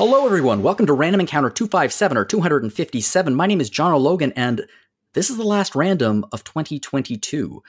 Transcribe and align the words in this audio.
Hello, 0.00 0.24
everyone. 0.24 0.62
Welcome 0.62 0.86
to 0.86 0.94
Random 0.94 1.20
Encounter 1.20 1.50
257 1.50 2.16
or 2.16 2.24
257. 2.24 3.34
My 3.34 3.44
name 3.44 3.60
is 3.60 3.68
John 3.68 3.92
O'Logan, 3.92 4.32
and 4.32 4.66
this 5.12 5.28
is 5.28 5.36
the 5.36 5.44
last 5.44 5.74
random 5.74 6.24
of 6.32 6.42
2022, 6.42 7.62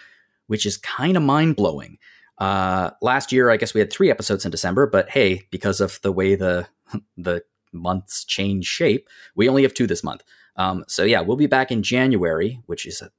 which 0.48 0.66
is 0.66 0.78
kind 0.78 1.18
of 1.18 1.24
mind 1.24 1.58
blowing. 1.58 1.98
Uh, 2.38 2.92
last 3.02 3.34
year, 3.34 3.50
I 3.50 3.58
guess 3.58 3.74
we 3.74 3.82
had 3.82 3.92
three 3.92 4.10
episodes 4.10 4.46
in 4.46 4.52
December, 4.52 4.88
but 4.88 5.10
hey, 5.10 5.46
because 5.52 5.82
of 5.82 6.00
the 6.04 6.14
way 6.14 6.36
the 6.36 6.70
the 7.18 7.44
months 7.74 8.24
change 8.24 8.66
shape, 8.66 9.10
we 9.36 9.50
only 9.50 9.64
have 9.64 9.74
two 9.74 9.86
this 9.86 10.02
month. 10.02 10.24
Um, 10.56 10.86
so 10.88 11.04
yeah, 11.04 11.20
we'll 11.20 11.36
be 11.36 11.48
back 11.48 11.70
in 11.70 11.84
January, 11.84 12.62
which 12.66 12.86
is 12.86 13.02
a 13.02 13.12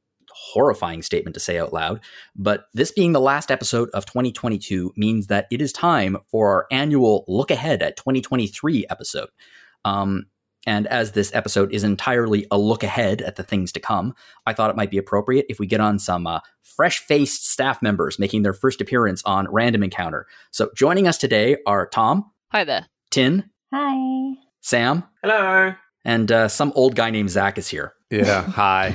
horrifying 0.43 1.03
statement 1.03 1.35
to 1.35 1.41
say 1.41 1.59
out 1.59 1.73
loud. 1.73 2.01
But 2.35 2.67
this 2.75 2.91
being 2.91 3.13
the 3.13 3.21
last 3.21 3.51
episode 3.51 3.91
of 3.91 4.07
2022 4.07 4.93
means 4.97 5.29
that 5.29 5.47
it 5.51 5.61
is 5.61 5.73
time 5.73 6.17
for 6.27 6.49
our 6.49 6.67
annual 6.71 7.25
look 7.29 7.51
ahead 7.51 7.83
at 7.83 7.97
2023 7.97 8.87
episode. 8.91 9.29
Um, 9.85 10.27
and 10.67 10.87
as 10.87 11.13
this 11.13 11.35
episode 11.35 11.73
is 11.73 11.85
entirely 11.85 12.47
a 12.51 12.59
look 12.59 12.83
ahead 12.83 13.21
at 13.21 13.37
the 13.37 13.43
things 13.43 13.73
to 13.73 13.81
come, 13.81 14.15
I 14.47 14.53
thought 14.53 14.71
it 14.71 14.77
might 14.77 14.91
be 14.91 14.99
appropriate 14.99 15.47
if 15.49 15.59
we 15.59 15.67
get 15.67 15.81
on 15.81 15.99
some 15.99 16.27
uh, 16.27 16.41
fresh 16.63 17.01
faced 17.01 17.51
staff 17.51 17.83
members 17.83 18.19
making 18.19 18.43
their 18.43 18.53
first 18.53 18.81
appearance 18.81 19.23
on 19.25 19.51
Random 19.51 19.83
Encounter. 19.83 20.27
So 20.51 20.71
joining 20.77 21.09
us 21.09 21.19
today 21.19 21.57
are 21.67 21.89
Tom. 21.89 22.31
Hi 22.53 22.65
there. 22.65 22.87
Tin. 23.11 23.51
Hi. 23.73 24.35
Sam. 24.61 25.05
Hello. 25.23 25.75
And 26.05 26.31
uh, 26.33 26.49
some 26.49 26.73
old 26.75 26.97
guy 26.97 27.11
named 27.11 27.31
Zach 27.31 27.59
is 27.59 27.69
here. 27.69 27.95
Yeah. 28.11 28.43
Hi. 28.51 28.95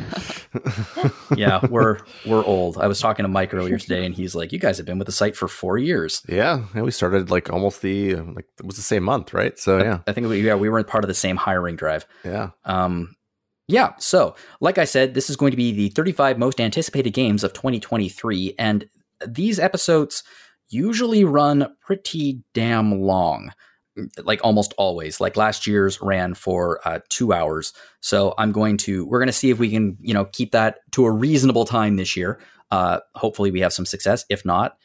yeah, 1.35 1.65
we're 1.69 1.99
we're 2.25 2.43
old. 2.43 2.77
I 2.77 2.87
was 2.87 2.99
talking 2.99 3.23
to 3.23 3.29
Mike 3.29 3.53
earlier 3.53 3.77
today, 3.77 4.05
and 4.05 4.13
he's 4.13 4.35
like, 4.35 4.51
"You 4.51 4.59
guys 4.59 4.77
have 4.77 4.85
been 4.85 4.99
with 4.99 5.07
the 5.07 5.11
site 5.11 5.35
for 5.35 5.47
four 5.47 5.77
years." 5.77 6.21
Yeah, 6.27 6.65
and 6.73 6.83
we 6.83 6.91
started 6.91 7.31
like 7.31 7.49
almost 7.49 7.81
the 7.81 8.15
like 8.15 8.45
it 8.59 8.65
was 8.65 8.75
the 8.75 8.81
same 8.81 9.03
month, 9.03 9.33
right? 9.33 9.57
So 9.57 9.79
yeah, 9.79 9.99
I 10.05 10.13
think 10.13 10.27
we, 10.27 10.41
yeah 10.41 10.55
we 10.55 10.69
were 10.69 10.83
part 10.83 11.03
of 11.03 11.07
the 11.07 11.13
same 11.13 11.37
hiring 11.37 11.75
drive. 11.75 12.05
Yeah. 12.23 12.49
Um. 12.65 13.15
Yeah. 13.67 13.93
So, 13.97 14.35
like 14.61 14.77
I 14.77 14.85
said, 14.85 15.13
this 15.13 15.29
is 15.29 15.35
going 15.35 15.51
to 15.51 15.57
be 15.57 15.71
the 15.73 15.89
35 15.89 16.37
most 16.37 16.61
anticipated 16.61 17.11
games 17.11 17.43
of 17.43 17.53
2023, 17.53 18.55
and 18.59 18.87
these 19.25 19.59
episodes 19.59 20.23
usually 20.69 21.23
run 21.23 21.75
pretty 21.81 22.43
damn 22.53 23.01
long 23.01 23.51
like 24.23 24.39
almost 24.43 24.73
always. 24.77 25.19
Like 25.19 25.37
last 25.37 25.67
year's 25.67 26.01
ran 26.01 26.33
for 26.33 26.79
uh, 26.85 26.99
two 27.09 27.33
hours. 27.33 27.73
So 27.99 28.33
i'm 28.37 28.51
going 28.51 28.77
to 28.77 29.05
we're 29.05 29.19
going 29.19 29.27
to 29.27 29.33
see 29.33 29.49
if 29.49 29.59
we 29.59 29.69
can 29.69 29.97
you 30.01 30.13
know 30.13 30.25
keep 30.25 30.51
that 30.51 30.79
to 30.91 31.05
a 31.05 31.11
reasonable 31.11 31.65
time 31.65 31.95
this 31.95 32.15
year. 32.15 32.39
Uh, 32.69 32.99
hopefully 33.15 33.51
we 33.51 33.61
have 33.61 33.73
some 33.73 33.85
success. 33.85 34.25
If 34.29 34.45
not 34.45 34.77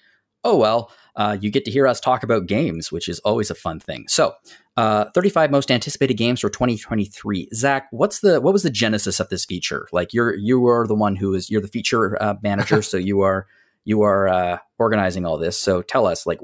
oh 0.44 0.56
well. 0.56 0.90
Uh, 1.14 1.36
you 1.38 1.50
get 1.50 1.64
to 1.66 1.70
hear 1.70 1.86
us 1.86 2.00
talk 2.00 2.22
about 2.22 2.46
games 2.46 2.90
which 2.90 3.06
is 3.06 3.18
always 3.20 3.50
a 3.50 3.54
fun 3.54 3.78
thing. 3.78 4.04
So 4.08 4.34
uh, 4.76 5.06
35 5.14 5.50
most 5.50 5.70
anticipated 5.70 6.14
games 6.14 6.40
for 6.40 6.48
2023 6.48 7.50
zach 7.54 7.88
what's 7.90 8.20
the 8.20 8.40
what 8.40 8.54
was 8.54 8.62
the 8.62 8.70
genesis 8.70 9.20
of 9.20 9.28
this 9.28 9.44
feature? 9.44 9.88
Like 9.92 10.12
you're 10.14 10.34
you 10.34 10.66
are 10.66 10.86
the 10.86 10.94
one 10.94 11.16
who 11.16 11.34
is 11.34 11.50
you're 11.50 11.60
the 11.60 11.68
feature 11.68 12.20
uh, 12.22 12.34
manager 12.42 12.82
so 12.82 12.96
you 12.96 13.20
are 13.20 13.46
you 13.84 14.02
are 14.02 14.28
uh, 14.28 14.58
organizing 14.78 15.26
all 15.26 15.38
this. 15.38 15.58
So 15.58 15.82
tell 15.82 16.06
us 16.06 16.26
like 16.26 16.40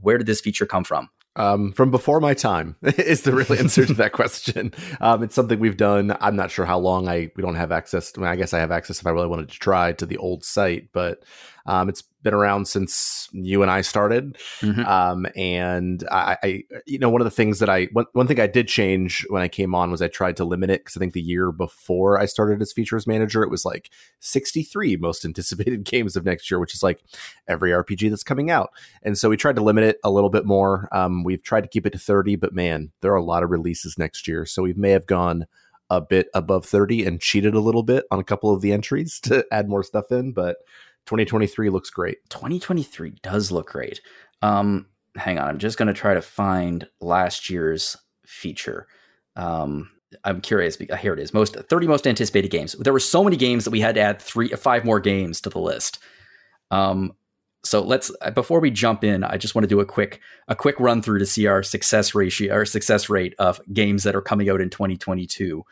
where 0.00 0.18
did 0.18 0.26
this 0.26 0.40
feature 0.40 0.66
come 0.66 0.84
from 0.84 1.10
um, 1.36 1.72
from 1.72 1.90
before 1.90 2.20
my 2.20 2.34
time 2.34 2.76
is 2.82 3.22
the 3.22 3.32
real 3.32 3.52
answer 3.52 3.86
to 3.86 3.94
that 3.94 4.12
question. 4.12 4.72
Um, 5.00 5.22
it's 5.22 5.34
something 5.34 5.58
we've 5.58 5.76
done. 5.76 6.16
I'm 6.20 6.36
not 6.36 6.50
sure 6.50 6.64
how 6.64 6.78
long 6.78 7.08
I 7.08 7.30
we 7.36 7.42
don't 7.42 7.54
have 7.54 7.72
access. 7.72 8.12
To, 8.12 8.20
I, 8.20 8.22
mean, 8.22 8.32
I 8.32 8.36
guess 8.36 8.52
I 8.52 8.58
have 8.58 8.72
access 8.72 9.00
if 9.00 9.06
I 9.06 9.10
really 9.10 9.28
wanted 9.28 9.50
to 9.50 9.58
try 9.58 9.92
to 9.92 10.06
the 10.06 10.16
old 10.16 10.44
site, 10.44 10.92
but 10.92 11.22
um, 11.66 11.88
it's 11.88 12.02
been 12.22 12.34
around 12.34 12.66
since 12.66 13.28
you 13.32 13.62
and 13.62 13.70
I 13.70 13.80
started. 13.82 14.36
Mm-hmm. 14.60 14.84
Um, 14.84 15.26
and 15.36 16.06
I, 16.10 16.36
I, 16.42 16.62
you 16.86 16.98
know, 16.98 17.08
one 17.08 17.20
of 17.20 17.24
the 17.24 17.30
things 17.30 17.60
that 17.60 17.68
I, 17.68 17.84
one, 17.92 18.06
one 18.12 18.26
thing 18.26 18.40
I 18.40 18.46
did 18.46 18.68
change 18.68 19.24
when 19.28 19.42
I 19.42 19.48
came 19.48 19.74
on 19.74 19.90
was 19.90 20.02
I 20.02 20.08
tried 20.08 20.36
to 20.38 20.44
limit 20.44 20.70
it 20.70 20.80
because 20.80 20.96
I 20.96 21.00
think 21.00 21.12
the 21.12 21.20
year 21.20 21.52
before 21.52 22.18
I 22.18 22.26
started 22.26 22.60
as 22.60 22.72
features 22.72 23.06
manager, 23.06 23.42
it 23.42 23.50
was 23.50 23.64
like 23.64 23.90
63 24.20 24.96
most 24.96 25.24
anticipated 25.24 25.84
games 25.84 26.16
of 26.16 26.24
next 26.24 26.50
year, 26.50 26.58
which 26.58 26.74
is 26.74 26.82
like 26.82 27.00
every 27.46 27.70
RPG 27.70 28.10
that's 28.10 28.24
coming 28.24 28.50
out. 28.50 28.70
And 29.02 29.16
so 29.16 29.28
we 29.28 29.36
tried 29.36 29.56
to 29.56 29.62
limit 29.62 29.84
it 29.84 29.98
a 30.02 30.10
little 30.10 30.30
bit 30.30 30.46
more. 30.46 30.88
Um, 30.92 31.22
we've 31.22 31.42
tried 31.42 31.62
to 31.62 31.68
keep 31.68 31.86
it 31.86 31.90
to 31.90 31.98
30, 31.98 32.36
but 32.36 32.52
man, 32.52 32.90
there 33.00 33.12
are 33.12 33.16
a 33.16 33.24
lot 33.24 33.42
of 33.42 33.50
releases 33.50 33.98
next 33.98 34.26
year. 34.26 34.46
So 34.46 34.62
we 34.62 34.72
may 34.74 34.90
have 34.90 35.06
gone 35.06 35.46
a 35.90 36.00
bit 36.00 36.28
above 36.34 36.66
30 36.66 37.04
and 37.04 37.20
cheated 37.20 37.54
a 37.54 37.60
little 37.60 37.82
bit 37.82 38.04
on 38.10 38.18
a 38.18 38.24
couple 38.24 38.52
of 38.52 38.60
the 38.60 38.72
entries 38.72 39.20
to 39.24 39.44
add 39.50 39.68
more 39.68 39.82
stuff 39.82 40.10
in, 40.10 40.32
but 40.32 40.56
2023 41.06 41.70
looks 41.70 41.90
great. 41.90 42.18
2023 42.30 43.14
does 43.22 43.50
look 43.50 43.68
great. 43.68 44.00
Um, 44.42 44.86
hang 45.16 45.38
on, 45.38 45.48
I'm 45.48 45.58
just 45.58 45.78
going 45.78 45.88
to 45.88 45.94
try 45.94 46.14
to 46.14 46.22
find 46.22 46.86
last 47.00 47.48
year's 47.48 47.96
feature. 48.26 48.86
Um, 49.34 49.90
I'm 50.24 50.40
curious. 50.40 50.76
Here 50.76 51.14
it 51.14 51.18
is. 51.18 51.34
Most 51.34 51.56
30 51.56 51.86
most 51.86 52.06
anticipated 52.06 52.50
games. 52.50 52.72
There 52.74 52.92
were 52.92 53.00
so 53.00 53.24
many 53.24 53.36
games 53.36 53.64
that 53.64 53.70
we 53.70 53.80
had 53.80 53.96
to 53.96 54.00
add 54.00 54.22
three, 54.22 54.48
five 54.48 54.84
more 54.84 55.00
games 55.00 55.40
to 55.42 55.50
the 55.50 55.58
list. 55.58 55.98
Um, 56.70 57.12
so 57.64 57.82
let's 57.82 58.12
before 58.34 58.60
we 58.60 58.70
jump 58.70 59.02
in, 59.02 59.24
I 59.24 59.36
just 59.36 59.54
want 59.54 59.64
to 59.64 59.68
do 59.68 59.80
a 59.80 59.84
quick 59.84 60.20
a 60.46 60.54
quick 60.54 60.78
run 60.78 61.02
through 61.02 61.18
to 61.18 61.26
see 61.26 61.46
our 61.46 61.62
success 61.62 62.14
ratio, 62.14 62.54
our 62.54 62.64
success 62.64 63.10
rate 63.10 63.34
of 63.38 63.60
games 63.72 64.04
that 64.04 64.14
are 64.14 64.22
coming 64.22 64.48
out 64.48 64.60
in 64.60 64.70
2022. 64.70 65.64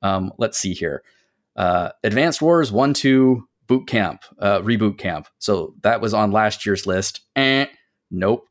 Um, 0.00 0.32
let's 0.38 0.58
see 0.58 0.72
here. 0.72 1.02
Uh, 1.54 1.90
Advanced 2.02 2.40
Wars 2.40 2.72
one, 2.72 2.94
two, 2.94 3.46
boot 3.66 3.86
camp, 3.86 4.22
uh, 4.38 4.60
reboot 4.60 4.98
camp. 4.98 5.26
So 5.38 5.74
that 5.82 6.00
was 6.00 6.14
on 6.14 6.32
last 6.32 6.66
year's 6.66 6.86
list. 6.86 7.20
Eh, 7.36 7.66
nope. 8.10 8.46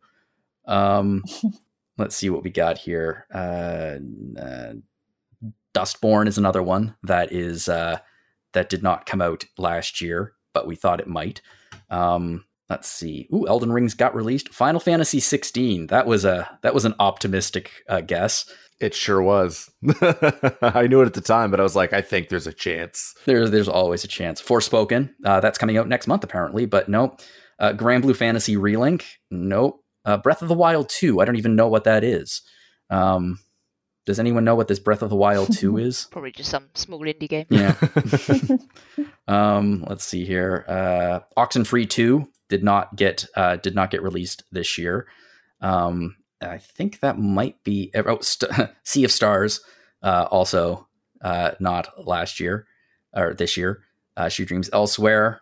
Um, 0.66 1.24
let's 1.98 2.16
see 2.16 2.30
what 2.30 2.44
we 2.44 2.50
got 2.50 2.78
here. 2.78 3.26
Uh, 3.34 3.98
uh, 4.40 4.74
Dustborn 5.74 6.28
is 6.28 6.38
another 6.38 6.62
one 6.62 6.96
that 7.04 7.32
is 7.32 7.70
uh, 7.70 8.00
that 8.54 8.70
did 8.70 8.84
not 8.84 9.06
come 9.06 9.22
out 9.22 9.46
last 9.58 10.02
year, 10.02 10.34
but 10.54 10.68
we 10.68 10.76
thought 10.76 11.00
it 11.00 11.08
might. 11.08 11.42
Um, 11.90 12.46
let's 12.72 12.88
see. 12.88 13.28
Ooh, 13.34 13.46
Elden 13.48 13.72
Rings 13.72 13.94
got 13.94 14.16
released. 14.16 14.54
Final 14.54 14.80
Fantasy 14.80 15.20
16. 15.20 15.88
That 15.88 16.08
was 16.08 16.24
a 16.24 16.58
that 16.62 16.74
was 16.74 16.86
an 16.86 16.96
optimistic 17.00 17.84
uh, 17.90 18.00
guess. 18.00 18.50
It 18.80 18.96
sure 18.96 19.22
was. 19.22 19.70
I 20.62 20.88
knew 20.88 21.02
it 21.02 21.06
at 21.06 21.14
the 21.14 21.22
time, 21.24 21.52
but 21.52 21.60
I 21.60 21.64
was 21.64 21.76
like, 21.76 21.92
I 21.94 22.02
think 22.02 22.30
there's 22.30 22.48
a 22.48 22.54
chance. 22.54 23.14
There's 23.26 23.52
there's 23.52 23.68
always 23.68 24.06
a 24.06 24.08
chance. 24.08 24.42
Forspoken, 24.42 25.12
uh, 25.26 25.42
that's 25.42 25.58
coming 25.58 25.78
out 25.78 25.90
next 25.90 26.08
month 26.08 26.24
apparently, 26.24 26.66
but 26.66 26.88
no. 26.88 27.18
Uh, 27.60 27.74
Granblue 27.74 28.16
Fantasy 28.16 28.56
Relink, 28.56 29.04
nope. 29.30 29.84
Uh, 30.04 30.18
Breath 30.18 30.42
of 30.42 30.48
the 30.48 30.56
Wild 30.56 30.90
2, 30.90 31.22
I 31.22 31.26
don't 31.26 31.36
even 31.36 31.56
know 31.56 31.68
what 31.68 31.84
that 31.84 32.04
is. 32.04 32.42
Um, 32.90 33.38
does 34.08 34.20
anyone 34.20 34.44
know 34.44 34.56
what 34.56 34.68
this 34.68 34.80
Breath 34.80 35.04
of 35.04 35.12
the 35.12 35.16
Wild 35.16 35.56
2 35.56 35.78
is? 35.78 36.08
Probably 36.10 36.32
just 36.32 36.50
some 36.50 36.70
small 36.74 37.02
indie 37.02 37.30
game. 37.30 37.46
Yeah. 37.50 37.76
um, 39.28 39.86
let's 39.88 40.04
see 40.04 40.26
here. 40.26 40.66
Uh, 40.68 41.20
Oxenfree 41.38 41.88
2 41.88 42.28
did 42.52 42.64
not 42.64 42.96
get 42.98 43.26
uh, 43.36 43.56
did 43.56 43.74
not 43.74 43.90
get 43.90 44.04
released 44.04 44.44
this 44.52 44.78
year. 44.78 45.08
Um, 45.62 46.18
I 46.42 46.58
think 46.58 47.00
that 47.00 47.18
might 47.18 47.64
be 47.64 47.92
oh, 47.96 48.20
St- 48.20 48.52
Sea 48.84 49.06
of 49.06 49.12
Stars, 49.12 49.62
uh, 50.04 50.28
also 50.30 50.88
uh, 51.22 51.52
not 51.60 52.06
last 52.06 52.40
year 52.40 52.68
or 53.16 53.34
this 53.34 53.56
year. 53.58 53.84
Uh, 54.18 54.28
Shoot 54.28 54.50
Dreams 54.50 54.70
Elsewhere, 54.74 55.40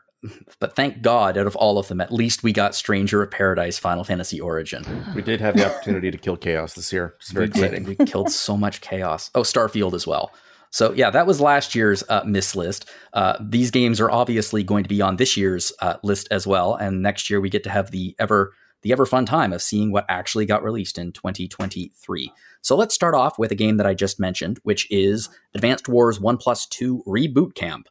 but 0.59 0.75
thank 0.75 1.01
God, 1.01 1.35
out 1.35 1.47
of 1.47 1.55
all 1.55 1.79
of 1.79 1.87
them, 1.87 1.99
at 1.99 2.13
least 2.13 2.43
we 2.43 2.53
got 2.53 2.75
Stranger 2.75 3.23
of 3.23 3.31
Paradise: 3.31 3.79
Final 3.79 4.03
Fantasy 4.03 4.39
Origin. 4.39 4.85
We 5.15 5.23
did 5.23 5.41
have 5.41 5.55
the 5.57 5.65
opportunity 5.65 6.11
to 6.11 6.17
kill 6.17 6.37
chaos 6.37 6.75
this 6.75 6.93
year. 6.93 7.15
It's 7.19 7.31
very 7.31 7.47
we 7.47 7.49
exciting. 7.49 7.85
Did. 7.85 7.97
We 7.97 8.05
killed 8.05 8.29
so 8.29 8.55
much 8.55 8.81
chaos. 8.81 9.31
Oh, 9.33 9.41
Starfield 9.41 9.93
as 9.93 10.05
well. 10.05 10.31
So 10.71 10.93
yeah, 10.93 11.09
that 11.09 11.27
was 11.27 11.41
last 11.41 11.73
year's 11.73 12.03
uh, 12.09 12.21
miss 12.25 12.55
list. 12.55 12.89
Uh, 13.13 13.37
these 13.39 13.71
games 13.71 13.99
are 13.99 14.11
obviously 14.11 14.63
going 14.63 14.83
to 14.83 14.89
be 14.89 15.01
on 15.01 15.15
this 15.15 15.35
year's 15.35 15.71
uh, 15.81 15.95
list 16.03 16.27
as 16.31 16.45
well, 16.45 16.75
and 16.75 17.01
next 17.01 17.29
year 17.29 17.41
we 17.41 17.49
get 17.49 17.63
to 17.63 17.69
have 17.69 17.91
the 17.91 18.15
ever 18.19 18.53
the 18.81 18.91
ever 18.91 19.05
fun 19.05 19.25
time 19.25 19.51
of 19.51 19.61
seeing 19.61 19.91
what 19.91 20.05
actually 20.07 20.45
got 20.45 20.63
released 20.63 20.97
in 20.97 21.11
2023. 21.11 22.31
So 22.61 22.75
let's 22.75 22.95
start 22.95 23.13
off 23.13 23.37
with 23.37 23.51
a 23.51 23.55
game 23.55 23.77
that 23.77 23.85
I 23.85 23.93
just 23.93 24.19
mentioned, 24.19 24.59
which 24.63 24.89
is 24.89 25.29
Advanced 25.53 25.89
Wars 25.89 26.19
1 26.19 26.37
Plus 26.37 26.65
2 26.67 27.03
Reboot 27.05 27.55
Camp. 27.55 27.87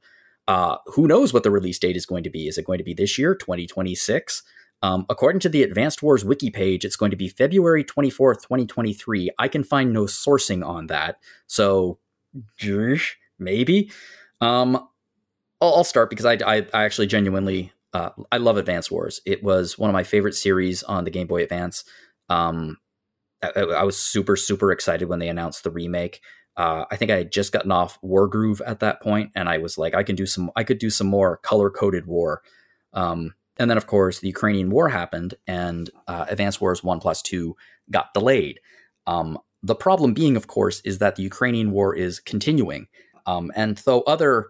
Uh, 0.47 0.79
who 0.87 1.07
knows 1.07 1.35
what 1.35 1.43
the 1.43 1.51
release 1.51 1.79
date 1.79 1.97
is 1.97 2.07
going 2.07 2.23
to 2.23 2.31
be? 2.31 2.49
Is 2.49 2.57
it 2.57 2.65
going 2.65 2.79
to 2.79 2.85
be 2.85 2.95
this 2.95 3.19
year, 3.19 3.35
2026? 3.35 4.43
Um, 4.81 5.05
according 5.11 5.41
to 5.41 5.49
the 5.49 5.63
Advanced 5.63 6.03
Wars 6.03 6.25
wiki 6.25 6.51
page, 6.51 6.85
it's 6.85 6.97
going 6.97 7.11
to 7.11 7.17
be 7.17 7.29
February 7.29 7.85
24th, 7.85 8.43
2023. 8.43 9.31
I 9.39 9.49
can 9.49 9.65
find 9.65 9.93
no 9.93 10.05
sourcing 10.05 10.65
on 10.65 10.87
that. 10.87 11.17
So, 11.47 11.99
maybe. 13.39 13.91
Um, 14.41 14.77
I'll, 15.61 15.77
I'll 15.77 15.85
start 15.85 16.11
because 16.11 16.27
I, 16.27 16.35
I, 16.35 16.67
I 16.73 16.85
actually 16.85 17.07
genuinely 17.07 17.73
uh, 17.93 18.11
I 18.31 18.37
love 18.37 18.57
Advance 18.57 18.91
Wars. 18.91 19.21
It 19.25 19.43
was 19.43 19.79
one 19.79 19.89
of 19.89 19.95
my 19.95 20.05
favorite 20.05 20.35
series 20.35 20.83
on 20.83 21.05
the 21.05 21.11
Game 21.11 21.27
Boy 21.27 21.43
Advance. 21.43 21.85
Um, 22.29 22.79
I, 23.43 23.61
I, 23.61 23.83
was 23.85 23.99
super 23.99 24.37
super 24.37 24.71
excited 24.73 25.09
when 25.09 25.21
they 25.21 25.29
announced 25.29 25.65
the 25.65 25.71
remake. 25.71 26.21
Uh, 26.57 26.85
I 26.91 26.97
think 26.97 27.11
I 27.11 27.17
had 27.17 27.33
just 27.33 27.53
gotten 27.53 27.71
off 27.71 28.01
Wargroove 28.03 28.61
at 28.67 28.81
that 28.81 29.01
point, 29.01 29.31
and 29.35 29.49
I 29.49 29.59
was 29.59 29.79
like, 29.79 29.95
I 29.95 30.03
can 30.03 30.17
do 30.17 30.27
some, 30.27 30.51
I 30.57 30.65
could 30.65 30.79
do 30.79 30.91
some 30.91 31.07
more 31.07 31.39
color 31.39 31.71
coded 31.71 32.07
war. 32.07 32.43
Um, 32.93 33.35
and 33.59 33.71
then 33.71 33.77
of 33.77 33.87
course 33.87 34.21
the 34.21 34.29
Ukrainian 34.29 34.71
war 34.71 34.89
happened, 34.89 35.35
and 35.47 35.89
uh, 36.07 36.27
Advance 36.29 36.61
Wars 36.61 36.85
One 36.85 37.01
Plus 37.01 37.23
Two 37.23 37.57
got 37.91 38.13
delayed. 38.13 38.61
Um, 39.07 39.39
The 39.63 39.75
problem 39.75 40.15
being, 40.15 40.37
of 40.37 40.47
course, 40.47 40.81
is 40.81 40.99
that 40.99 41.17
the 41.17 41.23
Ukrainian 41.23 41.71
war 41.71 41.95
is 41.95 42.21
continuing. 42.21 42.89
Um, 43.27 43.53
and 43.55 43.77
though 43.79 44.03
other 44.03 44.49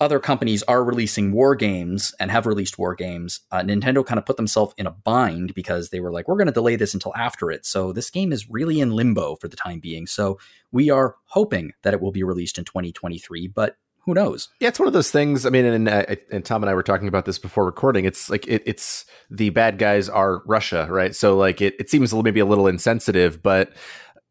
other 0.00 0.18
companies 0.18 0.62
are 0.64 0.82
releasing 0.82 1.32
war 1.32 1.54
games 1.54 2.14
and 2.18 2.30
have 2.30 2.46
released 2.46 2.78
war 2.78 2.94
games, 2.94 3.40
uh, 3.52 3.60
Nintendo 3.60 4.04
kind 4.04 4.18
of 4.18 4.26
put 4.26 4.36
themselves 4.36 4.74
in 4.76 4.86
a 4.86 4.90
bind 4.90 5.54
because 5.54 5.90
they 5.90 6.00
were 6.00 6.10
like, 6.10 6.26
we're 6.26 6.36
going 6.36 6.46
to 6.46 6.52
delay 6.52 6.74
this 6.76 6.94
until 6.94 7.14
after 7.14 7.50
it. 7.50 7.64
So 7.64 7.92
this 7.92 8.10
game 8.10 8.32
is 8.32 8.50
really 8.50 8.80
in 8.80 8.90
limbo 8.90 9.36
for 9.36 9.46
the 9.46 9.56
time 9.56 9.78
being. 9.78 10.06
So 10.06 10.38
we 10.72 10.90
are 10.90 11.14
hoping 11.26 11.72
that 11.82 11.94
it 11.94 12.00
will 12.00 12.10
be 12.10 12.24
released 12.24 12.58
in 12.58 12.64
2023, 12.64 13.46
but 13.48 13.76
who 14.00 14.14
knows? 14.14 14.48
Yeah, 14.60 14.68
it's 14.68 14.78
one 14.78 14.88
of 14.88 14.92
those 14.92 15.10
things. 15.10 15.46
I 15.46 15.50
mean, 15.50 15.64
and, 15.64 15.88
uh, 15.88 16.04
and 16.30 16.44
Tom 16.44 16.62
and 16.62 16.68
I 16.68 16.74
were 16.74 16.82
talking 16.82 17.08
about 17.08 17.24
this 17.24 17.38
before 17.38 17.64
recording. 17.64 18.04
It's 18.04 18.28
like 18.28 18.46
it, 18.46 18.62
it's 18.66 19.06
the 19.30 19.50
bad 19.50 19.78
guys 19.78 20.08
are 20.08 20.42
Russia, 20.44 20.86
right? 20.90 21.14
So 21.14 21.36
like 21.36 21.62
it, 21.62 21.74
it 21.78 21.88
seems 21.88 22.12
maybe 22.12 22.40
a 22.40 22.44
little 22.44 22.66
insensitive, 22.66 23.42
but 23.42 23.72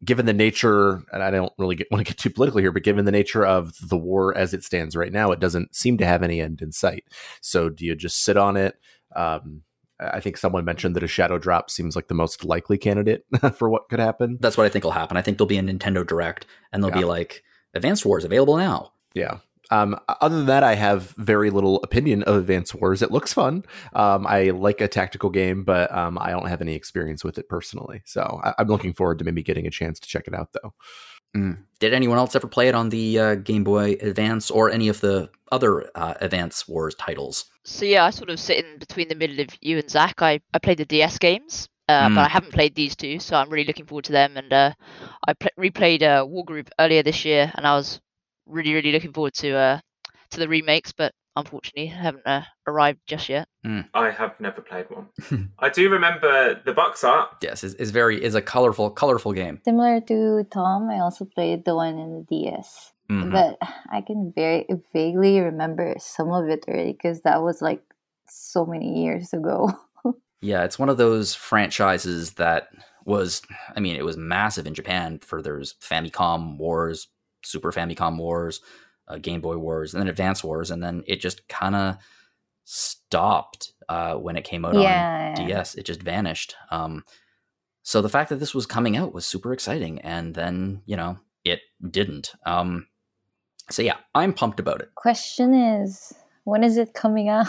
given 0.02 0.26
the 0.26 0.32
nature, 0.32 1.02
and 1.12 1.22
I 1.22 1.30
don't 1.30 1.52
really 1.58 1.76
get, 1.76 1.88
want 1.90 2.04
to 2.04 2.10
get 2.10 2.18
too 2.18 2.30
political 2.30 2.60
here, 2.60 2.72
but 2.72 2.82
given 2.82 3.04
the 3.04 3.12
nature 3.12 3.44
of 3.44 3.74
the 3.86 3.96
war 3.96 4.36
as 4.36 4.54
it 4.54 4.64
stands 4.64 4.96
right 4.96 5.12
now, 5.12 5.32
it 5.32 5.40
doesn't 5.40 5.74
seem 5.74 5.98
to 5.98 6.06
have 6.06 6.22
any 6.22 6.40
end 6.40 6.62
in 6.62 6.72
sight. 6.72 7.04
So 7.40 7.68
do 7.68 7.84
you 7.84 7.94
just 7.94 8.22
sit 8.22 8.36
on 8.36 8.56
it? 8.56 8.76
Um, 9.14 9.62
I 10.00 10.20
think 10.20 10.36
someone 10.36 10.64
mentioned 10.64 10.96
that 10.96 11.02
a 11.02 11.08
shadow 11.08 11.38
drop 11.38 11.70
seems 11.70 11.94
like 11.94 12.08
the 12.08 12.14
most 12.14 12.44
likely 12.44 12.78
candidate 12.78 13.24
for 13.54 13.68
what 13.70 13.88
could 13.88 14.00
happen. 14.00 14.38
That's 14.40 14.56
what 14.56 14.66
I 14.66 14.68
think 14.68 14.84
will 14.84 14.90
happen. 14.90 15.16
I 15.16 15.22
think 15.22 15.38
there'll 15.38 15.46
be 15.46 15.58
a 15.58 15.62
Nintendo 15.62 16.06
Direct, 16.06 16.46
and 16.72 16.82
they'll 16.82 16.90
yeah. 16.90 16.98
be 16.98 17.04
like, 17.04 17.44
"Advanced 17.74 18.04
Wars 18.04 18.24
available 18.24 18.56
now." 18.56 18.92
Yeah, 19.14 19.38
um, 19.70 19.98
other 20.20 20.36
than 20.36 20.46
that, 20.46 20.62
I 20.62 20.74
have 20.74 21.10
very 21.16 21.50
little 21.50 21.76
opinion 21.82 22.22
of 22.24 22.36
Advance 22.36 22.74
Wars. 22.74 23.02
It 23.02 23.10
looks 23.10 23.32
fun. 23.32 23.64
Um, 23.94 24.26
I 24.26 24.50
like 24.50 24.80
a 24.80 24.88
tactical 24.88 25.30
game, 25.30 25.64
but 25.64 25.92
um, 25.92 26.18
I 26.18 26.30
don't 26.30 26.48
have 26.48 26.60
any 26.60 26.74
experience 26.74 27.24
with 27.24 27.38
it 27.38 27.48
personally. 27.48 28.02
So 28.04 28.40
I- 28.42 28.54
am 28.58 28.68
looking 28.68 28.92
forward 28.92 29.18
to 29.20 29.24
maybe 29.24 29.42
getting 29.42 29.66
a 29.66 29.70
chance 29.70 29.98
to 30.00 30.08
check 30.08 30.26
it 30.26 30.34
out, 30.34 30.50
though. 30.52 30.74
Mm. 31.36 31.58
Did 31.80 31.94
anyone 31.94 32.18
else 32.18 32.36
ever 32.36 32.46
play 32.46 32.68
it 32.68 32.74
on 32.74 32.90
the 32.90 33.18
uh, 33.18 33.34
Game 33.36 33.64
Boy 33.64 33.96
Advance 34.00 34.50
or 34.50 34.70
any 34.70 34.88
of 34.88 35.00
the 35.00 35.30
other 35.50 35.90
uh, 35.94 36.14
Advance 36.20 36.68
Wars 36.68 36.94
titles? 36.94 37.46
So 37.64 37.84
yeah, 37.84 38.04
I 38.04 38.10
sort 38.10 38.30
of 38.30 38.38
sit 38.38 38.64
in 38.64 38.78
between 38.78 39.08
the 39.08 39.14
middle 39.14 39.40
of 39.40 39.48
you 39.60 39.78
and 39.78 39.90
Zach. 39.90 40.22
I, 40.22 40.40
I 40.52 40.58
played 40.58 40.78
the 40.78 40.84
DS 40.84 41.18
games, 41.18 41.68
uh, 41.88 42.08
mm. 42.08 42.14
but 42.14 42.20
I 42.20 42.28
haven't 42.28 42.52
played 42.52 42.74
these 42.74 42.94
two, 42.94 43.18
so 43.18 43.36
I'm 43.36 43.50
really 43.50 43.66
looking 43.66 43.86
forward 43.86 44.04
to 44.04 44.12
them. 44.12 44.36
And 44.36 44.52
uh, 44.52 44.72
I 45.26 45.32
pl- 45.32 45.50
replayed 45.58 46.02
uh, 46.02 46.24
Group 46.42 46.70
earlier 46.78 47.02
this 47.02 47.24
year, 47.24 47.50
and 47.56 47.66
I 47.66 47.74
was 47.74 48.00
really, 48.46 48.74
really 48.74 48.92
looking 48.92 49.12
forward 49.12 49.34
to 49.34 49.54
uh, 49.54 49.80
to 50.30 50.38
the 50.38 50.48
remakes, 50.48 50.92
but 50.92 51.12
unfortunately 51.36 51.86
haven't 51.86 52.26
uh, 52.26 52.42
arrived 52.66 53.00
just 53.06 53.28
yet. 53.28 53.48
Mm. 53.66 53.88
I 53.94 54.10
have 54.10 54.38
never 54.40 54.60
played 54.60 54.86
one. 54.90 55.50
I 55.58 55.68
do 55.68 55.90
remember 55.90 56.60
the 56.64 56.72
box 56.72 57.02
art. 57.04 57.30
Yes, 57.42 57.64
is 57.64 57.74
is 57.74 57.90
very 57.90 58.22
is 58.22 58.34
a 58.34 58.42
colorful 58.42 58.90
colorful 58.90 59.32
game. 59.32 59.60
Similar 59.64 60.00
to 60.02 60.44
Tom, 60.52 60.88
I 60.90 61.00
also 61.00 61.24
played 61.24 61.64
the 61.64 61.74
one 61.74 61.98
in 61.98 62.14
the 62.14 62.26
DS. 62.28 62.92
Mm-hmm. 63.10 63.32
But 63.32 63.58
I 63.92 64.00
can 64.00 64.32
very 64.34 64.66
vaguely 64.94 65.38
remember 65.40 65.94
some 65.98 66.32
of 66.32 66.48
it 66.48 66.64
already 66.66 66.92
because 66.92 67.20
that 67.22 67.42
was 67.42 67.60
like 67.60 67.82
so 68.26 68.64
many 68.64 69.02
years 69.02 69.34
ago. 69.34 69.70
yeah, 70.40 70.64
it's 70.64 70.78
one 70.78 70.88
of 70.88 70.96
those 70.96 71.34
franchises 71.34 72.32
that 72.32 72.68
was 73.04 73.42
I 73.76 73.80
mean, 73.80 73.96
it 73.96 74.04
was 74.04 74.16
massive 74.16 74.66
in 74.66 74.74
Japan 74.74 75.18
for 75.18 75.42
there's 75.42 75.74
Famicom 75.74 76.56
Wars, 76.56 77.08
Super 77.44 77.72
Famicom 77.72 78.18
Wars, 78.18 78.60
uh, 79.08 79.18
Game 79.18 79.40
Boy 79.40 79.56
Wars, 79.56 79.94
and 79.94 80.00
then 80.00 80.08
Advance 80.08 80.42
Wars, 80.42 80.70
and 80.70 80.82
then 80.82 81.04
it 81.06 81.20
just 81.20 81.46
kind 81.48 81.74
of 81.74 81.96
stopped 82.64 83.72
uh, 83.88 84.14
when 84.14 84.36
it 84.36 84.44
came 84.44 84.64
out 84.64 84.74
yeah, 84.74 85.34
on 85.38 85.46
DS. 85.46 85.74
It 85.74 85.84
just 85.84 86.02
vanished. 86.02 86.56
Um, 86.70 87.04
so 87.82 88.00
the 88.00 88.08
fact 88.08 88.30
that 88.30 88.36
this 88.36 88.54
was 88.54 88.66
coming 88.66 88.96
out 88.96 89.12
was 89.12 89.26
super 89.26 89.52
exciting, 89.52 90.00
and 90.00 90.34
then 90.34 90.82
you 90.86 90.96
know 90.96 91.18
it 91.44 91.60
didn't. 91.90 92.32
Um, 92.46 92.86
so 93.70 93.82
yeah, 93.82 93.96
I'm 94.14 94.32
pumped 94.32 94.60
about 94.60 94.80
it. 94.80 94.94
Question 94.94 95.54
is, 95.54 96.12
when 96.44 96.64
is 96.64 96.76
it 96.76 96.94
coming 96.94 97.28
out? 97.28 97.48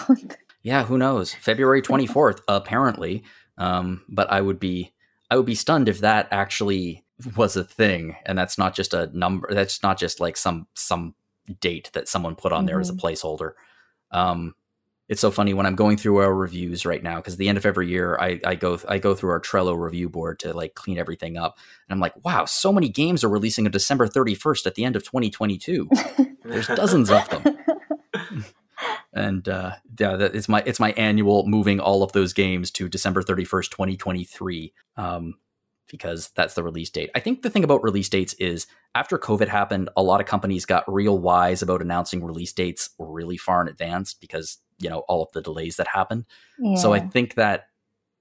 yeah, 0.61 0.83
who 0.83 0.97
knows? 0.97 1.33
February 1.33 1.81
24th, 1.81 2.41
apparently. 2.47 3.23
Um, 3.57 4.03
but 4.09 4.29
I 4.29 4.41
would 4.41 4.59
be 4.59 4.93
I 5.31 5.37
would 5.37 5.45
be 5.45 5.55
stunned 5.55 5.87
if 5.87 5.99
that 5.99 6.27
actually 6.31 7.04
was 7.35 7.55
a 7.55 7.63
thing 7.63 8.15
and 8.25 8.37
that's 8.37 8.57
not 8.57 8.75
just 8.75 8.93
a 8.93 9.09
number 9.17 9.53
that's 9.53 9.81
not 9.81 9.97
just 9.97 10.19
like 10.19 10.35
some 10.35 10.67
some 10.73 11.15
date 11.59 11.89
that 11.93 12.07
someone 12.07 12.35
put 12.35 12.51
on 12.51 12.61
mm-hmm. 12.61 12.67
there 12.67 12.79
as 12.79 12.89
a 12.89 12.93
mm-hmm. 12.93 13.05
placeholder 13.05 13.51
um 14.11 14.53
it's 15.07 15.21
so 15.21 15.31
funny 15.31 15.53
when 15.53 15.65
i'm 15.65 15.75
going 15.75 15.95
through 15.95 16.17
our 16.17 16.33
reviews 16.33 16.85
right 16.85 17.03
now 17.03 17.15
because 17.17 17.37
the 17.37 17.47
end 17.47 17.57
of 17.57 17.65
every 17.65 17.87
year 17.87 18.17
I, 18.19 18.41
I 18.43 18.55
go 18.55 18.79
i 18.89 18.97
go 18.97 19.15
through 19.15 19.29
our 19.29 19.39
trello 19.39 19.79
review 19.79 20.09
board 20.09 20.39
to 20.39 20.53
like 20.53 20.75
clean 20.75 20.97
everything 20.97 21.37
up 21.37 21.57
and 21.87 21.93
i'm 21.93 22.01
like 22.01 22.13
wow 22.25 22.43
so 22.45 22.73
many 22.73 22.89
games 22.89 23.23
are 23.23 23.29
releasing 23.29 23.65
on 23.65 23.71
december 23.71 24.07
31st 24.07 24.65
at 24.65 24.75
the 24.75 24.83
end 24.83 24.95
of 24.95 25.03
2022 25.03 25.89
there's 26.43 26.67
dozens 26.67 27.09
of 27.09 27.29
them 27.29 27.57
and 29.15 29.47
uh, 29.47 29.71
yeah, 29.97 30.17
that, 30.17 30.35
it's 30.35 30.49
my 30.49 30.61
it's 30.65 30.79
my 30.79 30.91
annual 30.91 31.47
moving 31.47 31.79
all 31.79 32.03
of 32.03 32.11
those 32.11 32.33
games 32.33 32.69
to 32.71 32.89
December 32.89 33.23
thirty 33.23 33.45
first, 33.45 33.71
twenty 33.71 33.95
twenty 33.95 34.25
three. 34.25 34.73
Um, 34.97 35.35
because 35.97 36.29
that's 36.35 36.55
the 36.55 36.63
release 36.63 36.89
date. 36.89 37.09
I 37.15 37.21
think 37.21 37.41
the 37.41 37.49
thing 37.49 37.63
about 37.63 37.83
release 37.83 38.09
dates 38.09 38.33
is 38.33 38.67
after 38.93 39.17
COVID 39.17 39.47
happened, 39.47 39.89
a 39.95 40.03
lot 40.03 40.19
of 40.19 40.27
companies 40.27 40.65
got 40.65 40.91
real 40.91 41.17
wise 41.17 41.61
about 41.61 41.81
announcing 41.81 42.21
release 42.21 42.51
dates 42.51 42.89
really 42.99 43.37
far 43.37 43.61
in 43.61 43.69
advance 43.69 44.13
because, 44.13 44.57
you 44.77 44.89
know, 44.89 44.99
all 45.07 45.23
of 45.23 45.31
the 45.31 45.41
delays 45.41 45.77
that 45.77 45.87
happened. 45.87 46.25
Yeah. 46.59 46.75
So 46.75 46.93
I 46.93 46.99
think 46.99 47.35
that 47.35 47.67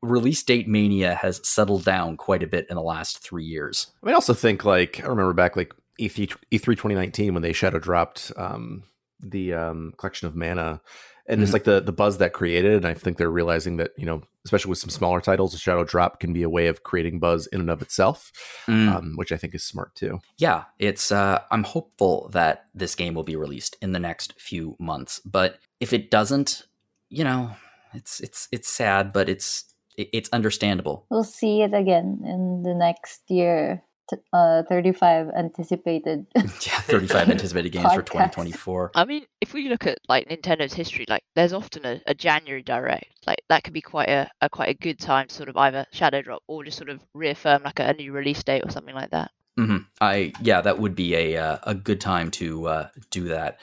release 0.02 0.42
date 0.44 0.68
mania 0.68 1.16
has 1.16 1.40
settled 1.48 1.84
down 1.84 2.16
quite 2.16 2.44
a 2.44 2.46
bit 2.46 2.66
in 2.70 2.76
the 2.76 2.82
last 2.82 3.18
three 3.18 3.44
years. 3.44 3.88
I 4.02 4.06
mean, 4.06 4.14
I 4.14 4.16
also 4.16 4.34
think 4.34 4.64
like 4.64 5.00
I 5.02 5.08
remember 5.08 5.32
back 5.32 5.56
like 5.56 5.74
E3, 6.00 6.36
E3 6.52 6.64
2019 6.64 7.34
when 7.34 7.42
they 7.42 7.52
shadow 7.52 7.80
dropped 7.80 8.30
um, 8.36 8.84
the 9.20 9.54
um, 9.54 9.94
collection 9.96 10.28
of 10.28 10.36
mana 10.36 10.80
and 11.26 11.36
mm-hmm. 11.36 11.42
it's 11.44 11.52
like 11.52 11.64
the 11.64 11.80
the 11.80 11.92
buzz 11.92 12.18
that 12.18 12.32
created 12.32 12.72
and 12.72 12.86
i 12.86 12.94
think 12.94 13.16
they're 13.16 13.30
realizing 13.30 13.76
that 13.76 13.90
you 13.96 14.04
know 14.04 14.22
especially 14.44 14.68
with 14.68 14.78
some 14.78 14.90
smaller 14.90 15.20
titles 15.20 15.54
a 15.54 15.58
shadow 15.58 15.84
drop 15.84 16.20
can 16.20 16.32
be 16.32 16.42
a 16.42 16.48
way 16.48 16.66
of 16.66 16.82
creating 16.82 17.18
buzz 17.18 17.46
in 17.48 17.60
and 17.60 17.70
of 17.70 17.82
itself 17.82 18.32
mm. 18.66 18.94
um, 18.94 19.14
which 19.16 19.32
i 19.32 19.36
think 19.36 19.54
is 19.54 19.64
smart 19.64 19.94
too 19.94 20.20
yeah 20.38 20.64
it's 20.78 21.10
uh, 21.10 21.40
i'm 21.50 21.64
hopeful 21.64 22.28
that 22.32 22.66
this 22.74 22.94
game 22.94 23.14
will 23.14 23.24
be 23.24 23.36
released 23.36 23.76
in 23.80 23.92
the 23.92 23.98
next 23.98 24.38
few 24.40 24.76
months 24.78 25.20
but 25.24 25.58
if 25.80 25.92
it 25.92 26.10
doesn't 26.10 26.64
you 27.08 27.24
know 27.24 27.50
it's 27.94 28.20
it's 28.20 28.48
it's 28.52 28.68
sad 28.68 29.12
but 29.12 29.28
it's 29.28 29.64
it's 29.96 30.28
understandable 30.30 31.06
we'll 31.10 31.22
see 31.22 31.62
it 31.62 31.72
again 31.72 32.20
in 32.24 32.62
the 32.62 32.74
next 32.74 33.22
year 33.30 33.82
uh 34.32 34.62
35 34.68 35.30
anticipated 35.30 36.26
yeah 36.36 36.80
35 36.80 37.30
anticipated 37.30 37.70
games 37.70 37.92
for 37.94 38.02
2024 38.02 38.92
i 38.94 39.04
mean 39.04 39.24
if 39.40 39.54
we 39.54 39.68
look 39.68 39.86
at 39.86 39.98
like 40.08 40.28
nintendo's 40.28 40.74
history 40.74 41.06
like 41.08 41.22
there's 41.34 41.52
often 41.52 41.86
a, 41.86 42.00
a 42.06 42.14
january 42.14 42.62
direct. 42.62 43.06
Like 43.26 43.42
that 43.48 43.64
could 43.64 43.72
be 43.72 43.80
quite 43.80 44.08
a, 44.08 44.30
a, 44.40 44.48
quite 44.48 44.68
a 44.68 44.74
good 44.74 44.98
time 44.98 45.28
to 45.28 45.34
sort 45.34 45.48
of 45.48 45.56
either 45.56 45.86
shadow 45.92 46.22
drop 46.22 46.42
or 46.46 46.64
just 46.64 46.76
sort 46.76 46.90
of 46.90 47.00
reaffirm 47.14 47.62
like 47.62 47.78
a, 47.78 47.84
a 47.84 47.92
new 47.94 48.12
release 48.12 48.42
date 48.42 48.62
or 48.64 48.70
something 48.70 48.94
like 48.94 49.10
that. 49.10 49.30
Mm-hmm. 49.56 49.76
i 50.00 50.32
yeah 50.42 50.60
that 50.62 50.80
would 50.80 50.96
be 50.96 51.14
a 51.14 51.36
uh, 51.36 51.58
a 51.62 51.76
good 51.76 52.00
time 52.00 52.32
to 52.32 52.66
uh, 52.66 52.88
do 53.10 53.28
that. 53.28 53.60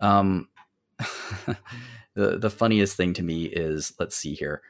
Um 0.00 0.48
the 2.14 2.38
the 2.38 2.50
funniest 2.50 2.96
thing 2.96 3.12
to 3.14 3.22
me 3.24 3.46
is 3.46 3.92
let's 3.98 4.16
see 4.16 4.34
here 4.34 4.62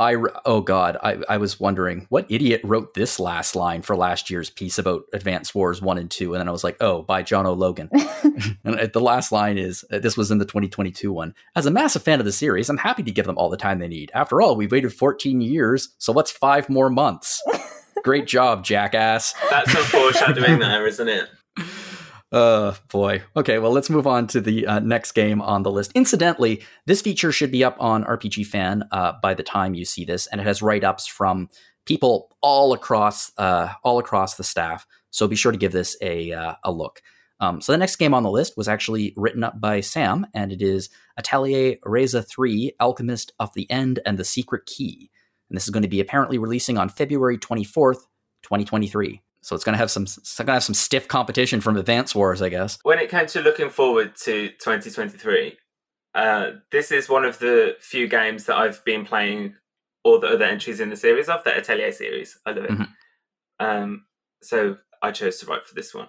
I 0.00 0.16
oh 0.44 0.60
god, 0.60 0.96
I, 1.02 1.18
I 1.28 1.36
was 1.36 1.60
wondering 1.60 2.06
what 2.08 2.26
idiot 2.28 2.60
wrote 2.64 2.94
this 2.94 3.20
last 3.20 3.54
line 3.54 3.82
for 3.82 3.96
last 3.96 4.28
year's 4.28 4.50
piece 4.50 4.78
about 4.78 5.04
Advance 5.12 5.54
Wars 5.54 5.80
one 5.80 5.98
and 5.98 6.10
two, 6.10 6.34
and 6.34 6.40
then 6.40 6.48
I 6.48 6.52
was 6.52 6.64
like, 6.64 6.76
oh, 6.80 7.02
by 7.02 7.22
John 7.22 7.46
O'Logan. 7.46 7.90
and 8.64 8.92
the 8.92 9.00
last 9.00 9.30
line 9.30 9.56
is 9.56 9.84
uh, 9.92 9.98
this 9.98 10.16
was 10.16 10.30
in 10.30 10.38
the 10.38 10.44
2022 10.44 11.12
one. 11.12 11.34
As 11.54 11.66
a 11.66 11.70
massive 11.70 12.02
fan 12.02 12.18
of 12.18 12.26
the 12.26 12.32
series, 12.32 12.68
I'm 12.68 12.78
happy 12.78 13.02
to 13.04 13.12
give 13.12 13.26
them 13.26 13.38
all 13.38 13.50
the 13.50 13.56
time 13.56 13.78
they 13.78 13.88
need. 13.88 14.10
After 14.14 14.42
all, 14.42 14.56
we've 14.56 14.72
waited 14.72 14.92
14 14.92 15.40
years, 15.40 15.90
so 15.98 16.12
what's 16.12 16.30
five 16.30 16.68
more 16.68 16.90
months? 16.90 17.42
Great 18.04 18.26
job, 18.26 18.64
jackass. 18.64 19.34
That's 19.50 19.72
some 19.72 19.84
foreshadowing 19.84 20.58
there, 20.58 20.86
isn't 20.86 21.08
it? 21.08 21.28
Uh, 22.34 22.74
boy. 22.88 23.22
Okay, 23.36 23.60
well, 23.60 23.70
let's 23.70 23.88
move 23.88 24.08
on 24.08 24.26
to 24.26 24.40
the 24.40 24.66
uh, 24.66 24.80
next 24.80 25.12
game 25.12 25.40
on 25.40 25.62
the 25.62 25.70
list. 25.70 25.92
Incidentally, 25.94 26.64
this 26.84 27.00
feature 27.00 27.30
should 27.30 27.52
be 27.52 27.62
up 27.62 27.76
on 27.78 28.02
RPG 28.02 28.46
Fan 28.46 28.82
uh, 28.90 29.12
by 29.22 29.34
the 29.34 29.44
time 29.44 29.74
you 29.74 29.84
see 29.84 30.04
this, 30.04 30.26
and 30.26 30.40
it 30.40 30.44
has 30.44 30.60
write 30.60 30.82
ups 30.82 31.06
from 31.06 31.48
people 31.86 32.36
all 32.40 32.72
across 32.72 33.30
uh, 33.38 33.68
all 33.84 34.00
across 34.00 34.34
the 34.34 34.42
staff. 34.42 34.84
So 35.10 35.28
be 35.28 35.36
sure 35.36 35.52
to 35.52 35.58
give 35.58 35.70
this 35.70 35.96
a 36.02 36.32
uh, 36.32 36.54
a 36.64 36.72
look. 36.72 37.02
Um, 37.38 37.60
so 37.60 37.70
the 37.70 37.78
next 37.78 37.96
game 37.96 38.14
on 38.14 38.24
the 38.24 38.30
list 38.32 38.56
was 38.56 38.66
actually 38.66 39.14
written 39.16 39.44
up 39.44 39.60
by 39.60 39.80
Sam, 39.80 40.26
and 40.34 40.50
it 40.50 40.60
is 40.60 40.88
Atelier 41.16 41.76
Ryza 41.86 42.26
3 42.26 42.72
Alchemist 42.80 43.32
of 43.38 43.54
the 43.54 43.70
End 43.70 44.00
and 44.04 44.18
the 44.18 44.24
Secret 44.24 44.66
Key. 44.66 45.08
And 45.48 45.56
this 45.56 45.64
is 45.64 45.70
going 45.70 45.84
to 45.84 45.88
be 45.88 46.00
apparently 46.00 46.38
releasing 46.38 46.78
on 46.78 46.88
February 46.88 47.38
24th, 47.38 48.00
2023. 48.42 49.20
So 49.44 49.54
it's 49.54 49.62
going 49.62 49.74
to 49.74 49.78
have 49.78 49.90
some 49.90 50.04
it's 50.04 50.38
going 50.38 50.46
to 50.46 50.52
have 50.54 50.64
some 50.64 50.74
stiff 50.74 51.06
competition 51.06 51.60
from 51.60 51.76
Advance 51.76 52.14
Wars, 52.14 52.40
I 52.40 52.48
guess. 52.48 52.78
When 52.82 52.98
it 52.98 53.10
came 53.10 53.26
to 53.26 53.42
looking 53.42 53.68
forward 53.68 54.16
to 54.22 54.48
2023, 54.48 55.58
uh, 56.14 56.50
this 56.72 56.90
is 56.90 57.10
one 57.10 57.26
of 57.26 57.38
the 57.40 57.76
few 57.78 58.08
games 58.08 58.44
that 58.44 58.56
I've 58.56 58.82
been 58.86 59.04
playing 59.04 59.54
all 60.02 60.18
the 60.18 60.28
other 60.28 60.46
entries 60.46 60.80
in 60.80 60.88
the 60.88 60.96
series 60.96 61.28
of 61.28 61.44
the 61.44 61.54
Atelier 61.54 61.92
series. 61.92 62.38
I 62.46 62.52
love 62.52 62.64
it. 62.64 62.70
Mm-hmm. 62.70 62.84
Um, 63.60 64.06
so 64.42 64.78
I 65.02 65.10
chose 65.10 65.38
to 65.40 65.46
write 65.46 65.66
for 65.66 65.74
this 65.74 65.94
one. 65.94 66.08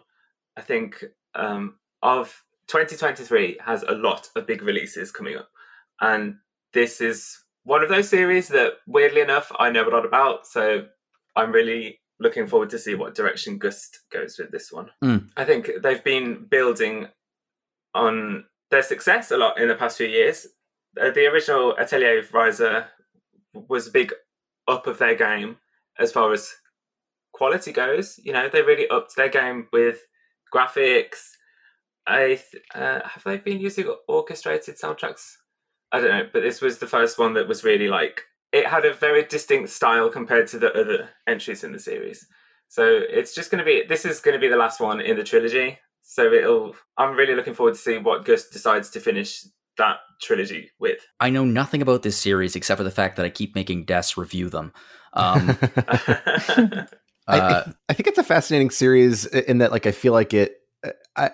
I 0.55 0.61
think 0.61 1.03
um, 1.33 1.75
of 2.01 2.41
2023 2.67 3.57
has 3.65 3.83
a 3.83 3.95
lot 3.95 4.29
of 4.37 4.47
big 4.47 4.61
releases 4.61 5.11
coming 5.11 5.35
up, 5.35 5.49
and 5.99 6.35
this 6.71 7.01
is 7.01 7.37
one 7.65 7.83
of 7.83 7.89
those 7.89 8.07
series 8.07 8.47
that, 8.47 8.75
weirdly 8.87 9.19
enough, 9.19 9.51
I 9.59 9.71
know 9.71 9.85
a 9.85 9.91
lot 9.91 10.05
about. 10.05 10.47
So 10.47 10.85
I'm 11.35 11.51
really 11.51 11.99
looking 12.19 12.47
forward 12.47 12.69
to 12.69 12.79
see 12.79 12.95
what 12.95 13.15
direction 13.15 13.57
Gust 13.57 13.99
goes 14.11 14.37
with 14.37 14.51
this 14.51 14.71
one. 14.71 14.89
Mm. 15.03 15.29
I 15.35 15.45
think 15.45 15.69
they've 15.81 16.03
been 16.03 16.45
building 16.49 17.07
on 17.93 18.45
their 18.71 18.83
success 18.83 19.31
a 19.31 19.37
lot 19.37 19.59
in 19.59 19.67
the 19.67 19.75
past 19.75 19.97
few 19.97 20.07
years. 20.07 20.47
Uh, 20.99 21.11
the 21.11 21.27
original 21.27 21.75
Atelier 21.77 22.23
Ryza 22.23 22.87
was 23.53 23.87
a 23.87 23.91
big 23.91 24.13
up 24.67 24.87
of 24.87 24.97
their 24.97 25.15
game 25.15 25.57
as 25.99 26.11
far 26.11 26.31
as 26.31 26.53
quality 27.33 27.71
goes. 27.71 28.19
You 28.23 28.33
know, 28.33 28.49
they 28.49 28.61
really 28.61 28.87
upped 28.89 29.15
their 29.15 29.29
game 29.29 29.67
with 29.71 29.99
graphics. 30.53 31.31
I 32.07 32.39
th- 32.51 32.63
uh, 32.73 33.01
have 33.07 33.23
they 33.25 33.37
been 33.37 33.59
using 33.59 33.93
orchestrated 34.07 34.77
soundtracks? 34.77 35.33
I 35.91 35.99
don't 35.99 36.11
know, 36.11 36.29
but 36.31 36.41
this 36.41 36.61
was 36.61 36.79
the 36.79 36.87
first 36.87 37.17
one 37.17 37.33
that 37.33 37.47
was 37.47 37.63
really 37.63 37.87
like 37.87 38.23
it 38.55 38.67
had 38.67 38.85
a 38.85 38.93
very 38.93 39.23
distinct 39.25 39.69
style 39.69 40.09
compared 40.09 40.47
to 40.47 40.57
the 40.57 40.73
other 40.73 41.09
entries 41.27 41.63
in 41.63 41.73
the 41.73 41.79
series. 41.79 42.25
So 42.69 43.01
it's 43.09 43.35
just 43.35 43.51
going 43.51 43.59
to 43.59 43.65
be 43.65 43.83
this 43.87 44.05
is 44.05 44.21
going 44.21 44.33
to 44.33 44.39
be 44.39 44.47
the 44.47 44.55
last 44.55 44.79
one 44.79 45.01
in 45.01 45.17
the 45.17 45.23
trilogy. 45.23 45.77
So 46.01 46.31
it'll 46.31 46.75
I'm 46.97 47.15
really 47.15 47.35
looking 47.35 47.53
forward 47.53 47.73
to 47.73 47.79
see 47.79 47.97
what 47.97 48.23
Gust 48.23 48.53
decides 48.53 48.89
to 48.91 49.01
finish 49.01 49.45
that 49.77 49.97
trilogy 50.21 50.71
with. 50.79 50.99
I 51.19 51.29
know 51.31 51.43
nothing 51.43 51.81
about 51.81 52.03
this 52.03 52.17
series 52.17 52.55
except 52.55 52.77
for 52.77 52.85
the 52.85 52.91
fact 52.91 53.17
that 53.17 53.25
I 53.25 53.29
keep 53.29 53.55
making 53.55 53.85
Des 53.85 54.15
review 54.15 54.49
them. 54.49 54.71
Um, 55.13 55.57
I, 57.27 57.39
uh, 57.39 57.63
I, 57.67 57.73
I 57.89 57.93
think 57.93 58.07
it's 58.07 58.17
a 58.17 58.23
fascinating 58.23 58.69
series 58.69 59.25
in 59.25 59.57
that, 59.57 59.71
like, 59.71 59.85
I 59.85 59.91
feel 59.91 60.13
like 60.13 60.33
it. 60.33 60.57
I, 61.15 61.31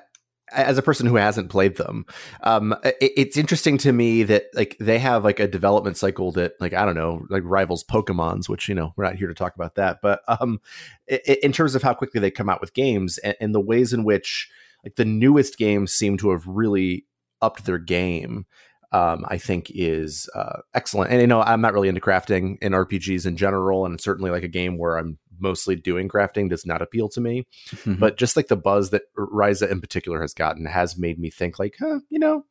as 0.52 0.78
a 0.78 0.82
person 0.82 1.06
who 1.06 1.16
hasn't 1.16 1.50
played 1.50 1.78
them, 1.78 2.06
um, 2.44 2.76
it, 2.84 2.96
it's 3.00 3.38
interesting 3.38 3.78
to 3.80 3.92
me 3.92 4.24
that 4.24 4.46
like 4.54 4.78
they 4.80 5.00
have 5.00 5.24
like 5.24 5.40
a 5.40 5.48
development 5.48 5.98
cycle 5.98 6.32
that 6.34 6.54
like 6.60 6.74
I 6.74 6.86
don't 6.86 6.96
know 6.96 7.26
like 7.30 7.44
rivals 7.46 7.84
Pokemon's, 7.84 8.50
which 8.50 8.68
you 8.70 8.76
know 8.76 8.94
we're 8.96 9.06
not 9.06 9.16
here 9.16 9.28
to 9.28 9.34
talk 9.34 9.56
about 9.56 9.76
that, 9.76 10.00
but 10.02 10.22
um, 10.28 10.60
it, 11.08 11.40
in 11.44 11.52
terms 11.52 11.76
of 11.76 11.84
how 11.84 11.94
quickly 11.94 12.20
they 12.20 12.32
come 12.32 12.50
out 12.50 12.62
with 12.62 12.74
games 12.74 13.18
and, 13.20 13.36
and 13.40 13.56
the 13.56 13.60
ways 13.60 13.94
in 13.94 14.04
which 14.04 14.50
like 14.84 14.96
the 14.96 15.06
newest 15.06 15.58
games 15.58 15.94
seem 15.94 16.18
to 16.18 16.32
have 16.32 16.46
really 16.48 17.06
upped 17.42 17.66
their 17.66 17.80
game 17.80 18.46
um, 18.92 19.26
I 19.28 19.38
think 19.38 19.72
is 19.74 20.30
uh, 20.36 20.60
excellent. 20.74 21.12
And 21.12 21.22
you 21.22 21.28
know, 21.28 21.42
I'm 21.42 21.62
not 21.62 21.74
really 21.74 21.88
into 21.88 22.02
crafting 22.02 22.58
in 22.62 22.74
RPGs 22.74 23.26
in 23.26 23.38
general, 23.38 23.86
and 23.86 24.00
certainly 24.02 24.32
like 24.32 24.44
a 24.44 24.50
game 24.50 24.78
where 24.78 24.98
I'm 24.98 25.18
mostly 25.42 25.76
doing 25.76 26.08
crafting 26.08 26.50
does 26.50 26.66
not 26.66 26.82
appeal 26.82 27.10
to 27.10 27.22
me. 27.22 27.46
Mm-hmm. 27.70 27.96
But 27.96 28.18
just 28.18 28.36
like 28.36 28.48
the 28.48 28.56
buzz 28.56 28.92
that 28.92 29.04
Ryza 29.18 29.70
in 29.70 29.82
particular 29.82 30.22
has 30.22 30.34
gotten 30.34 30.66
has 30.66 30.98
made 30.98 31.20
me 31.20 31.30
think 31.30 31.60
like, 31.60 31.76
huh, 31.80 32.00
you 32.10 32.20
know, 32.20 32.46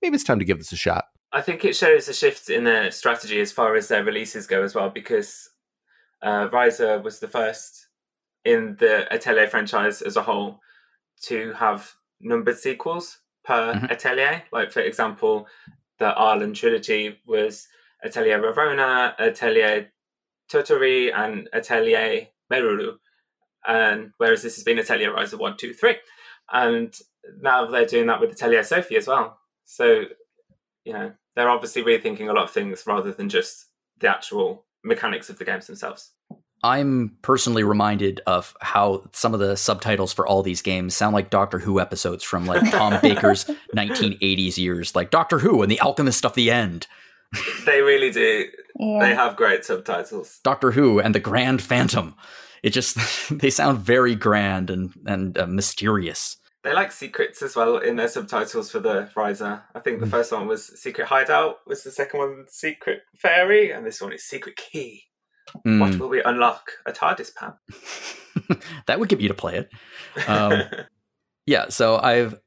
maybe 0.00 0.14
it's 0.14 0.24
time 0.24 0.38
to 0.38 0.44
give 0.44 0.58
this 0.58 0.72
a 0.72 0.76
shot. 0.76 1.06
I 1.32 1.40
think 1.40 1.64
it 1.64 1.74
shows 1.76 2.08
a 2.08 2.14
shift 2.14 2.50
in 2.50 2.64
their 2.64 2.90
strategy 2.90 3.40
as 3.40 3.52
far 3.52 3.74
as 3.76 3.88
their 3.88 4.04
releases 4.04 4.46
go 4.46 4.62
as 4.62 4.74
well, 4.74 4.90
because 4.90 5.48
uh, 6.20 6.48
Ryza 6.48 7.02
was 7.02 7.20
the 7.20 7.28
first 7.28 7.86
in 8.44 8.76
the 8.78 9.10
Atelier 9.12 9.48
franchise 9.48 10.02
as 10.02 10.16
a 10.16 10.22
whole 10.22 10.60
to 11.22 11.52
have 11.54 11.92
numbered 12.20 12.58
sequels 12.58 13.18
per 13.44 13.74
Mhm. 13.74 13.90
Atelier. 13.90 14.42
Like, 14.52 14.70
for 14.72 14.80
example, 14.80 15.48
the 15.98 16.12
Arland 16.16 16.54
trilogy 16.56 17.20
was 17.26 17.66
Atelier 18.04 18.40
Rorona, 18.40 19.14
Atelier 19.18 19.90
Totori, 20.50 21.12
and 21.14 21.48
Atelier 21.52 22.28
Meruru. 22.52 22.96
And 23.66 24.12
whereas 24.18 24.42
this 24.42 24.56
has 24.56 24.64
been 24.64 24.78
Atelier 24.78 25.14
Ryza 25.14 25.38
1, 25.38 25.56
2, 25.56 25.72
3. 25.72 25.96
And 26.52 26.94
now 27.40 27.66
they're 27.66 27.86
doing 27.86 28.06
that 28.08 28.20
with 28.20 28.30
the 28.30 28.36
Atelier 28.36 28.64
Sophie 28.64 28.96
as 28.96 29.06
well. 29.06 29.38
So, 29.64 30.04
you 30.84 30.92
know, 30.92 31.12
they're 31.36 31.50
obviously 31.50 31.82
rethinking 31.82 32.28
a 32.28 32.32
lot 32.32 32.44
of 32.44 32.50
things 32.50 32.84
rather 32.86 33.12
than 33.12 33.28
just 33.28 33.66
the 34.00 34.08
actual 34.08 34.66
mechanics 34.84 35.30
of 35.30 35.38
the 35.38 35.44
games 35.44 35.66
themselves. 35.66 36.10
I'm 36.64 37.16
personally 37.22 37.64
reminded 37.64 38.20
of 38.26 38.54
how 38.60 39.04
some 39.12 39.34
of 39.34 39.40
the 39.40 39.56
subtitles 39.56 40.12
for 40.12 40.26
all 40.26 40.42
these 40.44 40.62
games 40.62 40.94
sound 40.94 41.12
like 41.12 41.28
Doctor 41.28 41.58
Who 41.58 41.80
episodes 41.80 42.22
from 42.22 42.46
like 42.46 42.70
Tom 42.70 42.98
Baker's 43.02 43.46
1980s 43.74 44.58
years, 44.58 44.94
like 44.94 45.10
Doctor 45.10 45.40
Who 45.40 45.62
and 45.62 45.70
the 45.70 45.80
Alchemist 45.80 46.24
of 46.24 46.34
the 46.34 46.52
End, 46.52 46.86
They 47.66 47.80
really 47.80 48.10
do. 48.10 48.46
Yeah. 48.78 48.98
They 49.00 49.14
have 49.14 49.36
great 49.36 49.64
subtitles. 49.64 50.40
Doctor 50.44 50.72
Who 50.72 51.00
and 51.00 51.14
the 51.14 51.20
Grand 51.20 51.62
Phantom. 51.62 52.14
It 52.62 52.70
just 52.70 52.96
they 53.30 53.50
sound 53.50 53.78
very 53.78 54.14
grand 54.14 54.70
and 54.70 54.92
and 55.06 55.38
uh, 55.38 55.46
mysterious. 55.46 56.36
They 56.64 56.72
like 56.72 56.92
secrets 56.92 57.42
as 57.42 57.56
well 57.56 57.78
in 57.78 57.96
their 57.96 58.06
subtitles 58.08 58.70
for 58.70 58.78
the 58.78 59.10
Ryza. 59.16 59.62
I 59.74 59.80
think 59.80 59.98
the 60.00 60.06
Mm. 60.06 60.10
first 60.10 60.30
one 60.30 60.46
was 60.46 60.64
Secret 60.80 61.06
Hideout, 61.08 61.56
was 61.66 61.82
the 61.82 61.90
second 61.90 62.20
one 62.20 62.44
Secret 62.48 63.00
Fairy, 63.18 63.72
and 63.72 63.84
this 63.84 64.00
one 64.00 64.12
is 64.12 64.22
Secret 64.24 64.54
Key. 64.56 65.02
Mm. 65.66 65.80
What 65.80 65.98
will 65.98 66.08
we 66.08 66.22
unlock? 66.22 66.70
A 66.86 66.92
TARDIS 66.92 67.34
pan. 67.34 67.54
that 68.86 69.00
would 69.00 69.08
get 69.08 69.18
me 69.18 69.26
to 69.28 69.34
play 69.34 69.56
it. 69.56 69.70
Um, 70.28 70.62
yeah, 71.46 71.68
so 71.68 71.96
I've 71.98 72.38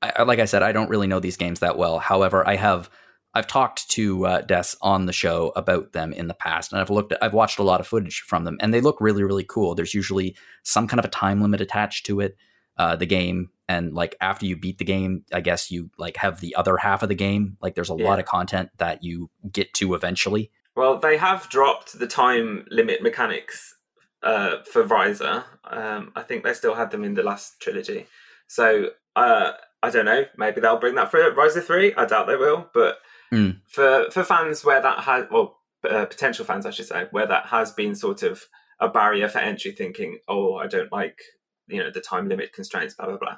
I, 0.00 0.22
like 0.22 0.38
I 0.38 0.44
said, 0.46 0.62
I 0.62 0.72
don't 0.72 0.88
really 0.88 1.06
know 1.08 1.20
these 1.20 1.36
games 1.36 1.60
that 1.60 1.76
well. 1.76 1.98
However, 1.98 2.46
I 2.48 2.56
have 2.56 2.88
I've 3.34 3.46
talked 3.46 3.88
to 3.90 4.26
uh, 4.26 4.40
Des 4.42 4.74
on 4.82 5.06
the 5.06 5.12
show 5.12 5.52
about 5.54 5.92
them 5.92 6.12
in 6.12 6.28
the 6.28 6.34
past, 6.34 6.72
and 6.72 6.80
I've 6.80 6.90
looked 6.90 7.12
at, 7.12 7.22
I've 7.22 7.34
watched 7.34 7.58
a 7.58 7.62
lot 7.62 7.80
of 7.80 7.86
footage 7.86 8.20
from 8.26 8.44
them, 8.44 8.56
and 8.60 8.72
they 8.72 8.80
look 8.80 9.00
really 9.00 9.22
really 9.22 9.44
cool. 9.44 9.74
There's 9.74 9.94
usually 9.94 10.36
some 10.62 10.88
kind 10.88 10.98
of 10.98 11.04
a 11.04 11.08
time 11.10 11.40
limit 11.42 11.60
attached 11.60 12.06
to 12.06 12.20
it, 12.20 12.36
uh, 12.78 12.96
the 12.96 13.06
game, 13.06 13.50
and 13.68 13.92
like 13.94 14.16
after 14.20 14.46
you 14.46 14.56
beat 14.56 14.78
the 14.78 14.84
game, 14.84 15.24
I 15.32 15.40
guess 15.40 15.70
you 15.70 15.90
like 15.98 16.16
have 16.16 16.40
the 16.40 16.54
other 16.56 16.76
half 16.78 17.02
of 17.02 17.08
the 17.10 17.14
game. 17.14 17.58
Like 17.60 17.74
there's 17.74 17.90
a 17.90 17.96
Yeah. 17.96 18.06
lot 18.08 18.18
of 18.18 18.24
content 18.24 18.70
that 18.78 19.04
you 19.04 19.30
get 19.52 19.74
to 19.74 19.94
eventually. 19.94 20.50
Well, 20.74 20.98
they 20.98 21.16
have 21.16 21.48
dropped 21.48 21.98
the 21.98 22.06
time 22.06 22.64
limit 22.70 23.02
mechanics 23.02 23.74
uh, 24.22 24.62
for 24.64 24.84
Ryza. 24.84 25.44
Um, 25.64 26.12
I 26.16 26.22
think 26.22 26.44
they 26.44 26.54
still 26.54 26.74
had 26.74 26.90
them 26.92 27.04
in 27.04 27.14
the 27.14 27.22
last 27.22 27.60
trilogy. 27.60 28.06
So 28.46 28.90
uh, 29.16 29.52
I 29.82 29.90
don't 29.90 30.04
know. 30.06 30.24
Maybe 30.36 30.60
they'll 30.60 30.78
bring 30.78 30.94
that 30.94 31.10
for 31.10 31.18
Ryza 31.32 31.62
three. 31.62 31.94
I 31.94 32.04
doubt 32.06 32.26
they 32.28 32.36
will. 32.36 32.70
But 32.72 32.98
Mm. 33.32 33.60
for 33.68 34.10
for 34.10 34.24
fans 34.24 34.64
where 34.64 34.80
that 34.80 35.00
has, 35.00 35.26
well, 35.30 35.58
uh, 35.88 36.06
potential 36.06 36.44
fans, 36.44 36.66
I 36.66 36.70
should 36.70 36.86
say, 36.86 37.06
where 37.10 37.26
that 37.26 37.46
has 37.46 37.72
been 37.72 37.94
sort 37.94 38.22
of 38.22 38.44
a 38.80 38.88
barrier 38.88 39.28
for 39.28 39.38
entry, 39.38 39.72
thinking, 39.72 40.18
oh, 40.28 40.56
I 40.56 40.66
don't 40.66 40.90
like 40.92 41.20
you 41.68 41.82
know 41.82 41.90
the 41.90 42.00
time 42.00 42.28
limit 42.28 42.52
constraints, 42.52 42.94
blah 42.94 43.06
blah 43.06 43.18
blah. 43.18 43.36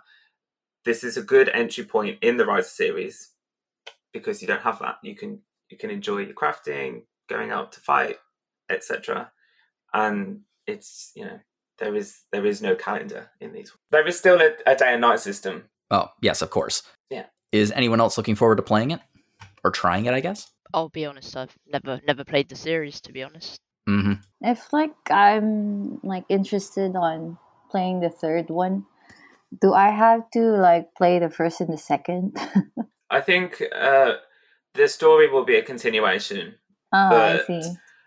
This 0.85 1.05
is 1.05 1.17
a 1.17 1.23
good 1.23 1.49
entry 1.51 1.85
point 1.85 2.19
in 2.23 2.37
the 2.37 2.45
Ryza 2.45 2.65
series 2.65 3.33
because 4.13 4.41
you 4.41 4.49
don't 4.49 4.63
have 4.63 4.79
that. 4.79 4.97
You 5.03 5.15
can 5.15 5.41
you 5.69 5.77
can 5.77 5.91
enjoy 5.91 6.19
your 6.19 6.35
crafting, 6.35 7.03
going 7.29 7.51
out 7.51 7.73
to 7.73 7.81
fight, 7.81 8.17
etc. 8.71 9.31
And 9.93 10.41
it's 10.67 11.13
you 11.15 11.25
know 11.25 11.39
there 11.79 11.95
is 11.95 12.21
there 12.33 12.47
is 12.47 12.63
no 12.63 12.75
calendar 12.75 13.31
in 13.41 13.53
these. 13.53 13.73
There 13.91 14.07
is 14.07 14.19
still 14.19 14.41
a, 14.41 14.53
a 14.67 14.77
day 14.77 14.93
and 14.93 15.01
night 15.01 15.21
system. 15.21 15.65
Oh 15.91 16.09
yes, 16.21 16.43
of 16.43 16.51
course. 16.51 16.83
Yeah. 17.11 17.27
Is 17.53 17.73
anyone 17.73 18.01
else 18.01 18.17
looking 18.17 18.37
forward 18.37 18.57
to 18.57 18.63
playing 18.63 18.93
it 18.93 19.01
or 19.65 19.71
trying 19.71 20.07
it? 20.07 20.15
I 20.15 20.21
guess. 20.21 20.51
I'll 20.73 20.89
be 20.89 21.05
honest, 21.07 21.37
I've 21.37 21.55
never 21.67 22.01
never 22.07 22.25
played 22.25 22.49
the 22.49 22.57
series 22.57 23.01
to 23.03 23.13
be 23.13 23.23
honest. 23.23 23.59
hmm 23.87 24.15
If 24.41 24.73
like 24.73 24.95
I'm 25.11 25.99
like 26.03 26.25
interested 26.29 26.95
on 26.97 27.39
playing 27.71 28.01
the 28.01 28.11
third 28.11 28.51
one, 28.51 28.87
do 29.61 29.73
I 29.73 29.91
have 29.91 30.31
to 30.33 30.41
like 30.41 30.95
play 30.95 31.19
the 31.19 31.31
first 31.31 31.61
and 31.61 31.73
the 31.73 31.79
second? 31.79 32.37
I 33.11 33.21
think 33.21 33.61
uh, 33.75 34.15
the 34.75 34.87
story 34.87 35.29
will 35.29 35.45
be 35.45 35.57
a 35.57 35.63
continuation. 35.63 36.55
oh, 36.93 37.17
I 37.17 37.39
see. 37.47 37.61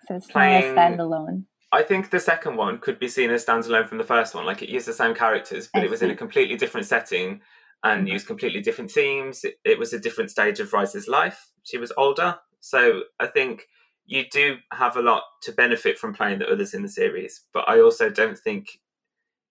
So 0.08 0.16
it's 0.16 0.28
playing- 0.28 0.76
not 0.76 0.94
a 0.94 0.98
standalone. 0.98 1.44
I 1.74 1.82
think 1.82 2.12
the 2.12 2.20
second 2.20 2.56
one 2.56 2.78
could 2.78 3.00
be 3.00 3.08
seen 3.08 3.32
as 3.32 3.44
standalone 3.44 3.88
from 3.90 3.98
the 3.98 4.04
first 4.04 4.36
one. 4.36 4.46
Like 4.46 4.62
it 4.62 4.70
used 4.70 4.88
the 4.88 4.94
same 4.94 5.16
characters, 5.16 5.68
but 5.74 5.82
I 5.82 5.86
it 5.86 5.90
was 5.90 6.04
in 6.04 6.12
a 6.12 6.16
completely 6.16 6.56
different 6.56 6.86
setting 6.86 7.42
and 7.84 8.08
used 8.08 8.28
completely 8.28 8.62
different 8.62 8.92
themes. 8.92 9.44
It, 9.44 9.56
it 9.66 9.80
was 9.80 9.94
a 9.94 10.00
different 10.00 10.32
stage 10.32 10.60
of 10.60 10.72
Ryza's 10.72 11.08
life. 11.08 11.50
She 11.64 11.78
was 11.78 11.92
older. 11.98 12.38
So 12.60 13.02
I 13.20 13.28
think 13.28 13.68
you 14.06 14.24
do 14.32 14.58
have 14.72 14.96
a 14.98 15.02
lot 15.02 15.24
to 15.44 15.52
benefit 15.52 15.98
from 15.98 16.14
playing 16.14 16.40
the 16.40 16.48
others 16.50 16.74
in 16.74 16.82
the 16.82 16.90
series. 16.90 17.42
But 17.54 17.68
I 17.68 17.82
also 17.82 18.10
don't 18.10 18.38
think 18.38 18.80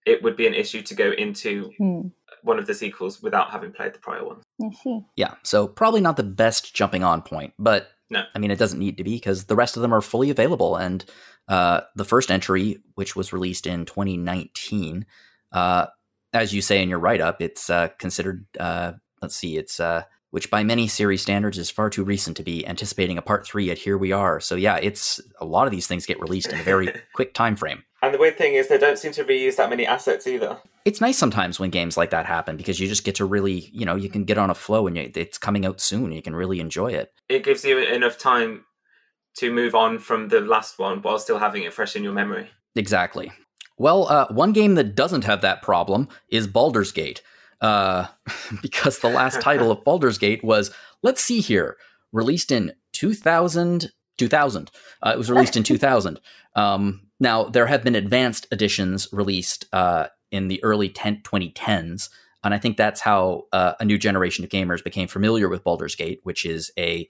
it 0.06 0.22
would 0.22 0.36
be 0.36 0.46
an 0.46 0.54
issue 0.54 0.82
to 0.82 0.94
go 0.94 1.10
into 1.12 1.70
Hmm. 1.78 2.08
one 2.42 2.58
of 2.58 2.66
the 2.66 2.74
sequels 2.74 3.22
without 3.22 3.50
having 3.50 3.72
played 3.72 3.94
the 3.94 3.98
prior 3.98 4.24
one. 4.24 4.40
I 4.62 4.70
see. 4.82 5.00
Yeah. 5.16 5.34
So 5.42 5.68
probably 5.68 6.00
not 6.00 6.16
the 6.16 6.22
best 6.24 6.74
jumping 6.74 7.04
on 7.04 7.22
point, 7.22 7.52
but 7.58 7.88
No. 8.10 8.24
I 8.34 8.38
mean 8.38 8.50
it 8.50 8.58
doesn't 8.58 8.78
need 8.78 8.96
to 8.98 9.04
be 9.04 9.14
because 9.16 9.44
the 9.44 9.56
rest 9.56 9.76
of 9.76 9.82
them 9.82 9.94
are 9.94 10.00
fully 10.02 10.30
available. 10.30 10.76
And 10.76 11.04
uh, 11.48 11.82
the 11.96 12.04
first 12.04 12.30
entry, 12.30 12.78
which 12.94 13.14
was 13.14 13.32
released 13.32 13.66
in 13.66 13.84
2019, 13.84 15.06
uh, 15.52 15.86
as 16.32 16.52
you 16.52 16.62
say 16.62 16.82
in 16.82 16.88
your 16.88 16.98
write 16.98 17.20
up, 17.20 17.40
it's 17.40 17.70
uh, 17.70 17.88
considered. 17.98 18.46
Uh, 18.58 18.92
let's 19.20 19.36
see, 19.36 19.56
it's 19.56 19.80
uh, 19.80 20.02
which 20.30 20.50
by 20.50 20.64
many 20.64 20.88
series 20.88 21.22
standards 21.22 21.58
is 21.58 21.70
far 21.70 21.90
too 21.90 22.04
recent 22.04 22.36
to 22.38 22.42
be 22.42 22.66
anticipating 22.66 23.18
a 23.18 23.22
part 23.22 23.46
three. 23.46 23.66
Yet 23.66 23.78
here 23.78 23.98
we 23.98 24.12
are. 24.12 24.40
So 24.40 24.54
yeah, 24.54 24.76
it's 24.76 25.20
a 25.40 25.44
lot 25.44 25.66
of 25.66 25.70
these 25.70 25.86
things 25.86 26.06
get 26.06 26.20
released 26.20 26.52
in 26.52 26.58
a 26.58 26.62
very 26.62 26.92
quick 27.14 27.34
time 27.34 27.56
frame. 27.56 27.84
And 28.02 28.12
the 28.12 28.18
weird 28.18 28.36
thing 28.36 28.54
is, 28.54 28.66
they 28.66 28.78
don't 28.78 28.98
seem 28.98 29.12
to 29.12 29.24
reuse 29.24 29.56
that 29.56 29.70
many 29.70 29.86
assets 29.86 30.26
either. 30.26 30.58
It's 30.84 31.00
nice 31.00 31.16
sometimes 31.16 31.60
when 31.60 31.70
games 31.70 31.96
like 31.96 32.10
that 32.10 32.26
happen 32.26 32.56
because 32.56 32.80
you 32.80 32.88
just 32.88 33.04
get 33.04 33.14
to 33.16 33.24
really, 33.24 33.70
you 33.72 33.86
know, 33.86 33.94
you 33.94 34.08
can 34.08 34.24
get 34.24 34.38
on 34.38 34.50
a 34.50 34.54
flow 34.54 34.88
and 34.88 34.96
you, 34.96 35.10
it's 35.14 35.38
coming 35.38 35.64
out 35.64 35.80
soon. 35.80 36.06
And 36.06 36.14
you 36.14 36.22
can 36.22 36.34
really 36.34 36.58
enjoy 36.58 36.88
it. 36.88 37.12
It 37.28 37.44
gives 37.44 37.64
you 37.64 37.78
enough 37.78 38.18
time 38.18 38.64
to 39.36 39.52
move 39.52 39.74
on 39.74 39.98
from 39.98 40.28
the 40.28 40.40
last 40.40 40.78
one 40.78 41.00
while 41.02 41.18
still 41.18 41.38
having 41.38 41.62
it 41.62 41.72
fresh 41.72 41.94
in 41.94 42.02
your 42.02 42.12
memory. 42.12 42.50
Exactly. 42.74 43.30
Well, 43.78 44.06
uh, 44.08 44.26
one 44.30 44.52
game 44.52 44.74
that 44.74 44.94
doesn't 44.94 45.24
have 45.24 45.40
that 45.40 45.62
problem 45.62 46.08
is 46.28 46.46
Baldur's 46.46 46.92
Gate. 46.92 47.22
Uh, 47.60 48.08
because 48.62 48.98
the 48.98 49.08
last 49.08 49.40
title 49.40 49.70
of 49.70 49.84
Baldur's 49.84 50.18
Gate 50.18 50.42
was, 50.42 50.72
let's 51.02 51.22
see 51.22 51.40
here, 51.40 51.76
released 52.12 52.52
in 52.52 52.72
2000. 52.92 53.92
2000. 54.18 54.70
Uh, 55.02 55.10
it 55.14 55.18
was 55.18 55.30
released 55.30 55.56
in 55.56 55.62
2000. 55.62 56.20
Um, 56.54 57.02
now, 57.18 57.44
there 57.44 57.66
have 57.66 57.82
been 57.82 57.94
advanced 57.94 58.46
editions 58.50 59.08
released 59.12 59.64
uh, 59.72 60.08
in 60.30 60.48
the 60.48 60.62
early 60.62 60.88
10, 60.88 61.22
2010s, 61.22 62.08
and 62.44 62.52
I 62.52 62.58
think 62.58 62.76
that's 62.76 63.00
how 63.00 63.44
uh, 63.52 63.74
a 63.80 63.84
new 63.84 63.98
generation 63.98 64.44
of 64.44 64.50
gamers 64.50 64.82
became 64.82 65.08
familiar 65.08 65.48
with 65.48 65.62
Baldur's 65.62 65.94
Gate, 65.94 66.20
which 66.24 66.44
is 66.44 66.70
a 66.76 67.08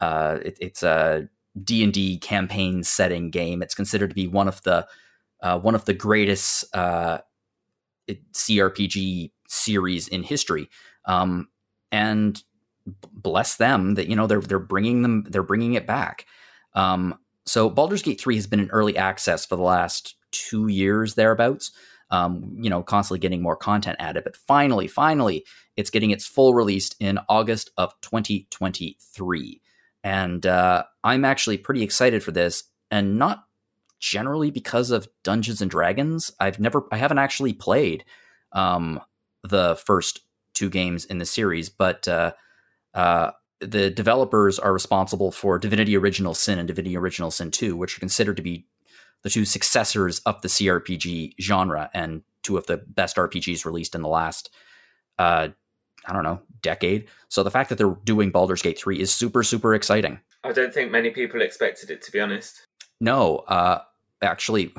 uh, 0.00 0.38
it, 0.44 0.58
it's 0.60 0.82
a 0.82 1.28
D 1.62 1.82
and 1.82 1.92
D 1.92 2.18
campaign 2.18 2.82
setting 2.82 3.30
game. 3.30 3.62
It's 3.62 3.74
considered 3.74 4.10
to 4.10 4.14
be 4.14 4.26
one 4.26 4.48
of 4.48 4.62
the 4.62 4.86
uh, 5.46 5.56
one 5.56 5.76
of 5.76 5.84
the 5.84 5.94
greatest 5.94 6.64
uh, 6.74 7.18
CRPG 8.32 9.30
series 9.46 10.08
in 10.08 10.24
history, 10.24 10.68
um, 11.04 11.48
and 11.92 12.42
bless 13.12 13.56
them 13.56 13.94
that 13.94 14.08
you 14.08 14.16
know 14.16 14.26
they're 14.26 14.40
they're 14.40 14.58
bringing 14.58 15.02
them 15.02 15.24
they're 15.28 15.44
bringing 15.44 15.74
it 15.74 15.86
back. 15.86 16.26
Um, 16.74 17.14
so 17.46 17.70
Baldur's 17.70 18.02
Gate 18.02 18.20
3 18.20 18.34
has 18.34 18.48
been 18.48 18.58
in 18.58 18.70
early 18.70 18.96
access 18.96 19.46
for 19.46 19.54
the 19.54 19.62
last 19.62 20.16
two 20.32 20.66
years 20.66 21.14
thereabouts. 21.14 21.70
Um, 22.10 22.56
you 22.60 22.68
know, 22.68 22.82
constantly 22.82 23.20
getting 23.20 23.42
more 23.42 23.56
content 23.56 23.96
added, 24.00 24.24
but 24.24 24.36
finally, 24.36 24.88
finally, 24.88 25.44
it's 25.76 25.90
getting 25.90 26.10
its 26.10 26.26
full 26.26 26.54
release 26.54 26.90
in 27.00 27.18
August 27.28 27.70
of 27.76 27.92
2023, 28.02 29.60
and 30.04 30.46
uh, 30.46 30.84
I'm 31.02 31.24
actually 31.24 31.58
pretty 31.58 31.82
excited 31.82 32.22
for 32.22 32.30
this, 32.30 32.62
and 32.92 33.18
not 33.18 33.45
generally 33.98 34.50
because 34.50 34.90
of 34.90 35.08
Dungeons 35.24 35.60
and 35.60 35.70
Dragons. 35.70 36.30
I've 36.40 36.60
never, 36.60 36.84
I 36.92 36.96
haven't 36.96 37.18
actually 37.18 37.52
played 37.52 38.04
um, 38.52 39.00
the 39.42 39.76
first 39.76 40.20
two 40.54 40.70
games 40.70 41.04
in 41.04 41.18
the 41.18 41.26
series, 41.26 41.68
but 41.68 42.06
uh, 42.08 42.32
uh, 42.94 43.30
the 43.60 43.90
developers 43.90 44.58
are 44.58 44.72
responsible 44.72 45.32
for 45.32 45.58
Divinity 45.58 45.96
Original 45.96 46.34
Sin 46.34 46.58
and 46.58 46.68
Divinity 46.68 46.96
Original 46.96 47.30
Sin 47.30 47.50
2, 47.50 47.76
which 47.76 47.96
are 47.96 48.00
considered 48.00 48.36
to 48.36 48.42
be 48.42 48.66
the 49.22 49.30
two 49.30 49.44
successors 49.44 50.20
of 50.20 50.40
the 50.42 50.48
CRPG 50.48 51.34
genre 51.40 51.90
and 51.94 52.22
two 52.42 52.56
of 52.56 52.66
the 52.66 52.76
best 52.76 53.16
RPGs 53.16 53.64
released 53.64 53.94
in 53.94 54.02
the 54.02 54.08
last, 54.08 54.50
uh, 55.18 55.48
I 56.06 56.12
don't 56.12 56.22
know, 56.22 56.40
decade. 56.62 57.08
So 57.28 57.42
the 57.42 57.50
fact 57.50 57.70
that 57.70 57.78
they're 57.78 57.96
doing 58.04 58.30
Baldur's 58.30 58.62
Gate 58.62 58.78
3 58.78 59.00
is 59.00 59.12
super, 59.12 59.42
super 59.42 59.74
exciting. 59.74 60.20
I 60.44 60.52
don't 60.52 60.72
think 60.72 60.90
many 60.90 61.10
people 61.10 61.42
expected 61.42 61.90
it, 61.90 62.02
to 62.02 62.12
be 62.12 62.20
honest. 62.20 62.65
No, 63.00 63.38
uh, 63.48 63.80
actually, 64.22 64.72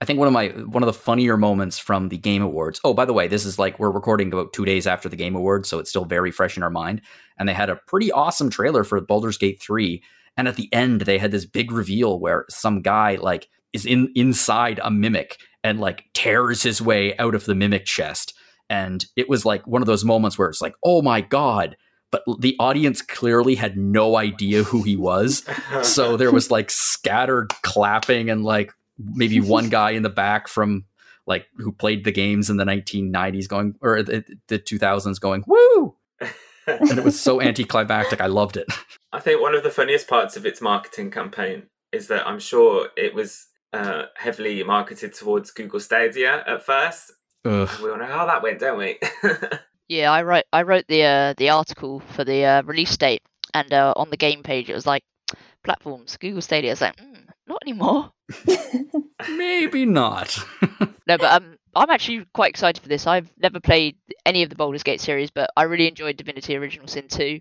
I 0.00 0.04
think 0.04 0.18
one 0.18 0.28
of 0.28 0.34
my 0.34 0.48
one 0.48 0.82
of 0.82 0.86
the 0.86 0.92
funnier 0.92 1.36
moments 1.36 1.78
from 1.78 2.08
the 2.08 2.18
Game 2.18 2.42
Awards. 2.42 2.80
Oh, 2.84 2.94
by 2.94 3.04
the 3.04 3.12
way, 3.12 3.28
this 3.28 3.44
is 3.44 3.58
like 3.58 3.78
we're 3.78 3.90
recording 3.90 4.32
about 4.32 4.52
two 4.52 4.64
days 4.64 4.86
after 4.86 5.08
the 5.08 5.16
Game 5.16 5.36
Awards, 5.36 5.68
so 5.68 5.78
it's 5.78 5.90
still 5.90 6.04
very 6.04 6.30
fresh 6.30 6.56
in 6.56 6.62
our 6.62 6.70
mind. 6.70 7.00
And 7.38 7.48
they 7.48 7.54
had 7.54 7.70
a 7.70 7.76
pretty 7.86 8.10
awesome 8.12 8.50
trailer 8.50 8.84
for 8.84 9.00
Baldur's 9.00 9.38
Gate 9.38 9.62
three. 9.62 10.02
And 10.36 10.48
at 10.48 10.56
the 10.56 10.72
end, 10.72 11.02
they 11.02 11.18
had 11.18 11.30
this 11.30 11.46
big 11.46 11.70
reveal 11.70 12.18
where 12.18 12.44
some 12.50 12.82
guy 12.82 13.16
like 13.16 13.48
is 13.72 13.86
in 13.86 14.10
inside 14.16 14.80
a 14.82 14.90
mimic 14.90 15.38
and 15.62 15.80
like 15.80 16.04
tears 16.12 16.62
his 16.62 16.82
way 16.82 17.16
out 17.18 17.34
of 17.34 17.44
the 17.44 17.54
mimic 17.54 17.84
chest. 17.84 18.34
And 18.68 19.04
it 19.16 19.28
was 19.28 19.44
like 19.44 19.66
one 19.66 19.82
of 19.82 19.86
those 19.86 20.04
moments 20.04 20.38
where 20.38 20.48
it's 20.48 20.60
like, 20.60 20.74
oh 20.84 21.02
my 21.02 21.20
god, 21.20 21.76
but 22.14 22.40
the 22.40 22.54
audience 22.60 23.02
clearly 23.02 23.56
had 23.56 23.76
no 23.76 24.16
idea 24.16 24.62
who 24.62 24.82
he 24.84 24.94
was. 24.94 25.44
so 25.82 26.16
there 26.16 26.30
was 26.30 26.48
like 26.48 26.70
scattered 26.70 27.48
clapping 27.62 28.30
and 28.30 28.44
like 28.44 28.72
maybe 28.98 29.40
one 29.40 29.68
guy 29.68 29.90
in 29.90 30.04
the 30.04 30.08
back 30.08 30.46
from 30.46 30.84
like 31.26 31.46
who 31.56 31.72
played 31.72 32.04
the 32.04 32.12
games 32.12 32.50
in 32.50 32.56
the 32.56 32.64
1990s 32.64 33.48
going 33.48 33.74
or 33.80 34.02
the, 34.04 34.24
the 34.46 34.60
2000s 34.60 35.18
going 35.18 35.42
woo 35.48 35.96
and 36.66 36.98
it 36.98 37.02
was 37.02 37.18
so 37.18 37.40
anticlimactic 37.40 38.20
i 38.20 38.26
loved 38.26 38.56
it 38.56 38.68
i 39.12 39.18
think 39.18 39.40
one 39.40 39.54
of 39.54 39.62
the 39.62 39.70
funniest 39.70 40.06
parts 40.06 40.36
of 40.36 40.44
its 40.46 40.60
marketing 40.60 41.10
campaign 41.10 41.64
is 41.92 42.08
that 42.08 42.26
i'm 42.28 42.38
sure 42.38 42.88
it 42.96 43.14
was 43.14 43.46
uh, 43.72 44.04
heavily 44.16 44.62
marketed 44.62 45.14
towards 45.14 45.50
google 45.50 45.80
stadia 45.80 46.44
at 46.46 46.62
first 46.62 47.10
Ugh. 47.46 47.68
we 47.82 47.90
all 47.90 47.98
know 47.98 48.04
how 48.04 48.26
that 48.26 48.42
went 48.42 48.60
don't 48.60 48.78
we 48.78 48.98
yeah 49.88 50.10
i 50.10 50.22
wrote 50.22 50.44
i 50.52 50.62
wrote 50.62 50.86
the 50.88 51.02
uh, 51.02 51.34
the 51.36 51.50
article 51.50 52.00
for 52.00 52.24
the 52.24 52.44
uh, 52.44 52.62
release 52.62 52.96
date 52.96 53.22
and 53.52 53.72
uh, 53.72 53.92
on 53.96 54.10
the 54.10 54.16
game 54.16 54.42
page 54.42 54.68
it 54.68 54.74
was 54.74 54.86
like 54.86 55.04
platforms 55.62 56.16
google 56.16 56.40
stadia 56.40 56.72
is 56.72 56.80
like 56.80 56.96
mm, 56.96 57.14
not 57.46 57.62
anymore. 57.62 58.10
Maybe 59.28 59.84
not. 59.86 60.38
no, 61.06 61.18
but 61.18 61.24
um, 61.24 61.58
I'm 61.74 61.90
actually 61.90 62.26
quite 62.32 62.50
excited 62.50 62.82
for 62.82 62.88
this. 62.88 63.06
I've 63.06 63.30
never 63.38 63.60
played 63.60 63.96
any 64.24 64.42
of 64.42 64.50
the 64.50 64.56
Baldur's 64.56 64.82
Gate 64.82 65.00
series, 65.00 65.30
but 65.30 65.50
I 65.56 65.64
really 65.64 65.88
enjoyed 65.88 66.16
Divinity: 66.16 66.56
Original 66.56 66.88
Sin 66.88 67.08
2, 67.08 67.40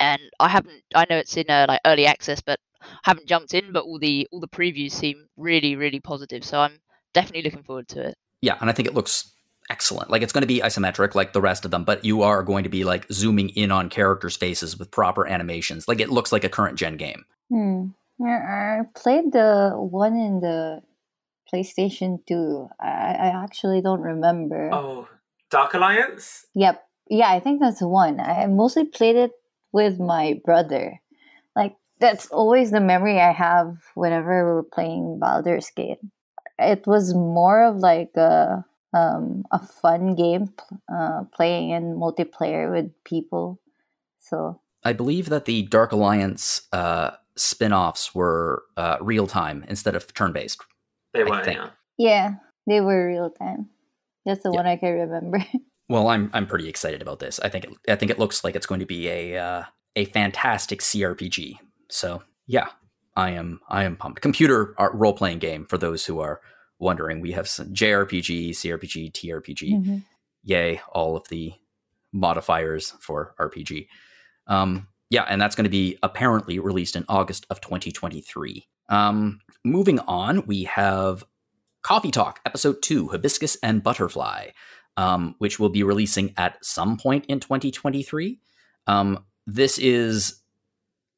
and 0.00 0.20
I 0.38 0.48
haven't. 0.48 0.82
I 0.94 1.06
know 1.08 1.16
it's 1.16 1.36
in 1.36 1.48
uh, 1.48 1.66
like 1.68 1.80
early 1.86 2.06
access, 2.06 2.40
but 2.40 2.60
haven't 3.04 3.26
jumped 3.26 3.54
in. 3.54 3.72
But 3.72 3.84
all 3.84 3.98
the 3.98 4.28
all 4.32 4.40
the 4.40 4.48
previews 4.48 4.92
seem 4.92 5.26
really 5.36 5.76
really 5.76 6.00
positive, 6.00 6.44
so 6.44 6.60
I'm 6.60 6.78
definitely 7.14 7.42
looking 7.42 7.64
forward 7.64 7.88
to 7.88 8.08
it. 8.08 8.18
Yeah, 8.40 8.56
and 8.60 8.68
I 8.68 8.72
think 8.72 8.88
it 8.88 8.94
looks 8.94 9.32
excellent. 9.70 10.10
Like 10.10 10.22
it's 10.22 10.32
going 10.32 10.42
to 10.42 10.46
be 10.48 10.60
isometric 10.60 11.14
like 11.14 11.32
the 11.32 11.40
rest 11.40 11.64
of 11.64 11.70
them, 11.70 11.84
but 11.84 12.04
you 12.04 12.22
are 12.22 12.42
going 12.42 12.64
to 12.64 12.70
be 12.70 12.84
like 12.84 13.06
zooming 13.12 13.50
in 13.50 13.70
on 13.70 13.88
characters' 13.88 14.36
faces 14.36 14.78
with 14.78 14.90
proper 14.90 15.26
animations. 15.26 15.88
Like 15.88 16.00
it 16.00 16.10
looks 16.10 16.32
like 16.32 16.44
a 16.44 16.48
current 16.48 16.78
gen 16.78 16.96
game. 16.96 17.24
Hmm. 17.50 17.86
Yeah, 18.18 18.82
I 18.84 18.98
played 18.98 19.32
the 19.32 19.72
one 19.74 20.14
in 20.14 20.40
the 20.40 20.82
PlayStation 21.52 22.18
2. 22.26 22.68
I, 22.80 22.86
I 22.86 23.42
actually 23.42 23.80
don't 23.80 24.00
remember. 24.00 24.70
Oh, 24.72 25.08
Dark 25.50 25.74
Alliance? 25.74 26.46
Yep. 26.54 26.82
Yeah, 27.10 27.30
I 27.30 27.40
think 27.40 27.60
that's 27.60 27.80
the 27.80 27.88
one. 27.88 28.20
I 28.20 28.46
mostly 28.46 28.84
played 28.84 29.16
it 29.16 29.32
with 29.72 29.98
my 29.98 30.40
brother. 30.44 31.00
Like, 31.56 31.76
that's 32.00 32.26
always 32.28 32.70
the 32.70 32.80
memory 32.80 33.20
I 33.20 33.32
have 33.32 33.76
whenever 33.94 34.46
we 34.46 34.52
were 34.54 34.62
playing 34.62 35.18
Baldur's 35.20 35.70
Gate. 35.74 35.98
It 36.58 36.86
was 36.86 37.14
more 37.14 37.64
of 37.64 37.76
like 37.76 38.12
a, 38.16 38.64
um, 38.92 39.44
a 39.50 39.58
fun 39.58 40.14
game 40.14 40.52
uh, 40.92 41.24
playing 41.34 41.70
in 41.70 41.96
multiplayer 41.96 42.70
with 42.70 42.92
people. 43.04 43.60
So 44.20 44.60
I 44.84 44.92
believe 44.92 45.28
that 45.28 45.44
the 45.44 45.62
Dark 45.62 45.92
Alliance 45.92 46.62
uh, 46.72 47.12
spin-offs 47.36 48.14
were 48.14 48.64
uh, 48.76 48.96
real 49.00 49.26
time 49.26 49.64
instead 49.68 49.96
of 49.96 50.12
turn-based. 50.14 50.60
They 51.14 51.24
were, 51.24 51.42
yeah. 51.44 51.70
Yeah, 51.98 52.34
they 52.66 52.80
were 52.80 53.08
real 53.08 53.30
time. 53.30 53.68
That's 54.24 54.42
the 54.42 54.50
yeah. 54.50 54.56
one 54.56 54.66
I 54.66 54.76
can 54.76 54.92
remember. 54.92 55.44
well, 55.88 56.08
I'm 56.08 56.30
I'm 56.32 56.46
pretty 56.46 56.68
excited 56.68 57.02
about 57.02 57.18
this. 57.18 57.40
I 57.40 57.48
think 57.48 57.64
it, 57.64 57.70
I 57.88 57.96
think 57.96 58.10
it 58.10 58.18
looks 58.18 58.44
like 58.44 58.56
it's 58.56 58.66
going 58.66 58.80
to 58.80 58.86
be 58.86 59.08
a 59.08 59.36
uh, 59.36 59.64
a 59.96 60.06
fantastic 60.06 60.80
CRPG. 60.80 61.58
So 61.90 62.22
yeah, 62.46 62.68
I 63.16 63.30
am 63.30 63.60
I 63.68 63.84
am 63.84 63.96
pumped. 63.96 64.22
Computer 64.22 64.74
role 64.94 65.12
playing 65.12 65.38
game 65.38 65.66
for 65.66 65.76
those 65.76 66.06
who 66.06 66.20
are 66.20 66.40
wondering. 66.82 67.20
We 67.20 67.32
have 67.32 67.48
some 67.48 67.68
JRPG, 67.68 68.50
CRPG, 68.50 69.12
TRPG. 69.12 69.72
Mm-hmm. 69.72 69.96
Yay, 70.44 70.80
all 70.92 71.16
of 71.16 71.26
the 71.28 71.54
modifiers 72.12 72.92
for 73.00 73.34
RPG. 73.38 73.86
Um, 74.46 74.88
yeah, 75.08 75.22
and 75.28 75.40
that's 75.40 75.54
going 75.54 75.64
to 75.64 75.70
be 75.70 75.98
apparently 76.02 76.58
released 76.58 76.96
in 76.96 77.04
August 77.08 77.46
of 77.48 77.60
2023. 77.60 78.66
Um, 78.88 79.40
moving 79.64 80.00
on, 80.00 80.46
we 80.46 80.64
have 80.64 81.24
Coffee 81.82 82.10
Talk, 82.10 82.40
Episode 82.44 82.82
2, 82.82 83.08
Hibiscus 83.08 83.56
and 83.62 83.82
Butterfly, 83.82 84.48
um, 84.96 85.34
which 85.38 85.58
will 85.58 85.68
be 85.68 85.82
releasing 85.82 86.34
at 86.36 86.62
some 86.64 86.96
point 86.96 87.24
in 87.26 87.40
2023. 87.40 88.40
Um, 88.86 89.24
this 89.46 89.78
is 89.78 90.42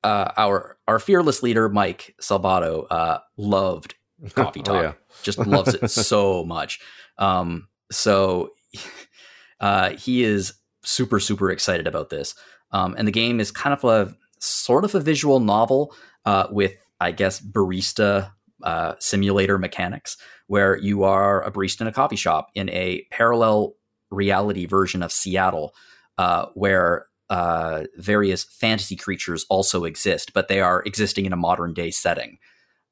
uh, 0.03 0.33
our 0.37 0.77
our 0.87 0.99
fearless 0.99 1.43
leader, 1.43 1.69
Mike 1.69 2.15
Salvato, 2.21 2.87
uh, 2.91 3.19
loved 3.37 3.95
Coffee 4.35 4.63
Talk. 4.63 4.75
oh, 4.75 4.83
yeah. 4.83 4.93
Just 5.23 5.39
loves 5.39 5.75
it 5.75 5.91
so 5.91 6.45
much. 6.45 6.81
Um, 7.19 7.69
so 7.91 8.53
uh, 9.61 9.91
he 9.91 10.25
is 10.25 10.55
super, 10.83 11.21
super 11.21 11.51
excited 11.51 11.87
about 11.87 12.11
this. 12.11 12.35
Um, 12.71 12.95
and 12.99 13.07
the 13.07 13.13
game 13.13 13.41
is 13.41 13.51
kind 13.51 13.73
of 13.73 13.85
a 13.85 14.15
sort 14.41 14.85
of 14.85 14.95
a 14.95 15.01
visual 15.01 15.41
novel 15.41 15.95
uh, 16.25 16.49
with, 16.51 16.75
I 17.01 17.13
guess, 17.13 17.41
barista 17.41 18.33
uh, 18.63 18.95
simulator 18.99 19.59
mechanics, 19.59 20.17
where 20.47 20.77
you 20.77 21.05
are 21.05 21.43
a 21.43 21.51
barista 21.51 21.83
in 21.83 21.87
a 21.87 21.93
coffee 21.93 22.17
shop 22.17 22.51
in 22.55 22.69
a 22.71 23.07
parallel 23.11 23.75
reality 24.11 24.67
version 24.67 25.03
of 25.03 25.13
Seattle, 25.13 25.75
uh, 26.19 26.47
where 26.55 27.07
uh, 27.31 27.85
various 27.97 28.45
fantasy 28.45 28.97
creatures 28.97 29.45
also 29.49 29.85
exist, 29.85 30.33
but 30.35 30.49
they 30.49 30.61
are 30.61 30.83
existing 30.85 31.27
in 31.27 31.33
a 31.33 31.37
modern 31.37 31.75
day 31.75 31.91
setting. 31.91 32.39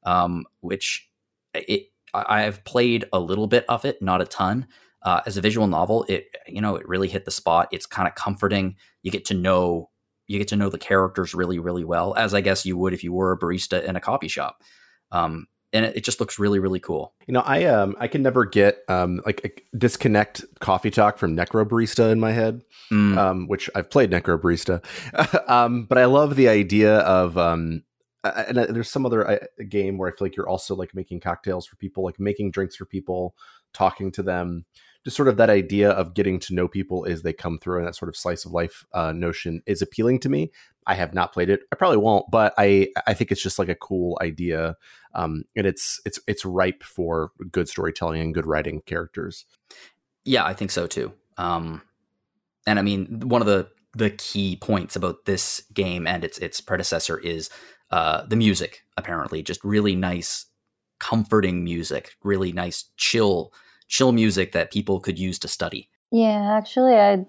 Um, 0.05 0.45
which 0.59 1.07
it, 1.53 1.87
I- 2.13 2.45
I've 2.45 2.63
played 2.63 3.05
a 3.13 3.19
little 3.19 3.47
bit 3.47 3.65
of 3.69 3.85
it, 3.85 4.01
not 4.01 4.21
a 4.21 4.25
ton. 4.25 4.67
Uh, 5.01 5.19
as 5.25 5.35
a 5.35 5.41
visual 5.41 5.67
novel, 5.67 6.05
it 6.07 6.27
you 6.47 6.61
know 6.61 6.75
it 6.77 6.87
really 6.87 7.09
hit 7.09 7.25
the 7.25 7.31
spot. 7.31 7.67
It's 7.71 7.85
kind 7.85 8.07
of 8.07 8.15
comforting. 8.15 8.75
You 9.01 9.11
get 9.11 9.25
to 9.25 9.33
know 9.33 9.89
you 10.27 10.37
get 10.39 10.47
to 10.49 10.55
know 10.55 10.69
the 10.69 10.77
characters 10.77 11.33
really 11.35 11.59
really 11.59 11.83
well, 11.83 12.13
as 12.15 12.33
I 12.33 12.39
guess 12.41 12.65
you 12.65 12.77
would 12.77 12.93
if 12.93 13.03
you 13.03 13.11
were 13.11 13.33
a 13.33 13.37
barista 13.37 13.83
in 13.83 13.95
a 13.97 13.99
coffee 13.99 14.29
shop. 14.29 14.61
Um, 15.11 15.47
and 15.73 15.85
it, 15.85 15.97
it 15.97 16.03
just 16.05 16.21
looks 16.21 16.39
really 16.39 16.59
really 16.59 16.79
cool. 16.79 17.13
You 17.27 17.33
know, 17.33 17.41
I 17.41 17.65
um 17.65 17.97
I 17.99 18.07
can 18.07 18.23
never 18.23 18.45
get 18.45 18.77
um 18.87 19.21
like 19.25 19.65
disconnect 19.77 20.45
coffee 20.61 20.89
talk 20.91 21.17
from 21.17 21.35
Necro 21.35 21.65
Barista 21.65 22.09
in 22.11 22.19
my 22.21 22.31
head, 22.31 22.63
Mm, 22.89 23.17
um, 23.17 23.47
which 23.49 23.69
I've 23.75 23.89
played 23.89 24.09
Necro 24.11 24.39
Barista, 24.39 24.81
um, 25.49 25.83
but 25.83 25.97
I 25.97 26.05
love 26.05 26.37
the 26.37 26.47
idea 26.47 26.99
of 26.99 27.37
um. 27.37 27.83
And 28.23 28.57
there's 28.57 28.89
some 28.89 29.05
other 29.05 29.47
game 29.67 29.97
where 29.97 30.09
I 30.09 30.11
feel 30.11 30.25
like 30.25 30.35
you're 30.35 30.47
also 30.47 30.75
like 30.75 30.95
making 30.95 31.19
cocktails 31.19 31.65
for 31.65 31.75
people, 31.75 32.03
like 32.03 32.19
making 32.19 32.51
drinks 32.51 32.75
for 32.75 32.85
people, 32.85 33.35
talking 33.73 34.11
to 34.13 34.23
them. 34.23 34.65
Just 35.03 35.17
sort 35.17 35.27
of 35.27 35.35
that 35.35 35.49
idea 35.49 35.89
of 35.89 36.13
getting 36.13 36.39
to 36.39 36.53
know 36.53 36.69
people 36.69 37.05
as 37.05 37.23
they 37.23 37.33
come 37.33 37.59
through, 37.59 37.79
and 37.79 37.87
that 37.87 37.95
sort 37.95 38.07
of 38.07 38.15
slice 38.15 38.45
of 38.45 38.53
life 38.53 38.85
uh, 38.93 39.11
notion 39.11 39.61
is 39.65 39.81
appealing 39.81 40.19
to 40.21 40.29
me. 40.29 40.51
I 40.87 40.95
have 40.95 41.13
not 41.13 41.33
played 41.33 41.49
it. 41.49 41.61
I 41.71 41.75
probably 41.75 41.97
won't, 41.97 42.31
but 42.31 42.53
I 42.57 42.87
I 43.05 43.13
think 43.13 43.31
it's 43.31 43.43
just 43.43 43.59
like 43.59 43.67
a 43.67 43.75
cool 43.75 44.17
idea, 44.21 44.77
um, 45.13 45.43
and 45.55 45.67
it's 45.67 45.99
it's 46.05 46.19
it's 46.25 46.45
ripe 46.45 46.83
for 46.83 47.31
good 47.51 47.67
storytelling 47.67 48.21
and 48.21 48.33
good 48.33 48.45
writing 48.45 48.81
characters. 48.85 49.45
Yeah, 50.23 50.45
I 50.45 50.53
think 50.53 50.71
so 50.71 50.87
too. 50.87 51.11
Um, 51.37 51.81
and 52.65 52.79
I 52.79 52.81
mean, 52.81 53.21
one 53.25 53.41
of 53.41 53.47
the 53.47 53.69
the 53.95 54.09
key 54.09 54.55
points 54.55 54.95
about 54.95 55.25
this 55.25 55.63
game 55.73 56.07
and 56.07 56.23
its 56.23 56.37
its 56.39 56.61
predecessor 56.61 57.17
is 57.17 57.49
uh, 57.93 58.25
the 58.25 58.35
music. 58.35 58.81
Apparently, 58.97 59.43
just 59.43 59.63
really 59.63 59.95
nice, 59.95 60.47
comforting 60.99 61.63
music. 61.63 62.15
Really 62.23 62.51
nice, 62.51 62.85
chill, 62.97 63.53
chill 63.87 64.11
music 64.11 64.51
that 64.53 64.71
people 64.71 64.99
could 64.99 65.19
use 65.19 65.37
to 65.39 65.47
study. 65.47 65.89
Yeah, 66.11 66.57
actually, 66.57 66.95
I 66.95 67.27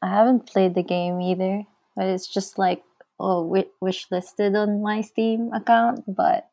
I 0.00 0.08
haven't 0.08 0.46
played 0.46 0.74
the 0.74 0.82
game 0.82 1.20
either, 1.20 1.64
but 1.94 2.06
it's 2.06 2.26
just 2.26 2.58
like 2.58 2.82
oh 3.20 3.44
wi- 3.44 3.68
wish 3.82 4.06
listed 4.10 4.56
on 4.56 4.80
my 4.80 5.02
Steam 5.02 5.52
account. 5.52 6.04
But 6.08 6.48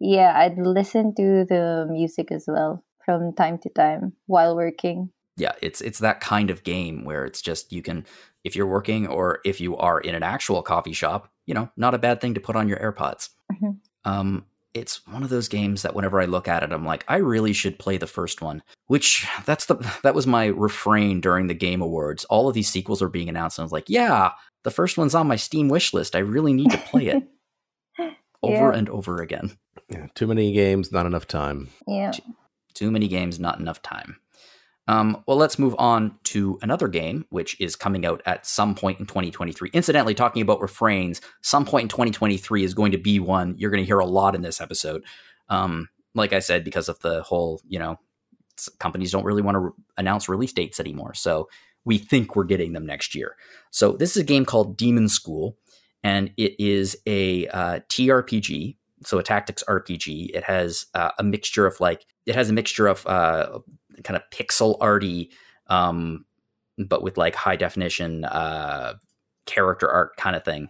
yeah, 0.00 0.32
I'd 0.34 0.56
listen 0.56 1.14
to 1.16 1.44
the 1.44 1.86
music 1.90 2.32
as 2.32 2.46
well 2.48 2.82
from 3.04 3.34
time 3.34 3.58
to 3.58 3.68
time 3.68 4.14
while 4.26 4.56
working. 4.56 5.10
Yeah, 5.36 5.52
it's 5.60 5.82
it's 5.82 5.98
that 5.98 6.20
kind 6.20 6.48
of 6.48 6.64
game 6.64 7.04
where 7.04 7.26
it's 7.26 7.42
just 7.42 7.70
you 7.70 7.82
can 7.82 8.06
if 8.44 8.56
you're 8.56 8.66
working 8.66 9.06
or 9.06 9.40
if 9.44 9.60
you 9.60 9.76
are 9.76 10.00
in 10.00 10.14
an 10.14 10.22
actual 10.22 10.62
coffee 10.62 10.94
shop, 10.94 11.28
you 11.48 11.54
know, 11.54 11.68
not 11.76 11.94
a 11.94 11.98
bad 11.98 12.20
thing 12.20 12.34
to 12.34 12.40
put 12.40 12.54
on 12.56 12.68
your 12.68 12.78
AirPods. 12.78 13.30
Mhm. 13.52 13.78
Um, 14.04 14.44
it's 14.74 15.04
one 15.08 15.22
of 15.22 15.30
those 15.30 15.48
games 15.48 15.80
that 15.82 15.94
whenever 15.94 16.20
I 16.20 16.26
look 16.26 16.46
at 16.46 16.62
it, 16.62 16.72
I'm 16.72 16.84
like, 16.84 17.04
I 17.08 17.16
really 17.16 17.54
should 17.54 17.78
play 17.78 17.96
the 17.96 18.06
first 18.06 18.42
one. 18.42 18.62
Which 18.86 19.26
that's 19.46 19.64
the 19.66 19.76
that 20.02 20.14
was 20.14 20.26
my 20.26 20.46
refrain 20.46 21.20
during 21.22 21.46
the 21.46 21.54
Game 21.54 21.80
Awards. 21.80 22.24
All 22.26 22.48
of 22.48 22.54
these 22.54 22.68
sequels 22.68 23.00
are 23.02 23.08
being 23.08 23.28
announced, 23.30 23.58
and 23.58 23.62
I 23.62 23.66
was 23.66 23.72
like, 23.72 23.88
yeah, 23.88 24.32
the 24.64 24.70
first 24.70 24.98
one's 24.98 25.14
on 25.14 25.26
my 25.26 25.36
Steam 25.36 25.68
wish 25.68 25.92
list. 25.94 26.14
I 26.14 26.20
really 26.20 26.52
need 26.52 26.70
to 26.70 26.78
play 26.78 27.06
it 27.06 27.22
over 28.42 28.70
Yeah. 28.72 28.78
and 28.78 28.88
over 28.90 29.22
again. 29.22 29.56
Yeah, 29.88 30.06
too 30.14 30.26
many 30.26 30.52
games, 30.52 30.92
not 30.92 31.06
enough 31.06 31.26
time. 31.26 31.70
Yeah. 31.86 32.12
Too 32.74 32.90
many 32.90 33.08
games, 33.08 33.40
not 33.40 33.58
enough 33.58 33.80
time. 33.82 34.18
Um, 34.88 35.22
well, 35.26 35.36
let's 35.36 35.58
move 35.58 35.76
on 35.78 36.18
to 36.24 36.58
another 36.62 36.88
game, 36.88 37.26
which 37.28 37.60
is 37.60 37.76
coming 37.76 38.06
out 38.06 38.22
at 38.24 38.46
some 38.46 38.74
point 38.74 38.98
in 38.98 39.06
2023. 39.06 39.70
Incidentally, 39.74 40.14
talking 40.14 40.40
about 40.40 40.62
refrains, 40.62 41.20
some 41.42 41.66
point 41.66 41.84
in 41.84 41.88
2023 41.90 42.64
is 42.64 42.72
going 42.72 42.92
to 42.92 42.98
be 42.98 43.20
one 43.20 43.54
you're 43.58 43.70
going 43.70 43.82
to 43.82 43.86
hear 43.86 43.98
a 43.98 44.06
lot 44.06 44.34
in 44.34 44.40
this 44.40 44.62
episode. 44.62 45.04
Um, 45.50 45.90
like 46.14 46.32
I 46.32 46.38
said, 46.38 46.64
because 46.64 46.88
of 46.88 46.98
the 47.00 47.22
whole, 47.22 47.60
you 47.68 47.78
know, 47.78 48.00
companies 48.78 49.12
don't 49.12 49.24
really 49.24 49.42
want 49.42 49.54
to 49.56 49.60
re- 49.60 49.70
announce 49.98 50.28
release 50.28 50.54
dates 50.54 50.80
anymore. 50.80 51.12
So 51.12 51.50
we 51.84 51.98
think 51.98 52.34
we're 52.34 52.44
getting 52.44 52.72
them 52.72 52.86
next 52.86 53.14
year. 53.14 53.36
So 53.70 53.92
this 53.92 54.16
is 54.16 54.22
a 54.22 54.26
game 54.26 54.46
called 54.46 54.76
Demon 54.78 55.08
School, 55.08 55.58
and 56.02 56.30
it 56.38 56.54
is 56.58 56.96
a 57.06 57.46
uh, 57.48 57.80
TRPG, 57.90 58.76
so 59.04 59.18
a 59.18 59.22
tactics 59.22 59.62
RPG. 59.68 60.30
It 60.34 60.44
has 60.44 60.86
uh, 60.94 61.10
a 61.18 61.22
mixture 61.22 61.66
of 61.66 61.80
like 61.80 62.06
it 62.26 62.34
has 62.34 62.50
a 62.50 62.52
mixture 62.52 62.86
of 62.86 63.06
uh, 63.06 63.58
kind 64.04 64.16
of 64.16 64.22
pixel 64.32 64.76
arty, 64.80 65.30
um, 65.68 66.24
but 66.78 67.02
with 67.02 67.16
like 67.16 67.34
high 67.34 67.56
definition 67.56 68.24
uh, 68.24 68.94
character 69.46 69.90
art 69.90 70.16
kind 70.16 70.36
of 70.36 70.44
thing. 70.44 70.68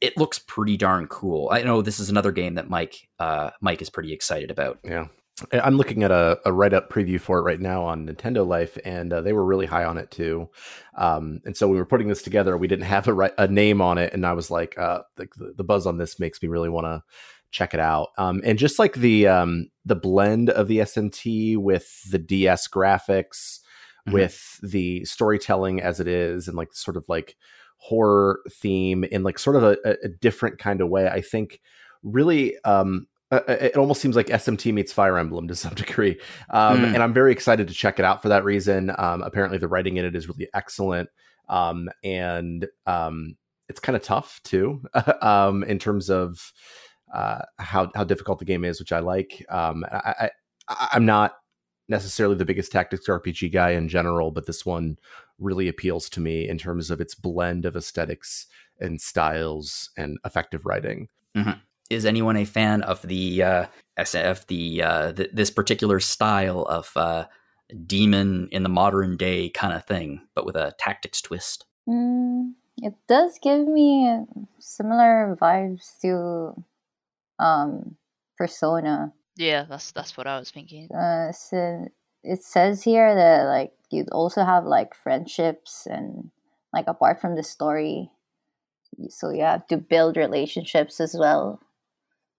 It 0.00 0.16
looks 0.16 0.40
pretty 0.40 0.76
darn 0.76 1.06
cool. 1.06 1.48
I 1.52 1.62
know 1.62 1.80
this 1.80 2.00
is 2.00 2.10
another 2.10 2.32
game 2.32 2.54
that 2.54 2.68
Mike 2.68 3.08
uh, 3.18 3.50
Mike 3.60 3.82
is 3.82 3.90
pretty 3.90 4.12
excited 4.12 4.50
about. 4.50 4.80
Yeah. 4.84 5.06
I'm 5.52 5.76
looking 5.76 6.02
at 6.02 6.10
a, 6.10 6.38
a 6.44 6.52
write 6.52 6.74
up 6.74 6.90
preview 6.90 7.20
for 7.20 7.38
it 7.38 7.42
right 7.42 7.60
now 7.60 7.84
on 7.84 8.06
Nintendo 8.06 8.46
Life, 8.46 8.76
and 8.84 9.12
uh, 9.12 9.22
they 9.22 9.32
were 9.32 9.44
really 9.44 9.66
high 9.66 9.84
on 9.84 9.96
it 9.96 10.10
too. 10.10 10.50
Um, 10.96 11.40
and 11.44 11.56
so 11.56 11.68
we 11.68 11.78
were 11.78 11.86
putting 11.86 12.08
this 12.08 12.22
together, 12.22 12.56
we 12.56 12.68
didn't 12.68 12.84
have 12.84 13.08
a, 13.08 13.30
a 13.38 13.48
name 13.48 13.80
on 13.80 13.96
it, 13.96 14.12
and 14.12 14.26
I 14.26 14.34
was 14.34 14.50
like, 14.50 14.76
uh, 14.78 15.00
the, 15.16 15.28
the 15.56 15.64
buzz 15.64 15.86
on 15.86 15.96
this 15.96 16.20
makes 16.20 16.42
me 16.42 16.48
really 16.48 16.68
want 16.68 16.84
to 16.84 17.02
check 17.52 17.72
it 17.74 17.80
out. 17.80 18.08
Um, 18.18 18.40
and 18.44 18.58
just 18.58 18.78
like 18.80 18.94
the 18.94 19.28
um, 19.28 19.68
the 19.84 19.94
blend 19.96 20.50
of 20.50 20.66
the 20.68 20.78
SMT 20.78 21.56
with 21.58 22.02
the 22.10 22.18
DS 22.18 22.66
graphics, 22.68 23.60
Mhm. 24.08 24.12
with 24.14 24.58
the 24.62 25.04
storytelling 25.04 25.80
as 25.80 26.00
it 26.00 26.08
is, 26.08 26.48
and 26.48 26.56
like 26.56 26.72
sort 26.74 26.96
of 26.96 27.04
like 27.08 27.36
horror 27.76 28.40
theme 28.50 29.04
in 29.04 29.22
like 29.22 29.38
sort 29.38 29.54
of 29.56 29.62
a, 29.62 29.76
a- 29.84 30.08
different 30.08 30.58
kind 30.58 30.80
of 30.80 30.88
way, 30.88 31.06
I 31.08 31.20
think 31.20 31.60
really 32.02 32.56
um 32.64 33.06
uh, 33.30 33.40
it 33.48 33.76
almost 33.76 34.00
seems 34.02 34.14
like 34.14 34.26
SMT 34.26 34.74
meets 34.74 34.92
Fire 34.92 35.16
Emblem 35.16 35.48
to 35.48 35.54
some 35.54 35.72
degree, 35.76 36.20
um, 36.50 36.78
Mm. 36.80 36.94
and 36.94 37.02
I'm 37.02 37.14
very 37.14 37.32
excited 37.32 37.66
to 37.68 37.74
check 37.74 37.98
it 37.98 38.04
out 38.04 38.20
for 38.22 38.28
that 38.28 38.44
reason. 38.44 38.90
Um, 38.98 39.22
apparently, 39.22 39.56
the 39.58 39.68
writing 39.68 39.96
in 39.96 40.04
it 40.04 40.14
is 40.16 40.28
really 40.28 40.48
excellent, 40.52 41.08
um, 41.48 41.88
and 42.04 42.66
um, 42.86 43.36
it's 43.68 43.80
kind 43.80 43.96
of 43.96 44.02
tough 44.02 44.40
too, 44.44 44.82
um, 45.22 45.62
in 45.64 45.78
terms 45.78 46.10
of 46.10 46.52
uh, 47.12 47.42
how 47.58 47.90
how 47.94 48.04
difficult 48.04 48.38
the 48.38 48.44
game 48.44 48.64
is, 48.64 48.80
which 48.80 48.92
I 48.92 49.00
like. 49.00 49.44
Um, 49.48 49.84
I, 49.90 50.30
I, 50.68 50.88
I'm 50.92 51.04
not 51.04 51.34
necessarily 51.88 52.36
the 52.36 52.44
biggest 52.44 52.72
tactics 52.72 53.08
RPG 53.08 53.52
guy 53.52 53.70
in 53.70 53.88
general, 53.88 54.30
but 54.30 54.46
this 54.46 54.64
one 54.64 54.98
really 55.38 55.68
appeals 55.68 56.08
to 56.10 56.20
me 56.20 56.48
in 56.48 56.58
terms 56.58 56.90
of 56.90 57.00
its 57.00 57.14
blend 57.14 57.64
of 57.64 57.76
aesthetics 57.76 58.46
and 58.80 59.00
styles 59.00 59.90
and 59.96 60.18
effective 60.24 60.64
writing. 60.64 61.08
Is 61.90 62.06
anyone 62.06 62.36
a 62.36 62.44
fan 62.44 62.82
of 62.82 63.02
the 63.02 63.42
uh, 63.42 63.66
SF 63.98 64.46
the, 64.46 64.82
uh, 64.82 65.12
th- 65.12 65.30
this 65.32 65.50
particular 65.50 66.00
style 66.00 66.62
of 66.62 66.90
uh, 66.96 67.26
demon 67.86 68.48
in 68.50 68.62
the 68.62 68.68
modern 68.68 69.16
day 69.16 69.50
kind 69.50 69.74
of 69.74 69.84
thing, 69.84 70.22
but 70.34 70.46
with 70.46 70.56
a 70.56 70.72
tactics 70.78 71.20
twist? 71.20 71.66
Mm, 71.88 72.52
it 72.78 72.94
does 73.08 73.38
give 73.42 73.66
me 73.66 74.24
similar 74.58 75.36
vibes 75.40 76.00
to 76.00 76.64
um, 77.38 77.96
Persona. 78.36 79.12
Yeah, 79.36 79.64
that's 79.68 79.92
that's 79.92 80.16
what 80.16 80.26
I 80.26 80.38
was 80.38 80.50
thinking. 80.50 80.88
Uh, 80.92 81.32
so 81.32 81.86
it 82.22 82.42
says 82.42 82.82
here 82.82 83.14
that 83.14 83.44
like 83.44 83.72
you'd 83.90 84.10
also 84.10 84.44
have 84.44 84.64
like 84.64 84.94
friendships 84.94 85.86
and 85.86 86.30
like 86.72 86.86
apart 86.86 87.20
from 87.20 87.36
the 87.36 87.42
story, 87.42 88.10
so 89.08 89.30
you 89.30 89.42
have 89.42 89.66
to 89.68 89.76
build 89.76 90.16
relationships 90.16 91.00
as 91.00 91.16
well 91.18 91.60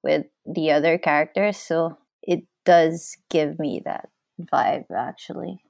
with 0.03 0.25
the 0.45 0.71
other 0.71 0.97
characters. 0.97 1.57
So 1.57 1.97
it 2.21 2.43
does 2.65 3.17
give 3.29 3.59
me 3.59 3.81
that 3.85 4.09
vibe 4.39 4.85
actually. 4.95 5.63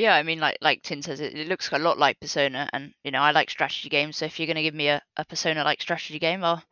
Yeah, 0.00 0.14
I 0.14 0.22
mean, 0.22 0.40
like 0.40 0.56
like 0.62 0.82
Tin 0.82 1.02
says, 1.02 1.20
it, 1.20 1.34
it 1.34 1.46
looks 1.46 1.70
a 1.72 1.78
lot 1.78 1.98
like 1.98 2.18
Persona, 2.20 2.70
and 2.72 2.94
you 3.04 3.10
know, 3.10 3.20
I 3.20 3.32
like 3.32 3.50
strategy 3.50 3.90
games. 3.90 4.16
So 4.16 4.24
if 4.24 4.40
you're 4.40 4.46
going 4.46 4.56
to 4.56 4.62
give 4.62 4.74
me 4.74 4.88
a, 4.88 5.02
a 5.18 5.26
Persona-like 5.26 5.82
strategy 5.82 6.18
game, 6.18 6.42
I'll 6.42 6.62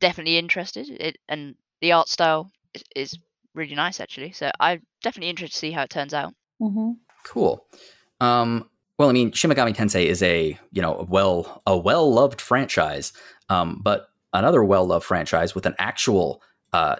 definitely 0.00 0.36
interested. 0.36 0.90
It 0.90 1.16
and 1.28 1.54
the 1.80 1.92
art 1.92 2.08
style 2.08 2.50
is, 2.74 2.82
is 2.96 3.18
really 3.54 3.76
nice 3.76 4.00
actually. 4.00 4.32
So 4.32 4.50
I'm 4.58 4.82
definitely 5.00 5.30
interested 5.30 5.54
to 5.54 5.58
see 5.60 5.70
how 5.70 5.82
it 5.82 5.90
turns 5.90 6.12
out. 6.12 6.34
Mm-hmm. 6.60 6.92
Cool. 7.24 7.64
Um, 8.20 8.68
well, 8.98 9.08
I 9.08 9.12
mean, 9.12 9.30
Shin 9.30 9.52
Megami 9.52 9.76
Tensei 9.76 10.06
is 10.06 10.20
a 10.20 10.58
you 10.72 10.82
know 10.82 11.06
well 11.08 11.62
a 11.68 11.78
well 11.78 12.12
loved 12.12 12.40
franchise, 12.40 13.12
um, 13.48 13.80
but 13.80 14.08
another 14.32 14.64
well 14.64 14.86
loved 14.86 15.04
franchise 15.04 15.54
with 15.54 15.66
an 15.66 15.76
actual 15.78 16.42
uh, 16.72 16.96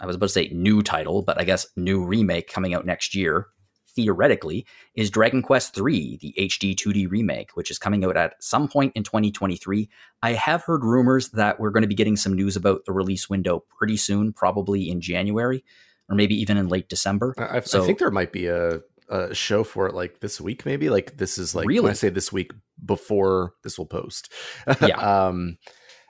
I 0.00 0.06
was 0.06 0.16
about 0.16 0.26
to 0.26 0.32
say 0.32 0.48
new 0.48 0.82
title, 0.82 1.22
but 1.22 1.40
I 1.40 1.44
guess 1.44 1.64
new 1.76 2.04
remake 2.04 2.48
coming 2.48 2.74
out 2.74 2.84
next 2.84 3.14
year. 3.14 3.46
Theoretically, 3.94 4.66
is 4.94 5.10
Dragon 5.10 5.42
Quest 5.42 5.76
III, 5.78 6.18
the 6.20 6.34
HD 6.38 6.74
2D 6.74 7.10
remake, 7.10 7.50
which 7.56 7.70
is 7.70 7.78
coming 7.78 8.04
out 8.04 8.16
at 8.16 8.42
some 8.42 8.68
point 8.68 8.92
in 8.96 9.02
2023. 9.02 9.88
I 10.22 10.32
have 10.32 10.62
heard 10.64 10.84
rumors 10.84 11.28
that 11.30 11.60
we're 11.60 11.70
going 11.70 11.82
to 11.82 11.88
be 11.88 11.94
getting 11.94 12.16
some 12.16 12.34
news 12.34 12.56
about 12.56 12.84
the 12.86 12.92
release 12.92 13.28
window 13.28 13.64
pretty 13.78 13.96
soon, 13.96 14.32
probably 14.32 14.88
in 14.90 15.00
January 15.00 15.64
or 16.08 16.16
maybe 16.16 16.34
even 16.40 16.56
in 16.56 16.68
late 16.68 16.88
December. 16.88 17.34
I, 17.38 17.58
I 17.58 17.60
So- 17.60 17.84
think 17.84 17.98
there 17.98 18.10
might 18.10 18.32
be 18.32 18.46
a, 18.46 18.80
a 19.08 19.34
show 19.34 19.62
for 19.62 19.86
it 19.86 19.94
like 19.94 20.20
this 20.20 20.40
week, 20.40 20.64
maybe. 20.66 20.88
Like 20.90 21.16
this 21.18 21.36
is 21.38 21.54
like 21.54 21.66
when 21.66 21.74
I 21.76 21.78
Really? 21.80 21.94
say 21.94 22.08
this 22.08 22.32
week 22.32 22.52
before 22.84 23.54
this 23.62 23.78
will 23.78 23.86
post. 23.86 24.32
Yeah. 24.80 25.26
um, 25.28 25.58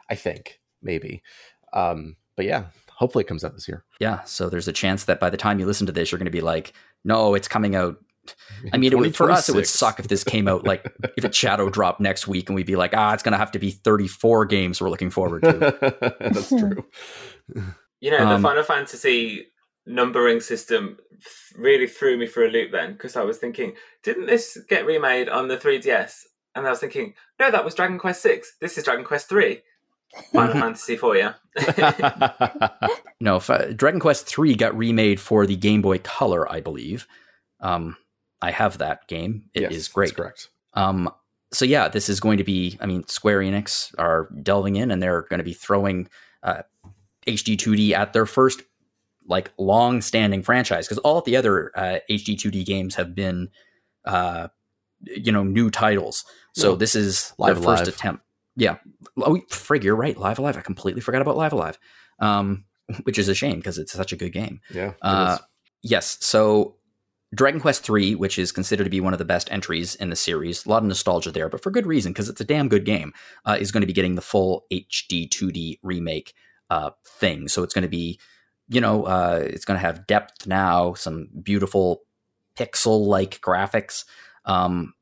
I 0.09 0.15
think 0.15 0.61
maybe. 0.83 1.23
Um, 1.73 2.17
but 2.37 2.45
yeah, 2.47 2.67
hopefully 2.97 3.25
it 3.25 3.29
comes 3.29 3.45
out 3.45 3.55
this 3.55 3.69
year. 3.69 3.85
Yeah, 4.01 4.23
so 4.25 4.49
there's 4.49 4.69
a 4.69 4.73
chance 4.73 5.05
that 5.05 5.21
by 5.21 5.31
the 5.31 5.37
time 5.37 5.59
you 5.59 5.67
listen 5.67 5.87
to 5.87 5.93
this, 5.93 6.11
you're 6.11 6.19
going 6.19 6.27
to 6.27 6.31
be 6.31 6.41
like, 6.41 6.73
no, 7.05 7.35
it's 7.35 7.49
coming 7.49 7.75
out. 7.75 7.97
I 8.73 8.77
mean, 8.77 8.93
it 8.93 8.99
would, 8.99 9.17
for 9.17 9.31
us, 9.31 9.49
it 9.49 9.55
would 9.57 9.67
suck 9.67 9.99
if 9.99 10.07
this 10.07 10.23
came 10.23 10.47
out 10.47 10.65
like 10.65 10.85
if 11.17 11.25
it 11.25 11.35
shadow 11.35 11.69
dropped 11.69 12.01
next 12.01 12.29
week 12.29 12.49
and 12.49 12.55
we'd 12.55 12.67
be 12.67 12.77
like, 12.77 12.95
ah, 12.95 13.13
it's 13.13 13.23
going 13.23 13.33
to 13.33 13.39
have 13.39 13.51
to 13.53 13.59
be 13.59 13.73
34 13.73 14.47
games 14.47 14.81
we're 14.81 14.91
looking 14.91 15.11
forward 15.11 15.43
to. 15.43 15.53
That's 16.21 16.49
true. 16.49 16.85
You 18.01 18.11
know, 18.11 18.19
the 18.19 18.35
um, 18.35 18.43
Final 18.43 18.63
Fantasy 18.63 19.47
numbering 19.87 20.41
system 20.41 20.99
really 21.57 21.89
threw 21.89 22.17
me 22.17 22.27
for 22.27 22.45
a 22.45 22.49
loop 22.49 22.71
then 22.71 22.93
because 22.93 23.17
I 23.17 23.23
was 23.23 23.39
thinking, 23.39 23.75
didn't 24.05 24.27
this 24.27 24.59
get 24.69 24.87
remade 24.87 25.29
on 25.29 25.49
the 25.49 25.57
3DS? 25.57 26.21
And 26.55 26.67
I 26.67 26.71
was 26.71 26.81
thinking, 26.81 27.15
no, 27.41 27.51
that 27.51 27.65
was 27.65 27.75
Dragon 27.75 27.99
Quest 27.99 28.23
Six. 28.23 28.57
This 28.61 28.79
is 28.79 28.85
Dragon 28.85 29.05
Quest 29.05 29.29
Three. 29.29 29.63
Final 30.33 30.55
Fantasy 30.55 30.97
for 30.97 31.17
you. 31.17 31.31
no, 33.21 33.37
if, 33.37 33.51
uh, 33.51 33.73
Dragon 33.73 34.01
Quest 34.01 34.27
Three 34.27 34.55
got 34.55 34.77
remade 34.77 35.21
for 35.21 35.47
the 35.47 35.57
Game 35.57 35.83
Boy 35.83 35.99
Color, 35.99 36.51
I 36.51 36.61
believe. 36.61 37.07
Um, 37.61 37.97
I 38.41 38.51
have 38.51 38.79
that 38.79 39.07
game. 39.09 39.45
It 39.55 39.63
yes, 39.63 39.73
is 39.73 39.89
great. 39.89 40.15
correct. 40.15 40.49
Um, 40.75 41.11
so 41.53 41.65
yeah, 41.65 41.89
this 41.89 42.09
is 42.09 42.21
going 42.21 42.39
to 42.39 42.45
be. 42.45 42.79
I 42.81 42.87
mean, 42.87 43.07
Square 43.07 43.41
Enix 43.41 43.95
are 43.99 44.29
delving 44.43 44.77
in, 44.77 44.91
and 44.91 45.03
they're 45.03 45.23
going 45.23 45.39
to 45.39 45.45
be 45.45 45.53
throwing 45.53 46.09
uh, 46.43 46.63
HD 47.27 47.57
2D 47.57 47.93
at 47.93 48.13
their 48.13 48.27
first 48.27 48.63
like 49.29 49.53
long-standing 49.57 50.43
franchise 50.43 50.87
because 50.87 50.99
all 50.99 51.21
the 51.21 51.37
other 51.37 51.71
uh, 51.77 51.99
HD 52.11 52.37
2D 52.37 52.67
games 52.67 52.97
have 52.97 53.15
been, 53.15 53.51
uh, 54.05 54.49
you 55.05 55.31
know, 55.31 55.45
new 55.45 55.71
titles. 55.71 56.25
So 56.55 56.75
this 56.75 56.95
is 56.95 57.33
Live 57.39 57.57
their 57.57 57.77
first 57.77 57.89
attempt. 57.89 58.25
Yeah. 58.57 58.77
Oh, 59.17 59.41
frig, 59.51 59.83
you're 59.83 59.97
right. 59.97 60.17
Live 60.17 60.39
A 60.39 60.43
Live. 60.43 60.57
I 60.57 60.61
completely 60.61 61.01
forgot 61.01 61.23
about 61.23 61.37
Live 61.37 61.53
A 61.53 61.57
Live, 61.57 61.79
um, 62.19 62.65
which 63.05 63.19
is 63.19 63.29
a 63.29 63.35
shame 63.35 63.57
because 63.57 63.79
it's 63.79 63.93
such 63.93 64.13
a 64.13 64.17
good 64.17 64.33
game. 64.33 64.61
Yeah. 64.73 64.93
Uh, 65.01 65.39
yes. 65.83 66.19
So 66.21 66.77
Dragon 67.35 67.61
Quest 67.61 67.89
III, 67.89 68.17
which 68.17 68.39
is 68.39 68.53
considered 68.53 68.85
to 68.85 68.91
be 68.91 69.01
one 69.01 69.15
of 69.15 69.19
the 69.19 69.25
best 69.25 69.51
entries 69.51 69.95
in 69.95 70.11
the 70.11 70.17
series, 70.17 70.67
a 70.67 70.69
lot 70.69 70.83
of 70.83 70.89
nostalgia 70.89 71.31
there, 71.31 71.49
but 71.49 71.63
for 71.63 71.71
good 71.71 71.87
reason 71.87 72.13
because 72.13 72.29
it's 72.29 72.41
a 72.41 72.45
damn 72.45 72.69
good 72.69 72.85
game, 72.85 73.13
uh, 73.47 73.57
is 73.59 73.73
going 73.73 73.81
to 73.81 73.87
be 73.87 73.93
getting 73.93 74.17
the 74.17 74.23
full 74.23 74.67
HD 74.71 75.29
2D 75.29 75.79
remake 75.83 76.35
uh, 76.69 76.91
thing. 77.07 77.49
So 77.49 77.63
it's 77.63 77.73
going 77.73 77.83
to 77.83 77.89
be, 77.89 78.21
you 78.69 78.81
know, 78.81 79.05
uh, 79.05 79.41
it's 79.43 79.65
going 79.65 79.79
to 79.79 79.87
have 79.87 80.07
depth 80.07 80.47
now, 80.47 80.93
some 80.95 81.29
beautiful 81.43 82.03
pixel 82.55 83.07
like 83.07 83.41
graphics. 83.41 84.05
Um, 84.45 84.93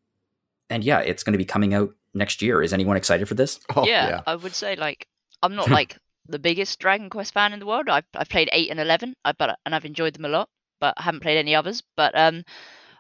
and 0.69 0.85
yeah, 0.85 1.01
it's 1.01 1.25
going 1.25 1.33
to 1.33 1.39
be 1.39 1.45
coming 1.45 1.75
out 1.75 1.91
next 2.15 2.43
year. 2.43 2.63
Is 2.63 2.73
anyone 2.73 2.97
excited 2.97 3.29
for 3.29 3.35
this? 3.35 3.61
Oh, 3.77 3.87
yeah, 3.87 4.09
yeah, 4.09 4.21
I 4.27 4.37
would 4.37 4.55
say 4.55 4.77
like 4.77 5.07
I'm 5.43 5.55
not 5.55 5.71
like 5.71 5.97
the 6.29 6.39
biggest 6.39 6.79
Dragon 6.79 7.11
Quest 7.11 7.33
fan 7.35 7.53
in 7.53 7.61
the 7.61 7.67
world. 7.67 7.89
I've 7.89 8.05
I've 8.15 8.29
played 8.29 8.49
eight 8.53 8.71
and 8.71 8.81
eleven, 8.81 9.15
I, 9.25 9.33
but 9.33 9.59
and 9.65 9.75
I've 9.75 9.85
enjoyed 9.85 10.15
them 10.15 10.25
a 10.25 10.29
lot, 10.29 10.49
but 10.81 10.95
I 10.97 11.03
haven't 11.03 11.21
played 11.21 11.39
any 11.39 11.55
others. 11.55 11.83
But 11.97 12.19
um, 12.19 12.45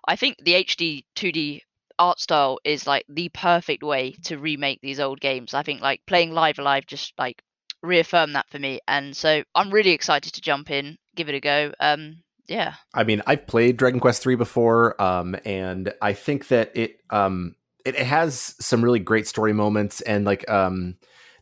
I 0.06 0.16
think 0.16 0.36
the 0.42 0.54
HD 0.54 1.04
2D 1.16 1.60
art 1.98 2.18
style 2.18 2.58
is 2.64 2.86
like 2.86 3.04
the 3.08 3.28
perfect 3.30 3.82
way 3.82 4.12
to 4.24 4.38
remake 4.38 4.80
these 4.82 5.00
old 5.00 5.20
games. 5.20 5.54
I 5.54 5.62
think 5.62 5.80
like 5.80 6.00
playing 6.06 6.32
Live 6.32 6.58
A 6.58 6.62
Live 6.62 6.86
just 6.86 7.12
like 7.18 7.42
reaffirmed 7.82 8.34
that 8.34 8.50
for 8.50 8.58
me, 8.58 8.80
and 8.88 9.16
so 9.16 9.42
I'm 9.54 9.70
really 9.70 9.90
excited 9.90 10.32
to 10.34 10.40
jump 10.40 10.70
in, 10.70 10.98
give 11.14 11.28
it 11.28 11.34
a 11.34 11.40
go. 11.40 11.72
Um, 11.78 12.22
yeah. 12.46 12.74
I 12.92 13.04
mean, 13.04 13.22
I've 13.28 13.46
played 13.46 13.76
Dragon 13.76 14.00
Quest 14.00 14.22
3 14.22 14.34
before, 14.34 15.00
um, 15.00 15.36
and 15.44 15.94
I 16.02 16.14
think 16.14 16.48
that 16.48 16.72
it 16.74 16.98
um 17.10 17.54
it, 17.84 17.94
it 17.94 18.06
has 18.06 18.54
some 18.60 18.82
really 18.82 18.98
great 18.98 19.26
story 19.26 19.52
moments 19.52 20.00
and 20.02 20.24
like 20.24 20.48
um 20.50 20.96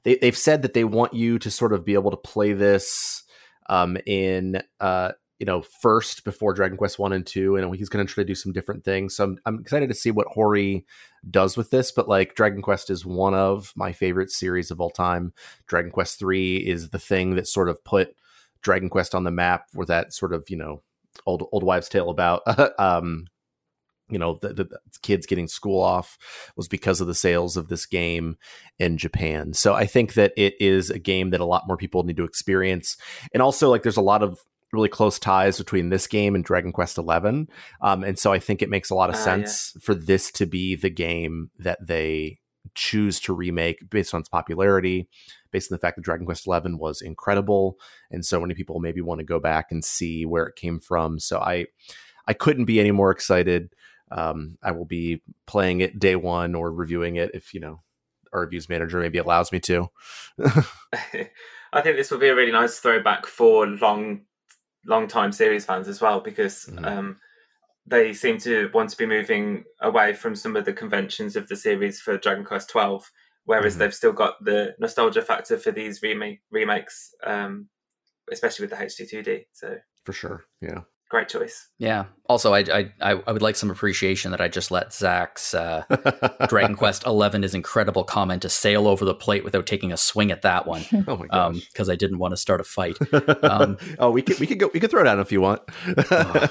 they, 0.05 0.16
they've 0.16 0.37
said 0.37 0.62
that 0.62 0.74
they 0.74 0.85
want 0.85 1.14
you 1.14 1.38
to 1.38 1.51
sort 1.51 1.72
of 1.72 1.85
be 1.85 1.94
able 1.94 2.11
to 2.11 2.16
play 2.16 2.53
this 2.53 3.24
um 3.68 3.96
in 4.07 4.62
uh 4.81 5.12
you 5.38 5.46
know 5.46 5.62
first 5.62 6.24
before 6.24 6.53
dragon 6.53 6.77
quest 6.77 6.98
1 6.98 7.12
and 7.12 7.27
2 7.27 7.57
and 7.57 7.74
he's 7.77 7.88
going 7.88 8.05
to 8.07 8.12
try 8.12 8.22
to 8.22 8.29
do 8.29 8.35
some 8.35 8.53
different 8.53 8.85
things. 8.85 9.14
So 9.16 9.24
I'm, 9.24 9.38
I'm 9.46 9.61
excited 9.61 9.88
to 9.88 9.94
see 9.94 10.11
what 10.11 10.29
Horii 10.37 10.85
does 11.31 11.57
with 11.57 11.70
this 11.70 11.92
but 11.92 12.09
like 12.09 12.35
dragon 12.35 12.62
quest 12.62 12.90
is 12.90 13.07
one 13.07 13.35
of 13.35 13.72
my 13.77 13.92
favorite 13.92 14.31
series 14.31 14.70
of 14.70 14.81
all 14.81 14.90
time. 14.90 15.33
Dragon 15.66 15.90
quest 15.90 16.18
3 16.18 16.57
is 16.57 16.90
the 16.90 16.98
thing 16.98 17.37
that 17.37 17.46
sort 17.46 17.68
of 17.68 17.83
put 17.85 18.14
dragon 18.62 18.88
quest 18.88 19.14
on 19.14 19.24
the 19.24 19.31
map 19.31 19.66
where 19.72 19.87
that 19.87 20.12
sort 20.12 20.33
of 20.33 20.48
you 20.51 20.57
know 20.57 20.83
old 21.27 21.48
old 21.53 21.62
wives 21.62 21.88
tale 21.88 22.11
about 22.11 22.42
um 22.81 23.27
you 24.10 24.18
know 24.18 24.38
the, 24.40 24.52
the, 24.52 24.78
kids 25.02 25.26
getting 25.26 25.48
school 25.48 25.82
off 25.82 26.18
was 26.56 26.68
because 26.68 27.00
of 27.00 27.06
the 27.06 27.14
sales 27.14 27.56
of 27.56 27.68
this 27.68 27.86
game 27.86 28.36
in 28.78 28.98
Japan. 28.98 29.52
So 29.52 29.74
I 29.74 29.86
think 29.86 30.14
that 30.14 30.32
it 30.36 30.54
is 30.60 30.90
a 30.90 30.98
game 30.98 31.30
that 31.30 31.40
a 31.40 31.44
lot 31.44 31.66
more 31.66 31.76
people 31.76 32.02
need 32.02 32.16
to 32.16 32.24
experience, 32.24 32.96
and 33.32 33.42
also 33.42 33.70
like 33.70 33.82
there's 33.82 33.96
a 33.96 34.02
lot 34.02 34.22
of 34.22 34.38
really 34.72 34.88
close 34.88 35.18
ties 35.18 35.58
between 35.58 35.88
this 35.88 36.06
game 36.06 36.34
and 36.34 36.44
Dragon 36.44 36.72
Quest 36.72 36.96
XI, 36.96 37.46
um, 37.80 38.04
and 38.04 38.18
so 38.18 38.32
I 38.32 38.38
think 38.38 38.62
it 38.62 38.70
makes 38.70 38.90
a 38.90 38.94
lot 38.94 39.10
of 39.10 39.16
uh, 39.16 39.18
sense 39.18 39.72
yeah. 39.74 39.80
for 39.82 39.94
this 39.94 40.30
to 40.32 40.46
be 40.46 40.74
the 40.74 40.90
game 40.90 41.50
that 41.58 41.86
they 41.86 42.38
choose 42.74 43.18
to 43.20 43.32
remake 43.32 43.88
based 43.90 44.14
on 44.14 44.20
its 44.20 44.28
popularity, 44.28 45.08
based 45.50 45.70
on 45.70 45.74
the 45.74 45.80
fact 45.80 45.96
that 45.96 46.02
Dragon 46.02 46.26
Quest 46.26 46.44
XI 46.44 46.74
was 46.74 47.00
incredible, 47.00 47.78
and 48.10 48.24
so 48.24 48.40
many 48.40 48.54
people 48.54 48.80
maybe 48.80 49.00
want 49.00 49.20
to 49.20 49.24
go 49.24 49.40
back 49.40 49.66
and 49.70 49.84
see 49.84 50.24
where 50.24 50.46
it 50.46 50.56
came 50.56 50.80
from. 50.80 51.18
So 51.18 51.38
I. 51.38 51.66
I 52.26 52.34
couldn't 52.34 52.66
be 52.66 52.78
any 52.78 52.90
more 52.90 53.10
excited 53.10 53.70
um, 54.10 54.58
I 54.62 54.72
will 54.72 54.84
be 54.84 55.22
playing 55.46 55.80
it 55.80 55.98
day 55.98 56.16
one 56.16 56.54
or 56.54 56.72
reviewing 56.72 57.16
it 57.16 57.30
if 57.34 57.54
you 57.54 57.60
know 57.60 57.82
our 58.32 58.40
reviews 58.40 58.68
manager 58.68 59.00
maybe 59.00 59.18
allows 59.18 59.52
me 59.52 59.60
to. 59.60 59.88
I 61.72 61.82
think 61.82 61.96
this 61.96 62.10
will 62.10 62.18
be 62.18 62.28
a 62.28 62.34
really 62.34 62.52
nice 62.52 62.78
throwback 62.78 63.26
for 63.26 63.66
long, 63.66 64.22
long 64.86 65.06
time 65.06 65.32
series 65.32 65.64
fans 65.64 65.88
as 65.88 66.00
well 66.00 66.20
because 66.20 66.66
mm-hmm. 66.66 66.84
um, 66.84 67.16
they 67.86 68.14
seem 68.14 68.38
to 68.38 68.70
want 68.72 68.90
to 68.90 68.96
be 68.96 69.06
moving 69.06 69.64
away 69.80 70.14
from 70.14 70.34
some 70.34 70.56
of 70.56 70.64
the 70.64 70.72
conventions 70.72 71.36
of 71.36 71.48
the 71.48 71.56
series 71.56 72.00
for 72.00 72.16
Dragon 72.18 72.44
Quest 72.44 72.70
Twelve, 72.70 73.10
whereas 73.44 73.74
mm-hmm. 73.74 73.80
they've 73.80 73.94
still 73.94 74.12
got 74.12 74.42
the 74.44 74.74
nostalgia 74.78 75.22
factor 75.22 75.58
for 75.58 75.70
these 75.70 76.02
remake 76.02 76.40
remakes, 76.50 77.14
um, 77.24 77.68
especially 78.32 78.64
with 78.64 78.70
the 78.70 78.84
HD 78.84 79.08
two 79.08 79.22
D. 79.22 79.46
So 79.52 79.76
for 80.04 80.12
sure, 80.12 80.44
yeah 80.60 80.82
great 81.08 81.28
choice. 81.28 81.68
Yeah. 81.78 82.04
Also, 82.28 82.54
I 82.54 82.90
I 83.00 83.12
I 83.26 83.32
would 83.32 83.42
like 83.42 83.56
some 83.56 83.70
appreciation 83.70 84.30
that 84.30 84.40
I 84.40 84.48
just 84.48 84.70
let 84.70 84.92
Zach's 84.92 85.54
uh, 85.54 85.84
Dragon 86.48 86.76
Quest 86.76 87.06
Eleven 87.06 87.42
is 87.42 87.54
incredible 87.54 88.04
comment 88.04 88.42
to 88.42 88.48
sail 88.48 88.86
over 88.86 89.04
the 89.04 89.14
plate 89.14 89.44
without 89.44 89.66
taking 89.66 89.92
a 89.92 89.96
swing 89.96 90.30
at 90.30 90.42
that 90.42 90.66
one. 90.66 90.84
oh 91.08 91.16
my 91.16 91.26
gosh! 91.26 91.66
Because 91.66 91.88
um, 91.88 91.92
I 91.92 91.96
didn't 91.96 92.18
want 92.18 92.32
to 92.32 92.36
start 92.36 92.60
a 92.60 92.64
fight. 92.64 92.96
Um, 93.42 93.78
oh, 93.98 94.10
we 94.10 94.20
could 94.22 94.38
we 94.40 94.46
could 94.46 94.58
go 94.58 94.70
we 94.74 94.80
could 94.80 94.90
throw 94.90 95.02
down 95.04 95.20
if 95.20 95.32
you 95.32 95.40
want. 95.40 95.62
oh, 96.10 96.48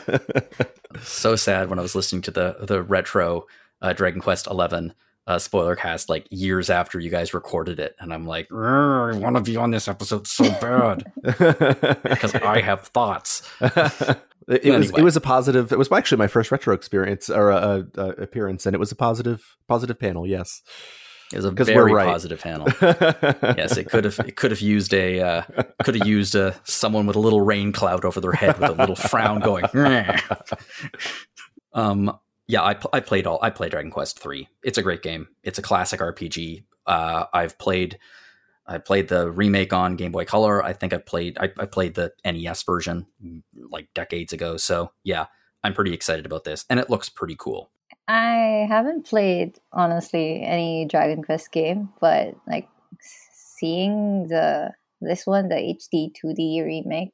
so 1.01 1.35
sad 1.35 1.69
when 1.69 1.79
I 1.79 1.81
was 1.81 1.95
listening 1.95 2.21
to 2.23 2.31
the 2.31 2.57
the 2.61 2.81
retro 2.81 3.45
uh, 3.81 3.93
Dragon 3.93 4.21
Quest 4.21 4.47
Eleven 4.47 4.93
uh, 5.27 5.37
spoiler 5.37 5.75
cast 5.75 6.09
like 6.09 6.27
years 6.29 6.69
after 6.69 6.99
you 6.99 7.09
guys 7.09 7.33
recorded 7.33 7.79
it, 7.79 7.95
and 7.99 8.13
I'm 8.13 8.25
like, 8.25 8.47
I 8.51 9.11
want 9.15 9.35
to 9.35 9.41
be 9.41 9.57
on 9.57 9.71
this 9.71 9.87
episode 9.87 10.27
so 10.27 10.49
bad 10.61 11.11
because 11.23 12.33
I 12.35 12.61
have 12.61 12.87
thoughts. 12.87 13.47
It, 14.47 14.65
it 14.65 14.77
was 14.77 14.91
it 14.91 15.01
was 15.01 15.15
a 15.15 15.21
positive. 15.21 15.71
It 15.71 15.77
was 15.77 15.91
actually 15.91 16.19
my 16.19 16.27
first 16.27 16.51
retro 16.51 16.73
experience 16.73 17.29
or 17.29 17.51
uh, 17.51 17.83
uh, 17.97 18.13
appearance, 18.17 18.65
and 18.65 18.73
it 18.73 18.79
was 18.79 18.91
a 18.91 18.95
positive 18.95 19.57
positive 19.67 19.99
panel. 19.99 20.25
Yes, 20.25 20.61
it 21.33 21.35
was 21.35 21.45
a 21.45 21.51
very 21.51 21.91
right. 21.91 22.07
positive 22.07 22.39
panel. 22.39 22.67
yes, 22.81 23.75
it 23.75 23.89
could 23.89 24.05
have 24.05 24.19
it 24.19 24.37
could 24.37 24.51
have 24.51 24.61
used 24.61 24.93
a 24.93 25.19
uh, 25.19 25.41
could 25.83 25.95
have 25.95 26.07
used 26.07 26.35
a 26.35 26.55
someone 26.63 27.05
with 27.05 27.17
a 27.17 27.19
little 27.19 27.41
rain 27.41 27.73
cloud 27.73 28.05
over 28.05 28.21
their 28.21 28.31
head 28.31 28.57
with 28.57 28.69
a 28.69 28.73
little 28.73 28.95
frown 28.95 29.41
going. 29.41 29.65
um, 31.73 32.17
yeah, 32.47 32.61
I 32.61 32.77
I 32.93 33.01
played 33.01 33.27
all 33.27 33.39
I 33.41 33.49
played 33.49 33.71
Dragon 33.71 33.91
Quest 33.91 34.19
three. 34.19 34.47
It's 34.63 34.77
a 34.77 34.81
great 34.81 35.01
game. 35.01 35.27
It's 35.43 35.59
a 35.59 35.61
classic 35.61 35.99
RPG. 35.99 36.63
Uh, 36.85 37.25
I've 37.33 37.57
played 37.57 37.99
I 38.67 38.77
played 38.79 39.07
the 39.07 39.31
remake 39.31 39.71
on 39.71 39.95
Game 39.95 40.11
Boy 40.11 40.25
Color. 40.25 40.63
I 40.63 40.73
think 40.73 40.93
I 40.93 40.97
played 40.97 41.37
I, 41.39 41.51
I, 41.57 41.65
played 41.65 41.95
the 41.95 42.11
NES 42.25 42.63
version 42.63 43.05
like 43.53 43.87
decades 43.93 44.33
ago. 44.33 44.57
So 44.57 44.91
yeah, 45.03 45.27
I'm 45.63 45.73
pretty 45.73 45.93
excited 45.93 46.25
about 46.25 46.43
this, 46.43 46.65
and 46.69 46.79
it 46.79 46.89
looks 46.89 47.09
pretty 47.09 47.35
cool. 47.37 47.71
I 48.07 48.65
haven't 48.69 49.05
played 49.05 49.59
honestly 49.71 50.43
any 50.43 50.85
Dragon 50.85 51.23
Quest 51.23 51.51
game, 51.51 51.89
but 52.01 52.35
like 52.45 52.67
seeing 53.01 54.27
the 54.27 54.71
this 55.01 55.25
one, 55.25 55.47
the 55.47 55.55
HD 55.55 56.11
2D 56.23 56.65
remake, 56.65 57.13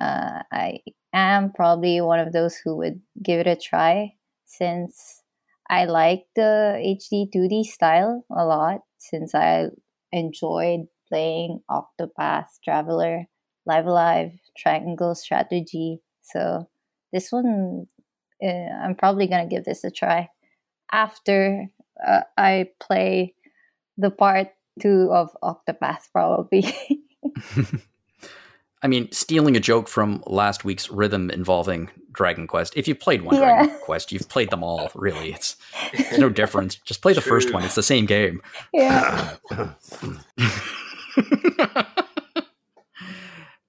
uh, 0.00 0.42
I 0.50 0.80
am 1.12 1.52
probably 1.52 2.00
one 2.00 2.18
of 2.18 2.32
those 2.32 2.56
who 2.56 2.76
would 2.78 3.00
give 3.22 3.40
it 3.40 3.46
a 3.46 3.56
try 3.56 4.14
since 4.46 5.22
I 5.68 5.84
like 5.84 6.24
the 6.34 6.80
HD 6.82 7.28
2D 7.34 7.64
style 7.64 8.24
a 8.30 8.44
lot. 8.44 8.80
Since 8.98 9.34
I 9.34 9.68
enjoyed 10.14 10.86
playing 11.08 11.60
Octopath 11.68 12.46
Traveler, 12.64 13.26
Live 13.66 13.86
A 13.86 13.92
Live, 13.92 14.32
Triangle 14.56 15.14
Strategy. 15.14 16.00
So 16.22 16.68
this 17.12 17.32
one, 17.32 17.86
uh, 18.42 18.46
I'm 18.46 18.94
probably 18.94 19.26
gonna 19.26 19.48
give 19.48 19.64
this 19.64 19.84
a 19.84 19.90
try 19.90 20.28
after 20.92 21.66
uh, 22.06 22.20
I 22.38 22.70
play 22.80 23.34
the 23.98 24.10
part 24.10 24.48
two 24.80 25.10
of 25.12 25.36
Octopath, 25.42 26.10
probably. 26.12 26.64
I 28.84 28.86
mean, 28.86 29.10
stealing 29.12 29.56
a 29.56 29.60
joke 29.60 29.88
from 29.88 30.22
last 30.26 30.62
week's 30.62 30.90
rhythm 30.90 31.30
involving 31.30 31.88
Dragon 32.12 32.46
Quest. 32.46 32.74
If 32.76 32.86
you've 32.86 33.00
played 33.00 33.22
one 33.22 33.36
yeah. 33.36 33.64
Dragon 33.64 33.78
Quest, 33.80 34.12
you've 34.12 34.28
played 34.28 34.50
them 34.50 34.62
all. 34.62 34.90
Really, 34.94 35.32
it's 35.32 35.56
there's 35.96 36.18
no 36.18 36.28
difference. 36.28 36.74
Just 36.76 37.00
play 37.00 37.14
the 37.14 37.22
True. 37.22 37.30
first 37.30 37.50
one. 37.52 37.64
It's 37.64 37.76
the 37.76 37.82
same 37.82 38.04
game. 38.04 38.42
Yeah. 38.74 39.36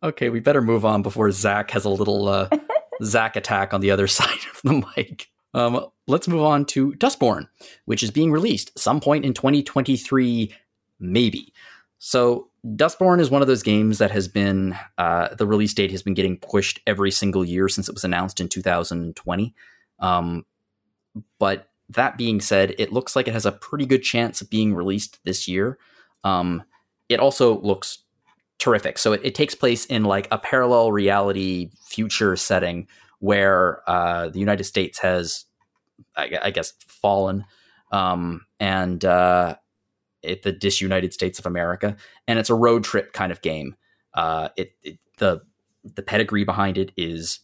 okay, 0.03 0.27
we 0.27 0.41
better 0.41 0.61
move 0.61 0.83
on 0.83 1.01
before 1.01 1.31
Zach 1.31 1.71
has 1.71 1.85
a 1.85 1.89
little 1.89 2.27
uh, 2.27 2.49
Zach 3.03 3.37
attack 3.37 3.73
on 3.73 3.79
the 3.79 3.91
other 3.91 4.07
side 4.09 4.39
of 4.53 4.61
the 4.65 4.85
mic. 4.97 5.29
Um, 5.53 5.85
let's 6.07 6.27
move 6.27 6.43
on 6.43 6.65
to 6.65 6.91
Dustborn, 6.95 7.47
which 7.85 8.03
is 8.03 8.11
being 8.11 8.33
released 8.33 8.77
some 8.77 8.99
point 8.99 9.23
in 9.23 9.33
2023, 9.33 10.53
maybe. 10.99 11.53
So 11.99 12.49
Dustborn 12.65 13.19
is 13.19 13.29
one 13.29 13.41
of 13.41 13.47
those 13.47 13.61
games 13.61 13.99
that 13.99 14.11
has 14.11 14.27
been 14.27 14.75
uh, 14.97 15.35
the 15.35 15.45
release 15.45 15.73
date 15.73 15.91
has 15.91 16.01
been 16.01 16.15
getting 16.15 16.37
pushed 16.37 16.79
every 16.87 17.11
single 17.11 17.45
year 17.45 17.69
since 17.69 17.87
it 17.87 17.93
was 17.93 18.03
announced 18.03 18.39
in 18.39 18.49
2020. 18.49 19.53
Um, 19.99 20.45
but 21.37 21.69
that 21.89 22.17
being 22.17 22.41
said, 22.41 22.73
it 22.79 22.91
looks 22.91 23.15
like 23.15 23.27
it 23.27 23.33
has 23.33 23.45
a 23.45 23.51
pretty 23.51 23.85
good 23.85 24.01
chance 24.01 24.41
of 24.41 24.49
being 24.49 24.73
released 24.73 25.19
this 25.25 25.47
year. 25.47 25.77
Um, 26.23 26.63
it 27.07 27.19
also 27.19 27.61
looks 27.61 27.99
terrific. 28.57 28.97
So 28.97 29.13
it, 29.13 29.21
it, 29.23 29.35
takes 29.35 29.53
place 29.53 29.85
in 29.85 30.03
like 30.03 30.27
a 30.31 30.39
parallel 30.39 30.91
reality 30.91 31.69
future 31.85 32.35
setting 32.35 32.87
where 33.19 33.87
uh, 33.87 34.29
the 34.29 34.39
United 34.39 34.63
States 34.63 34.97
has, 34.99 35.45
I, 36.15 36.31
I 36.41 36.51
guess, 36.51 36.73
fallen, 36.87 37.45
um, 37.91 38.45
and 38.59 39.03
uh, 39.05 39.55
the 40.43 40.51
disunited 40.51 41.13
states 41.13 41.39
of 41.39 41.45
America, 41.45 41.95
and 42.27 42.39
it's 42.39 42.49
a 42.49 42.55
road 42.55 42.83
trip 42.83 43.13
kind 43.13 43.31
of 43.31 43.41
game. 43.41 43.75
Uh, 44.13 44.49
it, 44.55 44.73
it, 44.83 44.99
the 45.17 45.41
the 45.83 46.01
pedigree 46.01 46.43
behind 46.43 46.77
it 46.77 46.91
is 46.97 47.39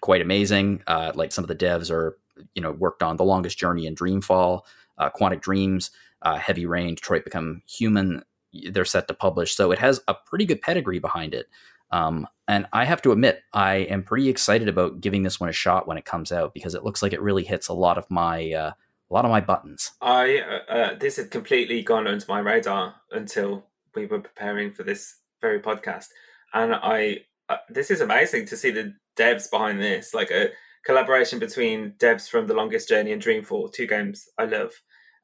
quite 0.00 0.20
amazing. 0.20 0.82
Uh, 0.86 1.12
like 1.14 1.32
some 1.32 1.44
of 1.44 1.48
the 1.48 1.56
devs 1.56 1.90
are, 1.90 2.18
you 2.54 2.62
know, 2.62 2.72
worked 2.72 3.02
on 3.02 3.16
The 3.16 3.24
Longest 3.24 3.58
Journey 3.58 3.86
in 3.86 3.94
Dreamfall, 3.94 4.62
uh, 4.98 5.10
Quantic 5.10 5.40
Dreams, 5.40 5.90
uh, 6.22 6.36
Heavy 6.36 6.66
Rain, 6.66 6.94
Detroit 6.94 7.24
Become 7.24 7.62
Human. 7.66 8.22
They're 8.70 8.84
set 8.84 9.08
to 9.08 9.14
publish, 9.14 9.54
so 9.54 9.70
it 9.70 9.78
has 9.78 10.00
a 10.08 10.14
pretty 10.14 10.44
good 10.44 10.60
pedigree 10.60 10.98
behind 10.98 11.34
it. 11.34 11.46
Um, 11.90 12.26
and 12.48 12.66
I 12.72 12.84
have 12.84 13.02
to 13.02 13.12
admit, 13.12 13.42
I 13.52 13.76
am 13.76 14.02
pretty 14.02 14.28
excited 14.28 14.68
about 14.68 15.00
giving 15.00 15.22
this 15.22 15.38
one 15.38 15.48
a 15.48 15.52
shot 15.52 15.86
when 15.86 15.98
it 15.98 16.04
comes 16.04 16.32
out 16.32 16.52
because 16.52 16.74
it 16.74 16.84
looks 16.84 17.02
like 17.02 17.12
it 17.12 17.22
really 17.22 17.44
hits 17.44 17.68
a 17.68 17.74
lot 17.74 17.98
of 17.98 18.10
my 18.10 18.52
uh, 18.52 18.72
a 19.10 19.14
lot 19.14 19.24
of 19.24 19.30
my 19.30 19.40
buttons. 19.40 19.92
I 20.00 20.38
uh, 20.38 20.72
uh, 20.72 20.98
this 20.98 21.16
had 21.16 21.30
completely 21.30 21.82
gone 21.82 22.06
under 22.06 22.24
my 22.28 22.40
radar 22.40 22.96
until 23.10 23.66
we 23.94 24.06
were 24.06 24.20
preparing 24.20 24.72
for 24.72 24.82
this 24.82 25.16
very 25.40 25.60
podcast, 25.60 26.06
and 26.52 26.74
I 26.74 27.20
uh, 27.48 27.56
this 27.68 27.90
is 27.90 28.00
amazing 28.00 28.46
to 28.46 28.56
see 28.56 28.70
the 28.70 28.94
devs 29.16 29.50
behind 29.50 29.80
this, 29.80 30.12
like 30.14 30.30
a 30.30 30.50
collaboration 30.84 31.38
between 31.38 31.94
devs 31.98 32.28
from 32.28 32.46
The 32.46 32.54
Longest 32.54 32.88
Journey 32.88 33.12
and 33.12 33.22
Dreamfall, 33.22 33.72
two 33.72 33.86
games 33.86 34.28
I 34.38 34.44
love, 34.44 34.72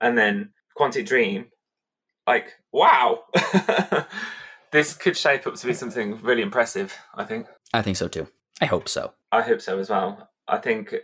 and 0.01 0.17
then 0.17 0.51
Quantic 0.79 1.07
Dream. 1.07 1.47
Like 2.27 2.53
wow, 2.73 3.25
this 4.71 4.95
could 4.95 5.17
shape 5.17 5.47
up 5.47 5.55
to 5.57 5.67
be 5.67 5.75
something 5.75 6.21
really 6.23 6.43
impressive. 6.43 6.97
I 7.15 7.25
think. 7.25 7.47
I 7.75 7.83
think 7.83 7.97
so 7.97 8.07
too. 8.07 8.29
I 8.61 8.67
hope 8.67 8.89
so. 8.89 9.13
I 9.33 9.43
hope 9.43 9.61
so 9.61 9.79
as 9.81 9.91
well. 9.91 10.29
I 10.47 10.59
think 10.59 10.95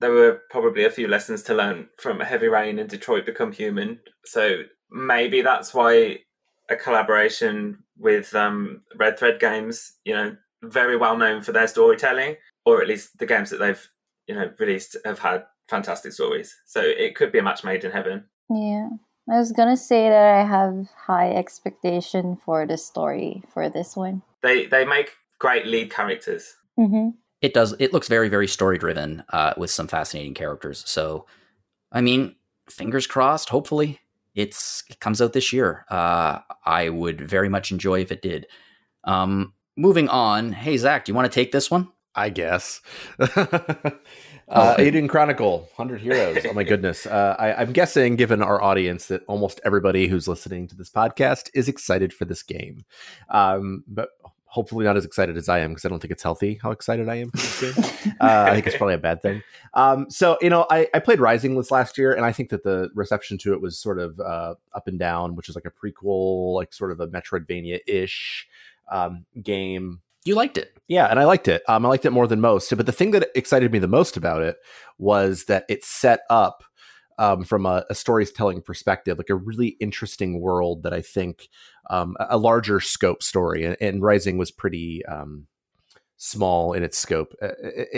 there 0.00 0.10
were 0.10 0.42
probably 0.50 0.84
a 0.84 0.90
few 0.90 1.08
lessons 1.08 1.42
to 1.44 1.54
learn 1.54 1.88
from 1.98 2.20
Heavy 2.20 2.48
Rain 2.48 2.78
and 2.78 2.88
Detroit 2.88 3.26
Become 3.26 3.52
Human. 3.52 4.00
So 4.24 4.62
maybe 4.90 5.42
that's 5.42 5.72
why 5.72 6.18
a 6.68 6.76
collaboration 6.76 7.82
with 7.98 8.34
um, 8.34 8.82
Red 8.96 9.18
Thread 9.18 9.40
Games, 9.40 9.94
you 10.04 10.14
know, 10.14 10.36
very 10.62 10.96
well 10.96 11.16
known 11.16 11.42
for 11.42 11.52
their 11.52 11.68
storytelling, 11.68 12.36
or 12.64 12.82
at 12.82 12.88
least 12.88 13.18
the 13.18 13.26
games 13.26 13.50
that 13.50 13.58
they've, 13.58 13.88
you 14.26 14.34
know, 14.34 14.50
released 14.58 14.96
have 15.04 15.18
had 15.18 15.44
fantastic 15.68 16.12
stories. 16.12 16.54
So 16.66 16.80
it 16.80 17.14
could 17.14 17.32
be 17.32 17.38
a 17.38 17.42
match 17.42 17.64
made 17.64 17.84
in 17.84 17.92
heaven. 17.92 18.24
Yeah. 18.50 18.88
I 19.28 19.38
was 19.38 19.50
gonna 19.50 19.76
say 19.76 20.08
that 20.08 20.34
I 20.36 20.44
have 20.44 20.88
high 20.96 21.32
expectation 21.32 22.36
for 22.36 22.64
the 22.64 22.76
story 22.76 23.42
for 23.52 23.68
this 23.68 23.96
one. 23.96 24.22
They 24.42 24.66
they 24.66 24.84
make 24.84 25.16
great 25.40 25.66
lead 25.66 25.90
characters. 25.90 26.54
Mm-hmm 26.78 27.08
it 27.40 27.54
does 27.54 27.74
it 27.78 27.92
looks 27.92 28.08
very 28.08 28.28
very 28.28 28.48
story 28.48 28.78
driven 28.78 29.22
uh, 29.30 29.54
with 29.56 29.70
some 29.70 29.88
fascinating 29.88 30.34
characters. 30.34 30.82
So 30.86 31.26
i 31.92 32.00
mean 32.00 32.34
fingers 32.68 33.06
crossed 33.06 33.48
hopefully 33.48 34.00
it's 34.34 34.82
it 34.90 35.00
comes 35.00 35.22
out 35.22 35.32
this 35.32 35.52
year. 35.52 35.84
Uh, 35.90 36.38
i 36.64 36.88
would 36.88 37.20
very 37.20 37.48
much 37.48 37.70
enjoy 37.70 38.00
if 38.00 38.12
it 38.12 38.22
did. 38.22 38.46
Um, 39.04 39.54
moving 39.76 40.08
on. 40.08 40.52
Hey 40.52 40.76
zach 40.76 41.04
do 41.04 41.12
you 41.12 41.16
want 41.16 41.30
to 41.30 41.34
take 41.34 41.52
this 41.52 41.70
one? 41.70 41.88
I 42.14 42.30
guess. 42.30 42.80
Uh, 44.48 44.76
Eiyuden 44.76 45.08
Chronicle, 45.08 45.68
100 45.74 46.00
Heroes. 46.00 46.46
Oh 46.48 46.52
my 46.52 46.62
goodness. 46.62 47.04
Uh, 47.04 47.34
I, 47.36 47.62
am 47.62 47.72
guessing, 47.72 48.14
given 48.14 48.42
our 48.42 48.62
audience, 48.62 49.06
that 49.06 49.22
almost 49.26 49.60
everybody 49.64 50.06
who's 50.06 50.28
listening 50.28 50.68
to 50.68 50.76
this 50.76 50.88
podcast 50.88 51.50
is 51.52 51.68
excited 51.68 52.12
for 52.12 52.26
this 52.26 52.44
game. 52.44 52.84
Um, 53.28 53.82
but 53.88 54.10
hopefully 54.46 54.84
not 54.84 54.96
as 54.96 55.04
excited 55.04 55.36
as 55.36 55.48
I 55.48 55.58
am 55.58 55.70
because 55.70 55.84
I 55.84 55.88
don't 55.88 56.00
think 56.00 56.12
it's 56.12 56.22
healthy 56.22 56.58
how 56.62 56.70
excited 56.70 57.08
I 57.08 57.16
am 57.16 57.30
for 57.30 57.36
this 57.36 57.60
game. 57.60 58.14
uh, 58.20 58.46
I 58.48 58.54
think 58.54 58.66
it's 58.66 58.76
probably 58.76 58.94
a 58.94 58.98
bad 58.98 59.20
thing. 59.20 59.42
Um, 59.74 60.10
so 60.10 60.38
you 60.40 60.50
know, 60.50 60.66
I, 60.70 60.88
I 60.94 60.98
played 61.00 61.20
Rising 61.20 61.56
this 61.56 61.70
last 61.70 61.98
year, 61.98 62.12
and 62.12 62.24
I 62.24 62.32
think 62.32 62.50
that 62.50 62.64
the 62.64 62.90
reception 62.94 63.38
to 63.38 63.52
it 63.52 63.60
was 63.60 63.78
sort 63.78 63.98
of 63.98 64.18
uh, 64.20 64.54
up 64.74 64.86
and 64.86 64.98
down, 64.98 65.34
which 65.34 65.48
is 65.48 65.54
like 65.54 65.66
a 65.66 65.70
prequel, 65.70 66.54
like 66.54 66.72
sort 66.72 66.92
of 66.92 67.00
a 67.00 67.08
Metroidvania 67.08 67.80
ish 67.86 68.46
um, 68.90 69.26
game. 69.42 70.00
You 70.24 70.34
liked 70.34 70.58
it, 70.58 70.76
yeah, 70.88 71.06
and 71.06 71.20
I 71.20 71.24
liked 71.24 71.48
it. 71.48 71.62
Um, 71.68 71.84
I 71.84 71.88
liked 71.88 72.04
it 72.04 72.10
more 72.10 72.26
than 72.26 72.40
most. 72.40 72.74
But 72.76 72.86
the 72.86 72.92
thing 72.92 73.12
that 73.12 73.28
excited 73.34 73.70
me 73.72 73.78
the 73.78 73.88
most 73.88 74.16
about 74.16 74.42
it 74.42 74.56
was 74.98 75.44
that 75.44 75.64
it 75.68 75.84
set 75.84 76.20
up 76.30 76.64
um, 77.18 77.44
from 77.44 77.66
a, 77.66 77.84
a, 77.88 77.94
storytelling 77.94 78.62
perspective, 78.62 79.18
like 79.18 79.30
a 79.30 79.34
really 79.34 79.76
interesting 79.80 80.40
world 80.40 80.82
that 80.82 80.92
I 80.92 81.00
think 81.00 81.48
um, 81.90 82.16
a 82.20 82.36
larger 82.36 82.80
scope 82.80 83.22
story. 83.22 83.64
And, 83.64 83.76
and 83.80 84.02
Rising 84.02 84.38
was 84.38 84.50
pretty 84.50 85.04
um, 85.06 85.46
small 86.18 86.72
in 86.72 86.82
its 86.82 86.98
scope 86.98 87.34
uh, 87.42 87.48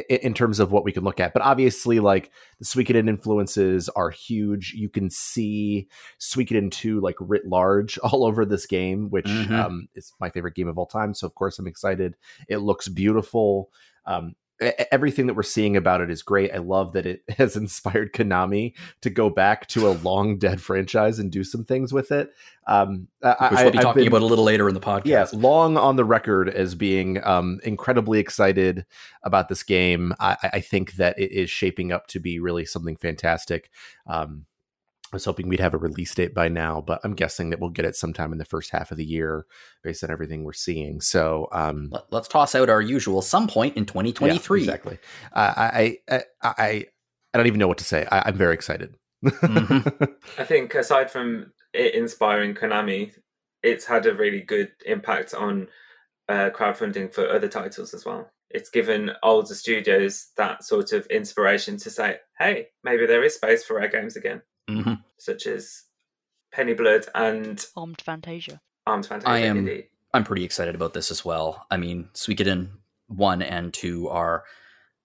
in 0.08 0.34
terms 0.34 0.60
of 0.60 0.72
what 0.72 0.84
we 0.84 0.92
can 0.92 1.04
look 1.04 1.20
at. 1.20 1.32
But 1.32 1.42
obviously, 1.42 2.00
like 2.00 2.30
the 2.58 2.64
Suikoden 2.64 3.08
influences 3.08 3.88
are 3.90 4.10
huge. 4.10 4.74
You 4.74 4.88
can 4.88 5.10
see 5.10 5.88
Suikoden 6.20 6.70
2 6.70 7.00
like 7.00 7.16
writ 7.20 7.46
large 7.46 7.98
all 8.02 8.24
over 8.24 8.44
this 8.44 8.66
game, 8.66 9.10
which 9.10 9.26
mm-hmm. 9.26 9.54
um, 9.54 9.88
is 9.94 10.12
my 10.20 10.30
favorite 10.30 10.54
game 10.54 10.68
of 10.68 10.78
all 10.78 10.86
time. 10.86 11.14
So, 11.14 11.26
of 11.26 11.34
course, 11.34 11.58
I'm 11.58 11.66
excited. 11.66 12.16
It 12.48 12.58
looks 12.58 12.88
beautiful. 12.88 13.70
Um, 14.06 14.34
everything 14.60 15.26
that 15.26 15.34
we're 15.34 15.42
seeing 15.42 15.76
about 15.76 16.00
it 16.00 16.10
is 16.10 16.22
great. 16.22 16.52
I 16.52 16.58
love 16.58 16.92
that 16.92 17.06
it 17.06 17.22
has 17.38 17.56
inspired 17.56 18.12
Konami 18.12 18.74
to 19.02 19.10
go 19.10 19.30
back 19.30 19.66
to 19.68 19.88
a 19.88 19.92
long 20.02 20.38
dead 20.38 20.60
franchise 20.60 21.18
and 21.18 21.30
do 21.30 21.44
some 21.44 21.64
things 21.64 21.92
with 21.92 22.10
it. 22.10 22.32
Um, 22.66 23.08
Which 23.20 23.36
we'll 23.40 23.70
be 23.70 23.78
talking 23.78 24.02
been, 24.02 24.08
about 24.08 24.22
a 24.22 24.26
little 24.26 24.44
later 24.44 24.68
in 24.68 24.74
the 24.74 24.80
podcast. 24.80 25.06
Yeah, 25.06 25.26
long 25.32 25.78
on 25.78 25.96
the 25.96 26.04
record 26.04 26.50
as 26.50 26.74
being 26.74 27.24
um, 27.24 27.60
incredibly 27.64 28.18
excited 28.18 28.84
about 29.22 29.48
this 29.48 29.62
game. 29.62 30.12
I, 30.20 30.36
I, 30.42 30.60
think 30.60 30.92
that 30.94 31.18
it 31.18 31.32
is 31.32 31.48
shaping 31.48 31.92
up 31.92 32.08
to 32.08 32.20
be 32.20 32.38
really 32.40 32.66
something 32.66 32.96
fantastic. 32.96 33.70
Um, 34.06 34.44
I 35.10 35.16
was 35.16 35.24
hoping 35.24 35.48
we'd 35.48 35.60
have 35.60 35.72
a 35.72 35.78
release 35.78 36.14
date 36.14 36.34
by 36.34 36.48
now, 36.48 36.82
but 36.82 37.00
I'm 37.02 37.14
guessing 37.14 37.48
that 37.50 37.60
we'll 37.60 37.70
get 37.70 37.86
it 37.86 37.96
sometime 37.96 38.30
in 38.30 38.38
the 38.38 38.44
first 38.44 38.70
half 38.70 38.90
of 38.90 38.98
the 38.98 39.04
year 39.06 39.46
based 39.82 40.04
on 40.04 40.10
everything 40.10 40.44
we're 40.44 40.52
seeing. 40.52 41.00
So 41.00 41.48
um, 41.50 41.90
Let, 42.10 42.20
us 42.20 42.28
toss 42.28 42.54
out 42.54 42.68
our 42.68 42.82
usual 42.82 43.22
some 43.22 43.48
point 43.48 43.78
in 43.78 43.86
2023. 43.86 44.60
Yeah, 44.60 44.64
exactly. 44.64 44.98
Uh, 45.32 45.54
I, 45.56 45.98
I, 46.10 46.22
I, 46.42 46.86
I 47.32 47.38
don't 47.38 47.46
even 47.46 47.58
know 47.58 47.68
what 47.68 47.78
to 47.78 47.84
say. 47.84 48.06
I, 48.12 48.28
am 48.28 48.36
very 48.36 48.52
excited. 48.52 48.96
mm-hmm. 49.24 50.04
I 50.38 50.44
think 50.44 50.74
aside 50.74 51.10
from 51.10 51.52
it 51.72 51.94
inspiring 51.94 52.54
Konami, 52.54 53.14
it's 53.62 53.86
had 53.86 54.04
a 54.04 54.14
really 54.14 54.42
good 54.42 54.72
impact 54.84 55.32
on 55.32 55.68
uh, 56.28 56.50
crowdfunding 56.50 57.14
for 57.14 57.26
other 57.30 57.48
titles 57.48 57.94
as 57.94 58.04
well. 58.04 58.30
It's 58.50 58.68
given 58.68 59.12
older 59.22 59.54
studios 59.54 60.28
that 60.36 60.64
sort 60.64 60.92
of 60.92 61.06
inspiration 61.06 61.78
to 61.78 61.90
say, 61.90 62.18
hey, 62.38 62.68
maybe 62.84 63.06
there 63.06 63.24
is 63.24 63.34
space 63.34 63.64
for 63.64 63.80
our 63.80 63.88
games 63.88 64.14
again 64.14 64.42
mm-hmm. 64.68 64.94
such 65.16 65.46
as 65.46 65.84
Penny 66.52 66.74
Blood 66.74 67.06
and 67.14 67.64
Armed 67.76 68.00
Fantasia. 68.00 68.60
Armed 68.86 69.06
Fantasia. 69.06 69.30
I 69.30 69.38
am. 69.38 69.58
Indeed. 69.58 69.86
I'm 70.14 70.24
pretty 70.24 70.44
excited 70.44 70.74
about 70.74 70.94
this 70.94 71.10
as 71.10 71.24
well. 71.24 71.66
I 71.70 71.76
mean, 71.76 72.08
Suikoden 72.14 72.70
one 73.08 73.42
and 73.42 73.72
two 73.72 74.08
are 74.08 74.44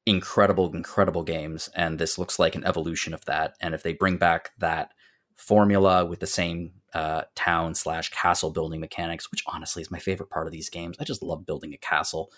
incredible, 0.05 0.73
incredible 0.73 1.23
games, 1.23 1.69
and 1.75 1.99
this 1.99 2.17
looks 2.17 2.39
like 2.39 2.55
an 2.55 2.63
evolution 2.65 3.13
of 3.13 3.23
that. 3.25 3.55
And 3.61 3.73
if 3.73 3.83
they 3.83 3.93
bring 3.93 4.17
back 4.17 4.51
that 4.59 4.91
formula 5.35 6.05
with 6.05 6.19
the 6.19 6.27
same 6.27 6.73
uh, 6.93 7.23
town 7.35 7.75
slash 7.75 8.09
castle 8.09 8.51
building 8.51 8.79
mechanics, 8.79 9.31
which 9.31 9.43
honestly 9.47 9.81
is 9.81 9.91
my 9.91 9.99
favorite 9.99 10.29
part 10.29 10.47
of 10.47 10.53
these 10.53 10.69
games, 10.69 10.97
I 10.99 11.03
just 11.03 11.23
love 11.23 11.45
building 11.45 11.73
a 11.73 11.77
castle. 11.77 12.31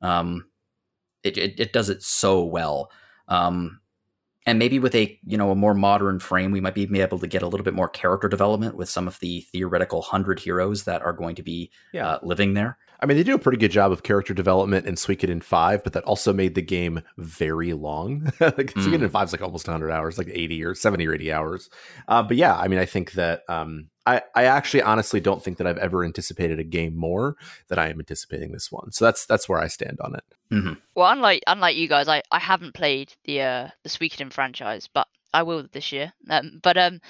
Um, 0.00 0.46
it, 1.22 1.36
it, 1.36 1.60
it 1.60 1.72
does 1.72 1.90
it 1.90 2.02
so 2.02 2.44
well. 2.44 2.90
Um, 3.26 3.80
and 4.48 4.58
maybe 4.58 4.78
with 4.78 4.94
a 4.94 5.18
you 5.26 5.36
know 5.36 5.50
a 5.50 5.54
more 5.54 5.74
modern 5.74 6.18
frame 6.18 6.50
we 6.50 6.60
might 6.60 6.74
be 6.74 7.00
able 7.00 7.18
to 7.18 7.26
get 7.26 7.42
a 7.42 7.46
little 7.46 7.64
bit 7.64 7.74
more 7.74 7.88
character 7.88 8.28
development 8.28 8.74
with 8.74 8.88
some 8.88 9.06
of 9.06 9.18
the 9.20 9.42
theoretical 9.52 10.00
100 10.00 10.40
heroes 10.40 10.84
that 10.84 11.02
are 11.02 11.12
going 11.12 11.34
to 11.36 11.42
be 11.42 11.70
yeah. 11.92 12.08
uh, 12.08 12.18
living 12.22 12.54
there 12.54 12.78
I 13.00 13.06
mean, 13.06 13.16
they 13.16 13.22
do 13.22 13.34
a 13.34 13.38
pretty 13.38 13.58
good 13.58 13.70
job 13.70 13.92
of 13.92 14.02
character 14.02 14.34
development 14.34 14.86
in 14.86 14.96
Suikoden 14.96 15.42
5, 15.42 15.84
but 15.84 15.92
that 15.92 16.04
also 16.04 16.32
made 16.32 16.54
the 16.54 16.62
game 16.62 17.02
very 17.16 17.72
long. 17.72 18.24
like 18.40 18.72
mm. 18.74 18.82
Suikoden 18.82 19.10
5 19.10 19.26
is 19.28 19.32
like 19.32 19.42
almost 19.42 19.68
100 19.68 19.90
hours, 19.90 20.18
like 20.18 20.28
80 20.28 20.64
or 20.64 20.74
70 20.74 21.06
or 21.06 21.14
80 21.14 21.32
hours. 21.32 21.70
Uh, 22.08 22.22
but 22.22 22.36
yeah, 22.36 22.56
I 22.56 22.66
mean, 22.66 22.80
I 22.80 22.86
think 22.86 23.12
that 23.12 23.42
um, 23.48 23.88
I, 24.04 24.22
I 24.34 24.44
actually 24.44 24.82
honestly 24.82 25.20
don't 25.20 25.42
think 25.42 25.58
that 25.58 25.66
I've 25.66 25.78
ever 25.78 26.04
anticipated 26.04 26.58
a 26.58 26.64
game 26.64 26.96
more 26.96 27.36
than 27.68 27.78
I 27.78 27.88
am 27.90 27.98
anticipating 28.00 28.52
this 28.52 28.72
one. 28.72 28.90
So 28.90 29.04
that's 29.04 29.26
that's 29.26 29.48
where 29.48 29.60
I 29.60 29.68
stand 29.68 29.98
on 30.00 30.14
it. 30.14 30.24
Mm-hmm. 30.50 30.72
Well, 30.94 31.12
unlike 31.12 31.42
unlike 31.46 31.76
you 31.76 31.88
guys, 31.88 32.08
I, 32.08 32.22
I 32.32 32.38
haven't 32.38 32.74
played 32.74 33.14
the 33.24 33.42
uh, 33.42 33.68
the 33.82 33.90
Suikoden 33.90 34.32
franchise, 34.32 34.88
but 34.92 35.06
I 35.32 35.42
will 35.42 35.66
this 35.70 35.92
year. 35.92 36.12
Um, 36.30 36.58
but 36.62 36.76
um, 36.78 37.00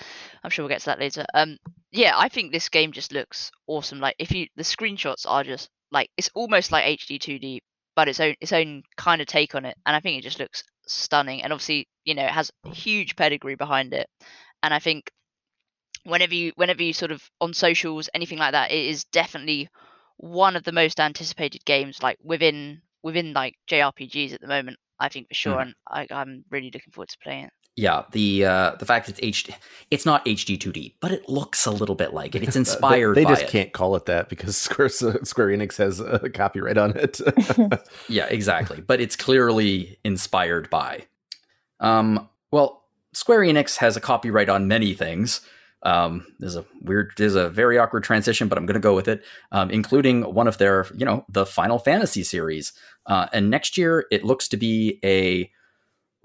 I'm 0.43 0.51
sure 0.51 0.65
we'll 0.65 0.71
get 0.71 0.81
to 0.81 0.87
that 0.87 0.99
later. 0.99 1.25
Um, 1.35 1.59
yeah, 1.93 2.15
I 2.17 2.29
think 2.29 2.53
this 2.53 2.69
game 2.69 2.93
just 2.93 3.13
looks 3.13 3.53
awesome. 3.67 4.01
Like 4.01 4.17
if 4.19 4.33
you 4.33 4.49
the 4.57 4.65
screenshots 4.65 5.25
are 5.27 5.45
just 5.45 5.71
like 5.91 6.11
it's 6.17 6.31
almost 6.35 6.73
like 6.73 6.85
HD 7.01 7.19
2D, 7.19 7.61
but 7.97 8.09
its 8.09 8.21
own 8.21 8.35
its 8.41 8.53
own 8.53 8.83
kind 8.97 9.21
of 9.21 9.27
take 9.27 9.55
on 9.55 9.65
it, 9.65 9.77
and 9.87 9.97
I 9.97 10.01
think 10.01 10.19
it 10.19 10.23
just 10.23 10.39
looks 10.39 10.63
stunning. 10.87 11.43
And 11.43 11.53
obviously, 11.53 11.89
you 12.05 12.15
know, 12.15 12.25
it 12.25 12.31
has 12.31 12.51
huge 12.73 13.17
pedigree 13.17 13.57
behind 13.57 13.95
it, 13.95 14.09
and 14.63 14.73
I 14.73 14.79
think 14.79 15.11
whenever 16.05 16.35
you 16.35 16.53
whenever 16.57 16.83
you 16.83 16.93
sort 16.93 17.13
of 17.13 17.23
on 17.41 17.55
socials 17.55 18.09
anything 18.15 18.39
like 18.39 18.53
that, 18.53 18.71
it 18.71 18.87
is 18.87 19.05
definitely 19.05 19.69
one 20.17 20.57
of 20.57 20.65
the 20.65 20.73
most 20.73 21.01
anticipated 21.01 21.65
games 21.65 22.03
like 22.03 22.19
within 22.23 22.83
within 23.03 23.33
like 23.33 23.55
JRPGs 23.71 24.35
at 24.35 24.41
the 24.41 24.49
moment. 24.49 24.79
I 25.01 25.09
think 25.09 25.29
for 25.29 25.35
sure, 25.35 25.57
mm. 25.57 25.63
and 25.63 25.75
I, 25.89 26.07
I'm 26.11 26.45
really 26.51 26.73
looking 26.75 26.93
forward 26.93 27.09
to 27.11 27.19
playing 27.23 27.45
it 27.45 27.53
yeah, 27.79 28.03
the 28.11 28.45
uh, 28.45 28.73
the 28.81 28.85
fact 28.85 29.09
it's 29.09 29.21
HD, 29.21 29.55
it's 29.93 30.05
not 30.05 30.25
HD 30.25 30.59
2D, 30.59 30.95
but 30.99 31.13
it 31.13 31.29
looks 31.29 31.65
a 31.65 31.71
little 31.71 31.95
bit 31.95 32.13
like 32.13 32.35
it. 32.35 32.43
It's 32.43 32.57
inspired. 32.65 33.15
they, 33.15 33.23
they 33.23 33.31
just 33.31 33.45
it. 33.45 33.51
can't 33.51 33.73
call 33.73 33.95
it 33.95 34.07
that 34.07 34.29
because 34.29 34.57
Square 34.57 34.89
Square 34.89 35.49
Enix 35.49 35.77
has 35.77 36.01
a 36.01 36.29
copyright 36.29 36.77
on 36.77 36.97
it. 36.97 37.21
yeah, 38.09 38.27
exactly. 38.27 38.81
But 38.81 39.01
it's 39.01 39.15
clearly 39.15 39.97
inspired 40.03 40.69
by. 40.71 41.07
Um, 41.79 42.29
well, 42.51 42.83
Square 43.13 43.43
Enix 43.43 43.77
has 43.77 43.97
a 43.97 44.01
copyright 44.01 44.49
on 44.49 44.67
many 44.67 44.93
things. 44.93 45.41
Um, 45.85 46.27
there's 46.41 46.57
a 46.57 46.65
weird, 46.83 47.13
there's 47.17 47.37
a 47.37 47.49
very 47.49 47.79
awkward 47.79 48.03
transition, 48.03 48.49
but 48.49 48.59
I'm 48.59 48.67
going 48.67 48.75
to 48.75 48.81
go 48.81 48.97
with 48.97 49.07
it, 49.07 49.23
um, 49.53 49.71
including 49.71 50.23
one 50.35 50.49
of 50.49 50.59
their, 50.59 50.89
you 50.97 51.07
know, 51.07 51.25
the 51.29 51.47
Final 51.47 51.79
Fantasy 51.79 52.25
series. 52.25 52.73
Uh, 53.07 53.29
and 53.33 53.49
next 53.49 53.79
year, 53.79 54.05
it 54.11 54.25
looks 54.25 54.49
to 54.49 54.57
be 54.57 54.99
a 55.05 55.49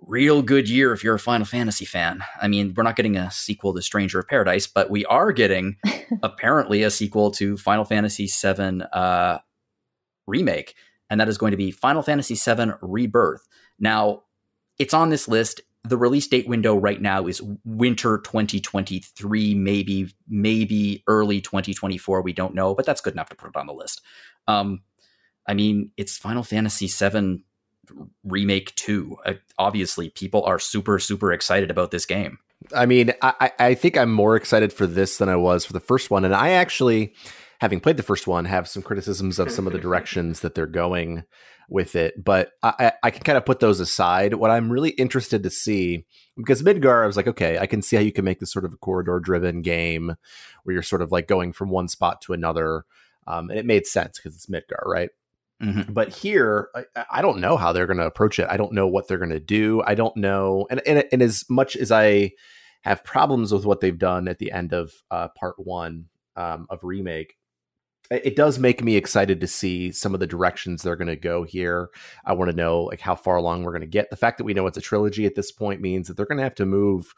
real 0.08 0.42
good 0.42 0.70
year 0.70 0.94
if 0.94 1.04
you're 1.04 1.16
a 1.16 1.20
Final 1.20 1.46
Fantasy 1.46 1.86
fan. 1.86 2.24
I 2.42 2.48
mean, 2.48 2.74
we're 2.76 2.84
not 2.84 2.96
getting 2.96 3.18
a 3.18 3.32
sequel 3.32 3.74
to 3.74 3.82
Stranger 3.82 4.20
of 4.20 4.28
Paradise, 4.28 4.68
but 4.68 4.90
we 4.90 5.06
are 5.06 5.32
getting 5.32 5.78
apparently 6.24 6.84
a 6.84 6.92
sequel 6.92 7.32
to 7.32 7.58
Final 7.58 7.86
Fantasy 7.86 8.28
VII 8.28 8.82
uh, 8.92 9.40
remake, 10.28 10.76
and 11.10 11.20
that 11.20 11.30
is 11.30 11.38
going 11.38 11.52
to 11.52 11.58
be 11.58 11.72
Final 11.72 12.02
Fantasy 12.02 12.36
VII 12.36 12.74
Rebirth. 12.82 13.48
Now, 13.80 14.24
it's 14.78 14.94
on 14.94 15.10
this 15.10 15.28
list. 15.28 15.62
The 15.86 15.98
release 15.98 16.28
date 16.28 16.48
window 16.48 16.76
right 16.78 17.02
now 17.02 17.28
is 17.28 17.42
winter 17.66 18.20
2023, 18.20 19.54
maybe 19.56 20.14
maybe 20.28 21.04
early 21.08 21.42
2024. 21.42 22.22
We 22.22 22.34
don't 22.34 22.56
know, 22.56 22.74
but 22.74 22.86
that's 22.86 23.02
good 23.02 23.14
enough 23.14 23.30
to 23.30 23.36
put 23.36 23.50
it 23.50 23.56
on 23.58 23.68
the 23.68 23.74
list. 23.74 24.02
Um, 24.48 24.82
I 25.46 25.54
mean, 25.54 25.92
it's 25.98 26.18
Final 26.18 26.44
Fantasy 26.44 26.88
VII 26.88 27.44
remake 28.24 28.74
2 28.76 29.18
uh, 29.26 29.34
obviously 29.58 30.10
people 30.10 30.44
are 30.44 30.60
super 30.60 31.00
super 31.00 31.32
excited 31.32 31.70
about 31.70 31.92
this 31.92 32.06
game. 32.06 32.38
I 32.74 32.86
mean 32.86 33.14
I, 33.22 33.52
I 33.60 33.74
think 33.74 33.98
i'm 33.98 34.12
more 34.12 34.36
excited 34.36 34.72
for 34.72 34.88
this 34.88 35.18
than 35.18 35.30
i 35.30 35.36
was 35.36 35.66
for 35.66 35.74
the 35.74 35.80
first 35.80 36.10
one. 36.10 36.26
And 36.26 36.34
i 36.34 36.52
actually 36.52 37.14
having 37.60 37.80
played 37.80 37.98
the 37.98 38.04
first 38.04 38.28
one 38.28 38.46
have 38.46 38.68
some 38.68 38.84
criticisms 38.84 39.40
of 39.40 39.52
some 39.52 39.68
of 39.68 39.74
the 39.74 39.80
directions 39.88 40.42
that 40.42 40.56
they're 40.56 40.66
going 40.66 41.24
with 41.70 41.96
it. 41.96 42.22
But 42.22 42.52
I, 42.62 42.92
I 43.02 43.10
can 43.10 43.24
kind 43.24 43.38
of 43.38 43.46
put 43.46 43.60
those 43.60 43.80
aside. 43.80 44.36
What 44.36 44.52
i'm 44.52 44.72
really 44.72 44.92
interested 44.92 45.44
to 45.44 45.50
see 45.50 46.06
because 46.38 46.64
midgar 46.64 47.04
i 47.04 47.08
was 47.08 47.18
like 47.18 47.28
okay 47.28 47.58
i 47.58 47.68
can 47.68 47.82
see 47.82 47.96
how 47.96 48.02
you 48.02 48.12
can 48.12 48.26
make 48.26 48.40
this 48.40 48.52
sort 48.52 48.66
of 48.66 48.74
a 48.74 48.78
corridor 48.78 49.20
driven 49.20 49.62
game 49.62 50.16
where 50.64 50.74
you're 50.74 50.84
sort 50.84 51.02
of 51.02 51.12
like 51.12 51.28
going 51.28 51.54
from 51.54 51.70
one 51.70 51.88
spot 51.88 52.22
to 52.22 52.34
another. 52.34 52.86
Um, 53.26 53.50
and 53.50 53.58
it 53.58 53.66
made 53.66 53.86
sense 53.86 54.20
because 54.20 54.36
it's 54.36 54.48
midgar 54.48 54.86
right 54.86 55.10
Mm-hmm. 55.62 55.94
But 55.94 56.10
here, 56.10 56.70
I, 56.76 57.06
I, 57.12 57.22
don't 57.22 57.40
know 57.40 57.56
how 57.56 57.72
they're 57.72 57.88
going 57.88 58.00
to 58.00 58.06
approach 58.06 58.40
it. 58.40 58.48
I 58.50 58.58
don't 58.58 58.74
know 58.74 58.88
what 58.88 59.08
they're 59.08 59.18
going 59.18 59.30
to 59.30 59.40
do. 59.40 59.82
I 59.86 59.96
don't 59.96 60.16
know. 60.18 60.68
And, 60.70 60.82
and, 60.86 61.06
and 61.12 61.22
as 61.22 61.46
much 61.50 61.78
as 61.78 61.92
I 61.92 62.32
have 62.82 63.04
problems 63.04 63.54
with 63.54 63.66
what 63.66 63.80
they've 63.80 63.98
done 63.98 64.28
at 64.28 64.40
the 64.40 64.52
end 64.52 64.74
of 64.74 64.92
uh, 65.10 65.30
part 65.30 65.56
one 65.58 66.06
um, 66.36 66.68
of 66.70 66.84
remake, 66.84 67.38
it 68.12 68.36
does 68.36 68.60
make 68.60 68.84
me 68.84 68.96
excited 68.96 69.40
to 69.40 69.48
see 69.48 69.92
some 69.92 70.14
of 70.14 70.20
the 70.20 70.28
directions 70.28 70.82
they're 70.82 70.96
going 70.96 71.08
to 71.08 71.16
go 71.16 71.44
here. 71.44 71.90
I 72.26 72.34
want 72.34 72.52
to 72.52 72.58
know 72.58 72.82
like 72.84 73.00
how 73.00 73.16
far 73.16 73.38
along 73.38 73.64
we're 73.64 73.72
going 73.72 73.82
to 73.82 73.88
get. 73.88 74.10
The 74.10 74.18
fact 74.18 74.38
that 74.38 74.44
we 74.44 74.54
know 74.54 74.68
it's 74.68 74.78
a 74.78 74.82
trilogy 74.82 75.26
at 75.26 75.36
this 75.36 75.52
point 75.52 75.82
means 75.82 76.08
that 76.08 76.18
they're 76.18 76.26
going 76.26 76.38
to 76.38 76.44
have 76.44 76.56
to 76.56 76.66
move 76.66 77.14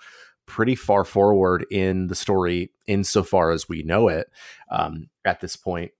pretty 0.46 0.76
far 0.76 1.04
forward 1.04 1.66
in 1.72 2.08
the 2.08 2.16
story 2.16 2.72
insofar 2.86 3.52
as 3.52 3.68
we 3.68 3.82
know 3.82 4.08
it 4.08 4.28
um, 4.70 5.10
at 5.26 5.42
this 5.42 5.56
point 5.56 5.92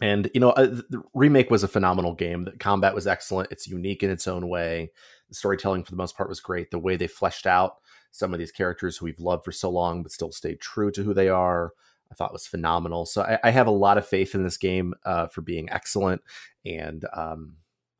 and 0.00 0.30
you 0.34 0.40
know, 0.40 0.50
uh, 0.50 0.66
the 0.66 1.02
remake 1.14 1.50
was 1.50 1.62
a 1.62 1.68
phenomenal 1.68 2.14
game. 2.14 2.44
The 2.44 2.52
combat 2.52 2.94
was 2.94 3.06
excellent. 3.06 3.52
It's 3.52 3.68
unique 3.68 4.02
in 4.02 4.10
its 4.10 4.26
own 4.26 4.48
way. 4.48 4.90
The 5.28 5.34
storytelling, 5.34 5.84
for 5.84 5.90
the 5.90 5.96
most 5.96 6.16
part, 6.16 6.28
was 6.28 6.40
great. 6.40 6.70
The 6.70 6.78
way 6.78 6.96
they 6.96 7.06
fleshed 7.06 7.46
out 7.46 7.76
some 8.10 8.32
of 8.32 8.38
these 8.38 8.52
characters 8.52 8.96
who 8.96 9.06
we've 9.06 9.18
loved 9.20 9.44
for 9.44 9.52
so 9.52 9.70
long, 9.70 10.02
but 10.02 10.12
still 10.12 10.30
stayed 10.30 10.60
true 10.60 10.90
to 10.92 11.02
who 11.02 11.14
they 11.14 11.28
are, 11.28 11.72
I 12.10 12.14
thought 12.14 12.32
was 12.32 12.46
phenomenal. 12.46 13.06
So 13.06 13.22
I, 13.22 13.38
I 13.42 13.50
have 13.50 13.66
a 13.66 13.72
lot 13.72 13.98
of 13.98 14.06
faith 14.06 14.34
in 14.34 14.44
this 14.44 14.56
game 14.56 14.94
uh, 15.04 15.26
for 15.26 15.40
being 15.40 15.70
excellent, 15.70 16.22
and 16.64 17.04
um, 17.12 17.56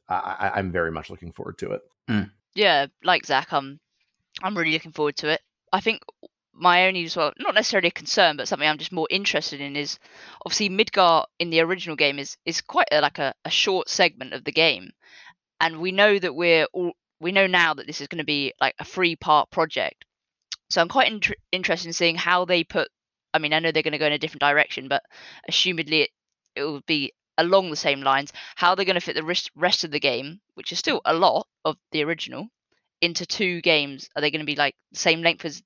I, 0.09 0.53
am 0.57 0.70
very 0.70 0.92
much 0.92 1.11
looking 1.11 1.32
forward 1.32 1.59
to 1.59 1.72
it. 1.72 1.82
Mm. 2.09 2.30
Yeah, 2.55 2.86
like 3.03 3.26
Zach, 3.26 3.53
I'm 3.53 3.80
I'm 4.42 4.57
really 4.57 4.72
looking 4.72 4.92
forward 4.92 5.16
to 5.16 5.30
it. 5.30 5.40
I 5.72 5.80
think 5.80 6.03
my 6.55 6.86
only 6.86 7.05
as 7.05 7.16
well 7.16 7.32
not 7.38 7.55
necessarily 7.55 7.88
a 7.88 7.92
concern 7.92 8.36
but 8.36 8.46
something 8.46 8.68
i'm 8.68 8.78
just 8.78 8.92
more 8.92 9.09
interested 9.11 9.61
in 9.61 9.76
is 9.76 9.98
obviously 10.44 10.70
midgar 10.70 11.24
in 11.38 11.50
the 11.50 11.61
original 11.61 11.96
game 11.96 12.18
is 12.18 12.36
is 12.44 12.61
quite 12.61 12.88
a, 12.92 13.00
like 13.00 13.18
a, 13.18 13.34
a 13.44 13.50
short 13.50 13.88
segment 13.88 14.32
of 14.32 14.44
the 14.44 14.52
game. 14.52 14.90
And 15.61 15.80
we 15.80 15.92
know 15.92 16.18
that 16.18 16.34
we're 16.34 16.66
all 16.72 16.92
we 17.20 17.32
know 17.32 17.46
now 17.46 17.74
that 17.74 17.86
this 17.86 18.00
is 18.00 18.09
going 18.09 18.18
to 18.18 18.24
be 18.24 18.52
like 18.61 18.74
a 18.78 18.84
three 18.84 19.16
part 19.16 19.50
project. 19.50 20.05
So 20.70 20.80
i'm 20.80 20.88
quite 20.88 21.12
int- 21.12 21.40
interested 21.52 21.88
in 21.88 21.92
seeing 21.92 22.16
how 22.16 22.44
they 22.44 22.64
put 22.64 22.88
i 23.32 23.38
mean 23.38 23.52
i 23.52 23.59
know 23.59 23.70
they're 23.70 23.82
going 23.82 23.92
to 23.92 23.98
go 23.98 24.07
in 24.07 24.12
a 24.12 24.18
different 24.18 24.40
direction 24.40 24.88
but 24.88 25.02
assumedly 25.50 26.02
it, 26.05 26.11
it 26.57 26.62
will 26.62 26.82
be 26.86 27.12
along 27.36 27.70
the 27.70 27.76
same 27.76 28.00
lines 28.00 28.32
how 28.57 28.74
they're 28.74 28.84
going 28.84 28.94
to 28.94 29.00
fit 29.00 29.16
the 29.16 29.22
rest, 29.22 29.50
rest 29.55 29.84
of 29.84 29.90
the 29.90 30.00
game 30.00 30.40
which 30.55 30.72
is 30.72 30.78
still 30.78 31.00
a 31.05 31.14
lot 31.14 31.46
of 31.64 31.76
the 31.92 32.02
original 32.02 32.48
into 33.05 33.26
two 33.26 33.61
games. 33.61 34.09
Are 34.16 34.22
they 34.22 34.30
going 34.30 34.40
to 34.40 34.46
be 34.46 34.57
like 34.57 34.74
the 34.90 34.98
same 34.98 35.22
length 35.22 35.44
as 35.44 35.62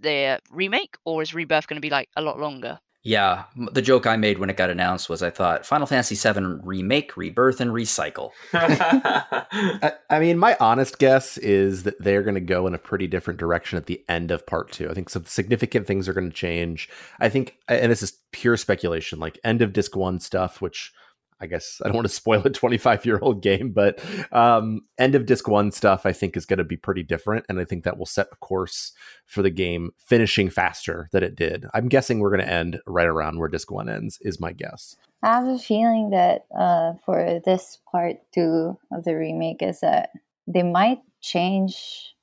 the 0.00 0.40
remake, 0.50 0.96
or 1.04 1.22
is 1.22 1.34
Rebirth 1.34 1.66
going 1.66 1.76
to 1.76 1.80
be 1.80 1.90
like 1.90 2.08
a 2.16 2.22
lot 2.22 2.38
longer? 2.38 2.78
Yeah, 3.04 3.44
the 3.72 3.80
joke 3.80 4.06
I 4.06 4.16
made 4.16 4.38
when 4.38 4.50
it 4.50 4.56
got 4.56 4.70
announced 4.70 5.08
was 5.08 5.22
I 5.22 5.30
thought 5.30 5.64
Final 5.64 5.86
Fantasy 5.86 6.14
VII 6.14 6.58
remake, 6.62 7.16
rebirth, 7.16 7.60
and 7.60 7.70
recycle. 7.70 8.32
I, 8.52 9.92
I, 10.10 10.18
mean, 10.18 10.36
my 10.36 10.56
honest 10.60 10.98
guess 10.98 11.38
is 11.38 11.84
that 11.84 11.94
they're 12.02 12.22
going 12.22 12.34
to 12.34 12.40
go 12.40 12.66
in 12.66 12.74
a 12.74 12.78
pretty 12.78 13.06
different 13.06 13.38
direction 13.38 13.78
at 13.78 13.86
the 13.86 14.04
end 14.08 14.30
of 14.30 14.46
part 14.46 14.72
two. 14.72 14.90
I 14.90 14.94
think 14.94 15.10
some 15.10 15.24
significant 15.24 15.86
things 15.86 16.08
are 16.08 16.12
going 16.12 16.28
to 16.28 16.36
change. 16.36 16.90
I 17.20 17.28
think, 17.28 17.56
and 17.68 17.90
this 17.90 18.02
is 18.02 18.18
pure 18.32 18.56
speculation, 18.56 19.20
like 19.20 19.38
end 19.44 19.62
of 19.62 19.72
disc 19.72 19.94
one 19.96 20.18
stuff, 20.18 20.60
which 20.60 20.92
I 21.40 21.46
guess 21.46 21.80
I 21.84 21.88
don't 21.88 21.96
want 21.96 22.06
to 22.08 22.12
spoil 22.12 22.42
a 22.44 22.50
25 22.50 23.06
year 23.06 23.18
old 23.20 23.42
game, 23.42 23.72
but 23.72 24.02
um, 24.32 24.82
end 24.98 25.14
of 25.14 25.26
disc 25.26 25.46
one 25.48 25.70
stuff 25.70 26.04
I 26.04 26.12
think 26.12 26.36
is 26.36 26.46
going 26.46 26.58
to 26.58 26.64
be 26.64 26.76
pretty 26.76 27.02
different, 27.02 27.46
and 27.48 27.60
I 27.60 27.64
think 27.64 27.84
that 27.84 27.98
will 27.98 28.06
set 28.06 28.28
a 28.32 28.36
course 28.36 28.92
for 29.26 29.42
the 29.42 29.50
game 29.50 29.90
finishing 29.98 30.50
faster 30.50 31.08
than 31.12 31.22
it 31.22 31.36
did. 31.36 31.66
I'm 31.74 31.88
guessing 31.88 32.18
we're 32.18 32.34
going 32.34 32.46
to 32.46 32.52
end 32.52 32.80
right 32.86 33.06
around 33.06 33.38
where 33.38 33.48
disc 33.48 33.70
one 33.70 33.88
ends. 33.88 34.18
Is 34.22 34.40
my 34.40 34.52
guess. 34.52 34.96
I 35.22 35.34
have 35.34 35.48
a 35.48 35.58
feeling 35.58 36.10
that 36.10 36.46
uh, 36.56 36.92
for 37.04 37.40
this 37.44 37.78
part 37.90 38.16
two 38.32 38.78
of 38.92 39.04
the 39.04 39.16
remake 39.16 39.62
is 39.62 39.80
that 39.80 40.10
they 40.46 40.62
might 40.62 41.00
change 41.20 42.14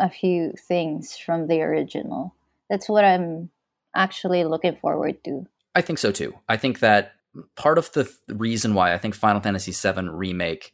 a 0.00 0.10
few 0.10 0.52
things 0.68 1.16
from 1.16 1.46
the 1.46 1.62
original. 1.62 2.34
That's 2.68 2.88
what 2.88 3.04
I'm 3.04 3.50
actually 3.94 4.44
looking 4.44 4.76
forward 4.76 5.22
to. 5.24 5.46
I 5.74 5.80
think 5.80 5.98
so 5.98 6.10
too. 6.10 6.34
I 6.48 6.56
think 6.56 6.80
that 6.80 7.12
part 7.56 7.78
of 7.78 7.90
the 7.92 8.04
th- 8.04 8.16
reason 8.28 8.74
why 8.74 8.94
I 8.94 8.98
think 8.98 9.14
Final 9.14 9.40
Fantasy 9.40 9.72
VII 9.72 10.08
remake 10.08 10.72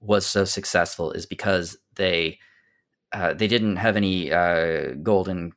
was 0.00 0.26
so 0.26 0.44
successful 0.44 1.12
is 1.12 1.26
because 1.26 1.76
they 1.96 2.38
uh, 3.12 3.34
they 3.34 3.46
didn't 3.46 3.76
have 3.76 3.96
any 3.96 4.30
uh, 4.30 4.92
golden 5.02 5.52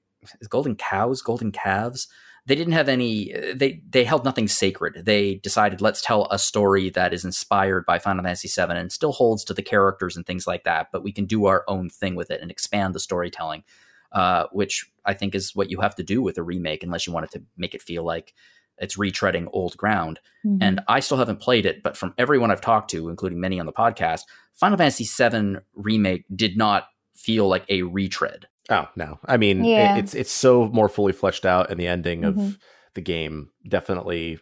golden 0.50 0.76
cows, 0.76 1.22
golden 1.22 1.52
calves. 1.52 2.08
They 2.46 2.56
didn't 2.56 2.74
have 2.74 2.90
any. 2.90 3.34
They 3.54 3.82
they 3.88 4.04
held 4.04 4.26
nothing 4.26 4.48
sacred. 4.48 5.06
They 5.06 5.36
decided 5.36 5.82
let's 5.82 6.02
tell 6.02 6.28
a 6.32 6.40
story 6.40 6.90
that 6.92 7.14
is 7.14 7.26
inspired 7.26 7.86
by 7.86 8.00
Final 8.00 8.24
Fantasy 8.24 8.48
VII 8.48 8.74
and 8.74 8.92
still 8.92 9.12
holds 9.12 9.44
to 9.46 9.54
the 9.54 9.62
characters 9.62 10.16
and 10.16 10.26
things 10.26 10.48
like 10.48 10.64
that, 10.64 10.88
but 10.92 11.04
we 11.04 11.12
can 11.12 11.26
do 11.26 11.46
our 11.46 11.64
own 11.68 11.90
thing 11.90 12.16
with 12.16 12.32
it 12.32 12.42
and 12.42 12.50
expand 12.50 12.96
the 12.96 13.00
storytelling. 13.00 13.64
Uh, 14.12 14.46
which 14.52 14.92
I 15.06 15.14
think 15.14 15.34
is 15.34 15.56
what 15.56 15.72
you 15.72 15.80
have 15.80 15.96
to 15.96 16.04
do 16.04 16.22
with 16.22 16.38
a 16.38 16.44
remake, 16.44 16.84
unless 16.84 17.08
you 17.08 17.14
wanted 17.14 17.32
to 17.32 17.44
make 17.56 17.74
it 17.74 17.82
feel 17.82 18.04
like 18.04 18.34
it's 18.82 18.98
retreading 18.98 19.48
old 19.54 19.78
ground. 19.78 20.20
Mhm. 20.46 20.58
And 20.62 20.82
I 20.88 21.00
still 21.00 21.18
haven't 21.18 21.40
played 21.40 21.66
it, 21.66 21.82
but 21.84 21.96
from 21.96 22.14
everyone 22.18 22.52
I've 22.52 22.62
talked 22.62 22.90
to, 22.92 23.08
including 23.10 23.40
many 23.40 23.60
on 23.60 23.66
the 23.66 23.72
podcast, 23.74 24.22
Final 24.56 24.78
Fantasy 24.78 25.06
VII 25.06 25.58
remake 25.76 26.26
did 26.36 26.58
not 26.58 26.88
feel 27.16 27.48
like 27.48 27.64
a 27.70 27.84
retread. 27.84 28.48
Oh 28.70 28.88
no! 28.96 29.20
I 29.26 29.38
mean, 29.38 29.64
it- 29.66 29.98
it's 30.00 30.14
it's 30.14 30.32
so 30.32 30.68
more 30.70 30.90
fully 30.90 31.14
fleshed 31.14 31.46
out, 31.46 31.70
and 31.72 31.80
the 31.80 31.88
ending 31.88 32.24
of 32.24 32.36
Mhm. 32.36 32.58
the 32.96 33.02
game 33.02 33.52
definitely 33.68 34.40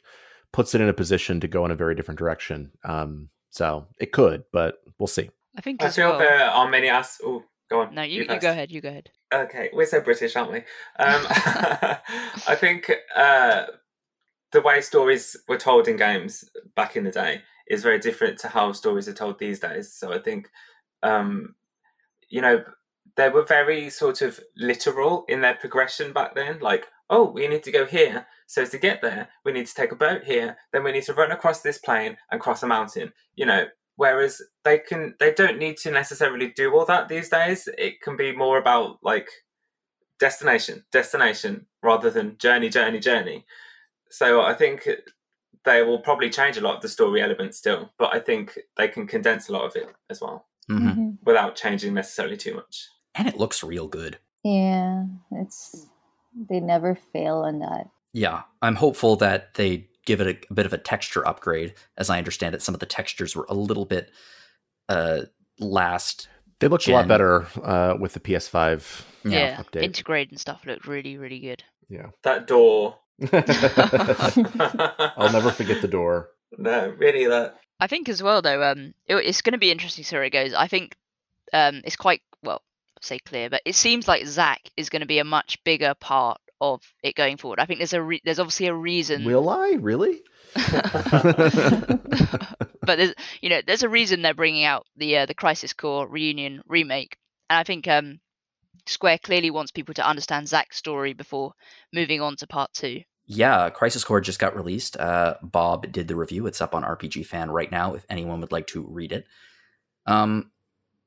puts 0.51 0.73
it 0.75 0.81
in 0.81 0.89
a 0.89 0.93
position 0.93 1.39
to 1.41 1.47
go 1.47 1.63
in 1.65 1.71
a 1.71 1.75
very 1.75 1.95
different 1.95 2.17
direction. 2.19 2.71
Um, 2.83 3.29
so 3.49 3.87
it 3.99 4.11
could, 4.11 4.43
but 4.51 4.79
we'll 4.99 5.07
see. 5.07 5.29
I 5.57 5.61
think 5.61 5.81
I 5.83 5.89
feel 5.89 6.09
well. 6.11 6.19
there 6.19 6.39
are 6.45 6.69
many 6.69 6.89
us. 6.89 7.19
Oh, 7.23 7.43
go 7.69 7.81
on. 7.81 7.93
No, 7.95 8.01
you, 8.03 8.21
you 8.21 8.25
first. 8.27 8.41
go 8.41 8.51
ahead. 8.51 8.71
You 8.71 8.81
go 8.81 8.89
ahead. 8.89 9.09
Okay, 9.33 9.69
we're 9.73 9.85
so 9.85 10.01
British, 10.01 10.35
aren't 10.35 10.51
we? 10.51 10.57
Um, 10.59 10.65
I 12.47 12.55
think 12.55 12.91
uh, 13.15 13.65
the 14.51 14.61
way 14.61 14.81
stories 14.81 15.37
were 15.47 15.57
told 15.57 15.87
in 15.87 15.97
games 15.97 16.45
back 16.75 16.95
in 16.95 17.03
the 17.03 17.11
day 17.11 17.41
is 17.67 17.83
very 17.83 17.99
different 17.99 18.39
to 18.39 18.47
how 18.47 18.71
stories 18.71 19.07
are 19.07 19.13
told 19.13 19.37
these 19.37 19.59
days. 19.59 19.93
So 19.93 20.11
I 20.11 20.19
think, 20.19 20.49
um, 21.03 21.55
you 22.29 22.41
know, 22.41 22.63
they 23.15 23.29
were 23.29 23.43
very 23.43 23.89
sort 23.89 24.21
of 24.21 24.39
literal 24.57 25.25
in 25.27 25.41
their 25.41 25.55
progression 25.55 26.13
back 26.13 26.35
then. 26.35 26.59
Like, 26.59 26.87
oh, 27.09 27.29
we 27.31 27.47
need 27.47 27.63
to 27.63 27.71
go 27.71 27.85
here. 27.85 28.25
So 28.47 28.65
to 28.65 28.77
get 28.77 29.01
there, 29.01 29.29
we 29.45 29.51
need 29.51 29.67
to 29.67 29.73
take 29.73 29.91
a 29.91 29.95
boat 29.95 30.23
here. 30.23 30.57
Then 30.71 30.83
we 30.83 30.91
need 30.91 31.03
to 31.03 31.13
run 31.13 31.31
across 31.31 31.61
this 31.61 31.77
plain 31.77 32.17
and 32.31 32.41
cross 32.41 32.63
a 32.63 32.67
mountain. 32.67 33.13
You 33.35 33.45
know, 33.45 33.65
whereas 33.99 34.41
they 34.63 34.77
can 34.79 35.13
they 35.19 35.33
don't 35.33 35.59
need 35.59 35.75
to 35.75 35.91
necessarily 35.91 36.53
do 36.55 36.73
all 36.73 36.85
that 36.85 37.09
these 37.09 37.27
days 37.27 37.67
it 37.77 38.01
can 38.01 38.15
be 38.15 38.33
more 38.33 38.57
about 38.57 38.97
like 39.03 39.27
destination 40.21 40.85
destination 40.89 41.65
rather 41.83 42.09
than 42.09 42.37
journey 42.37 42.69
journey 42.69 42.97
journey 42.97 43.45
so 44.09 44.41
i 44.41 44.53
think 44.53 44.87
they 45.65 45.81
will 45.83 45.99
probably 45.99 46.29
change 46.29 46.57
a 46.57 46.61
lot 46.61 46.75
of 46.75 46.81
the 46.81 46.87
story 46.87 47.21
elements 47.21 47.57
still 47.57 47.91
but 47.97 48.13
i 48.13 48.19
think 48.19 48.57
they 48.77 48.87
can 48.87 49.05
condense 49.07 49.49
a 49.49 49.51
lot 49.53 49.63
of 49.65 49.75
it 49.75 49.87
as 50.09 50.19
well 50.21 50.45
Mhm. 50.69 50.95
Mhm. 50.95 51.17
without 51.23 51.55
changing 51.55 51.93
necessarily 51.93 52.37
too 52.37 52.53
much 52.55 52.87
And 53.15 53.27
it 53.27 53.37
looks 53.37 53.63
real 53.63 53.87
good. 53.87 54.19
Yeah, 54.43 55.05
it's 55.31 55.87
they 56.49 56.59
never 56.59 56.93
fail 56.95 57.37
on 57.39 57.59
that. 57.59 57.89
Yeah, 58.13 58.43
I'm 58.61 58.75
hopeful 58.75 59.15
that 59.17 59.55
they 59.55 59.89
give 60.05 60.21
it 60.21 60.27
a, 60.27 60.37
a 60.49 60.53
bit 60.53 60.65
of 60.67 60.73
a 60.73 60.77
texture 60.77 61.27
upgrade. 61.27 61.73
As 61.97 62.09
I 62.11 62.17
understand 62.19 62.53
it, 62.55 62.61
some 62.61 62.73
of 62.75 62.79
the 62.79 62.85
textures 62.85 63.35
were 63.35 63.47
a 63.49 63.53
little 63.55 63.85
bit 63.85 64.11
uh, 64.87 65.21
last. 65.59 66.27
They 66.59 66.67
looked 66.67 66.87
a 66.87 66.91
lot 66.93 67.07
better 67.07 67.47
uh, 67.63 67.95
with 67.99 68.13
the 68.13 68.19
PS5 68.19 69.05
Yeah, 69.25 69.31
Yeah, 69.31 69.55
update. 69.63 69.83
Intergrade 69.83 70.29
and 70.29 70.39
stuff 70.39 70.65
looked 70.65 70.85
really, 70.87 71.17
really 71.17 71.39
good. 71.39 71.63
Yeah. 71.89 72.11
that 72.23 72.45
door 72.47 72.99
I'll 75.17 75.31
never 75.31 75.51
forget 75.51 75.81
the 75.81 75.87
door. 75.89 76.29
no 76.57 76.93
really 76.97 77.27
that 77.27 77.59
I 77.79 77.87
think 77.87 78.09
as 78.09 78.21
well 78.21 78.41
though, 78.41 78.63
um, 78.63 78.93
it, 79.07 79.15
it's 79.15 79.41
going 79.41 79.53
to 79.53 79.59
be 79.59 79.71
interesting 79.71 80.03
to 80.03 80.09
see 80.09 80.15
where 80.15 80.25
it 80.25 80.31
goes. 80.31 80.53
I 80.53 80.67
think 80.67 80.95
um, 81.53 81.81
it's 81.85 81.95
quite 81.95 82.21
well, 82.43 82.61
I'll 82.97 83.01
say 83.01 83.19
clear, 83.19 83.49
but 83.49 83.61
it 83.65 83.75
seems 83.75 84.07
like 84.07 84.25
Zach 84.25 84.61
is 84.75 84.89
going 84.89 85.01
to 85.01 85.07
be 85.07 85.19
a 85.19 85.23
much 85.23 85.63
bigger 85.63 85.93
part 85.93 86.41
of 86.59 86.81
it 87.03 87.15
going 87.15 87.37
forward. 87.37 87.59
I 87.59 87.65
think 87.65 87.79
there's 87.79 87.93
a 87.93 88.01
re- 88.01 88.21
there's 88.23 88.39
obviously 88.39 88.67
a 88.67 88.73
reason, 88.73 89.23
Will 89.23 89.49
I 89.49 89.77
really? 89.79 90.21
but 90.53 91.99
there's 92.81 93.13
you 93.41 93.49
know 93.49 93.61
there's 93.65 93.83
a 93.83 93.89
reason 93.89 94.21
they're 94.21 94.33
bringing 94.33 94.65
out 94.65 94.85
the 94.97 95.19
uh, 95.19 95.25
the 95.25 95.33
Crisis 95.33 95.73
Core 95.73 96.07
reunion 96.07 96.61
remake, 96.67 97.17
and 97.49 97.59
I 97.59 97.63
think 97.63 97.87
um, 97.87 98.19
Square 98.85 99.19
clearly 99.23 99.51
wants 99.51 99.71
people 99.71 99.93
to 99.95 100.07
understand 100.07 100.47
Zack's 100.47 100.77
story 100.77 101.13
before 101.13 101.53
moving 101.93 102.21
on 102.21 102.35
to 102.37 102.47
part 102.47 102.73
two. 102.73 103.01
Yeah, 103.25 103.69
Crisis 103.69 104.03
Core 104.03 104.21
just 104.21 104.39
got 104.39 104.55
released. 104.55 104.97
Uh, 104.97 105.35
Bob 105.43 105.91
did 105.91 106.07
the 106.07 106.15
review. 106.15 106.47
It's 106.47 106.61
up 106.61 106.73
on 106.73 106.83
RPG 106.83 107.27
Fan 107.27 107.51
right 107.51 107.71
now. 107.71 107.93
If 107.93 108.05
anyone 108.09 108.41
would 108.41 108.51
like 108.51 108.65
to 108.67 108.81
read 108.81 109.11
it, 109.11 109.27
um, 110.07 110.49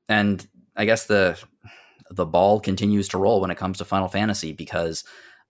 and 0.07 0.47
I 0.75 0.85
guess 0.85 1.05
the 1.05 1.37
the 2.09 2.25
ball 2.25 2.59
continues 2.59 3.09
to 3.09 3.17
roll 3.17 3.41
when 3.41 3.51
it 3.51 3.57
comes 3.57 3.79
to 3.79 3.85
Final 3.85 4.07
Fantasy 4.07 4.53
because 4.53 5.03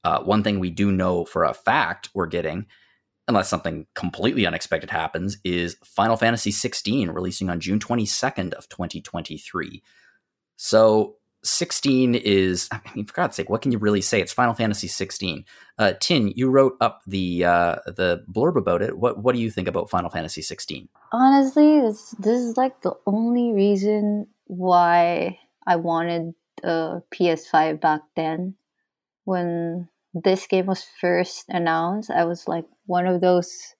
uh, 0.03 0.21
one 0.21 0.43
thing 0.43 0.59
we 0.59 0.69
do 0.69 0.91
know 0.91 1.25
for 1.25 1.43
a 1.43 1.53
fact 1.53 2.09
we're 2.13 2.25
getting, 2.25 2.65
unless 3.27 3.49
something 3.49 3.85
completely 3.93 4.45
unexpected 4.45 4.89
happens, 4.89 5.37
is 5.43 5.77
Final 5.83 6.17
Fantasy 6.17 6.51
16 6.51 7.09
releasing 7.11 7.49
on 7.49 7.59
June 7.59 7.79
22nd 7.79 8.53
of 8.53 8.67
2023. 8.69 9.83
So 10.55 11.17
16 11.43 12.15
is, 12.15 12.69
I 12.71 12.79
mean, 12.95 13.05
for 13.05 13.13
God's 13.13 13.35
sake, 13.35 13.49
what 13.49 13.61
can 13.61 13.71
you 13.71 13.77
really 13.77 14.01
say? 14.01 14.21
It's 14.21 14.31
Final 14.31 14.53
Fantasy 14.53 14.87
16. 14.87 15.45
Uh, 15.77 15.93
Tin, 15.99 16.31
you 16.35 16.49
wrote 16.49 16.77
up 16.79 17.01
the 17.05 17.43
uh, 17.45 17.75
the 17.85 18.23
blurb 18.31 18.55
about 18.55 18.81
it. 18.81 18.97
What 18.97 19.21
what 19.21 19.35
do 19.35 19.41
you 19.41 19.51
think 19.51 19.67
about 19.67 19.89
Final 19.89 20.09
Fantasy 20.09 20.41
16? 20.41 20.87
Honestly, 21.11 21.81
this 21.81 22.11
this 22.19 22.39
is 22.39 22.57
like 22.57 22.81
the 22.81 22.93
only 23.05 23.51
reason 23.51 24.27
why 24.45 25.39
I 25.67 25.75
wanted 25.75 26.33
a 26.63 27.01
PS5 27.13 27.81
back 27.81 28.01
then. 28.15 28.55
When 29.25 29.89
this 30.13 30.47
game 30.47 30.65
was 30.65 30.85
first 30.99 31.45
announced, 31.49 32.11
I 32.11 32.25
was 32.25 32.47
like 32.47 32.65
one 32.85 33.07
of 33.07 33.21
those 33.21 33.75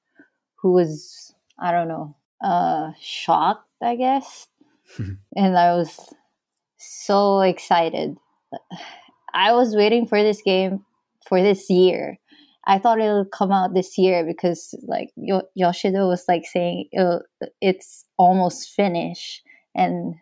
who 0.55 0.73
was 0.73 1.33
I 1.59 1.71
don't 1.71 1.87
know, 1.87 2.15
uh 2.43 2.91
shocked, 2.99 3.69
I 3.81 3.95
guess. 3.95 4.47
and 4.97 5.57
I 5.57 5.75
was 5.75 6.13
so 6.83 7.41
excited. 7.41 8.17
I 9.33 9.53
was 9.53 9.75
waiting 9.75 10.07
for 10.07 10.21
this 10.21 10.41
game 10.41 10.85
for 11.27 11.41
this 11.41 11.69
year. 11.69 12.19
I 12.65 12.79
thought 12.79 12.99
it'll 13.01 13.25
come 13.25 13.51
out 13.51 13.73
this 13.73 13.97
year 13.97 14.25
because 14.25 14.73
like 14.83 15.09
Yo- 15.17 15.47
Yoshida 15.55 16.05
was 16.07 16.23
like 16.27 16.45
saying 16.45 16.89
it's 17.61 18.05
almost 18.17 18.69
finished 18.69 19.41
and 19.75 20.15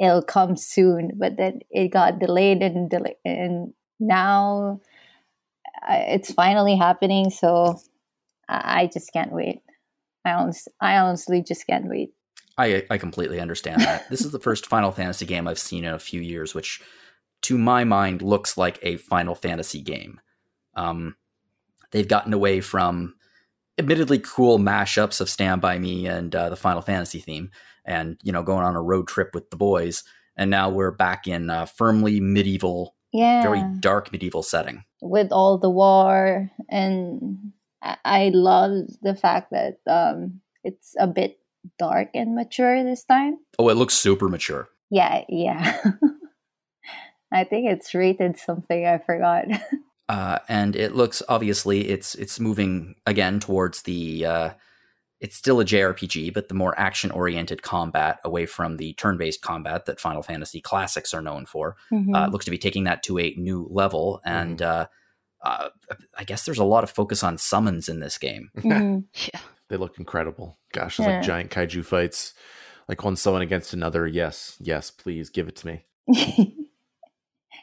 it'll 0.00 0.22
come 0.22 0.56
soon, 0.56 1.12
but 1.16 1.36
then 1.36 1.60
it 1.70 1.88
got 1.88 2.18
delayed 2.20 2.62
and 2.62 2.90
delayed, 2.90 3.16
and 3.24 3.72
now 4.00 4.80
it's 5.88 6.32
finally 6.32 6.76
happening. 6.76 7.30
So 7.30 7.78
I, 8.48 8.82
I 8.82 8.90
just 8.92 9.12
can't 9.12 9.32
wait. 9.32 9.60
I 10.24 10.32
honestly, 10.32 10.72
I 10.80 10.98
honestly 10.98 11.42
just 11.42 11.66
can't 11.66 11.88
wait. 11.88 12.10
I 12.58 12.84
I 12.90 12.98
completely 12.98 13.40
understand 13.40 13.80
that. 13.82 14.08
this 14.10 14.22
is 14.24 14.32
the 14.32 14.38
first 14.40 14.66
Final 14.66 14.90
Fantasy 14.92 15.24
game 15.26 15.46
I've 15.48 15.58
seen 15.58 15.84
in 15.84 15.94
a 15.94 15.98
few 15.98 16.20
years, 16.20 16.54
which 16.54 16.80
to 17.42 17.56
my 17.56 17.84
mind 17.84 18.20
looks 18.20 18.58
like 18.58 18.78
a 18.82 18.96
Final 18.96 19.34
Fantasy 19.34 19.80
game. 19.80 20.20
Um, 20.74 21.16
they've 21.92 22.08
gotten 22.08 22.32
away 22.34 22.60
from 22.60 23.14
admittedly 23.78 24.18
cool 24.18 24.58
mashups 24.58 25.20
of 25.20 25.30
Stand 25.30 25.60
by 25.60 25.78
Me 25.78 26.06
and 26.06 26.34
uh, 26.34 26.48
the 26.50 26.56
Final 26.56 26.82
Fantasy 26.82 27.20
theme, 27.20 27.50
and 27.84 28.18
you 28.22 28.32
know 28.32 28.42
going 28.42 28.64
on 28.64 28.76
a 28.76 28.82
road 28.82 29.06
trip 29.08 29.30
with 29.34 29.50
the 29.50 29.56
boys, 29.56 30.02
and 30.36 30.50
now 30.50 30.68
we're 30.68 30.90
back 30.90 31.26
in 31.26 31.48
uh, 31.50 31.66
firmly 31.66 32.20
medieval, 32.20 32.94
Yeah, 33.12 33.42
very 33.42 33.62
dark 33.80 34.10
medieval 34.12 34.42
setting. 34.42 34.84
with 35.00 35.30
all 35.30 35.58
the 35.58 35.70
war 35.70 36.50
and 36.68 37.52
I, 37.80 37.96
I 38.04 38.30
love 38.34 38.72
the 39.00 39.14
fact 39.14 39.52
that 39.52 39.78
um 39.86 40.40
it's 40.64 40.96
a 40.98 41.06
bit 41.06 41.38
dark 41.78 42.08
and 42.14 42.34
mature 42.34 42.82
this 42.84 43.04
time. 43.04 43.38
Oh, 43.58 43.68
it 43.68 43.76
looks 43.76 43.94
super 43.94 44.28
mature. 44.28 44.68
Yeah, 44.90 45.24
yeah. 45.28 45.80
I 47.32 47.44
think 47.44 47.70
it's 47.70 47.94
rated 47.94 48.38
something 48.38 48.86
I 48.86 48.98
forgot. 48.98 49.44
uh, 50.08 50.38
and 50.48 50.74
it 50.74 50.94
looks 50.94 51.22
obviously 51.28 51.88
it's 51.88 52.14
it's 52.14 52.40
moving 52.40 52.94
again 53.06 53.38
towards 53.40 53.82
the 53.82 54.24
uh, 54.24 54.50
it's 55.20 55.36
still 55.36 55.60
a 55.60 55.64
JRPG, 55.64 56.32
but 56.32 56.48
the 56.48 56.54
more 56.54 56.78
action 56.78 57.10
oriented 57.10 57.62
combat 57.62 58.18
away 58.24 58.46
from 58.46 58.76
the 58.76 58.94
turn 58.94 59.18
based 59.18 59.42
combat 59.42 59.86
that 59.86 60.00
Final 60.00 60.22
Fantasy 60.22 60.60
classics 60.60 61.12
are 61.12 61.22
known 61.22 61.44
for. 61.44 61.76
Uh, 61.92 62.24
it 62.24 62.30
looks 62.30 62.44
to 62.44 62.50
be 62.50 62.58
taking 62.58 62.84
that 62.84 63.02
to 63.02 63.18
a 63.18 63.34
new 63.36 63.66
level, 63.70 64.20
and 64.24 64.62
uh, 64.62 64.86
uh, 65.44 65.68
I 66.16 66.24
guess 66.24 66.44
there's 66.44 66.58
a 66.58 66.64
lot 66.64 66.84
of 66.84 66.90
focus 66.90 67.22
on 67.22 67.36
summons 67.36 67.88
in 67.88 68.00
this 68.00 68.18
game. 68.18 68.50
Mhm. 68.56 69.04
Yeah. 69.34 69.40
They 69.68 69.76
look 69.76 69.98
incredible. 69.98 70.58
Gosh, 70.72 70.96
there's 70.96 71.06
Yeah. 71.08 71.16
like 71.16 71.26
giant 71.26 71.50
kaiju 71.50 71.84
fights, 71.84 72.34
like 72.88 73.04
one 73.04 73.16
someone 73.16 73.42
against 73.42 73.72
another. 73.72 74.06
Yes, 74.06 74.56
yes, 74.60 74.90
please 74.90 75.30
give 75.30 75.48
it 75.48 75.56
to 75.56 75.66
me. 75.66 75.84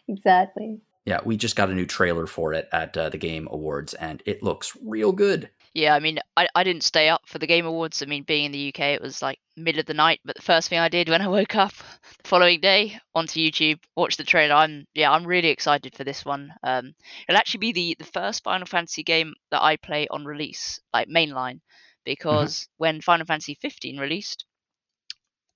exactly. 0.07 0.79
Yeah, 1.05 1.19
we 1.23 1.37
just 1.37 1.55
got 1.55 1.69
a 1.69 1.73
new 1.75 1.85
trailer 1.85 2.25
for 2.25 2.53
it 2.53 2.67
at 2.71 2.97
uh, 2.97 3.09
the 3.09 3.17
Game 3.17 3.47
Awards, 3.51 3.93
and 3.93 4.23
it 4.25 4.41
looks 4.41 4.75
real 4.83 5.11
good. 5.11 5.49
Yeah, 5.75 5.93
I 5.93 5.99
mean, 5.99 6.19
I, 6.37 6.47
I 6.55 6.63
didn't 6.63 6.83
stay 6.83 7.09
up 7.09 7.21
for 7.27 7.37
the 7.37 7.45
Game 7.45 7.65
Awards. 7.65 8.01
I 8.01 8.05
mean, 8.05 8.23
being 8.23 8.45
in 8.45 8.51
the 8.53 8.69
UK, 8.69 8.79
it 8.93 9.01
was 9.01 9.21
like 9.21 9.37
middle 9.57 9.81
of 9.81 9.85
the 9.85 9.93
night. 9.93 10.19
But 10.25 10.35
the 10.35 10.41
first 10.41 10.67
thing 10.69 10.79
I 10.79 10.89
did 10.89 11.09
when 11.09 11.21
I 11.21 11.27
woke 11.27 11.55
up 11.55 11.73
the 12.23 12.27
following 12.27 12.59
day, 12.59 12.97
onto 13.13 13.39
YouTube, 13.39 13.79
watched 13.95 14.17
the 14.17 14.23
trailer. 14.23 14.55
I'm 14.55 14.87
yeah, 14.95 15.11
I'm 15.11 15.27
really 15.27 15.49
excited 15.49 15.95
for 15.95 16.03
this 16.03 16.25
one. 16.25 16.51
Um, 16.63 16.95
it'll 17.27 17.37
actually 17.37 17.59
be 17.59 17.71
the 17.73 17.95
the 17.99 18.09
first 18.11 18.43
Final 18.43 18.65
Fantasy 18.65 19.03
game 19.03 19.33
that 19.51 19.61
I 19.61 19.75
play 19.75 20.07
on 20.09 20.25
release, 20.25 20.79
like 20.91 21.07
mainline, 21.07 21.59
because 22.05 22.67
when 22.77 23.01
Final 23.01 23.25
Fantasy 23.25 23.57
15 23.61 23.97
released, 23.99 24.45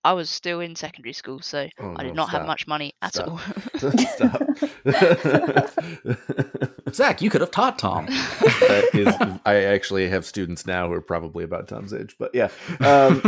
I 0.04 0.14
was 0.14 0.30
still 0.30 0.60
in 0.62 0.76
secondary 0.76 1.14
school, 1.14 1.42
so 1.42 1.68
Oh, 1.78 1.94
I 1.98 2.04
did 2.04 2.16
no, 2.16 2.24
not 2.24 2.30
have 2.30 2.48
much 2.48 2.68
money 2.68 2.94
at 3.02 3.14
Stop. 3.16 3.28
all. 3.28 3.38
Stop. 4.16 4.42
Zach, 6.94 7.22
you 7.22 7.30
could 7.30 7.42
have 7.42 7.52
taught 7.52 7.78
Tom. 7.78 8.06
that 8.06 8.90
is, 8.94 9.14
I 9.46 9.56
actually 9.56 10.08
have 10.10 10.26
students 10.26 10.66
now 10.66 10.88
who 10.88 10.94
are 10.94 11.02
probably 11.02 11.44
about 11.44 11.68
Tom's 11.68 11.94
age, 11.94 12.16
but 12.18 12.32
yeah. 12.34 12.48
Um, 12.80 13.22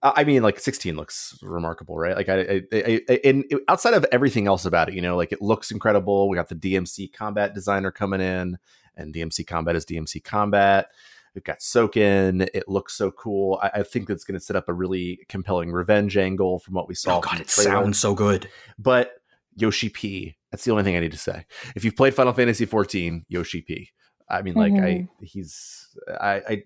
I 0.00 0.22
mean, 0.22 0.44
like 0.44 0.60
16 0.60 0.94
looks 0.96 1.36
remarkable, 1.42 1.98
right? 1.98 2.14
Like, 2.16 2.28
I, 2.28 2.38
I, 2.40 2.62
I, 2.72 3.00
I 3.08 3.20
and 3.24 3.44
outside 3.68 3.94
of 3.94 4.06
everything 4.12 4.46
else 4.46 4.64
about 4.64 4.88
it, 4.88 4.94
you 4.94 5.02
know, 5.02 5.16
like 5.16 5.32
it 5.32 5.42
looks 5.42 5.72
incredible. 5.72 6.28
We 6.28 6.36
got 6.36 6.48
the 6.48 6.54
DMC 6.54 7.12
combat 7.12 7.52
designer 7.52 7.90
coming 7.90 8.20
in, 8.20 8.58
and 8.96 9.12
DMC 9.12 9.44
combat 9.46 9.74
is 9.74 9.84
DMC 9.84 10.22
combat. 10.22 10.86
We've 11.34 11.44
got 11.44 11.58
Soken. 11.58 12.48
It 12.54 12.68
looks 12.68 12.94
so 12.94 13.10
cool. 13.10 13.58
I, 13.62 13.70
I 13.74 13.82
think 13.82 14.08
that's 14.08 14.24
going 14.24 14.38
to 14.38 14.44
set 14.44 14.56
up 14.56 14.68
a 14.68 14.72
really 14.74 15.20
compelling 15.28 15.72
revenge 15.72 16.16
angle 16.16 16.58
from 16.58 16.74
what 16.74 16.88
we 16.88 16.94
saw. 16.94 17.18
Oh 17.18 17.20
god, 17.20 17.40
it 17.40 17.48
trailer. 17.48 17.70
sounds 17.70 17.98
so 17.98 18.14
good. 18.14 18.48
But 18.78 19.12
Yoshi 19.56 19.88
P. 19.88 20.36
That's 20.50 20.64
the 20.64 20.70
only 20.70 20.84
thing 20.84 20.96
I 20.96 21.00
need 21.00 21.12
to 21.12 21.18
say. 21.18 21.44
If 21.76 21.84
you've 21.84 21.96
played 21.96 22.14
Final 22.14 22.32
Fantasy 22.32 22.64
14, 22.64 23.26
Yoshi 23.28 23.62
P. 23.62 23.90
I 24.28 24.42
mean, 24.42 24.54
like 24.54 24.72
I, 24.74 25.08
he's 25.20 25.88
I 26.20 26.42
I. 26.48 26.62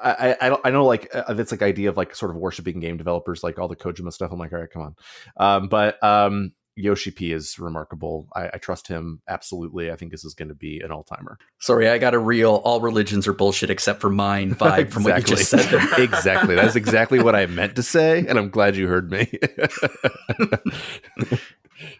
I, 0.00 0.36
I 0.40 0.56
I 0.66 0.70
know 0.70 0.86
like 0.86 1.10
uh, 1.12 1.34
this 1.34 1.50
like 1.50 1.60
idea 1.60 1.88
of 1.88 1.96
like 1.96 2.14
sort 2.14 2.30
of 2.30 2.36
worshiping 2.36 2.78
game 2.78 2.98
developers 2.98 3.42
like 3.42 3.58
all 3.58 3.66
the 3.66 3.74
Kojima 3.74 4.12
stuff. 4.12 4.30
I'm 4.30 4.38
like, 4.38 4.52
all 4.52 4.60
right, 4.60 4.70
come 4.70 4.82
on. 4.82 4.94
Um, 5.36 5.68
but 5.68 6.00
um, 6.04 6.52
Yoshi 6.78 7.10
P 7.10 7.32
is 7.32 7.58
remarkable. 7.58 8.28
I, 8.34 8.50
I 8.54 8.58
trust 8.58 8.88
him 8.88 9.20
absolutely. 9.28 9.90
I 9.90 9.96
think 9.96 10.12
this 10.12 10.24
is 10.24 10.34
going 10.34 10.48
to 10.48 10.54
be 10.54 10.80
an 10.80 10.92
all 10.92 11.02
timer. 11.02 11.38
Sorry, 11.58 11.88
I 11.88 11.98
got 11.98 12.14
a 12.14 12.18
real 12.18 12.56
all 12.64 12.80
religions 12.80 13.26
are 13.26 13.32
bullshit 13.32 13.70
except 13.70 14.00
for 14.00 14.10
mine 14.10 14.54
vibe 14.54 14.90
from 14.90 15.04
what 15.04 15.16
you 15.18 15.36
just 15.36 15.50
said. 15.50 15.66
there. 15.68 16.02
exactly. 16.02 16.54
That's 16.54 16.76
exactly 16.76 17.20
what 17.20 17.34
I 17.34 17.46
meant 17.46 17.76
to 17.76 17.82
say, 17.82 18.24
and 18.26 18.38
I'm 18.38 18.50
glad 18.50 18.76
you 18.76 18.88
heard 18.88 19.10
me. 19.10 19.30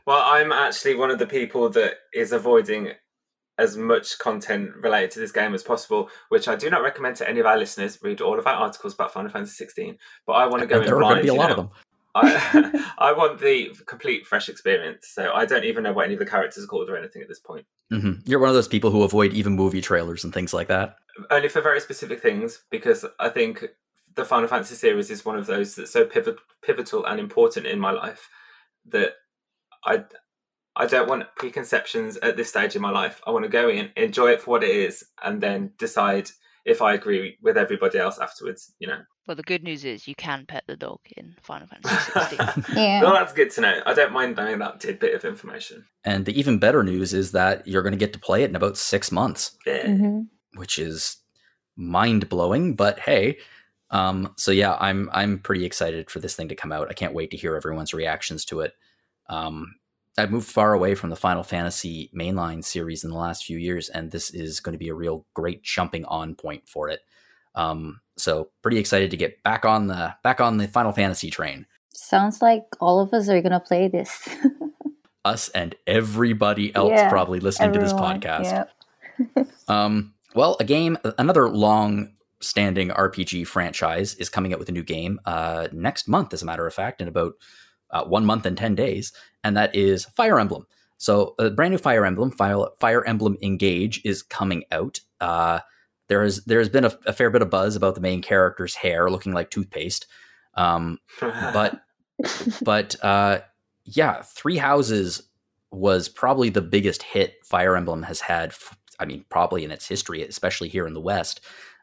Well, 0.07 0.21
I'm 0.25 0.51
actually 0.51 0.97
one 0.97 1.11
of 1.11 1.19
the 1.19 1.27
people 1.27 1.69
that 1.71 1.95
is 2.13 2.33
avoiding 2.33 2.93
as 3.59 3.77
much 3.77 4.19
content 4.19 4.71
related 4.81 5.11
to 5.13 5.21
this 5.21 5.33
game 5.33 5.53
as 5.53 5.63
possible, 5.63 6.09
which 6.29 6.47
I 6.49 6.57
do 6.57 6.71
not 6.71 6.83
recommend 6.83 7.17
to 7.17 7.29
any 7.29 7.41
of 7.41 7.47
our 7.47 7.57
listeners. 7.59 7.99
Read 8.03 8.21
all 8.21 8.39
of 8.39 8.47
our 8.47 8.55
articles 8.55 8.95
about 8.95 9.13
Final 9.13 9.31
Fantasy 9.31 9.55
16, 9.55 9.99
but 10.27 10.35
I 10.35 10.47
want 10.47 10.63
to 10.63 10.67
go 10.67 10.77
And 10.77 10.85
in 10.85 10.87
there 10.89 10.97
are 10.97 11.03
going 11.03 11.17
to 11.17 11.23
be 11.23 11.29
a 11.29 11.35
lot 11.35 11.51
know. 11.51 11.51
of 11.51 11.57
them. 11.57 11.71
I, 12.23 12.93
I 12.99 13.13
want 13.13 13.41
the 13.41 13.75
complete 13.87 14.27
fresh 14.27 14.49
experience, 14.49 15.09
so 15.09 15.33
I 15.33 15.47
don't 15.47 15.65
even 15.65 15.85
know 15.85 15.93
what 15.93 16.07
any 16.07 16.15
of 16.15 16.21
the 16.21 16.27
characters 16.27 16.65
are 16.65 16.67
called 16.67 16.89
or 16.89 16.97
anything 16.97 17.23
at 17.23 17.29
this 17.29 17.41
point. 17.41 17.67
hmm 17.91 18.13
You're 18.25 18.41
one 18.41 18.49
of 18.49 18.55
those 18.55 18.69
people 18.69 18.91
who 18.91 19.03
avoid 19.03 19.33
even 19.33 19.55
movie 19.55 19.81
trailers 19.81 20.25
and 20.25 20.33
things 20.33 20.53
like 20.53 20.69
that. 20.69 20.97
Only 21.31 21.49
for 21.49 21.61
very 21.61 21.81
specific 21.81 22.21
things, 22.21 22.63
because 22.71 23.05
I 23.19 23.29
think 23.29 23.65
the 24.15 24.25
Final 24.25 24.49
Fantasy 24.49 24.75
series 24.75 25.11
is 25.11 25.25
one 25.25 25.39
of 25.39 25.47
those 25.47 25.75
that's 25.75 25.93
so 25.93 26.05
pivot, 26.05 26.37
pivotal 26.63 27.05
and 27.07 27.21
important 27.21 27.67
in 27.67 27.79
my 27.79 27.93
life 27.93 28.29
that 28.87 29.13
I 29.85 30.05
I 30.77 30.87
don't 30.87 31.09
want 31.09 31.25
preconceptions 31.37 32.19
at 32.19 32.37
this 32.37 32.51
stage 32.51 32.77
in 32.77 32.83
my 32.83 32.91
life. 32.91 33.21
I 33.27 33.33
want 33.33 33.45
to 33.45 33.49
go 33.49 33.69
in, 33.69 33.91
enjoy 33.97 34.31
it 34.31 34.43
for 34.43 34.53
what 34.53 34.63
it 34.63 34.71
is, 34.71 35.05
and 35.25 35.41
then 35.41 35.73
decide 35.77 36.31
if 36.65 36.81
I 36.81 36.95
agree 36.95 37.37
with 37.43 37.57
everybody 37.57 37.99
else 37.99 38.19
afterwards. 38.19 38.75
You 38.79 38.89
know, 38.89 39.01
well, 39.29 39.37
the 39.37 39.43
good 39.43 39.63
news 39.63 39.85
is 39.85 40.09
you 40.09 40.15
can 40.17 40.47
pet 40.47 40.65
the 40.67 40.75
dog 40.77 40.99
in 41.17 41.37
Final 41.43 41.67
Fantasy 41.83 42.13
16. 42.13 42.65
Yeah. 42.75 43.03
well, 43.03 43.13
that's 43.13 43.33
good 43.35 43.51
to 43.53 43.61
know. 43.61 43.81
I 43.87 43.93
don't 43.95 44.13
mind 44.13 44.37
knowing 44.37 44.59
that 44.59 44.81
tidbit 44.81 45.15
of 45.15 45.25
information. 45.25 45.85
And 46.05 46.25
the 46.25 46.37
even 46.39 46.59
better 46.59 46.83
news 46.83 47.13
is 47.15 47.33
that 47.33 47.67
you're 47.69 47.83
going 47.83 47.93
to 47.93 47.99
get 47.99 48.15
to 48.15 48.19
play 48.19 48.43
it 48.43 48.51
in 48.51 48.57
about 48.57 48.77
six 48.79 49.13
months, 49.13 49.57
Yeah. 49.67 49.87
hmm 49.87 50.21
which 50.57 50.79
is 50.79 51.19
mind 51.77 52.29
blowing. 52.29 52.75
But 52.75 52.99
hey, 53.01 53.37
um, 53.91 54.33
so 54.37 54.51
yeah, 54.51 54.77
I'm 54.81 55.09
I'm 55.13 55.39
pretty 55.39 55.65
excited 55.65 56.11
for 56.11 56.21
this 56.21 56.35
thing 56.35 56.49
to 56.49 56.55
come 56.57 56.73
out. 56.73 56.89
I 56.91 56.95
can't 56.95 57.15
wait 57.15 57.31
to 57.31 57.37
hear 57.37 57.55
everyone's 57.55 57.95
reactions 57.95 58.45
to 58.47 58.61
it. 58.61 58.73
Um, 59.29 59.75
I've 60.17 60.31
moved 60.33 60.49
far 60.49 60.73
away 60.73 60.95
from 60.97 61.11
the 61.11 61.17
Final 61.17 61.45
Fantasy 61.45 62.11
mainline 62.19 62.65
series 62.65 63.05
in 63.05 63.11
the 63.11 63.17
last 63.17 63.45
few 63.45 63.57
years, 63.57 63.89
and 63.89 64.11
this 64.11 64.31
is 64.31 64.59
going 64.59 64.73
to 64.73 64.79
be 64.79 64.89
a 64.89 64.95
real 64.95 65.27
great 65.35 65.63
jumping 65.63 66.05
on 66.07 66.35
point 66.35 66.67
for 66.69 66.89
it. 66.89 67.01
Um, 67.55 68.01
so 68.19 68.51
pretty 68.63 68.79
excited 68.79 69.11
to 69.11 69.17
get 69.17 69.43
back 69.43 69.65
on 69.65 69.87
the 69.87 70.15
back 70.23 70.41
on 70.41 70.59
the 70.59 70.69
Final 70.69 70.93
Fantasy 70.93 71.31
train. 71.31 71.67
Sounds 71.91 72.43
like 72.43 72.65
all 72.81 73.01
of 73.01 73.13
us 73.13 73.29
are 73.29 73.41
gonna 73.41 73.61
play 73.61 73.89
this. 73.89 74.29
Us 75.25 75.49
and 75.51 75.75
everybody 75.87 76.75
else 76.75 76.93
Yeah, 76.93 77.11
probably 77.11 77.41
listening 77.41 77.73
to 77.73 77.79
this 77.79 77.93
podcast. 77.93 78.45
Yeah. 78.45 78.65
Um, 79.69 80.15
well, 80.35 80.57
a 80.61 80.65
game, 80.65 80.97
another 81.19 81.51
long 81.51 82.13
standing 82.41 82.89
RPG 82.91 83.47
franchise 83.47 84.15
is 84.15 84.29
coming 84.29 84.53
out 84.53 84.59
with 84.59 84.69
a 84.69 84.73
new 84.73 84.83
game 84.83 85.21
uh, 85.25 85.69
next 85.73 86.09
month, 86.09 86.33
as 86.33 86.43
a 86.43 86.47
matter 86.47 86.67
of 86.67 86.73
fact, 86.73 87.01
in 87.01 87.09
about 87.09 87.35
uh, 87.91 88.05
one 88.05 88.25
month 88.25 88.47
and 88.47 88.57
10 88.57 88.75
days, 88.75 89.13
and 89.43 89.57
that 89.57 89.75
is 89.75 90.05
Fire 90.17 90.39
Emblem. 90.39 90.67
So, 90.99 91.35
a 91.39 91.51
brand 91.51 91.73
new 91.73 91.79
Fire 91.79 92.05
Emblem, 92.05 92.31
Fire, 92.31 92.67
Fire 92.81 93.05
Emblem 93.07 93.37
Engage, 93.43 94.01
is 94.05 94.23
coming 94.23 94.65
out. 94.73 95.01
Uh, 95.21 95.61
there 96.09 96.23
has 96.23 96.45
there 96.45 96.59
has 96.59 96.69
been 96.69 96.85
a, 96.85 96.93
a 97.07 97.13
fair 97.13 97.31
bit 97.31 97.43
of 97.43 97.51
buzz 97.51 97.77
about 97.77 97.95
the 97.95 98.01
main 98.01 98.23
character's 98.23 98.75
hair 98.75 99.11
looking 99.11 99.33
like 99.33 99.51
toothpaste, 99.51 100.07
um, 100.55 100.99
but 101.21 101.81
but 102.63 103.03
uh, 103.05 103.41
yeah, 103.85 104.23
Three 104.23 104.57
Houses 104.57 105.23
was 105.71 106.09
probably 106.09 106.51
the 106.51 106.63
biggest 106.63 107.03
hit 107.03 107.35
Fire 107.45 107.77
Emblem 107.77 108.03
has 108.03 108.21
had. 108.21 108.51
f- 108.51 108.77
I 109.01 109.05
mean, 109.05 109.25
probably 109.29 109.65
in 109.65 109.71
its 109.71 109.87
history, 109.87 110.23
especially 110.23 110.69
here 110.69 110.87
in 110.87 110.93
the 110.95 111.01
West. 111.01 111.41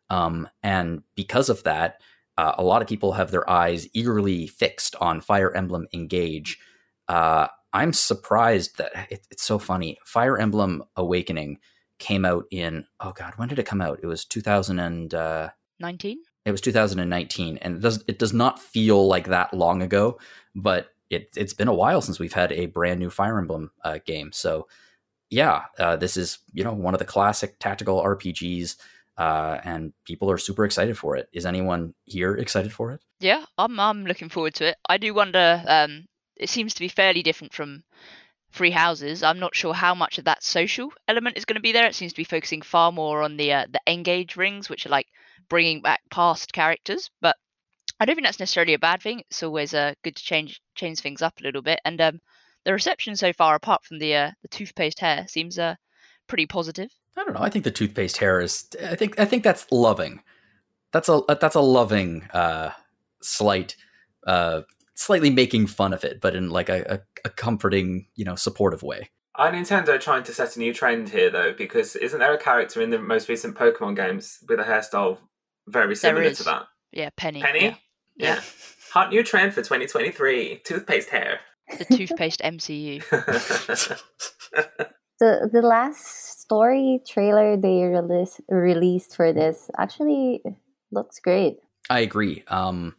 Um, 0.10 0.50
and 0.62 1.02
because 1.16 1.50
of 1.50 1.64
that, 1.64 2.02
uh, 2.38 2.54
a 2.58 2.64
lot 2.64 2.82
of 2.82 2.88
people 2.90 3.14
have 3.14 3.32
their 3.32 3.50
eyes 3.50 3.88
eagerly 3.94 4.48
fixed 4.48 4.96
on 5.00 5.22
Fire 5.22 5.56
Emblem 5.56 5.88
Engage. 5.94 6.60
Uh, 7.08 7.48
I'm 7.72 7.94
surprised 7.94 8.78
that 8.78 8.92
it, 9.10 9.28
it's 9.32 9.44
so 9.44 9.60
funny. 9.60 9.98
Fire 10.04 10.38
Emblem 10.38 10.84
Awakening 10.96 11.60
came 12.00 12.26
out 12.26 12.46
in 12.52 12.86
oh 13.00 13.12
god, 13.12 13.34
when 13.38 13.48
did 13.50 13.60
it 13.60 13.66
come 13.66 13.82
out? 13.82 14.00
It 14.02 14.08
was 14.08 14.26
2019. 14.26 15.20
uh, 15.20 15.50
it 16.46 16.52
was 16.52 16.62
2019, 16.62 17.58
and 17.58 17.76
it 17.78 17.82
does 17.82 18.04
it 18.08 18.20
does 18.20 18.34
not 18.34 18.60
feel 18.60 19.08
like 19.08 19.28
that 19.28 19.54
long 19.54 19.82
ago, 19.82 20.20
but 20.54 20.90
it 21.10 21.30
it's 21.36 21.54
been 21.54 21.68
a 21.68 21.74
while 21.74 22.02
since 22.02 22.20
we've 22.20 22.34
had 22.34 22.52
a 22.52 22.68
brand 22.68 23.00
new 23.00 23.10
Fire 23.10 23.38
Emblem 23.40 23.72
uh, 23.84 24.00
game. 24.06 24.32
So 24.32 24.68
yeah, 25.30 25.64
uh, 25.80 25.96
this 25.96 26.18
is 26.18 26.40
you 26.54 26.64
know 26.64 26.74
one 26.74 26.94
of 26.94 27.00
the 27.00 27.06
classic 27.06 27.58
tactical 27.60 28.02
RPGs, 28.02 28.76
uh, 29.18 29.60
and 29.64 29.94
people 30.06 30.30
are 30.30 30.38
super 30.38 30.66
excited 30.66 30.98
for 30.98 31.16
it. 31.16 31.30
Is 31.34 31.46
anyone 31.46 31.94
here 32.06 32.36
excited 32.36 32.72
for 32.72 32.92
it? 32.92 33.02
Yeah, 33.20 33.46
I'm 33.58 33.80
I'm 33.80 34.06
looking 34.06 34.30
forward 34.30 34.54
to 34.56 34.68
it. 34.70 34.78
I 34.88 34.98
do 34.98 35.14
wonder. 35.14 35.64
Um, 35.68 36.06
it 36.36 36.50
seems 36.50 36.74
to 36.74 36.80
be 36.82 36.90
fairly 36.90 37.24
different 37.24 37.54
from 37.54 37.84
Three 38.56 38.72
Houses. 38.72 39.22
I'm 39.22 39.40
not 39.40 39.56
sure 39.56 39.74
how 39.74 39.94
much 39.94 40.18
of 40.18 40.26
that 40.26 40.44
social 40.44 40.92
element 41.08 41.38
is 41.38 41.46
going 41.46 41.56
to 41.56 41.62
be 41.62 41.74
there. 41.74 41.86
It 41.86 41.96
seems 41.96 42.14
to 42.14 42.18
be 42.18 42.24
focusing 42.24 42.62
far 42.62 42.92
more 42.92 43.22
on 43.22 43.38
the 43.38 43.52
uh, 43.54 43.66
the 43.70 43.82
engage 43.86 44.38
rings, 44.38 44.70
which 44.70 44.86
are 44.86 44.90
like 44.90 45.08
bringing 45.50 45.82
back 45.82 46.02
past 46.10 46.54
characters. 46.54 47.10
But 47.22 47.36
I 48.00 48.06
don't 48.06 48.16
think 48.16 48.26
that's 48.26 48.40
necessarily 48.40 48.74
a 48.74 48.80
bad 48.80 49.02
thing. 49.02 49.20
It's 49.30 49.44
always 49.44 49.74
uh, 49.74 49.94
good 50.04 50.16
to 50.16 50.24
change 50.24 50.62
change 50.74 51.00
things 51.00 51.22
up 51.22 51.40
a 51.40 51.44
little 51.44 51.62
bit. 51.62 51.80
And 51.86 52.00
um, 52.00 52.22
the 52.64 52.74
reception 52.74 53.16
so 53.16 53.34
far, 53.34 53.56
apart 53.56 53.84
from 53.84 54.00
the 54.00 54.16
uh, 54.16 54.32
the 54.42 54.48
toothpaste 54.48 55.00
hair, 55.00 55.28
seems 55.28 55.60
uh, 55.60 55.76
pretty 56.28 56.46
positive. 56.46 56.90
I 57.18 57.24
don't 57.24 57.34
know. 57.34 57.42
I 57.42 57.50
think 57.50 57.64
the 57.64 57.72
toothpaste 57.72 58.18
hair 58.18 58.42
is. 58.42 58.68
I 58.84 58.96
think 58.96 59.20
I 59.20 59.26
think 59.26 59.44
that's 59.44 59.72
loving. 59.72 60.22
That's 60.92 61.10
a 61.10 61.22
that's 61.28 61.56
a 61.56 61.62
loving 61.62 62.24
uh, 62.34 62.72
slight, 63.22 63.76
uh, 64.26 64.62
slightly 64.96 65.30
making 65.30 65.68
fun 65.68 65.94
of 65.94 66.04
it, 66.04 66.20
but 66.22 66.36
in 66.36 66.50
like 66.50 66.70
a, 66.70 66.84
a, 66.90 67.00
a 67.26 67.30
comforting, 67.30 68.08
you 68.16 68.26
know, 68.26 68.36
supportive 68.36 68.84
way. 68.84 69.10
Are 69.38 69.52
Nintendo 69.52 70.00
trying 70.00 70.24
to 70.24 70.34
set 70.34 70.56
a 70.56 70.60
new 70.60 70.74
trend 70.74 71.10
here, 71.10 71.30
though? 71.30 71.54
Because 71.54 71.96
isn't 71.98 72.20
there 72.20 72.34
a 72.34 72.38
character 72.38 72.82
in 72.82 72.90
the 72.90 73.00
most 73.00 73.28
recent 73.28 73.56
Pokemon 73.56 73.98
games 73.98 74.40
with 74.48 74.60
a 74.60 74.64
hairstyle 74.64 75.18
very 75.68 75.96
similar 75.96 76.32
to 76.32 76.44
that? 76.44 76.64
Yeah, 76.92 77.10
Penny. 77.18 77.42
Penny? 77.42 77.60
Yeah. 77.62 77.76
Yeah. 78.16 78.42
Hot 78.94 79.10
new 79.10 79.24
trend 79.24 79.54
for 79.54 79.62
2023 79.62 80.62
toothpaste 80.64 81.10
hair. 81.10 81.42
The 81.78 81.84
toothpaste 81.84 82.40
MCU. 82.42 83.04
the 85.20 85.50
the 85.52 85.62
last 85.62 86.40
story 86.42 87.02
trailer 87.06 87.58
they 87.58 87.84
released 87.84 88.40
released 88.48 89.16
for 89.16 89.34
this 89.34 89.70
actually 89.78 90.42
looks 90.92 91.20
great. 91.20 91.58
I 91.90 92.00
agree. 92.00 92.44
Um, 92.48 92.96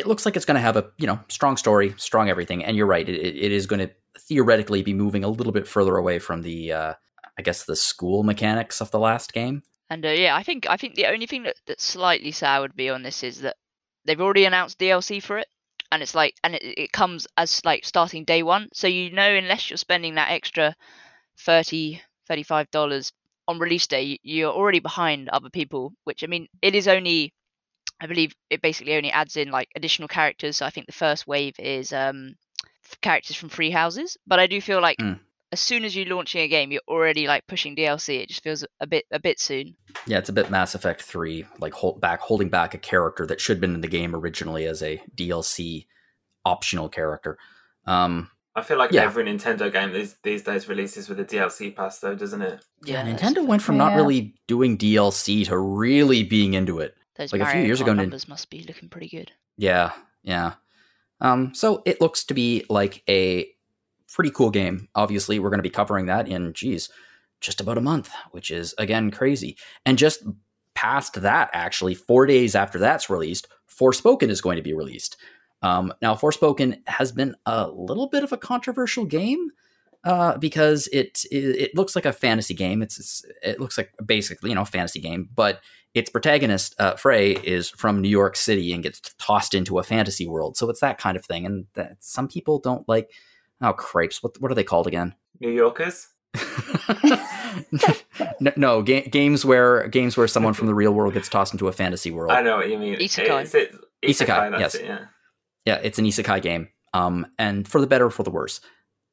it 0.00 0.06
looks 0.06 0.24
like 0.24 0.34
it's 0.34 0.46
going 0.46 0.56
to 0.56 0.60
have 0.60 0.76
a 0.76 0.90
you 0.96 1.06
know 1.06 1.20
strong 1.28 1.56
story, 1.56 1.94
strong 1.98 2.28
everything, 2.28 2.64
and 2.64 2.76
you're 2.76 2.86
right. 2.86 3.08
It, 3.08 3.36
it 3.36 3.52
is 3.52 3.66
going 3.66 3.86
to 3.86 3.90
theoretically 4.18 4.82
be 4.82 4.94
moving 4.94 5.24
a 5.24 5.28
little 5.28 5.52
bit 5.52 5.68
further 5.68 5.96
away 5.96 6.18
from 6.18 6.42
the, 6.42 6.72
uh, 6.72 6.94
I 7.38 7.42
guess, 7.42 7.64
the 7.64 7.76
school 7.76 8.22
mechanics 8.22 8.80
of 8.80 8.90
the 8.90 8.98
last 8.98 9.32
game. 9.32 9.62
And 9.90 10.04
uh, 10.04 10.10
yeah, 10.10 10.34
I 10.34 10.42
think 10.42 10.68
I 10.68 10.76
think 10.76 10.94
the 10.94 11.06
only 11.06 11.26
thing 11.26 11.42
that, 11.44 11.56
that 11.66 11.80
slightly 11.80 12.32
soured 12.32 12.76
me 12.76 12.88
on 12.88 13.02
this 13.02 13.22
is 13.22 13.40
that 13.42 13.56
they've 14.04 14.20
already 14.20 14.44
announced 14.46 14.78
DLC 14.78 15.22
for 15.22 15.38
it, 15.38 15.48
and 15.92 16.02
it's 16.02 16.14
like, 16.14 16.34
and 16.42 16.54
it, 16.54 16.62
it 16.62 16.92
comes 16.92 17.26
as 17.36 17.64
like 17.64 17.84
starting 17.84 18.24
day 18.24 18.42
one. 18.42 18.68
So 18.72 18.86
you 18.86 19.10
know, 19.12 19.28
unless 19.28 19.68
you're 19.68 19.76
spending 19.76 20.14
that 20.14 20.30
extra 20.30 20.74
30 21.40 22.00
35 22.28 22.70
dollars 22.70 23.12
on 23.48 23.58
release 23.58 23.88
day, 23.88 24.18
you're 24.22 24.52
already 24.52 24.78
behind 24.78 25.28
other 25.28 25.50
people. 25.50 25.92
Which 26.04 26.24
I 26.24 26.28
mean, 26.28 26.46
it 26.62 26.74
is 26.74 26.88
only 26.88 27.34
I 28.00 28.06
believe 28.06 28.32
it 28.48 28.62
basically 28.62 28.94
only 28.96 29.10
adds 29.10 29.36
in 29.36 29.50
like 29.50 29.68
additional 29.76 30.08
characters. 30.08 30.56
So 30.56 30.66
I 30.66 30.70
think 30.70 30.86
the 30.86 30.92
first 30.92 31.26
wave 31.26 31.54
is 31.58 31.92
um, 31.92 32.34
characters 33.02 33.36
from 33.36 33.48
Three 33.50 33.70
Houses. 33.70 34.16
But 34.26 34.38
I 34.40 34.46
do 34.46 34.60
feel 34.60 34.80
like 34.80 34.98
Mm. 34.98 35.18
as 35.52 35.60
soon 35.60 35.84
as 35.84 35.94
you're 35.94 36.06
launching 36.14 36.40
a 36.42 36.48
game, 36.48 36.72
you're 36.72 36.80
already 36.88 37.26
like 37.26 37.46
pushing 37.46 37.76
DLC. 37.76 38.22
It 38.22 38.28
just 38.28 38.42
feels 38.42 38.64
a 38.80 38.86
bit 38.86 39.04
a 39.10 39.18
bit 39.20 39.38
soon. 39.40 39.76
Yeah, 40.06 40.18
it's 40.18 40.28
a 40.28 40.32
bit 40.32 40.50
Mass 40.50 40.74
Effect 40.74 41.02
3, 41.02 41.44
like 41.58 41.74
hold 41.74 42.00
back 42.00 42.20
holding 42.20 42.48
back 42.48 42.72
a 42.74 42.78
character 42.78 43.26
that 43.26 43.40
should 43.40 43.56
have 43.56 43.60
been 43.60 43.74
in 43.74 43.80
the 43.82 43.88
game 43.88 44.14
originally 44.16 44.64
as 44.64 44.82
a 44.82 45.00
DLC 45.14 45.86
optional 46.44 46.88
character. 46.88 47.36
Um 47.86 48.30
I 48.56 48.62
feel 48.62 48.78
like 48.78 48.90
Yeah. 48.92 49.02
every 49.04 49.24
Nintendo 49.24 49.72
game 49.72 49.92
these 49.92 50.16
these 50.24 50.42
days 50.42 50.68
releases 50.68 51.08
with 51.08 51.20
a 51.20 51.24
DLC 51.24 51.74
pass, 51.74 51.98
though, 52.00 52.14
doesn't 52.14 52.42
it? 52.42 52.64
yeah, 52.84 53.02
that's 53.04 53.22
Nintendo 53.22 53.46
went 53.46 53.62
from 53.62 53.76
not 53.76 53.94
really 53.94 54.34
doing 54.48 54.76
DLC 54.78 55.44
to 55.46 55.56
really 55.58 56.22
being 56.24 56.54
into 56.54 56.78
it. 56.80 56.96
Those 57.20 57.34
Like 57.34 57.42
a 57.42 57.52
few 57.52 57.60
years 57.60 57.82
ago, 57.82 57.92
numbers 57.92 58.28
must 58.28 58.48
be 58.48 58.64
looking 58.66 58.88
pretty 58.88 59.08
good. 59.08 59.30
Yeah, 59.58 59.92
yeah. 60.22 60.54
Um, 61.20 61.54
so 61.54 61.82
it 61.84 62.00
looks 62.00 62.24
to 62.24 62.34
be 62.34 62.64
like 62.70 63.02
a 63.10 63.46
pretty 64.10 64.30
cool 64.30 64.48
game. 64.48 64.88
Obviously, 64.94 65.38
we're 65.38 65.50
going 65.50 65.58
to 65.58 65.62
be 65.62 65.68
covering 65.68 66.06
that 66.06 66.28
in, 66.28 66.54
geez, 66.54 66.88
just 67.42 67.60
about 67.60 67.76
a 67.76 67.82
month, 67.82 68.10
which 68.30 68.50
is 68.50 68.74
again 68.78 69.10
crazy. 69.10 69.58
And 69.84 69.98
just 69.98 70.22
past 70.74 71.20
that, 71.20 71.50
actually, 71.52 71.94
four 71.94 72.24
days 72.24 72.54
after 72.54 72.78
that's 72.78 73.10
released, 73.10 73.48
Forspoken 73.68 74.30
is 74.30 74.40
going 74.40 74.56
to 74.56 74.62
be 74.62 74.72
released. 74.72 75.18
Um, 75.60 75.92
now, 76.00 76.14
Forspoken 76.14 76.80
has 76.88 77.12
been 77.12 77.34
a 77.44 77.68
little 77.68 78.08
bit 78.08 78.24
of 78.24 78.32
a 78.32 78.38
controversial 78.38 79.04
game 79.04 79.50
uh, 80.04 80.38
because 80.38 80.88
it, 80.90 81.22
it 81.30 81.36
it 81.36 81.74
looks 81.74 81.94
like 81.94 82.06
a 82.06 82.14
fantasy 82.14 82.54
game. 82.54 82.80
It's, 82.80 82.98
it's 82.98 83.26
it 83.42 83.60
looks 83.60 83.76
like 83.76 83.92
basically 84.02 84.48
you 84.48 84.54
know 84.54 84.62
a 84.62 84.64
fantasy 84.64 85.00
game, 85.00 85.28
but 85.34 85.60
its 85.94 86.10
protagonist 86.10 86.74
uh, 86.78 86.94
Frey 86.96 87.32
is 87.32 87.68
from 87.70 88.00
New 88.00 88.08
York 88.08 88.36
City 88.36 88.72
and 88.72 88.82
gets 88.82 89.00
tossed 89.18 89.54
into 89.54 89.78
a 89.78 89.82
fantasy 89.82 90.26
world. 90.26 90.56
So 90.56 90.68
it's 90.70 90.80
that 90.80 90.98
kind 90.98 91.16
of 91.16 91.24
thing, 91.24 91.46
and 91.46 91.66
that 91.74 91.96
some 92.00 92.28
people 92.28 92.58
don't 92.58 92.88
like. 92.88 93.10
Oh, 93.60 93.72
crepes! 93.72 94.22
What 94.22 94.40
what 94.40 94.50
are 94.50 94.54
they 94.54 94.64
called 94.64 94.86
again? 94.86 95.14
New 95.40 95.50
Yorkers. 95.50 96.08
no, 98.40 98.52
no 98.56 98.82
ga- 98.82 99.08
games 99.08 99.44
where 99.44 99.88
games 99.88 100.16
where 100.16 100.28
someone 100.28 100.54
from 100.54 100.68
the 100.68 100.74
real 100.74 100.92
world 100.92 101.14
gets 101.14 101.28
tossed 101.28 101.52
into 101.52 101.68
a 101.68 101.72
fantasy 101.72 102.10
world. 102.10 102.32
I 102.32 102.42
know 102.42 102.56
what 102.56 102.70
you 102.70 102.78
mean. 102.78 102.96
Isekai. 102.96 103.42
Is 103.42 103.54
it 103.54 103.74
Isekai, 104.02 104.50
that's 104.50 104.60
yes. 104.60 104.74
it, 104.76 104.84
yeah. 104.84 104.98
Yeah, 105.66 105.80
it's 105.82 105.98
an 105.98 106.06
isekai 106.06 106.40
game. 106.40 106.68
Um, 106.94 107.26
and 107.38 107.68
for 107.68 107.80
the 107.80 107.86
better 107.86 108.06
or 108.06 108.10
for 108.10 108.22
the 108.22 108.30
worse. 108.30 108.60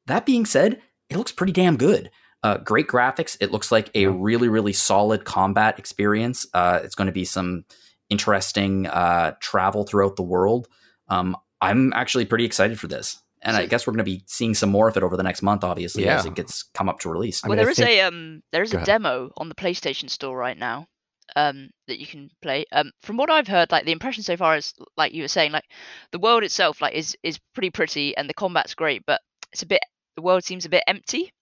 That 0.06 0.24
being 0.24 0.46
said, 0.46 0.80
it 1.10 1.16
looks 1.16 1.32
pretty 1.32 1.52
damn 1.52 1.76
good. 1.76 2.10
Uh, 2.42 2.56
great 2.58 2.86
graphics. 2.86 3.36
It 3.40 3.50
looks 3.50 3.72
like 3.72 3.90
a 3.94 4.06
really, 4.06 4.48
really 4.48 4.72
solid 4.72 5.24
combat 5.24 5.78
experience. 5.78 6.46
Uh, 6.54 6.80
it's 6.84 6.94
going 6.94 7.06
to 7.06 7.12
be 7.12 7.24
some 7.24 7.64
interesting 8.10 8.86
uh, 8.86 9.32
travel 9.40 9.84
throughout 9.84 10.16
the 10.16 10.22
world. 10.22 10.68
Um, 11.08 11.36
I'm 11.60 11.92
actually 11.94 12.24
pretty 12.26 12.44
excited 12.44 12.78
for 12.78 12.86
this, 12.86 13.20
and 13.42 13.56
I 13.56 13.66
guess 13.66 13.86
we're 13.86 13.92
going 13.92 14.04
to 14.04 14.10
be 14.10 14.22
seeing 14.26 14.54
some 14.54 14.70
more 14.70 14.88
of 14.88 14.96
it 14.96 15.02
over 15.02 15.16
the 15.16 15.22
next 15.24 15.42
month, 15.42 15.64
obviously, 15.64 16.06
as 16.08 16.24
Yeah. 16.24 16.30
it 16.30 16.36
gets 16.36 16.62
come 16.74 16.88
up 16.88 17.00
to 17.00 17.10
release. 17.10 17.42
I 17.44 17.48
well, 17.48 17.56
mean, 17.56 17.64
there 17.64 17.70
is 17.70 17.76
think- 17.78 17.88
a 17.90 18.00
um, 18.02 18.42
there 18.52 18.62
is 18.62 18.70
Go 18.72 18.76
a 18.76 18.78
ahead. 18.78 18.86
demo 18.86 19.30
on 19.36 19.48
the 19.48 19.54
PlayStation 19.56 20.08
Store 20.08 20.36
right 20.36 20.56
now, 20.56 20.86
um, 21.34 21.70
that 21.88 21.98
you 21.98 22.06
can 22.06 22.30
play. 22.40 22.64
Um, 22.70 22.92
from 23.02 23.16
what 23.16 23.30
I've 23.30 23.48
heard, 23.48 23.72
like 23.72 23.84
the 23.84 23.92
impression 23.92 24.22
so 24.22 24.36
far 24.36 24.56
is 24.56 24.72
like 24.96 25.12
you 25.12 25.22
were 25.22 25.28
saying, 25.28 25.50
like 25.50 25.64
the 26.12 26.20
world 26.20 26.44
itself, 26.44 26.80
like 26.80 26.94
is 26.94 27.16
is 27.24 27.40
pretty 27.54 27.70
pretty 27.70 28.16
and 28.16 28.28
the 28.30 28.34
combat's 28.34 28.74
great, 28.76 29.02
but 29.06 29.20
it's 29.52 29.62
a 29.62 29.66
bit 29.66 29.80
the 30.14 30.22
world 30.22 30.44
seems 30.44 30.64
a 30.64 30.68
bit 30.70 30.84
empty. 30.86 31.32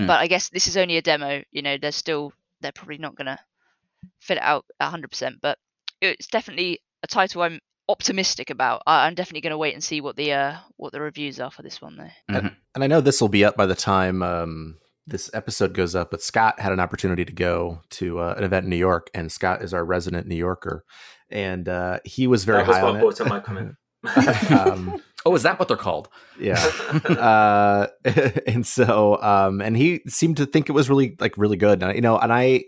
Hmm. 0.00 0.06
But 0.06 0.20
I 0.20 0.26
guess 0.26 0.48
this 0.50 0.66
is 0.68 0.76
only 0.76 0.96
a 0.96 1.02
demo. 1.02 1.42
You 1.50 1.62
know, 1.62 1.76
they're 1.80 1.92
still 1.92 2.32
they're 2.60 2.72
probably 2.72 2.98
not 2.98 3.16
gonna 3.16 3.38
fit 4.20 4.38
it 4.38 4.42
out 4.42 4.64
hundred 4.80 5.08
percent, 5.08 5.36
but 5.42 5.58
it's 6.00 6.26
definitely 6.28 6.80
a 7.02 7.06
title 7.06 7.42
I'm 7.42 7.60
optimistic 7.88 8.50
about. 8.50 8.82
I, 8.86 9.06
I'm 9.06 9.14
definitely 9.14 9.42
gonna 9.42 9.58
wait 9.58 9.74
and 9.74 9.82
see 9.84 10.00
what 10.00 10.16
the 10.16 10.32
uh 10.32 10.56
what 10.76 10.92
the 10.92 11.00
reviews 11.00 11.40
are 11.40 11.50
for 11.50 11.62
this 11.62 11.80
one 11.80 11.96
though. 11.96 12.34
Mhm. 12.34 12.54
and 12.74 12.84
I 12.84 12.86
know 12.86 13.00
this 13.00 13.20
will 13.20 13.28
be 13.28 13.44
up 13.44 13.56
by 13.56 13.66
the 13.66 13.74
time 13.74 14.22
um, 14.22 14.78
this 15.06 15.30
episode 15.32 15.72
goes 15.74 15.94
up. 15.94 16.10
But 16.10 16.22
Scott 16.22 16.58
had 16.60 16.72
an 16.72 16.80
opportunity 16.80 17.24
to 17.24 17.32
go 17.32 17.80
to 17.90 18.18
uh, 18.20 18.34
an 18.36 18.44
event 18.44 18.64
in 18.64 18.70
New 18.70 18.76
York, 18.76 19.08
and 19.14 19.30
Scott 19.30 19.62
is 19.62 19.72
our 19.72 19.84
resident 19.84 20.26
New 20.26 20.34
Yorker, 20.36 20.84
and 21.30 21.68
uh, 21.68 22.00
he 22.04 22.26
was 22.26 22.44
very 22.44 22.58
that 22.58 22.68
was 22.68 22.76
high 22.76 22.82
what 22.82 22.94
on 22.94 23.00
brought 23.00 23.20
it. 23.20 23.20
on 23.20 23.28
my 23.28 23.40
comment. 23.40 23.74
um, 24.50 25.02
Oh, 25.26 25.34
is 25.34 25.42
that 25.42 25.58
what 25.58 25.68
they're 25.68 25.76
called? 25.76 26.08
yeah, 26.40 26.54
uh, 27.04 27.88
and 28.46 28.66
so 28.66 29.20
um, 29.22 29.60
and 29.60 29.76
he 29.76 30.00
seemed 30.06 30.36
to 30.38 30.46
think 30.46 30.68
it 30.68 30.72
was 30.72 30.88
really 30.88 31.16
like 31.20 31.36
really 31.36 31.56
good. 31.56 31.82
And, 31.82 31.94
you 31.94 32.00
know, 32.00 32.18
and 32.18 32.32
I. 32.32 32.64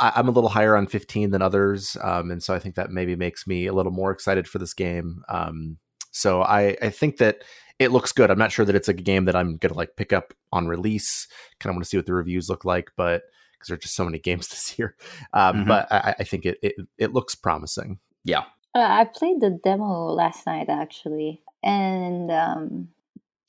I- 0.00 0.12
I'm 0.14 0.28
a 0.28 0.30
little 0.30 0.48
higher 0.50 0.76
on 0.76 0.86
15 0.86 1.30
than 1.32 1.42
others, 1.42 1.96
um, 2.04 2.30
and 2.30 2.40
so 2.40 2.54
I 2.54 2.60
think 2.60 2.76
that 2.76 2.90
maybe 2.92 3.16
makes 3.16 3.48
me 3.48 3.66
a 3.66 3.72
little 3.72 3.90
more 3.90 4.12
excited 4.12 4.46
for 4.46 4.58
this 4.60 4.72
game. 4.72 5.22
Um, 5.28 5.78
so 6.12 6.40
I, 6.40 6.76
I 6.80 6.90
think 6.90 7.16
that 7.16 7.42
it 7.80 7.90
looks 7.90 8.12
good. 8.12 8.30
I'm 8.30 8.38
not 8.38 8.52
sure 8.52 8.64
that 8.64 8.76
it's 8.76 8.86
a 8.86 8.92
game 8.94 9.24
that 9.24 9.34
I'm 9.34 9.56
gonna 9.56 9.74
like 9.74 9.96
pick 9.96 10.12
up 10.12 10.32
on 10.52 10.68
release. 10.68 11.26
Kind 11.58 11.70
of 11.70 11.74
want 11.74 11.82
to 11.84 11.88
see 11.88 11.96
what 11.96 12.06
the 12.06 12.14
reviews 12.14 12.48
look 12.48 12.64
like, 12.64 12.92
but 12.96 13.22
because 13.54 13.68
there's 13.70 13.80
just 13.80 13.96
so 13.96 14.04
many 14.04 14.18
games 14.28 14.46
this 14.46 14.78
year. 14.78 14.94
Um, 15.32 15.64
Mhm. 15.64 15.66
But 15.66 15.90
I, 15.90 16.14
I 16.20 16.22
think 16.22 16.46
it, 16.46 16.58
it 16.62 16.76
it 16.96 17.12
looks 17.12 17.34
promising. 17.34 17.98
Yeah. 18.22 18.44
Uh, 18.76 18.86
I 18.86 19.04
played 19.12 19.40
the 19.40 19.58
demo 19.64 20.12
last 20.12 20.46
night 20.46 20.68
actually, 20.68 21.42
and 21.62 22.30
um, 22.30 22.88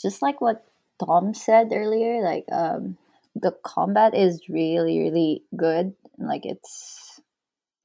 just 0.02 0.22
like 0.22 0.42
what 0.42 0.66
Tom 1.04 1.34
said 1.34 1.70
earlier, 1.74 2.22
like 2.22 2.46
um, 2.52 2.98
the 3.36 3.52
combat 3.64 4.16
is 4.16 4.50
really 4.50 5.00
really 5.00 5.44
good. 5.56 5.94
Like 6.18 6.46
it's 6.46 7.22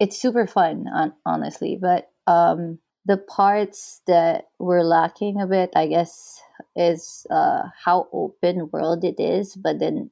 it's 0.00 0.20
super 0.20 0.46
fun, 0.46 0.86
on, 0.92 1.12
honestly. 1.24 1.78
But 1.80 2.10
um, 2.26 2.78
the 3.06 3.16
parts 3.16 4.00
that 4.06 4.48
were 4.58 4.82
lacking 4.84 5.40
a 5.40 5.46
bit, 5.46 5.70
I 5.76 5.86
guess, 5.86 6.40
is 6.76 7.26
uh, 7.30 7.62
how 7.84 8.08
open 8.12 8.70
world 8.72 9.04
it 9.04 9.20
is. 9.20 9.54
But 9.54 9.78
then, 9.78 10.10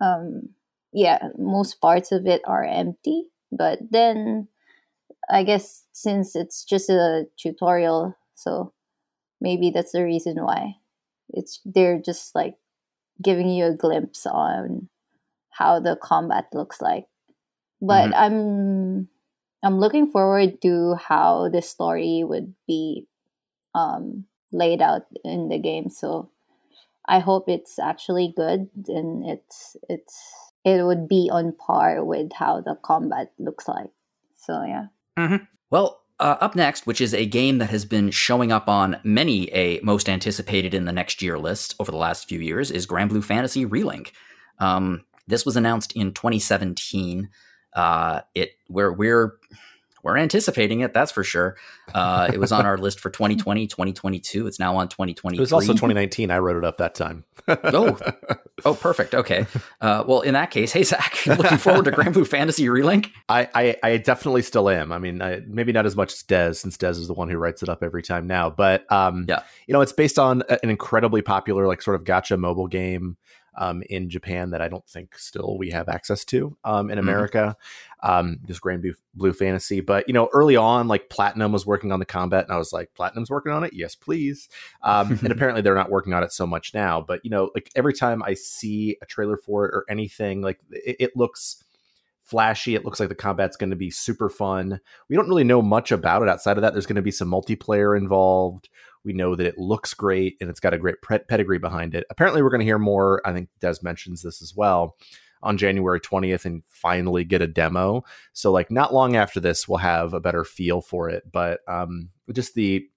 um, 0.00 0.50
yeah, 0.92 1.28
most 1.38 1.80
parts 1.80 2.12
of 2.12 2.26
it 2.26 2.42
are 2.46 2.64
empty. 2.64 3.24
But 3.52 3.78
then 3.90 4.48
I 5.30 5.42
guess 5.42 5.84
since 5.92 6.36
it's 6.36 6.64
just 6.64 6.88
a 6.88 7.26
tutorial, 7.36 8.16
so 8.34 8.72
maybe 9.40 9.70
that's 9.70 9.92
the 9.92 10.04
reason 10.04 10.36
why. 10.42 10.76
It's 11.30 11.60
they're 11.64 11.98
just 11.98 12.34
like 12.34 12.54
giving 13.22 13.48
you 13.48 13.66
a 13.66 13.76
glimpse 13.76 14.26
on 14.26 14.88
how 15.50 15.80
the 15.80 15.96
combat 15.96 16.46
looks 16.52 16.80
like. 16.80 17.06
But 17.80 18.14
I'm 18.14 19.08
I'm 19.62 19.78
looking 19.78 20.06
forward 20.06 20.62
to 20.62 20.94
how 20.94 21.48
the 21.48 21.62
story 21.62 22.22
would 22.24 22.54
be 22.66 23.06
um, 23.74 24.24
laid 24.52 24.80
out 24.80 25.02
in 25.24 25.48
the 25.48 25.58
game. 25.58 25.90
So 25.90 26.30
I 27.06 27.18
hope 27.18 27.48
it's 27.48 27.78
actually 27.78 28.32
good 28.36 28.68
and 28.88 29.28
it's 29.28 29.76
it's 29.88 30.18
it 30.64 30.82
would 30.82 31.08
be 31.08 31.28
on 31.30 31.52
par 31.52 32.04
with 32.04 32.32
how 32.32 32.60
the 32.60 32.76
combat 32.82 33.32
looks 33.38 33.68
like. 33.68 33.90
So 34.36 34.62
yeah. 34.62 34.86
Well, 35.70 36.00
uh, 36.18 36.36
up 36.40 36.54
next, 36.54 36.86
which 36.86 37.00
is 37.00 37.12
a 37.12 37.26
game 37.26 37.58
that 37.58 37.70
has 37.70 37.84
been 37.84 38.10
showing 38.10 38.52
up 38.52 38.68
on 38.68 38.98
many 39.04 39.52
a 39.52 39.80
most 39.80 40.08
anticipated 40.08 40.74
in 40.74 40.84
the 40.84 40.92
next 40.92 41.20
year 41.20 41.38
list 41.38 41.74
over 41.78 41.90
the 41.90 41.98
last 41.98 42.28
few 42.28 42.40
years, 42.40 42.70
is 42.70 42.86
Granblue 42.86 43.24
Fantasy 43.24 43.66
Relink. 43.66 44.12
Um, 44.58 45.04
this 45.26 45.44
was 45.44 45.56
announced 45.56 45.92
in 45.92 46.12
2017. 46.12 47.28
Uh, 47.74 48.22
it 48.34 48.52
where 48.68 48.92
we're 48.92 49.34
we're 50.06 50.16
anticipating 50.16 50.80
it, 50.80 50.94
that's 50.94 51.10
for 51.12 51.24
sure. 51.24 51.56
Uh, 51.92 52.30
it 52.32 52.38
was 52.38 52.52
on 52.52 52.64
our 52.64 52.78
list 52.78 53.00
for 53.00 53.10
2020, 53.10 53.66
2022. 53.66 54.46
It's 54.46 54.58
now 54.60 54.76
on 54.76 54.88
2023. 54.88 55.36
It 55.36 55.40
was 55.40 55.52
also 55.52 55.72
2019. 55.72 56.30
I 56.30 56.38
wrote 56.38 56.56
it 56.56 56.64
up 56.64 56.78
that 56.78 56.94
time. 56.94 57.24
Oh. 57.48 57.98
Oh, 58.64 58.74
perfect. 58.74 59.14
Okay. 59.14 59.46
Uh, 59.80 60.02
well, 60.06 60.22
in 60.22 60.32
that 60.34 60.50
case, 60.50 60.72
hey 60.72 60.82
Zach, 60.82 61.26
looking 61.26 61.58
forward 61.58 61.84
to 61.84 61.90
Granblue 61.90 62.26
Fantasy 62.26 62.64
Relink. 62.66 63.10
I, 63.28 63.48
I, 63.54 63.76
I 63.82 63.96
definitely 63.98 64.42
still 64.42 64.70
am. 64.70 64.92
I 64.92 64.98
mean, 64.98 65.20
I, 65.20 65.42
maybe 65.46 65.72
not 65.72 65.84
as 65.86 65.94
much 65.94 66.12
as 66.14 66.22
Dez, 66.22 66.56
since 66.56 66.76
Dez 66.76 66.92
is 66.92 67.06
the 67.06 67.12
one 67.14 67.28
who 67.28 67.36
writes 67.36 67.62
it 67.62 67.68
up 67.68 67.82
every 67.82 68.02
time 68.02 68.26
now. 68.26 68.48
But 68.48 68.90
um, 68.90 69.26
Yeah. 69.28 69.42
you 69.66 69.72
know, 69.74 69.80
it's 69.82 69.92
based 69.92 70.18
on 70.18 70.42
an 70.48 70.70
incredibly 70.70 71.20
popular, 71.20 71.66
like, 71.66 71.82
sort 71.82 71.96
of 71.96 72.04
gacha 72.04 72.38
mobile 72.38 72.68
game 72.68 73.16
um, 73.56 73.82
in 73.90 74.08
Japan 74.10 74.50
that 74.50 74.60
I 74.62 74.68
don't 74.68 74.86
think 74.86 75.18
still 75.18 75.56
we 75.58 75.70
have 75.70 75.88
access 75.88 76.24
to 76.26 76.56
um, 76.64 76.90
in 76.90 76.96
Mhm. 76.96 77.02
America. 77.02 77.56
Um, 78.02 78.38
just 78.46 78.60
Granblue, 78.60 78.94
Blue 79.14 79.32
Fantasy. 79.32 79.80
But 79.80 80.06
you 80.06 80.14
know, 80.14 80.28
early 80.32 80.56
on, 80.56 80.88
like 80.88 81.08
Platinum 81.08 81.52
was 81.52 81.66
working 81.66 81.92
on 81.92 81.98
the 81.98 82.04
combat, 82.06 82.44
and 82.44 82.52
I 82.52 82.58
was 82.58 82.72
like, 82.72 82.92
Platinum's 82.94 83.30
working 83.30 83.52
on 83.52 83.64
it. 83.64 83.72
Yes, 83.72 83.94
please. 83.94 84.48
Um, 84.82 85.18
and 85.22 85.30
apparently, 85.32 85.62
they're 85.62 85.74
not 85.74 85.90
working 85.90 86.12
on 86.12 86.22
it 86.22 86.32
so 86.32 86.46
much 86.46 86.74
now. 86.74 87.00
But 87.00 87.20
you 87.24 87.30
know, 87.30 87.50
like 87.54 87.70
every 87.74 87.92
time 87.94 88.22
I 88.22 88.34
see 88.34 88.96
a 89.02 89.06
trailer 89.06 89.36
for 89.36 89.66
it 89.66 89.70
or 89.74 89.84
anything, 89.88 90.42
like 90.42 90.60
it, 90.70 90.96
it 91.00 91.16
looks 91.16 91.62
flashy. 92.22 92.74
It 92.74 92.84
looks 92.84 92.98
like 92.98 93.08
the 93.08 93.14
combat's 93.14 93.56
going 93.56 93.70
to 93.70 93.76
be 93.76 93.90
super 93.90 94.28
fun. 94.28 94.80
We 95.08 95.14
don't 95.16 95.28
really 95.28 95.44
know 95.44 95.62
much 95.62 95.92
about 95.92 96.22
it 96.22 96.28
outside 96.28 96.56
of 96.58 96.62
that. 96.62 96.72
There's 96.72 96.86
going 96.86 96.96
to 96.96 97.02
be 97.02 97.12
some 97.12 97.30
multiplayer 97.30 97.96
involved. 97.96 98.68
We 99.06 99.14
know 99.14 99.34
that 99.34 99.46
it 99.46 99.56
looks 99.56 99.94
great 99.94 100.36
and 100.40 100.50
it's 100.50 100.60
got 100.60 100.74
a 100.74 100.78
great 100.78 100.96
pedigree 101.28 101.58
behind 101.58 101.94
it. 101.94 102.04
Apparently, 102.10 102.42
we're 102.42 102.50
going 102.50 102.60
to 102.60 102.66
hear 102.66 102.78
more. 102.78 103.22
I 103.24 103.32
think 103.32 103.48
Dez 103.60 103.82
mentions 103.82 104.20
this 104.20 104.42
as 104.42 104.54
well 104.54 104.96
on 105.42 105.56
January 105.56 106.00
20th 106.00 106.44
and 106.44 106.62
finally 106.66 107.24
get 107.24 107.40
a 107.40 107.46
demo. 107.46 108.04
So 108.32 108.50
like 108.50 108.70
not 108.70 108.92
long 108.92 109.16
after 109.16 109.38
this, 109.38 109.68
we'll 109.68 109.78
have 109.78 110.12
a 110.12 110.20
better 110.20 110.44
feel 110.44 110.80
for 110.80 111.08
it. 111.08 111.30
But 111.30 111.60
um, 111.68 112.10
just 112.32 112.54
the 112.54 112.88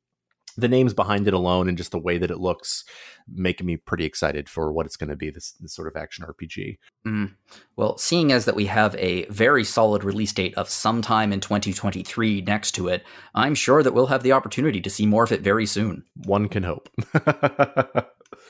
the 0.57 0.67
names 0.67 0.93
behind 0.93 1.27
it 1.27 1.33
alone 1.33 1.67
and 1.67 1.77
just 1.77 1.91
the 1.91 1.99
way 1.99 2.17
that 2.17 2.31
it 2.31 2.39
looks 2.39 2.83
making 3.31 3.67
me 3.67 3.77
pretty 3.77 4.05
excited 4.05 4.49
for 4.49 4.71
what 4.71 4.85
it's 4.85 4.97
going 4.97 5.09
to 5.09 5.15
be 5.15 5.29
this, 5.29 5.51
this 5.59 5.73
sort 5.73 5.87
of 5.87 5.95
action 5.95 6.25
rpg 6.25 6.77
mm. 7.05 7.31
well 7.75 7.97
seeing 7.97 8.31
as 8.31 8.45
that 8.45 8.55
we 8.55 8.65
have 8.65 8.95
a 8.95 9.25
very 9.25 9.63
solid 9.63 10.03
release 10.03 10.33
date 10.33 10.55
of 10.55 10.69
sometime 10.69 11.31
in 11.31 11.39
2023 11.39 12.41
next 12.41 12.71
to 12.71 12.87
it 12.87 13.03
i'm 13.35 13.55
sure 13.55 13.83
that 13.83 13.93
we'll 13.93 14.07
have 14.07 14.23
the 14.23 14.31
opportunity 14.31 14.81
to 14.81 14.89
see 14.89 15.05
more 15.05 15.23
of 15.23 15.31
it 15.31 15.41
very 15.41 15.65
soon. 15.65 16.03
One 16.25 16.47
can 16.47 16.63
hope. 16.63 16.89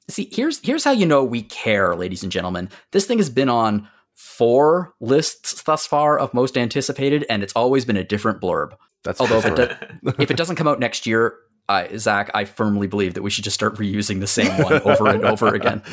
See 0.09 0.29
here's 0.31 0.59
here's 0.59 0.83
how 0.83 0.91
you 0.91 1.05
know 1.05 1.23
we 1.23 1.43
care 1.43 1.95
ladies 1.95 2.23
and 2.23 2.31
gentlemen. 2.31 2.69
This 2.91 3.05
thing 3.05 3.19
has 3.19 3.29
been 3.29 3.49
on 3.49 3.87
four 4.13 4.93
lists 4.99 5.63
thus 5.63 5.85
far 5.87 6.19
of 6.19 6.33
most 6.33 6.57
anticipated 6.57 7.25
and 7.29 7.41
it's 7.41 7.53
always 7.53 7.85
been 7.85 7.97
a 7.97 8.03
different 8.03 8.41
blurb. 8.41 8.73
That's 9.03 9.21
although 9.21 9.37
if 9.37 9.45
it, 9.45 9.77
if 10.19 10.31
it 10.31 10.37
doesn't 10.37 10.57
come 10.57 10.67
out 10.67 10.79
next 10.79 11.05
year 11.05 11.35
I, 11.69 11.95
Zach, 11.97 12.31
I 12.33 12.45
firmly 12.45 12.87
believe 12.87 13.13
that 13.13 13.21
we 13.21 13.29
should 13.29 13.43
just 13.43 13.53
start 13.53 13.75
reusing 13.75 14.19
the 14.19 14.27
same 14.27 14.51
one 14.63 14.81
over 14.81 15.07
and 15.07 15.23
over 15.23 15.47
again. 15.53 15.83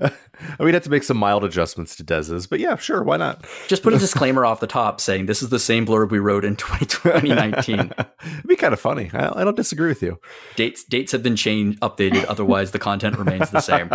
We'd 0.58 0.74
have 0.74 0.84
to 0.84 0.90
make 0.90 1.02
some 1.02 1.16
mild 1.16 1.44
adjustments 1.44 1.96
to 1.96 2.02
Dez's, 2.02 2.46
but 2.46 2.60
yeah, 2.60 2.76
sure, 2.76 3.02
why 3.02 3.18
not? 3.18 3.46
Just 3.66 3.82
put 3.82 3.92
a 3.92 3.98
disclaimer 4.00 4.44
off 4.44 4.60
the 4.60 4.66
top 4.66 5.00
saying 5.00 5.26
this 5.26 5.42
is 5.42 5.50
the 5.50 5.58
same 5.58 5.86
blurb 5.86 6.10
we 6.10 6.18
wrote 6.18 6.44
in 6.44 6.56
2019. 6.56 7.78
It'd 7.98 8.46
be 8.46 8.56
kind 8.56 8.72
of 8.72 8.80
funny. 8.80 9.10
I, 9.12 9.40
I, 9.40 9.44
don't 9.44 9.56
disagree 9.56 9.88
with 9.88 10.02
you. 10.02 10.18
Dates 10.56 10.84
dates 10.84 11.12
have 11.12 11.22
been 11.22 11.36
changed, 11.36 11.78
updated. 11.80 12.24
Otherwise, 12.28 12.70
the 12.70 12.78
content 12.78 13.18
remains 13.18 13.50
the 13.50 13.60
same. 13.60 13.90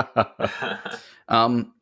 Um, 1.27 1.73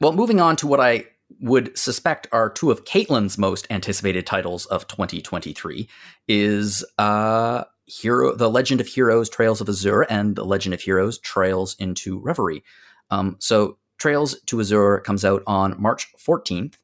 well, 0.00 0.12
moving 0.12 0.40
on 0.40 0.56
to 0.56 0.66
what 0.66 0.80
I 0.80 1.06
would 1.40 1.76
suspect 1.78 2.26
are 2.32 2.50
two 2.50 2.70
of 2.70 2.84
Caitlin's 2.84 3.38
most 3.38 3.66
anticipated 3.70 4.26
titles 4.26 4.66
of 4.66 4.86
2023 4.88 5.88
is 6.28 6.84
uh, 6.98 7.64
Hero, 7.90 8.34
The 8.34 8.48
Legend 8.50 8.80
of 8.80 8.86
Heroes, 8.86 9.28
Trails 9.28 9.60
of 9.60 9.68
Azure, 9.68 10.02
and 10.02 10.36
The 10.36 10.44
Legend 10.44 10.74
of 10.74 10.80
Heroes, 10.80 11.18
Trails 11.18 11.74
into 11.78 12.18
Reverie. 12.20 12.62
Um, 13.10 13.36
so 13.40 13.78
Trails 13.98 14.40
to 14.46 14.60
Azure 14.60 15.00
comes 15.00 15.24
out 15.24 15.42
on 15.46 15.80
March 15.80 16.06
14th 16.16 16.74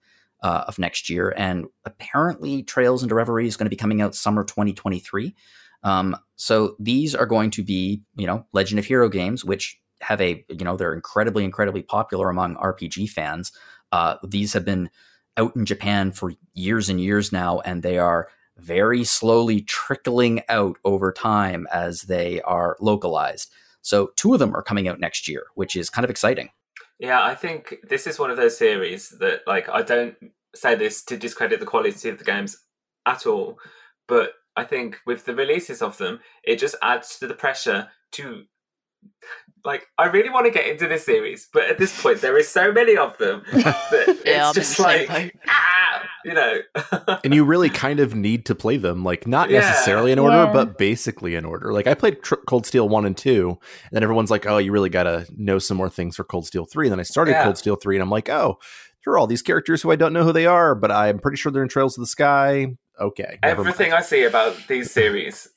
uh, 0.43 0.65
of 0.67 0.79
next 0.79 1.09
year, 1.09 1.33
and 1.37 1.67
apparently 1.85 2.63
Trails 2.63 3.03
into 3.03 3.15
Reverie 3.15 3.47
is 3.47 3.57
going 3.57 3.67
to 3.67 3.71
be 3.71 3.77
coming 3.77 4.03
out 4.03 4.15
summer 4.15 4.43
2023. 4.43 5.35
Um, 5.83 6.17
so 6.35 6.75
these 6.81 7.15
are 7.15 7.27
going 7.27 7.51
to 7.53 7.63
be, 7.63 8.03
you 8.17 8.27
know, 8.27 8.45
Legend 8.53 8.81
of 8.81 8.85
Hero 8.85 9.09
games, 9.09 9.45
which 9.45 9.81
have 10.01 10.21
a, 10.21 10.45
you 10.49 10.65
know, 10.65 10.77
they're 10.77 10.93
incredibly, 10.93 11.45
incredibly 11.45 11.83
popular 11.83 12.29
among 12.29 12.57
RPG 12.57 13.11
fans. 13.11 13.53
Uh, 13.93 14.17
these 14.27 14.53
have 14.53 14.65
been 14.65 14.91
out 15.37 15.55
in 15.55 15.65
Japan 15.65 16.11
for 16.11 16.33
years 16.55 16.89
and 16.89 17.01
years 17.01 17.31
now, 17.31 17.61
and 17.61 17.83
they 17.83 17.99
are 17.99 18.29
very 18.57 19.05
slowly 19.05 19.61
trickling 19.61 20.43
out 20.49 20.77
over 20.85 21.13
time 21.13 21.67
as 21.73 22.03
they 22.03 22.41
are 22.43 22.77
localized. 22.81 23.53
So 23.83 24.13
two 24.17 24.33
of 24.33 24.41
them 24.41 24.57
are 24.57 24.63
coming 24.63 24.89
out 24.89 24.99
next 24.99 25.29
year, 25.29 25.45
which 25.55 25.77
is 25.77 25.91
kind 25.91 26.05
of 26.05 26.11
exciting. 26.11 26.51
Yeah, 26.99 27.23
I 27.23 27.35
think 27.35 27.77
this 27.89 28.07
is 28.07 28.19
one 28.19 28.31
of 28.31 28.37
those 28.37 28.57
series 28.57 29.11
that 29.21 29.43
like 29.47 29.69
I 29.69 29.83
don't 29.83 30.17
say 30.55 30.75
this 30.75 31.05
to 31.05 31.17
discredit 31.17 31.61
the 31.61 31.67
quality 31.67 32.09
of 32.09 32.19
the 32.19 32.25
games 32.25 32.59
at 33.05 33.27
all, 33.27 33.59
but 34.09 34.33
I 34.57 34.65
think 34.65 34.99
with 35.07 35.27
the 35.27 35.35
releases 35.35 35.83
of 35.83 35.99
them, 35.99 36.21
it 36.43 36.59
just 36.59 36.77
adds 36.81 37.19
to 37.19 37.27
the 37.27 37.35
pressure 37.35 37.89
to 38.13 38.45
like 39.65 39.87
I 39.99 40.07
really 40.07 40.31
want 40.31 40.47
to 40.47 40.53
get 40.53 40.67
into 40.67 40.89
this 40.89 41.05
series, 41.05 41.49
but 41.53 41.65
at 41.65 41.79
this 41.79 42.01
point 42.01 42.23
there 42.23 42.39
is 42.39 42.49
so 42.49 42.73
many 42.73 42.97
of 42.97 43.19
them 43.19 43.43
that 43.53 44.23
yeah, 44.25 44.49
it's 44.49 44.55
just 44.55 44.79
like 44.79 45.11
ah, 45.49 45.95
you 46.27 46.35
know. 46.35 46.59
and 47.24 47.33
you 47.33 47.45
really 47.45 47.70
kind 47.70 48.01
of 48.01 48.14
need 48.14 48.45
to 48.47 48.55
play 48.55 48.77
them, 48.77 49.05
like 49.05 49.27
not 49.27 49.49
yeah. 49.49 49.61
necessarily 49.61 50.11
in 50.11 50.18
order, 50.18 50.45
yeah. 50.45 50.53
but 50.53 50.77
basically 50.77 51.37
in 51.37 51.45
order. 51.45 51.72
Like 51.72 51.87
I 51.87 51.95
played 51.95 52.20
Tr- 52.22 52.35
Cold 52.47 52.66
Steel 52.66 52.89
one 52.89 53.07
and 53.07 53.16
two, 53.16 53.51
and 53.51 53.91
then 53.93 54.03
everyone's 54.03 54.31
like, 54.31 54.45
"Oh, 54.45 54.59
you 54.59 54.72
really 54.72 54.91
got 54.91 55.05
to 55.05 55.27
know 55.37 55.61
some 55.61 55.77
more 55.77 55.89
things 55.89 56.16
for 56.16 56.24
Cold 56.24 56.47
Steel 56.47 56.66
three. 56.66 56.89
And 56.89 56.93
then 56.93 57.01
I 57.01 57.05
started 57.05 57.37
Cold 57.43 57.57
Steel 57.57 57.77
three, 57.77 57.97
and 57.97 58.03
I'm 58.03 58.11
like, 58.11 58.29
"Oh, 58.29 58.59
there 59.05 59.14
are 59.14 59.18
all 59.18 59.29
these 59.29 59.43
characters 59.43 59.83
who 59.83 59.93
I 59.93 59.97
don't 59.97 60.12
know 60.12 60.24
who 60.24 60.33
they 60.33 60.47
are, 60.47 60.74
but 60.74 60.91
I'm 60.91 61.20
pretty 61.20 61.37
sure 61.37 61.53
they're 61.53 61.62
in 61.62 61.68
Trails 61.68 61.97
of 61.97 62.03
the 62.03 62.09
Sky." 62.09 62.77
Okay, 63.01 63.39
everything 63.45 63.93
I 63.93 64.01
see 64.01 64.24
about 64.24 64.57
these 64.68 64.91
series, 64.91 65.49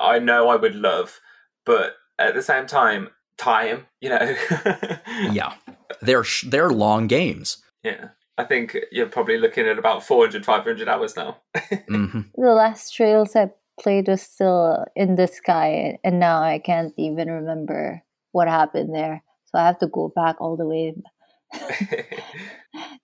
I 0.00 0.18
know 0.18 0.48
I 0.48 0.56
would 0.56 0.74
love, 0.74 1.20
but 1.64 1.94
at 2.18 2.34
the 2.34 2.42
same 2.42 2.66
time, 2.66 3.10
time, 3.36 3.86
you 4.00 4.08
know. 4.08 4.36
yeah, 5.30 5.54
they're 6.02 6.24
they're 6.44 6.70
long 6.70 7.06
games. 7.06 7.62
Yeah, 7.84 8.08
I 8.38 8.44
think 8.44 8.76
you're 8.92 9.08
probably 9.08 9.36
looking 9.36 9.66
at 9.66 9.78
about 9.78 10.04
400, 10.04 10.44
500 10.44 10.88
hours 10.88 11.16
now. 11.16 11.38
mm-hmm. 11.56 12.20
The 12.36 12.52
last 12.52 12.94
trails 12.94 13.34
I 13.34 13.50
played 13.80 14.08
was 14.08 14.22
still 14.22 14.84
in 14.94 15.16
the 15.16 15.26
sky, 15.26 15.98
and 16.04 16.20
now 16.20 16.42
I 16.42 16.58
can't 16.58 16.94
even 16.96 17.28
remember 17.28 18.02
what 18.32 18.48
happened 18.48 18.94
there. 18.94 19.22
So 19.46 19.58
I 19.58 19.66
have 19.66 19.78
to 19.80 19.88
go 19.88 20.12
back 20.14 20.40
all 20.40 20.56
the 20.56 20.66
way 20.66 20.94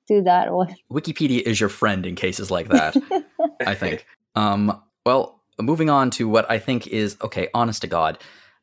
to 0.08 0.22
that 0.22 0.52
one. 0.52 0.74
Wikipedia 0.90 1.42
is 1.42 1.58
your 1.58 1.68
friend 1.68 2.06
in 2.06 2.14
cases 2.14 2.50
like 2.50 2.68
that. 2.68 2.96
I 3.66 3.74
think. 3.74 4.06
Um, 4.36 4.80
well, 5.04 5.42
moving 5.60 5.90
on 5.90 6.10
to 6.12 6.28
what 6.28 6.48
I 6.50 6.58
think 6.58 6.86
is 6.86 7.16
okay. 7.22 7.48
Honest 7.54 7.82
to 7.82 7.88
God 7.88 8.18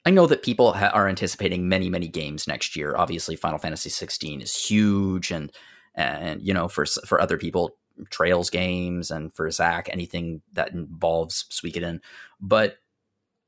I 0.06 0.10
know 0.10 0.26
that 0.28 0.44
people 0.44 0.74
ha- 0.74 0.92
are 0.94 1.08
anticipating 1.08 1.70
many, 1.70 1.90
many 1.90 2.08
games 2.08 2.48
next 2.48 2.76
year. 2.76 2.96
Obviously, 2.98 3.36
Final 3.36 3.60
Fantasy 3.60 3.90
16 3.90 4.42
is 4.42 4.56
huge, 4.56 5.32
and 5.32 5.52
and 5.96 6.42
you 6.42 6.54
know, 6.54 6.68
for 6.68 6.86
for 6.86 7.22
other 7.22 7.38
people, 7.38 7.76
Trails 8.10 8.50
games, 8.50 9.12
and 9.12 9.34
for 9.34 9.50
Zach, 9.52 9.90
anything 9.92 10.42
that 10.54 10.72
involves 10.72 11.46
Suikoden. 11.52 12.00
But 12.40 12.78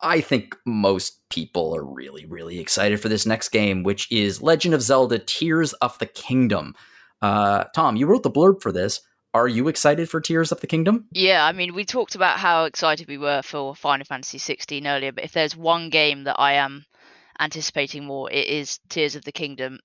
I 0.02 0.22
think 0.22 0.58
most 0.66 1.22
people 1.30 1.76
are 1.76 1.84
really, 1.84 2.26
really 2.26 2.60
excited 2.60 3.00
for 3.00 3.10
this 3.10 3.26
next 3.26 3.50
game, 3.50 3.84
which 3.84 4.12
is 4.12 4.41
Legend 4.41 4.74
of 4.74 4.82
Zelda: 4.82 5.20
Tears 5.20 5.74
of 5.74 5.98
the 6.00 6.06
Kingdom. 6.06 6.76
Uh, 7.22 7.64
Tom, 7.76 7.96
you 7.96 8.06
wrote 8.06 8.24
the 8.24 8.32
blurb 8.32 8.62
for 8.62 8.72
this. 8.72 9.02
Are 9.34 9.48
you 9.48 9.68
excited 9.68 10.10
for 10.10 10.22
Tears 10.22 10.52
of 10.52 10.62
the 10.62 10.68
Kingdom? 10.68 11.08
Yeah, 11.12 11.44
I 11.44 11.54
mean, 11.54 11.74
we 11.74 11.86
talked 11.86 12.14
about 12.14 12.38
how 12.38 12.66
excited 12.66 13.08
we 13.08 13.18
were 13.18 13.41
for 13.41 13.76
Final 13.76 14.06
Fantasy 14.06 14.38
16 14.38 14.86
earlier, 14.86 15.12
but 15.12 15.24
if 15.24 15.32
there's 15.32 15.58
one 15.58 15.89
game 15.89 16.26
that 16.26 16.39
I 16.39 16.54
am 16.54 16.86
anticipating 17.39 18.06
more, 18.06 18.30
it 18.30 18.46
is 18.48 18.80
Tears 18.89 19.16
of 19.16 19.24
the 19.24 19.32
Kingdom. 19.32 19.80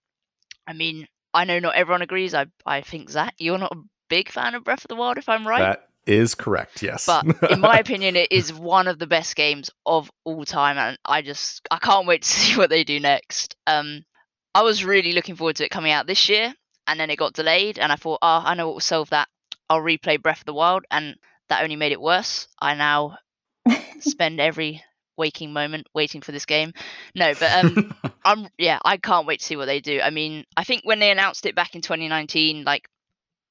I 0.66 0.74
mean, 0.74 1.06
I 1.38 1.44
know 1.44 1.60
not 1.60 1.76
everyone 1.76 2.02
agrees. 2.02 2.34
I 2.34 2.46
I 2.66 2.80
think 2.80 3.10
Zach, 3.10 3.32
you're 3.38 3.58
not 3.58 3.70
a 3.70 3.82
big 4.08 4.28
fan 4.28 4.56
of 4.56 4.64
Breath 4.64 4.84
of 4.84 4.88
the 4.88 4.96
Wild, 4.96 5.18
if 5.18 5.28
I'm 5.28 5.46
right. 5.46 5.60
That 5.60 5.88
is 6.04 6.34
correct. 6.34 6.82
Yes, 6.82 7.06
but 7.06 7.24
in 7.48 7.60
my 7.60 7.78
opinion, 7.84 8.16
it 8.16 8.32
is 8.32 8.52
one 8.52 8.88
of 8.88 8.98
the 8.98 9.06
best 9.06 9.36
games 9.36 9.70
of 9.86 10.10
all 10.24 10.44
time, 10.44 10.78
and 10.78 10.98
I 11.04 11.22
just 11.22 11.64
I 11.70 11.78
can't 11.78 12.08
wait 12.08 12.22
to 12.22 12.28
see 12.40 12.56
what 12.56 12.70
they 12.70 12.82
do 12.82 12.98
next. 12.98 13.54
Um, 13.68 14.04
I 14.52 14.62
was 14.62 14.84
really 14.84 15.12
looking 15.12 15.36
forward 15.36 15.54
to 15.56 15.64
it 15.64 15.70
coming 15.70 15.92
out 15.92 16.08
this 16.08 16.28
year, 16.28 16.52
and 16.88 16.98
then 16.98 17.08
it 17.08 17.18
got 17.18 17.34
delayed, 17.34 17.78
and 17.78 17.92
I 17.92 17.96
thought, 17.96 18.18
oh, 18.20 18.42
I 18.44 18.54
know 18.54 18.66
what 18.66 18.74
will 18.74 18.80
solve 18.80 19.10
that. 19.10 19.28
I'll 19.70 19.80
replay 19.80 20.20
Breath 20.20 20.40
of 20.40 20.46
the 20.46 20.54
Wild, 20.54 20.86
and 20.90 21.14
that 21.50 21.62
only 21.62 21.76
made 21.76 21.92
it 21.92 22.00
worse. 22.00 22.48
I 22.60 22.74
now 22.74 23.18
spend 24.00 24.40
every 24.40 24.82
waking 25.18 25.52
moment 25.52 25.86
waiting 25.92 26.22
for 26.22 26.32
this 26.32 26.46
game. 26.46 26.72
No, 27.14 27.34
but 27.34 27.64
um, 27.64 27.94
I'm 28.24 28.48
yeah, 28.56 28.78
I 28.84 28.96
can't 28.96 29.26
wait 29.26 29.40
to 29.40 29.46
see 29.46 29.56
what 29.56 29.66
they 29.66 29.80
do. 29.80 30.00
I 30.00 30.10
mean, 30.10 30.44
I 30.56 30.64
think 30.64 30.82
when 30.84 31.00
they 31.00 31.10
announced 31.10 31.44
it 31.44 31.54
back 31.54 31.74
in 31.74 31.82
2019, 31.82 32.64
like 32.64 32.88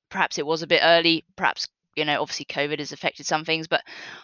perhaps 0.09 0.39
it 0.39 0.45
was 0.45 0.63
a 0.63 0.67
bit 0.67 0.81
early. 0.83 1.25
Perhaps 1.35 1.67
you 1.95 2.05
know, 2.05 2.21
obviously 2.21 2.45
COVID 2.45 2.79
has 2.79 2.91
affected 2.91 3.25
some 3.25 3.43
things, 3.43 3.67
but 3.67 3.81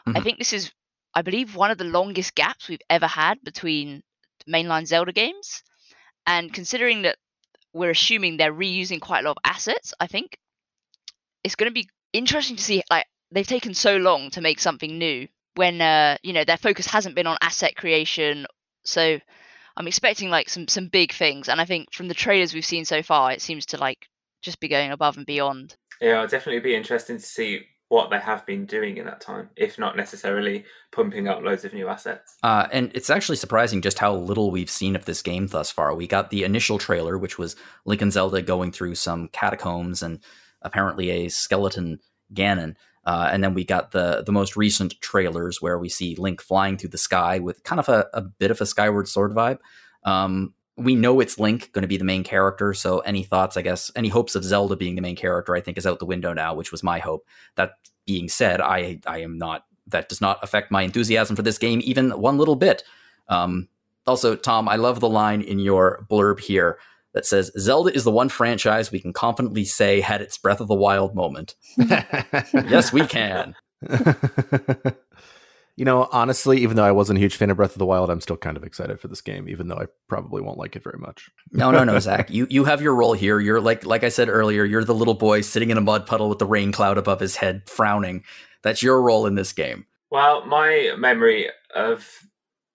mm-hmm. 0.07 0.17
I 0.17 0.21
think 0.21 0.37
this 0.37 0.53
is, 0.53 0.71
I 1.13 1.23
believe, 1.23 1.55
one 1.55 1.71
of 1.71 1.77
the 1.77 1.83
longest 1.83 2.35
gaps 2.35 2.69
we've 2.69 2.79
ever 2.89 3.07
had 3.07 3.43
between 3.43 4.03
mainline 4.47 4.85
Zelda 4.85 5.11
games. 5.11 5.63
And 6.25 6.53
considering 6.53 7.01
that 7.01 7.17
we're 7.73 7.89
assuming 7.89 8.37
they're 8.37 8.53
reusing 8.53 9.01
quite 9.01 9.25
a 9.25 9.27
lot 9.27 9.37
of 9.37 9.51
assets, 9.51 9.93
I 9.99 10.07
think 10.07 10.37
it's 11.43 11.55
going 11.55 11.69
to 11.69 11.73
be 11.73 11.89
interesting 12.13 12.57
to 12.57 12.63
see 12.63 12.83
like 12.89 13.07
they've 13.31 13.45
taken 13.45 13.73
so 13.73 13.97
long 13.97 14.29
to 14.31 14.41
make 14.41 14.59
something 14.59 14.97
new 14.97 15.27
when 15.55 15.81
uh, 15.81 16.17
you 16.23 16.33
know 16.33 16.43
their 16.43 16.57
focus 16.57 16.87
hasn't 16.87 17.15
been 17.15 17.27
on 17.27 17.37
asset 17.41 17.75
creation. 17.75 18.45
So 18.85 19.19
I'm 19.77 19.87
expecting 19.87 20.29
like 20.29 20.49
some 20.49 20.67
some 20.67 20.87
big 20.87 21.11
things, 21.13 21.49
and 21.49 21.59
I 21.59 21.65
think 21.65 21.93
from 21.93 22.07
the 22.07 22.13
trailers 22.13 22.53
we've 22.53 22.65
seen 22.65 22.85
so 22.85 23.01
far, 23.03 23.31
it 23.31 23.41
seems 23.41 23.67
to 23.67 23.77
like 23.77 24.07
just 24.41 24.59
be 24.59 24.67
going 24.67 24.91
above 24.91 25.17
and 25.17 25.25
beyond. 25.25 25.75
Yeah, 26.01 26.15
it'll 26.15 26.27
definitely 26.27 26.61
be 26.61 26.75
interesting 26.75 27.17
to 27.17 27.23
see 27.23 27.61
what 27.93 28.09
they 28.09 28.19
have 28.19 28.43
been 28.45 28.65
doing 28.65 28.97
in 28.97 29.05
that 29.05 29.21
time, 29.21 29.49
if 29.55 29.77
not 29.77 29.95
necessarily 29.95 30.65
pumping 30.91 31.27
up 31.27 31.43
loads 31.43 31.63
of 31.63 31.73
new 31.73 31.87
assets. 31.87 32.37
Uh, 32.41 32.67
and 32.71 32.91
it's 32.95 33.11
actually 33.11 33.35
surprising 33.35 33.83
just 33.83 33.99
how 33.99 34.15
little 34.15 34.49
we've 34.49 34.69
seen 34.69 34.95
of 34.95 35.05
this 35.05 35.21
game 35.21 35.45
thus 35.45 35.69
far. 35.69 35.93
We 35.93 36.07
got 36.07 36.31
the 36.31 36.43
initial 36.43 36.79
trailer, 36.79 37.19
which 37.19 37.37
was 37.37 37.55
Link 37.85 38.01
and 38.01 38.11
Zelda 38.11 38.41
going 38.41 38.71
through 38.71 38.95
some 38.95 39.27
catacombs 39.27 40.01
and 40.01 40.19
apparently 40.63 41.11
a 41.11 41.29
skeleton 41.29 41.99
Ganon. 42.33 42.75
Uh, 43.05 43.29
and 43.31 43.43
then 43.43 43.53
we 43.53 43.65
got 43.65 43.91
the 43.91 44.23
the 44.25 44.31
most 44.31 44.55
recent 44.55 44.99
trailers 45.01 45.61
where 45.61 45.77
we 45.77 45.89
see 45.89 46.15
Link 46.15 46.41
flying 46.41 46.77
through 46.77 46.89
the 46.89 46.97
sky 46.97 47.39
with 47.39 47.63
kind 47.63 47.79
of 47.79 47.89
a, 47.89 48.07
a 48.13 48.21
bit 48.21 48.51
of 48.51 48.61
a 48.61 48.65
Skyward 48.65 49.07
Sword 49.07 49.33
vibe. 49.33 49.59
Um, 50.03 50.53
we 50.75 50.95
know 50.95 51.19
it's 51.19 51.37
Link 51.39 51.71
going 51.73 51.83
to 51.83 51.87
be 51.87 51.97
the 51.97 52.03
main 52.03 52.23
character. 52.23 52.73
So 52.73 52.99
any 52.99 53.23
thoughts, 53.23 53.57
I 53.57 53.61
guess, 53.61 53.91
any 53.95 54.07
hopes 54.09 54.35
of 54.35 54.43
Zelda 54.43 54.75
being 54.75 54.95
the 54.95 55.01
main 55.01 55.15
character, 55.15 55.55
I 55.55 55.61
think 55.61 55.77
is 55.77 55.85
out 55.85 55.99
the 55.99 56.05
window 56.05 56.33
now, 56.33 56.55
which 56.55 56.71
was 56.71 56.81
my 56.81 56.99
hope. 56.99 57.27
That 57.55 57.73
being 58.05 58.29
said, 58.29 58.61
I 58.61 58.99
I 59.05 59.19
am 59.19 59.37
not. 59.37 59.65
That 59.87 60.07
does 60.07 60.21
not 60.21 60.41
affect 60.41 60.71
my 60.71 60.83
enthusiasm 60.83 61.35
for 61.35 61.41
this 61.41 61.57
game 61.57 61.81
even 61.83 62.11
one 62.11 62.37
little 62.37 62.55
bit. 62.55 62.83
Um, 63.27 63.67
also, 64.07 64.35
Tom, 64.35 64.69
I 64.69 64.77
love 64.77 64.99
the 64.99 65.09
line 65.09 65.41
in 65.41 65.59
your 65.59 66.05
blurb 66.09 66.39
here 66.39 66.77
that 67.13 67.25
says 67.25 67.51
Zelda 67.57 67.93
is 67.93 68.03
the 68.03 68.11
one 68.11 68.29
franchise 68.29 68.91
we 68.91 68.99
can 68.99 69.13
confidently 69.13 69.65
say 69.65 70.01
had 70.01 70.21
its 70.21 70.37
Breath 70.37 70.59
of 70.59 70.67
the 70.67 70.75
Wild 70.75 71.15
moment. 71.15 71.55
yes, 71.77 72.91
we 72.91 73.05
can. 73.05 73.55
you 75.75 75.85
know, 75.85 76.07
honestly, 76.11 76.59
even 76.59 76.75
though 76.75 76.83
I 76.83 76.91
wasn't 76.91 77.17
a 77.17 77.21
huge 77.21 77.35
fan 77.35 77.49
of 77.49 77.57
Breath 77.57 77.73
of 77.73 77.79
the 77.79 77.85
Wild, 77.85 78.09
I'm 78.09 78.21
still 78.21 78.37
kind 78.37 78.57
of 78.57 78.63
excited 78.63 78.99
for 78.99 79.07
this 79.07 79.21
game, 79.21 79.47
even 79.47 79.67
though 79.67 79.77
I 79.77 79.85
probably 80.07 80.41
won't 80.41 80.57
like 80.57 80.75
it 80.75 80.83
very 80.83 80.97
much. 80.99 81.29
no, 81.51 81.71
no, 81.71 81.83
no, 81.83 81.99
Zach. 81.99 82.29
You 82.33 82.47
you 82.49 82.63
have 82.65 82.81
your 82.81 82.95
role 82.95 83.13
here. 83.13 83.39
You're 83.39 83.61
like 83.61 83.85
like 83.85 84.03
I 84.03 84.09
said 84.09 84.29
earlier, 84.29 84.63
you're 84.63 84.83
the 84.83 84.95
little 84.95 85.13
boy 85.13 85.41
sitting 85.41 85.69
in 85.69 85.77
a 85.77 85.81
mud 85.81 86.05
puddle 86.05 86.29
with 86.29 86.39
the 86.39 86.45
rain 86.45 86.71
cloud 86.71 86.97
above 86.97 87.19
his 87.19 87.35
head, 87.35 87.63
frowning. 87.69 88.23
That's 88.63 88.81
your 88.81 89.01
role 89.01 89.25
in 89.25 89.35
this 89.35 89.53
game. 89.53 89.85
Well, 90.09 90.45
my 90.45 90.93
memory 90.97 91.49
of 91.75 92.07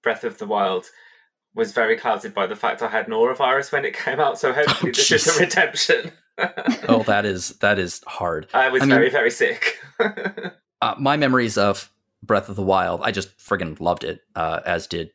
Breath 0.02 0.24
of 0.24 0.38
the 0.38 0.46
Wild 0.46 0.86
was 1.54 1.72
very 1.72 1.96
clouded 1.96 2.34
by 2.34 2.46
the 2.46 2.56
fact 2.56 2.82
I 2.82 2.88
had 2.88 3.06
norovirus 3.06 3.72
when 3.72 3.84
it 3.84 3.94
came 3.94 4.20
out. 4.20 4.38
So 4.38 4.52
hopefully 4.54 4.90
Oh, 4.90 4.94
this 4.94 5.10
is 5.10 5.36
a 5.36 5.40
redemption. 5.40 6.12
Oh, 6.88 7.02
that 7.06 7.24
is 7.24 7.50
that 7.58 7.78
is 7.78 8.02
hard. 8.06 8.46
I 8.54 8.68
was 8.68 8.82
I 8.82 8.86
mean- 8.86 8.94
very 8.96 9.10
very 9.10 9.30
sick. 9.30 9.78
Uh, 10.80 10.94
my 10.96 11.16
memories 11.16 11.58
of 11.58 11.90
Breath 12.22 12.48
of 12.48 12.54
the 12.54 12.62
Wild, 12.62 13.00
I 13.02 13.10
just 13.10 13.36
friggin' 13.38 13.80
loved 13.80 14.04
it, 14.04 14.20
uh, 14.36 14.60
as 14.64 14.86
did 14.86 15.10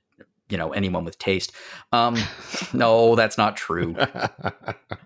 you 0.50 0.58
know 0.58 0.74
anyone 0.74 1.06
with 1.06 1.18
taste. 1.18 1.54
Um, 1.94 2.18
no, 2.74 3.16
that's 3.16 3.38
not 3.38 3.56
true. 3.56 3.96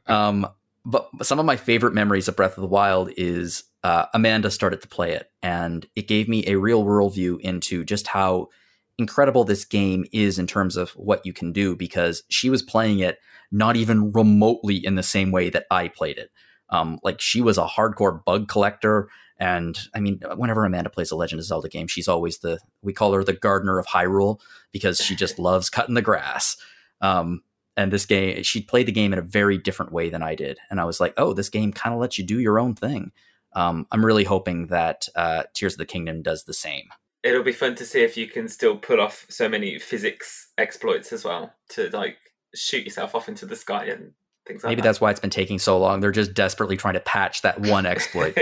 Um, 0.08 0.48
but 0.84 1.10
some 1.22 1.38
of 1.38 1.46
my 1.46 1.58
favorite 1.58 1.94
memories 1.94 2.28
of 2.28 2.36
Breath 2.36 2.58
of 2.58 2.62
the 2.62 2.68
Wild 2.68 3.12
is 3.18 3.66
uh, 3.84 4.06
Amanda 4.16 4.50
started 4.50 4.82
to 4.82 4.88
play 4.88 5.12
it, 5.12 5.30
and 5.44 5.86
it 5.96 6.08
gave 6.08 6.28
me 6.28 6.44
a 6.48 6.56
real 6.58 6.84
world 6.84 7.14
view 7.14 7.38
into 7.44 7.84
just 7.84 8.08
how 8.08 8.50
incredible 8.98 9.43
this 9.43 9.66
game 9.66 10.06
is 10.12 10.39
in 10.39 10.48
terms 10.48 10.76
of 10.76 10.91
what 10.91 11.26
you 11.26 11.34
can 11.34 11.52
do 11.52 11.76
because 11.76 12.24
she 12.30 12.50
was 12.50 12.64
playing 12.64 13.00
it 13.00 13.20
not 13.52 13.76
even 13.76 14.12
remotely 14.12 14.76
in 14.76 14.95
the 14.95 15.04
same 15.04 15.32
way 15.32 15.50
that 15.50 15.66
I 15.72 15.88
played 15.88 16.18
it. 16.18 16.32
Um, 16.70 17.00
like 17.04 17.22
she 17.22 17.41
was 17.41 17.58
a 17.58 17.66
hardcore 17.66 18.24
bug 18.26 18.48
collector. 18.48 19.10
And 19.39 19.78
I 19.95 20.00
mean, 20.00 20.20
whenever 20.36 20.66
Amanda 20.66 20.89
plays 20.89 21.12
a 21.12 21.16
Legend 21.16 21.39
of 21.39 21.45
Zelda 21.45 21.70
game, 21.70 21.88
she's 21.88 22.08
always 22.08 22.39
the, 22.39 22.60
we 22.82 22.91
call 22.91 23.14
her 23.14 23.24
the 23.24 23.34
gardener 23.34 23.80
of 23.80 23.88
Hyrule 23.88 24.39
because 24.72 24.98
she 24.98 25.16
just 25.16 25.39
loves 25.39 25.70
cutting 25.70 25.95
the 25.95 26.02
grass. 26.02 26.58
Um, 27.00 27.43
and 27.78 27.93
this 27.93 28.08
game, 28.08 28.41
she 28.43 28.62
played 28.62 28.88
the 28.88 28.91
game 28.91 29.14
in 29.14 29.20
a 29.20 29.24
very 29.24 29.58
different 29.58 29.91
way 29.91 30.10
than 30.10 30.24
I 30.24 30.34
did. 30.34 30.58
And 30.70 30.82
I 30.82 30.86
was 30.86 31.00
like, 31.00 31.14
oh, 31.16 31.34
this 31.34 31.50
game 31.50 31.72
kind 31.72 31.93
of 31.93 32.02
lets 32.02 32.18
you 32.18 32.26
do 32.26 32.39
your 32.39 32.60
own 32.60 32.74
thing. 32.74 33.12
Um, 33.54 33.88
I'm 33.91 34.04
really 34.06 34.24
hoping 34.24 34.68
that 34.68 35.08
uh, 35.16 35.43
Tears 35.54 35.76
of 35.76 35.78
the 35.78 35.86
Kingdom 35.86 36.22
does 36.22 36.43
the 36.43 36.54
same. 36.54 36.89
It'll 37.24 37.43
be 37.43 37.51
fun 37.51 37.76
to 37.76 37.86
see 37.86 38.01
if 38.01 38.15
you 38.15 38.28
can 38.28 38.47
still 38.47 38.78
pull 38.78 39.01
off 39.01 39.26
so 39.30 39.49
many 39.49 39.80
physics 39.80 40.51
exploits 40.57 41.11
as 41.11 41.26
well 41.26 41.53
to 41.70 41.89
like 41.89 42.18
shoot 42.55 42.86
yourself 42.86 43.15
off 43.15 43.28
into 43.28 43.45
the 43.45 43.55
sky 43.55 43.86
and 43.86 44.13
things 44.47 44.57
like 44.57 44.61
that. 44.61 44.68
Maybe 44.70 44.82
that. 44.82 44.88
that's 44.88 45.01
why 45.01 45.11
it's 45.11 45.20
been 45.20 45.30
taking 45.30 45.59
so 45.59 45.78
long. 45.78 45.99
They're 45.99 46.11
just 46.11 46.34
desperately 46.34 46.78
trying 46.78 46.93
to 46.93 46.99
patch 46.99 47.41
that 47.41 47.59
one 47.61 47.86
exploit. 47.86 48.38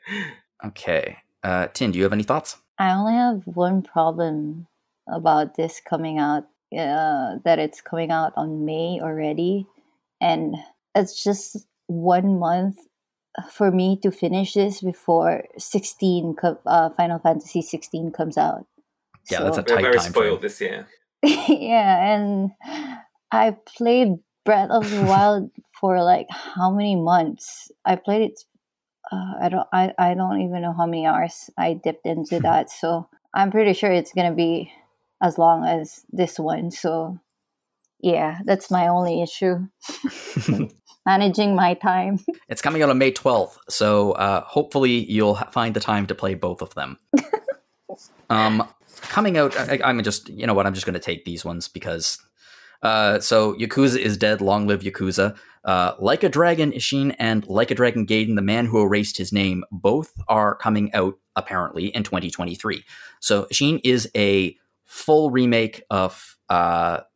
okay. 0.66 1.18
Uh, 1.42 1.68
Tin, 1.68 1.92
do 1.92 1.98
you 1.98 2.04
have 2.04 2.12
any 2.12 2.22
thoughts? 2.22 2.56
I 2.78 2.92
only 2.92 3.14
have 3.14 3.42
one 3.44 3.82
problem 3.82 4.66
about 5.08 5.56
this 5.56 5.80
coming 5.80 6.18
out. 6.18 6.44
Uh, 6.76 7.38
that 7.44 7.60
it's 7.60 7.80
coming 7.80 8.10
out 8.10 8.32
on 8.36 8.64
May 8.64 8.98
already, 9.00 9.68
and 10.20 10.56
it's 10.96 11.22
just 11.22 11.64
one 11.86 12.40
month 12.40 12.76
for 13.50 13.70
me 13.70 13.98
to 14.02 14.10
finish 14.10 14.54
this 14.54 14.80
before 14.80 15.44
sixteen. 15.58 16.34
Uh, 16.42 16.90
Final 16.90 17.18
Fantasy 17.18 17.62
sixteen 17.62 18.10
comes 18.10 18.38
out. 18.38 18.66
Yeah, 19.30 19.42
that's 19.42 19.58
a 19.58 19.62
tight 19.62 19.82
very 19.82 19.96
time 19.96 20.12
frame. 20.12 20.12
spoiled 20.12 20.42
this 20.42 20.60
year. 20.60 20.86
yeah, 21.22 22.14
and 22.14 22.50
I 23.30 23.56
played 23.76 24.18
Breath 24.44 24.70
of 24.70 24.88
the 24.90 25.02
Wild 25.02 25.50
for 25.80 26.02
like 26.02 26.26
how 26.30 26.70
many 26.70 26.96
months? 26.96 27.70
I 27.84 27.96
played 27.96 28.30
it. 28.30 28.40
Uh, 29.10 29.34
I 29.40 29.48
don't. 29.48 29.68
I, 29.72 29.92
I 29.98 30.14
don't 30.14 30.40
even 30.40 30.62
know 30.62 30.72
how 30.72 30.86
many 30.86 31.06
hours 31.06 31.50
I 31.58 31.74
dipped 31.74 32.06
into 32.06 32.40
that. 32.40 32.70
So 32.70 33.08
I'm 33.34 33.50
pretty 33.50 33.72
sure 33.72 33.90
it's 33.90 34.12
gonna 34.12 34.34
be 34.34 34.72
as 35.22 35.38
long 35.38 35.64
as 35.64 36.04
this 36.10 36.38
one. 36.38 36.70
So 36.70 37.18
yeah, 38.00 38.38
that's 38.44 38.70
my 38.70 38.88
only 38.88 39.22
issue. 39.22 39.66
Managing 41.06 41.54
my 41.54 41.74
time. 41.74 42.18
It's 42.48 42.62
coming 42.62 42.82
out 42.82 42.90
on 42.90 42.98
May 42.98 43.12
12th, 43.12 43.58
so 43.68 44.12
uh, 44.12 44.42
hopefully 44.42 45.10
you'll 45.10 45.34
find 45.34 45.74
the 45.74 45.80
time 45.80 46.06
to 46.06 46.14
play 46.14 46.34
both 46.34 46.62
of 46.62 46.74
them. 46.74 46.98
um, 48.30 48.68
coming 49.02 49.36
out, 49.36 49.56
I, 49.58 49.80
I'm 49.82 50.02
just, 50.02 50.28
you 50.28 50.46
know 50.46 50.54
what, 50.54 50.66
I'm 50.66 50.74
just 50.74 50.86
going 50.86 50.94
to 50.94 51.00
take 51.00 51.24
these 51.24 51.44
ones 51.44 51.68
because. 51.68 52.18
Uh, 52.82 53.18
so 53.18 53.54
Yakuza 53.54 53.98
is 53.98 54.16
dead. 54.16 54.40
Long 54.40 54.66
live 54.66 54.82
Yakuza. 54.82 55.36
Uh, 55.64 55.94
like 55.98 56.22
a 56.22 56.28
Dragon 56.28 56.70
Ishin 56.70 57.16
and 57.18 57.44
Like 57.48 57.72
a 57.72 57.74
Dragon 57.74 58.06
Gaiden, 58.06 58.36
the 58.36 58.42
man 58.42 58.66
who 58.66 58.80
erased 58.82 59.18
his 59.18 59.32
name, 59.32 59.64
both 59.72 60.12
are 60.28 60.54
coming 60.54 60.94
out 60.94 61.14
apparently 61.34 61.86
in 61.86 62.04
2023. 62.04 62.84
So 63.18 63.46
Ishin 63.52 63.80
is 63.82 64.08
a 64.14 64.56
full 64.84 65.30
remake 65.30 65.82
of 65.90 66.36
uh, 66.48 67.00
of 67.00 67.15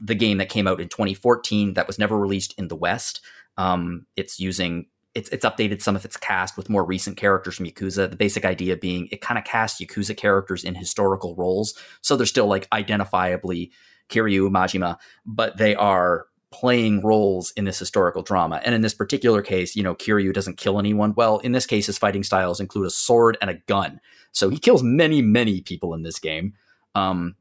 the 0.00 0.14
game 0.14 0.38
that 0.38 0.48
came 0.48 0.66
out 0.66 0.80
in 0.80 0.88
2014 0.88 1.74
that 1.74 1.86
was 1.86 1.98
never 1.98 2.18
released 2.18 2.54
in 2.58 2.68
the 2.68 2.76
West. 2.76 3.20
Um, 3.56 4.06
it's 4.16 4.40
using 4.40 4.86
it's 5.14 5.28
it's 5.30 5.44
updated 5.44 5.82
some 5.82 5.96
of 5.96 6.04
its 6.04 6.16
cast 6.16 6.56
with 6.56 6.70
more 6.70 6.84
recent 6.84 7.16
characters 7.16 7.56
from 7.56 7.66
Yakuza. 7.66 8.10
The 8.10 8.16
basic 8.16 8.44
idea 8.44 8.76
being 8.76 9.08
it 9.10 9.20
kind 9.20 9.38
of 9.38 9.44
casts 9.44 9.80
Yakuza 9.80 10.16
characters 10.16 10.64
in 10.64 10.74
historical 10.74 11.34
roles, 11.36 11.74
so 12.00 12.16
they're 12.16 12.26
still 12.26 12.46
like 12.46 12.68
identifiably 12.70 13.70
Kiryu 14.08 14.50
Majima, 14.50 14.96
but 15.26 15.58
they 15.58 15.74
are 15.74 16.26
playing 16.50 17.00
roles 17.02 17.50
in 17.52 17.64
this 17.64 17.78
historical 17.78 18.22
drama. 18.22 18.60
And 18.64 18.74
in 18.74 18.82
this 18.82 18.94
particular 18.94 19.40
case, 19.40 19.74
you 19.74 19.82
know, 19.82 19.94
Kiryu 19.94 20.34
doesn't 20.34 20.58
kill 20.58 20.78
anyone. 20.78 21.14
Well, 21.16 21.38
in 21.38 21.52
this 21.52 21.66
case, 21.66 21.86
his 21.86 21.98
fighting 21.98 22.22
styles 22.22 22.60
include 22.60 22.86
a 22.86 22.90
sword 22.90 23.38
and 23.40 23.50
a 23.50 23.54
gun, 23.66 24.00
so 24.32 24.48
he 24.48 24.58
kills 24.58 24.82
many 24.82 25.20
many 25.20 25.60
people 25.60 25.92
in 25.94 26.02
this 26.02 26.18
game. 26.18 26.54
Um, 26.94 27.36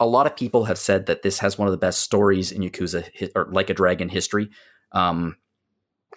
a 0.00 0.06
lot 0.06 0.26
of 0.26 0.36
people 0.36 0.64
have 0.64 0.78
said 0.78 1.06
that 1.06 1.22
this 1.22 1.38
has 1.38 1.56
one 1.56 1.68
of 1.68 1.72
the 1.72 1.78
best 1.78 2.00
stories 2.00 2.50
in 2.52 2.62
Yakuza 2.62 3.30
or 3.34 3.46
Like 3.50 3.70
a 3.70 3.74
Dragon 3.74 4.08
history. 4.08 4.50
Um, 4.92 5.36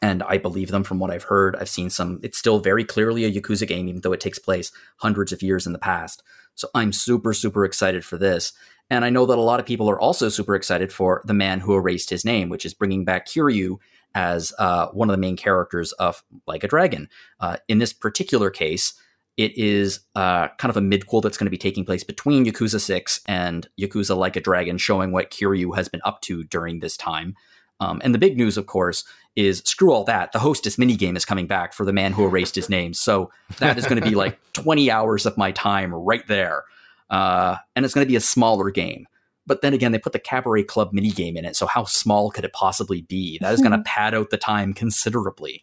and 0.02 0.24
I 0.24 0.38
believe 0.38 0.70
them 0.70 0.84
from 0.84 1.00
what 1.00 1.12
I've 1.12 1.24
heard. 1.24 1.56
I've 1.56 1.70
seen 1.70 1.90
some, 1.90 2.20
it's 2.22 2.38
still 2.38 2.60
very 2.60 2.84
clearly 2.84 3.26
a 3.26 3.32
Yakuza 3.32 3.68
game, 3.68 3.88
even 3.88 4.02
though 4.02 4.14
it 4.14 4.20
takes 4.20 4.40
place 4.40 4.72
hundreds 4.98 5.32
of 5.32 5.42
years 5.42 5.66
in 5.66 5.74
the 5.74 5.80
past. 5.80 6.24
So 6.56 6.70
I'm 6.74 6.92
super, 6.92 7.34
super 7.34 7.66
excited 7.66 8.04
for 8.04 8.18
this. 8.18 8.54
And 8.90 9.04
I 9.04 9.10
know 9.10 9.26
that 9.26 9.38
a 9.38 9.42
lot 9.42 9.60
of 9.60 9.66
people 9.66 9.90
are 9.90 10.00
also 10.00 10.30
super 10.30 10.56
excited 10.56 10.92
for 10.94 11.22
The 11.26 11.34
Man 11.34 11.60
Who 11.60 11.76
Erased 11.76 12.10
His 12.10 12.24
Name, 12.24 12.50
which 12.50 12.66
is 12.66 12.74
bringing 12.74 13.06
back 13.06 13.28
Kiryu 13.28 13.78
as 14.16 14.54
uh, 14.58 14.88
one 14.88 15.10
of 15.10 15.14
the 15.14 15.22
main 15.22 15.36
characters 15.36 15.92
of 15.94 16.24
Like 16.46 16.64
a 16.64 16.68
Dragon. 16.68 17.10
Uh, 17.40 17.58
in 17.68 17.80
this 17.80 17.94
particular 17.94 18.50
case, 18.50 18.94
it 19.38 19.56
is 19.58 20.00
uh, 20.16 20.48
kind 20.58 20.70
of 20.70 20.78
a 20.78 20.82
midquel 20.82 21.22
that's 21.22 21.38
going 21.38 21.46
to 21.46 21.52
be 21.52 21.58
taking 21.58 21.86
place 21.86 22.04
between 22.04 22.46
Yakuza 22.46 22.82
6 22.82 23.22
and 23.28 23.70
Yakuza 23.80 24.18
Like 24.18 24.36
a 24.36 24.42
Dragon, 24.42 24.78
showing 24.78 25.12
what 25.12 25.30
Kiryu 25.30 25.76
has 25.76 25.88
been 25.88 26.02
up 26.04 26.22
to 26.22 26.44
during 26.46 26.80
this 26.80 26.98
time. 26.98 27.36
Um, 27.80 28.02
and 28.04 28.14
the 28.16 28.20
big 28.20 28.36
news, 28.36 28.58
of 28.58 28.66
course, 28.66 29.04
is 29.36 29.60
screw 29.64 29.94
all 29.94 30.04
that. 30.06 30.32
The 30.32 30.40
Hostess 30.40 30.78
minigame 30.78 31.16
is 31.16 31.26
coming 31.26 31.46
back 31.46 31.74
for 31.74 31.86
the 31.86 31.94
man 31.94 32.14
who 32.14 32.26
erased 32.26 32.56
his 32.56 32.70
name. 32.70 32.96
So 32.96 33.32
that 33.60 33.78
is 33.78 33.86
going 33.86 34.02
to 34.02 34.10
be 34.10 34.16
like 34.16 34.40
20 34.54 34.90
hours 34.90 35.28
of 35.28 35.38
my 35.38 35.52
time 35.52 35.94
right 35.94 36.26
there. 36.28 36.64
Uh, 37.12 37.58
and 37.76 37.86
it's 37.86 37.94
going 37.94 38.06
to 38.06 38.10
be 38.10 38.16
a 38.16 38.22
smaller 38.22 38.72
game. 38.72 39.08
But 39.46 39.62
then 39.62 39.74
again, 39.74 39.92
they 39.92 40.00
put 40.00 40.14
the 40.14 40.20
Cabaret 40.20 40.64
Club 40.64 40.92
minigame 40.92 41.38
in 41.38 41.46
it. 41.46 41.56
So 41.56 41.68
how 41.68 41.86
small 41.86 42.32
could 42.32 42.44
it 42.44 42.54
possibly 42.54 43.04
be? 43.04 43.38
That 43.40 43.54
is 43.54 43.62
going 43.62 43.72
to 43.78 43.84
pad 43.84 44.16
out 44.16 44.32
the 44.32 44.38
time 44.38 44.74
considerably. 44.74 45.62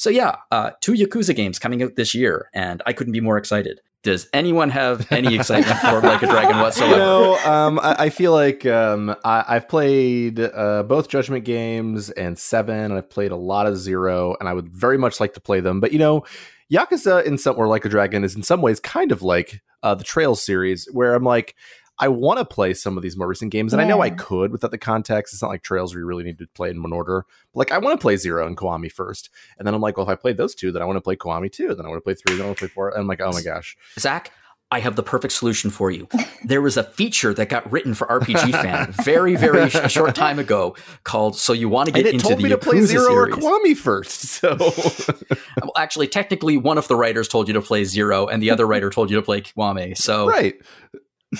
So 0.00 0.08
yeah, 0.08 0.36
uh, 0.50 0.70
two 0.80 0.94
Yakuza 0.94 1.36
games 1.36 1.58
coming 1.58 1.82
out 1.82 1.94
this 1.94 2.14
year, 2.14 2.48
and 2.54 2.82
I 2.86 2.94
couldn't 2.94 3.12
be 3.12 3.20
more 3.20 3.36
excited. 3.36 3.82
Does 4.02 4.30
anyone 4.32 4.70
have 4.70 5.06
any 5.12 5.34
excitement 5.34 5.78
for 5.78 6.00
Like 6.00 6.22
a 6.22 6.26
Dragon 6.26 6.56
whatsoever? 6.62 6.92
You 6.92 6.96
know, 6.96 7.36
um, 7.44 7.78
I, 7.78 8.04
I 8.04 8.08
feel 8.08 8.32
like 8.32 8.64
um, 8.64 9.14
I, 9.26 9.44
I've 9.46 9.68
played 9.68 10.40
uh, 10.40 10.84
both 10.84 11.10
Judgment 11.10 11.44
games 11.44 12.08
and 12.08 12.38
Seven, 12.38 12.76
and 12.76 12.94
I've 12.94 13.10
played 13.10 13.30
a 13.30 13.36
lot 13.36 13.66
of 13.66 13.76
Zero, 13.76 14.36
and 14.40 14.48
I 14.48 14.54
would 14.54 14.70
very 14.70 14.96
much 14.96 15.20
like 15.20 15.34
to 15.34 15.40
play 15.40 15.60
them. 15.60 15.80
But 15.80 15.92
you 15.92 15.98
know, 15.98 16.24
Yakuza 16.72 17.22
in 17.26 17.36
some 17.36 17.58
or 17.58 17.68
Like 17.68 17.84
a 17.84 17.90
Dragon 17.90 18.24
is 18.24 18.34
in 18.34 18.42
some 18.42 18.62
ways 18.62 18.80
kind 18.80 19.12
of 19.12 19.20
like 19.20 19.60
uh, 19.82 19.94
the 19.94 20.04
Trails 20.04 20.42
series, 20.42 20.88
where 20.92 21.12
I'm 21.12 21.24
like, 21.24 21.54
I 22.00 22.08
want 22.08 22.38
to 22.38 22.44
play 22.46 22.72
some 22.74 22.96
of 22.96 23.02
these 23.02 23.16
more 23.16 23.28
recent 23.28 23.52
games, 23.52 23.72
and 23.72 23.80
I 23.80 23.84
know 23.84 24.00
I 24.00 24.10
could 24.10 24.52
without 24.52 24.70
the 24.70 24.78
context. 24.78 25.34
It's 25.34 25.42
not 25.42 25.48
like 25.48 25.62
Trails 25.62 25.94
where 25.94 26.00
you 26.00 26.06
really 26.06 26.24
need 26.24 26.38
to 26.38 26.46
play 26.54 26.70
in 26.70 26.82
one 26.82 26.92
order. 26.92 27.26
But 27.52 27.58
like, 27.58 27.72
I 27.72 27.78
want 27.78 28.00
to 28.00 28.02
play 28.02 28.16
Zero 28.16 28.46
and 28.46 28.56
Kiwami 28.56 28.90
first, 28.90 29.28
and 29.58 29.66
then 29.66 29.74
I'm 29.74 29.82
like, 29.82 29.96
well, 29.96 30.06
if 30.06 30.10
I 30.10 30.14
played 30.14 30.38
those 30.38 30.54
two, 30.54 30.72
then 30.72 30.80
I 30.80 30.86
want 30.86 30.96
to 30.96 31.02
play 31.02 31.14
Kiwami 31.14 31.52
too. 31.52 31.74
Then 31.74 31.84
I 31.84 31.88
want 31.90 31.98
to 31.98 32.04
play 32.04 32.14
three. 32.14 32.36
Then 32.36 32.44
I 32.44 32.46
want 32.46 32.58
to 32.58 32.64
play 32.66 32.72
four. 32.72 32.88
And 32.88 33.00
I'm 33.00 33.06
like, 33.06 33.20
oh 33.20 33.32
my 33.32 33.42
gosh, 33.42 33.76
Zach, 33.98 34.32
I 34.72 34.78
have 34.78 34.94
the 34.94 35.02
perfect 35.02 35.34
solution 35.34 35.68
for 35.68 35.90
you. 35.90 36.06
There 36.44 36.62
was 36.62 36.76
a 36.76 36.84
feature 36.84 37.34
that 37.34 37.48
got 37.48 37.70
written 37.72 37.92
for 37.92 38.06
RPG 38.06 38.52
Fan 38.52 38.92
very, 39.04 39.34
very 39.34 39.68
sh- 39.68 39.90
short 39.90 40.14
time 40.14 40.38
ago 40.38 40.76
called 41.02 41.36
"So 41.36 41.52
You 41.52 41.68
Want 41.68 41.88
to 41.88 41.92
Get 41.92 42.06
into 42.06 42.24
told 42.24 42.38
the 42.38 42.44
me 42.44 42.48
to 42.50 42.58
play 42.58 42.80
Zero 42.82 43.08
series." 43.08 43.34
or 43.34 43.40
Kiwami 43.40 43.76
first. 43.76 44.20
So 44.22 44.56
Well, 45.60 45.72
actually, 45.76 46.06
technically, 46.06 46.56
one 46.56 46.78
of 46.78 46.86
the 46.88 46.96
writers 46.96 47.26
told 47.28 47.48
you 47.48 47.54
to 47.54 47.60
play 47.60 47.84
Zero, 47.84 48.26
and 48.26 48.40
the 48.42 48.50
other 48.50 48.66
writer 48.66 48.90
told 48.90 49.10
you 49.10 49.16
to 49.16 49.22
play 49.22 49.40
Kiwami. 49.42 49.96
So, 49.96 50.28
right. 50.28 50.54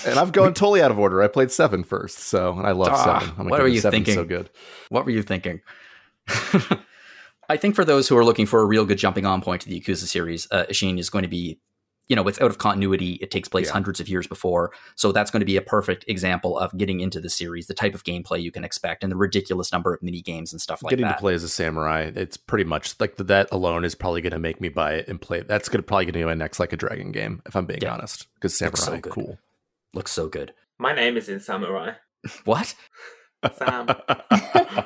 And 0.05 0.17
I've 0.19 0.31
gone 0.31 0.53
totally 0.53 0.81
out 0.81 0.91
of 0.91 0.97
order. 0.99 1.21
I 1.21 1.27
played 1.27 1.51
seven 1.51 1.83
first, 1.83 2.19
so 2.19 2.53
and 2.57 2.65
I 2.65 2.71
love 2.71 2.93
Ah, 2.93 3.19
seven. 3.19 3.35
I'm 3.37 3.45
like, 3.45 3.51
what 3.51 3.61
were 3.61 3.67
you 3.67 3.81
thinking? 3.81 4.15
So 4.15 4.23
good. 4.23 4.49
what 4.89 5.03
were 5.05 5.11
you 5.11 5.21
thinking? 5.23 5.61
I 7.49 7.57
think 7.57 7.75
for 7.75 7.83
those 7.83 8.07
who 8.07 8.17
are 8.17 8.23
looking 8.23 8.45
for 8.45 8.61
a 8.61 8.65
real 8.65 8.85
good 8.85 8.97
jumping 8.97 9.25
on 9.25 9.41
point 9.41 9.61
to 9.63 9.69
the 9.69 9.79
Yakuza 9.81 10.05
series, 10.07 10.47
uh, 10.51 10.65
Ishin 10.69 10.97
is 10.97 11.09
going 11.09 11.23
to 11.23 11.27
be, 11.27 11.59
you 12.07 12.15
know, 12.15 12.25
it's 12.29 12.39
out 12.39 12.49
of 12.49 12.57
continuity. 12.57 13.13
It 13.21 13.29
takes 13.31 13.49
place 13.49 13.67
Yeah. 13.67 13.73
hundreds 13.73 13.99
of 13.99 14.07
years 14.07 14.25
before. 14.27 14.71
So 14.95 15.11
that's 15.11 15.29
going 15.31 15.41
to 15.41 15.45
be 15.45 15.57
a 15.57 15.61
perfect 15.61 16.05
example 16.07 16.57
of 16.57 16.77
getting 16.77 17.01
into 17.01 17.19
the 17.19 17.29
series, 17.29 17.67
the 17.67 17.73
type 17.73 17.93
of 17.93 18.05
gameplay 18.05 18.41
you 18.41 18.51
can 18.51 18.63
expect, 18.63 19.03
and 19.03 19.11
the 19.11 19.17
ridiculous 19.17 19.73
number 19.73 19.93
of 19.93 20.01
mini 20.01 20.21
games 20.21 20.53
and 20.53 20.61
stuff 20.61 20.81
like 20.81 20.91
Getting 20.91 21.03
that. 21.03 21.07
Getting 21.09 21.17
to 21.17 21.21
play 21.21 21.33
as 21.33 21.43
a 21.43 21.49
samurai, 21.49 22.11
it's 22.15 22.37
pretty 22.37 22.63
much 22.63 22.97
like 23.01 23.17
that 23.17 23.49
alone 23.51 23.83
is 23.83 23.95
probably 23.95 24.21
going 24.21 24.31
to 24.31 24.39
make 24.39 24.61
me 24.61 24.69
buy 24.69 24.93
it 24.93 25.09
and 25.09 25.19
play 25.19 25.39
it. 25.39 25.49
That's 25.49 25.67
going 25.67 25.79
to 25.81 25.83
probably 25.85 26.05
going 26.05 26.13
to 26.13 26.19
be 26.19 26.25
my 26.25 26.33
next 26.35 26.57
like 26.61 26.71
a 26.71 26.77
dragon 26.77 27.11
game, 27.11 27.41
if 27.45 27.57
I'm 27.57 27.65
being 27.65 27.81
Yeah. 27.81 27.93
honest. 27.95 28.27
Because 28.35 28.55
so 28.57 28.69
samurai, 28.71 29.01
good. 29.01 29.11
cool. 29.11 29.37
Looks 29.93 30.11
so 30.11 30.27
good. 30.27 30.53
My 30.79 30.93
name 30.93 31.17
is 31.17 31.29
in 31.29 31.39
Samurai. 31.39 31.93
What? 32.45 32.75
Sam. 33.57 33.87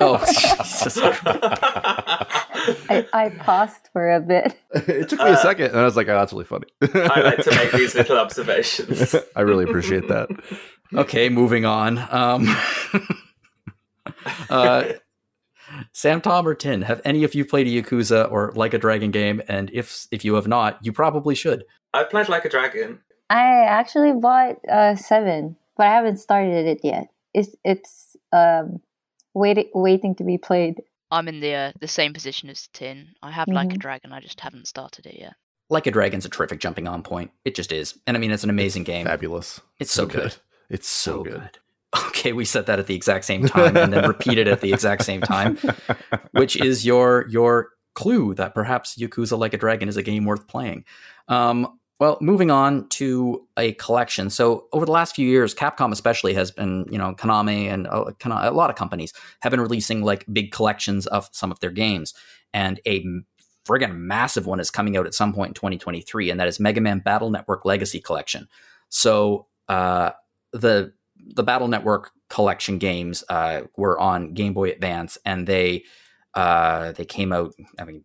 Oh, 0.00 0.18
Jesus. 0.26 0.98
I, 1.00 3.06
I 3.12 3.28
paused 3.38 3.88
for 3.92 4.12
a 4.12 4.20
bit. 4.20 4.58
it 4.74 5.08
took 5.08 5.20
me 5.20 5.26
a 5.26 5.34
Uh, 5.34 5.36
second, 5.36 5.66
and 5.66 5.78
I 5.78 5.84
was 5.84 5.94
like, 5.96 6.08
"Oh, 6.08 6.18
that's 6.18 6.32
really 6.32 6.44
funny." 6.44 6.66
I 6.82 7.20
like 7.20 7.38
to 7.44 7.54
make 7.54 7.70
these 7.72 7.94
little 7.94 8.18
observations. 8.18 9.14
I 9.36 9.42
really 9.42 9.62
appreciate 9.64 10.08
that. 10.08 10.28
okay, 10.92 11.28
moving 11.28 11.64
on. 11.66 11.98
Um, 12.10 12.48
uh, 14.50 14.84
Sam, 15.92 16.20
Tom, 16.20 16.46
or 16.48 16.54
Tin, 16.54 16.82
have 16.82 17.00
any 17.04 17.22
of 17.24 17.34
you 17.34 17.44
played 17.44 17.66
a 17.68 17.82
Yakuza 17.82 18.30
or 18.30 18.52
Like 18.56 18.74
a 18.74 18.78
Dragon 18.78 19.10
game? 19.12 19.40
And 19.48 19.70
if 19.72 20.06
if 20.10 20.24
you 20.24 20.34
have 20.34 20.48
not, 20.48 20.78
you 20.84 20.92
probably 20.92 21.34
should. 21.36 21.64
I 21.94 22.02
played 22.04 22.28
like 22.28 22.44
a 22.44 22.48
dragon. 22.48 23.00
I 23.30 23.64
actually 23.64 24.12
bought 24.12 24.56
uh, 24.68 24.94
seven, 24.96 25.56
but 25.76 25.86
I 25.86 25.90
haven't 25.94 26.18
started 26.18 26.66
it 26.66 26.80
yet. 26.84 27.08
It's 27.34 27.54
it's 27.64 28.16
um 28.32 28.80
waiting 29.34 29.70
waiting 29.74 30.14
to 30.16 30.24
be 30.24 30.38
played. 30.38 30.82
I'm 31.10 31.28
in 31.28 31.40
the 31.40 31.54
uh, 31.54 31.72
the 31.80 31.88
same 31.88 32.12
position 32.12 32.48
as 32.50 32.68
Tin. 32.72 33.08
I 33.22 33.30
have 33.30 33.48
like 33.48 33.72
a 33.72 33.76
Mhm. 33.76 33.78
dragon. 33.80 34.12
I 34.12 34.20
just 34.20 34.40
haven't 34.40 34.66
started 34.68 35.06
it 35.06 35.18
yet. 35.18 35.34
Like 35.68 35.86
a 35.86 35.90
Dragon's 35.90 36.24
a 36.24 36.28
terrific 36.28 36.60
jumping 36.60 36.86
on 36.86 37.02
point. 37.02 37.32
It 37.44 37.54
just 37.56 37.72
is. 37.72 37.98
And 38.06 38.16
I 38.16 38.20
mean, 38.20 38.30
it's 38.30 38.44
an 38.44 38.50
amazing 38.50 38.84
game. 38.84 39.06
Fabulous. 39.06 39.60
It's 39.80 39.92
so 39.92 40.06
good. 40.06 40.36
It's 40.70 40.88
so, 40.88 41.22
good. 41.24 41.58
Okay, 42.08 42.32
we 42.34 42.44
said 42.44 42.66
that 42.66 42.78
at 42.78 42.86
the 42.88 42.94
exact 42.94 43.24
same 43.24 43.46
time 43.46 43.74
and 43.76 43.90
then 43.92 44.06
repeated 44.06 44.48
at 44.48 44.60
the 44.60 44.70
exact 44.72 45.02
same 45.04 45.22
time, 45.22 45.56
which 46.32 46.56
is 46.56 46.84
your 46.84 47.26
your 47.28 47.70
clue 47.94 48.34
that 48.34 48.54
perhaps 48.54 48.96
Yakuza 48.96 49.38
Like 49.38 49.54
a 49.54 49.56
Dragon 49.56 49.88
is 49.88 49.96
a 49.96 50.02
game 50.02 50.24
worth 50.26 50.46
playing. 50.46 50.84
Um, 51.28 51.78
well, 51.98 52.18
moving 52.20 52.50
on 52.50 52.88
to 52.90 53.46
a 53.56 53.72
collection. 53.72 54.28
So 54.28 54.66
over 54.72 54.84
the 54.84 54.92
last 54.92 55.14
few 55.14 55.26
years, 55.26 55.54
Capcom 55.54 55.92
especially 55.92 56.34
has 56.34 56.50
been, 56.50 56.84
you 56.90 56.98
know, 56.98 57.14
Konami 57.14 57.72
and 57.72 57.86
uh, 57.86 58.12
a 58.24 58.50
lot 58.50 58.68
of 58.68 58.76
companies 58.76 59.14
have 59.40 59.50
been 59.50 59.60
releasing 59.60 60.02
like 60.02 60.26
big 60.30 60.52
collections 60.52 61.06
of 61.06 61.28
some 61.32 61.50
of 61.50 61.60
their 61.60 61.70
games, 61.70 62.12
and 62.52 62.80
a 62.86 63.04
friggin' 63.66 63.96
massive 63.96 64.46
one 64.46 64.60
is 64.60 64.70
coming 64.70 64.96
out 64.96 65.06
at 65.06 65.14
some 65.14 65.32
point 65.32 65.50
in 65.50 65.54
2023, 65.54 66.30
and 66.30 66.38
that 66.38 66.48
is 66.48 66.60
Mega 66.60 66.80
Man 66.80 66.98
Battle 66.98 67.30
Network 67.30 67.64
Legacy 67.64 68.00
Collection. 68.00 68.48
So 68.90 69.46
uh, 69.68 70.10
the 70.52 70.92
the 71.18 71.42
Battle 71.42 71.68
Network 71.68 72.10
collection 72.28 72.78
games 72.78 73.24
uh, 73.28 73.62
were 73.76 73.98
on 73.98 74.34
Game 74.34 74.52
Boy 74.52 74.70
Advance, 74.70 75.16
and 75.24 75.46
they 75.46 75.84
uh, 76.34 76.92
they 76.92 77.06
came 77.06 77.32
out. 77.32 77.54
I 77.78 77.84
mean, 77.84 78.04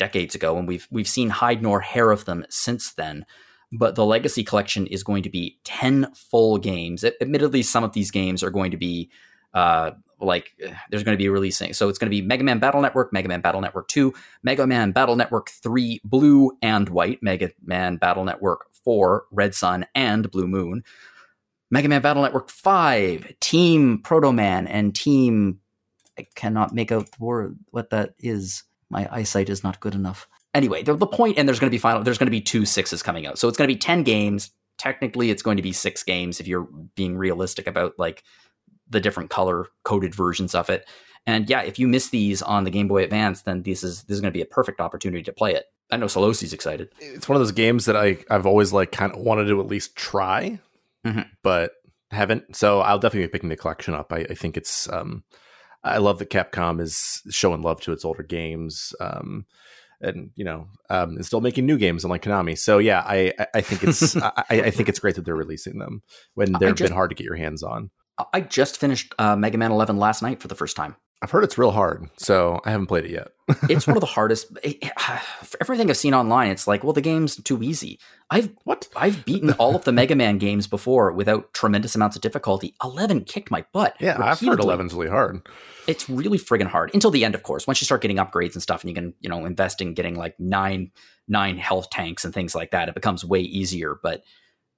decades 0.00 0.34
ago, 0.34 0.56
and 0.58 0.66
we've 0.66 0.88
we've 0.90 1.06
seen 1.06 1.28
hide 1.28 1.62
nor 1.62 1.80
hair 1.80 2.10
of 2.10 2.24
them 2.24 2.44
since 2.48 2.92
then. 2.94 3.24
But 3.72 3.94
the 3.94 4.04
Legacy 4.04 4.42
Collection 4.42 4.88
is 4.88 5.04
going 5.04 5.22
to 5.22 5.30
be 5.30 5.60
ten 5.62 6.12
full 6.14 6.58
games. 6.58 7.04
Ad- 7.04 7.14
Admittedly, 7.20 7.62
some 7.62 7.84
of 7.84 7.92
these 7.92 8.10
games 8.10 8.42
are 8.42 8.50
going 8.50 8.72
to 8.72 8.76
be 8.76 9.10
uh, 9.54 9.92
like 10.18 10.50
there's 10.90 11.04
going 11.04 11.16
to 11.16 11.22
be 11.22 11.28
releasing. 11.28 11.72
So 11.74 11.88
it's 11.88 11.98
going 11.98 12.10
to 12.10 12.16
be 12.16 12.22
Mega 12.22 12.42
Man 12.42 12.58
Battle 12.58 12.80
Network, 12.80 13.12
Mega 13.12 13.28
Man 13.28 13.42
Battle 13.42 13.60
Network 13.60 13.86
Two, 13.86 14.12
Mega 14.42 14.66
Man 14.66 14.90
Battle 14.90 15.14
Network 15.14 15.50
Three, 15.50 16.00
Blue 16.02 16.50
and 16.62 16.88
White, 16.88 17.22
Mega 17.22 17.50
Man 17.62 17.96
Battle 17.96 18.24
Network 18.24 18.66
Four, 18.82 19.26
Red 19.30 19.54
Sun 19.54 19.86
and 19.94 20.28
Blue 20.30 20.48
Moon. 20.48 20.82
Mega 21.70 21.88
Man 21.88 22.02
Battle 22.02 22.24
Network 22.24 22.50
5, 22.50 23.34
Team 23.38 23.98
Proto 24.02 24.32
Man, 24.32 24.66
and 24.66 24.92
Team. 24.94 25.60
I 26.18 26.26
cannot 26.34 26.74
make 26.74 26.90
out 26.90 27.12
the 27.12 27.24
word, 27.24 27.58
what 27.70 27.90
that 27.90 28.14
is. 28.18 28.64
My 28.90 29.08
eyesight 29.10 29.48
is 29.48 29.62
not 29.64 29.80
good 29.80 29.94
enough. 29.94 30.28
Anyway, 30.52 30.82
the, 30.82 30.94
the 30.94 31.06
point, 31.06 31.38
and 31.38 31.46
there's 31.48 31.60
going 31.60 31.70
to 31.70 31.74
be 31.74 31.78
final. 31.78 32.02
There's 32.02 32.18
going 32.18 32.26
to 32.26 32.30
be 32.32 32.40
two 32.40 32.66
sixes 32.66 33.02
coming 33.02 33.26
out, 33.26 33.38
so 33.38 33.48
it's 33.48 33.56
going 33.56 33.68
to 33.68 33.74
be 33.74 33.78
ten 33.78 34.02
games. 34.02 34.50
Technically, 34.78 35.30
it's 35.30 35.42
going 35.42 35.56
to 35.58 35.62
be 35.62 35.72
six 35.72 36.02
games 36.02 36.40
if 36.40 36.48
you're 36.48 36.68
being 36.96 37.16
realistic 37.16 37.66
about 37.66 37.92
like 37.98 38.24
the 38.88 39.00
different 39.00 39.30
color 39.30 39.68
coded 39.84 40.14
versions 40.14 40.54
of 40.54 40.68
it. 40.70 40.88
And 41.26 41.48
yeah, 41.50 41.60
if 41.62 41.78
you 41.78 41.86
miss 41.86 42.08
these 42.08 42.40
on 42.42 42.64
the 42.64 42.70
Game 42.70 42.88
Boy 42.88 43.04
Advance, 43.04 43.42
then 43.42 43.62
this 43.62 43.84
is 43.84 44.02
this 44.04 44.14
is 44.16 44.20
going 44.20 44.32
to 44.32 44.36
be 44.36 44.42
a 44.42 44.46
perfect 44.46 44.80
opportunity 44.80 45.22
to 45.22 45.32
play 45.32 45.54
it. 45.54 45.66
I 45.92 45.96
know 45.98 46.06
Solosi's 46.06 46.52
excited. 46.52 46.88
It's 46.98 47.28
one 47.28 47.36
of 47.36 47.40
those 47.40 47.52
games 47.52 47.84
that 47.84 47.96
I 47.96 48.18
I've 48.30 48.46
always 48.46 48.72
like 48.72 48.90
kind 48.90 49.12
of 49.12 49.20
wanted 49.20 49.44
to 49.46 49.60
at 49.60 49.66
least 49.66 49.94
try, 49.96 50.58
Mhm. 51.06 51.26
but 51.44 51.72
haven't. 52.10 52.56
So 52.56 52.80
I'll 52.80 52.98
definitely 52.98 53.26
be 53.26 53.32
picking 53.32 53.50
the 53.50 53.56
collection 53.56 53.94
up. 53.94 54.12
I, 54.12 54.20
I 54.30 54.34
think 54.34 54.56
it's 54.56 54.88
um, 54.90 55.22
I 55.82 55.98
love 55.98 56.18
that 56.18 56.30
Capcom 56.30 56.80
is 56.80 57.22
showing 57.30 57.62
love 57.62 57.80
to 57.82 57.92
its 57.92 58.04
older 58.04 58.22
games. 58.22 58.92
Um, 59.00 59.46
and 60.02 60.30
you 60.34 60.44
know, 60.44 60.66
um, 60.88 61.16
and 61.16 61.26
still 61.26 61.40
making 61.42 61.66
new 61.66 61.76
games 61.76 62.04
unlike 62.04 62.22
Konami. 62.22 62.56
So 62.58 62.78
yeah, 62.78 63.02
I 63.06 63.32
I- 63.54 63.60
think 63.60 63.84
it's 63.84 64.16
I, 64.16 64.32
I 64.50 64.70
think 64.70 64.88
it's 64.88 64.98
great 64.98 65.14
that 65.16 65.24
they're 65.26 65.36
releasing 65.36 65.78
them 65.78 66.02
when 66.34 66.52
they've 66.52 66.74
been 66.88 66.92
hard 66.94 67.10
to 67.10 67.14
get 67.16 67.24
your 67.24 67.36
hands 67.36 67.62
on. 67.62 67.90
I- 68.18 68.24
I 68.34 68.40
just 68.40 68.78
finished 68.78 69.14
uh, 69.18 69.36
Mega 69.36 69.58
Man 69.58 69.72
11 69.72 69.98
last 69.98 70.22
night 70.22 70.40
for 70.40 70.48
the 70.48 70.54
first 70.54 70.74
time. 70.76 70.96
I've 71.22 71.30
heard 71.30 71.44
it's 71.44 71.58
real 71.58 71.70
hard, 71.70 72.08
so 72.16 72.60
I 72.64 72.70
haven't 72.70 72.86
played 72.86 73.04
it 73.04 73.10
yet. 73.10 73.28
it's 73.68 73.86
one 73.86 73.96
of 73.96 74.00
the 74.00 74.06
hardest. 74.06 74.46
Eh, 74.62 74.74
eh, 74.80 74.88
for 75.42 75.58
everything 75.60 75.90
I've 75.90 75.96
seen 75.98 76.14
online, 76.14 76.50
it's 76.50 76.66
like, 76.66 76.82
well, 76.82 76.94
the 76.94 77.02
game's 77.02 77.36
too 77.36 77.62
easy. 77.62 77.98
I've 78.30 78.50
what? 78.64 78.88
I've 78.96 79.24
beaten 79.26 79.52
all 79.58 79.76
of 79.76 79.84
the 79.84 79.92
Mega 79.92 80.14
Man 80.14 80.38
games 80.38 80.66
before 80.66 81.12
without 81.12 81.52
tremendous 81.52 81.94
amounts 81.94 82.16
of 82.16 82.22
difficulty. 82.22 82.74
Eleven 82.82 83.24
kicked 83.24 83.50
my 83.50 83.66
butt. 83.72 83.96
Yeah, 84.00 84.16
I've 84.18 84.40
heard 84.40 84.58
repeatedly. 84.58 84.76
11's 84.76 84.94
really 84.94 85.10
hard. 85.10 85.46
It's 85.86 86.08
really 86.08 86.38
friggin' 86.38 86.68
hard 86.68 86.90
until 86.94 87.10
the 87.10 87.24
end, 87.24 87.34
of 87.34 87.42
course. 87.42 87.66
Once 87.66 87.82
you 87.82 87.84
start 87.84 88.00
getting 88.00 88.16
upgrades 88.16 88.54
and 88.54 88.62
stuff, 88.62 88.82
and 88.82 88.88
you 88.88 88.94
can, 88.94 89.12
you 89.20 89.28
know, 89.28 89.44
invest 89.44 89.82
in 89.82 89.92
getting 89.92 90.14
like 90.14 90.40
nine 90.40 90.90
nine 91.28 91.58
health 91.58 91.90
tanks 91.90 92.24
and 92.24 92.32
things 92.32 92.54
like 92.54 92.70
that, 92.70 92.88
it 92.88 92.94
becomes 92.94 93.26
way 93.26 93.40
easier. 93.40 93.98
But 94.02 94.22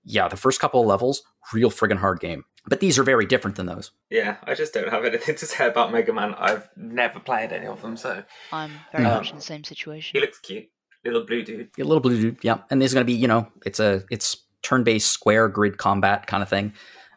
yeah, 0.04 0.26
the 0.26 0.36
first 0.36 0.58
couple 0.58 0.80
of 0.80 0.88
levels, 0.88 1.22
real 1.52 1.70
friggin' 1.70 1.98
hard 1.98 2.18
game. 2.18 2.44
But 2.68 2.78
these 2.80 2.96
are 2.98 3.02
very 3.02 3.26
different 3.26 3.56
than 3.56 3.66
those. 3.66 3.90
Yeah, 4.08 4.36
I 4.44 4.54
just 4.54 4.72
don't 4.72 4.88
have 4.88 5.04
anything 5.04 5.34
to 5.34 5.46
say 5.46 5.66
about 5.66 5.90
Mega 5.92 6.12
Man. 6.12 6.34
I've 6.38 6.68
never 6.76 7.18
played 7.18 7.52
any 7.52 7.66
of 7.66 7.82
them, 7.82 7.96
so 7.96 8.22
I'm 8.52 8.70
very 8.92 9.04
Um, 9.04 9.14
much 9.14 9.30
in 9.30 9.36
the 9.36 9.42
same 9.42 9.64
situation. 9.64 10.12
he 10.16 10.20
looks 10.20 10.38
cute. 10.38 10.68
Little 11.04 11.24
blue 11.26 11.42
dude. 11.42 11.70
A 11.76 11.82
little 11.82 11.98
blue 12.00 12.20
dude, 12.20 12.38
yeah. 12.42 12.58
And 12.70 12.80
there's 12.80 12.94
going 12.94 13.04
to 13.04 13.12
be, 13.12 13.18
you 13.18 13.26
know, 13.26 13.48
it's 13.66 13.80
a 13.80 14.04
it's 14.10 14.36
turn-based 14.62 15.10
square 15.10 15.48
grid 15.48 15.76
combat 15.76 16.28
kind 16.28 16.40
of 16.44 16.48
thing, 16.48 16.72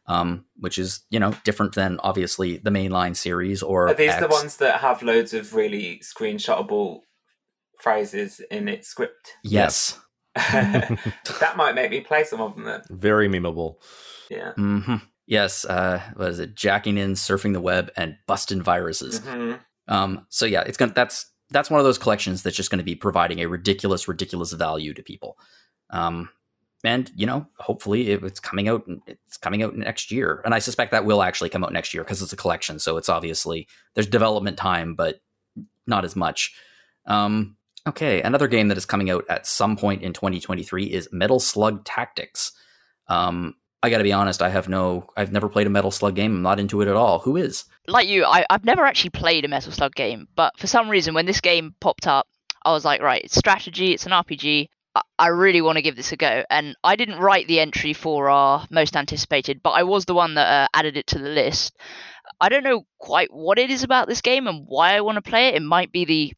um, 0.07 0.45
which 0.57 0.80
is 0.80 1.01
you 1.11 1.19
know 1.19 1.35
different 1.43 1.76
than 1.76 1.99
obviously 1.99 2.57
the 2.57 2.72
mainline 2.72 3.15
series 3.15 3.61
or 3.61 3.89
Are 3.89 3.93
these 3.93 4.17
the 4.17 4.27
ones 4.27 4.57
that 4.57 4.80
have 4.81 5.03
loads 5.03 5.35
of 5.35 5.53
really 5.53 6.01
screenshotable 6.03 7.01
phrases 7.80 8.41
in 8.49 8.67
its 8.67 8.88
script? 8.88 9.34
Yes. 9.43 9.99
that 10.35 11.53
might 11.55 11.76
make 11.76 11.91
me 11.91 12.01
play 12.01 12.23
some 12.23 12.41
of 12.41 12.55
them 12.55 12.65
then. 12.65 12.81
Very 12.89 13.30
memeable. 13.30 13.76
Yeah. 14.31 14.53
hmm 14.53 14.95
Yes. 15.27 15.65
Uh, 15.65 16.02
what 16.15 16.30
is 16.30 16.39
it? 16.39 16.56
Jacking 16.56 16.97
in, 16.97 17.14
surfing 17.14 17.53
the 17.53 17.61
web, 17.61 17.91
and 17.97 18.15
busting 18.27 18.61
viruses. 18.61 19.19
hmm 19.19 19.53
Um, 19.88 20.26
so 20.30 20.45
yeah, 20.45 20.61
it's 20.61 20.77
gonna 20.77 20.93
that's 20.93 21.27
that's 21.52 21.69
one 21.69 21.80
of 21.80 21.85
those 21.85 21.97
collections 21.97 22.43
that's 22.43 22.56
just 22.56 22.72
going 22.72 22.80
to 22.80 22.84
be 22.84 22.95
providing 22.95 23.39
a 23.39 23.45
ridiculous, 23.45 24.07
ridiculous 24.07 24.52
value 24.52 24.93
to 24.93 25.03
people. 25.03 25.38
Um, 25.91 26.30
and 26.84 27.11
you 27.15 27.26
know, 27.26 27.47
hopefully 27.60 28.11
it, 28.11 28.23
it's 28.23 28.39
coming 28.39 28.68
out. 28.68 28.84
It's 29.07 29.38
coming 29.38 29.64
out 29.64 29.76
next 29.76 30.11
year, 30.11 30.41
and 30.45 30.53
I 30.53 30.60
suspect 30.60 30.91
that 30.91 31.06
will 31.06 31.23
actually 31.23 31.49
come 31.49 31.64
out 31.64 31.73
next 31.73 31.93
year 31.93 32.03
because 32.03 32.22
it's 32.22 32.34
a 32.34 32.38
collection. 32.38 32.80
So 32.80 32.97
it's 32.97 33.10
obviously 33.10 33.68
there's 33.93 34.07
development 34.07 34.57
time, 34.57 34.95
but 34.95 35.22
not 35.88 36.06
as 36.06 36.15
much. 36.15 36.56
Um, 37.07 37.57
okay, 37.88 38.22
another 38.22 38.47
game 38.47 38.68
that 38.68 38.77
is 38.77 38.85
coming 38.85 39.10
out 39.10 39.26
at 39.30 39.47
some 39.47 39.77
point 39.77 40.03
in 40.03 40.14
2023 40.14 40.85
is 40.85 41.10
Metal 41.11 41.39
Slug 41.39 41.84
Tactics. 41.85 42.52
Um, 43.07 43.56
I 43.86 43.90
got 43.90 43.99
to 43.99 44.03
be 44.03 44.14
honest, 44.14 44.41
I 44.41 44.49
have 44.49 44.68
no, 44.68 45.07
I've 45.16 45.32
never 45.32 45.48
played 45.48 45.68
a 45.68 45.70
Metal 45.70 45.91
Slug 45.91 46.16
game. 46.16 46.36
I'm 46.36 46.41
not 46.41 46.60
into 46.60 46.82
it 46.82 46.88
at 46.88 46.95
all. 46.95 47.20
Who 47.20 47.38
is? 47.38 47.66
Like 47.88 48.07
you, 48.07 48.26
I, 48.26 48.44
I've 48.49 48.66
never 48.66 48.84
actually 48.84 49.12
played 49.12 49.45
a 49.45 49.48
Metal 49.48 49.72
Slug 49.72 49.94
game, 49.94 50.28
but 50.36 50.57
for 50.57 50.66
some 50.66 50.90
reason, 50.90 51.14
when 51.14 51.28
this 51.28 51.40
game 51.40 51.76
popped 51.80 52.07
up, 52.07 52.28
I 52.64 52.72
was 52.72 52.84
like, 52.84 53.02
right, 53.02 53.22
it's 53.24 53.36
strategy, 53.36 53.94
it's 53.94 54.07
an 54.07 54.12
RPG. 54.12 54.70
I 55.20 55.28
really 55.28 55.62
want 55.62 55.76
to 55.76 55.84
give 55.84 55.95
this 55.95 56.12
a 56.14 56.18
go. 56.18 56.44
And 56.49 56.76
I 56.84 56.95
didn't 56.95 57.20
write 57.20 57.48
the 57.48 57.60
entry 57.60 57.94
for 57.94 58.30
our 58.30 58.66
most 58.72 58.95
anticipated, 58.95 59.62
but 59.62 59.72
I 59.72 59.84
was 59.84 60.06
the 60.06 60.16
one 60.16 60.34
that 60.36 60.48
uh, 60.48 60.68
added 60.74 60.98
it 60.98 61.06
to 61.07 61.20
the 61.20 61.30
list. 61.30 61.78
I 62.41 62.49
don't 62.49 62.64
know 62.64 62.88
quite 62.98 63.32
what 63.32 63.60
it 63.60 63.70
is 63.70 63.84
about 63.84 64.07
this 64.07 64.22
game 64.22 64.48
and 64.48 64.66
why 64.66 64.95
I 64.95 65.02
want 65.02 65.18
to 65.18 65.22
play 65.22 65.49
it. 65.49 65.56
It 65.56 65.62
might 65.62 65.91
be 65.91 66.06
the 66.06 66.34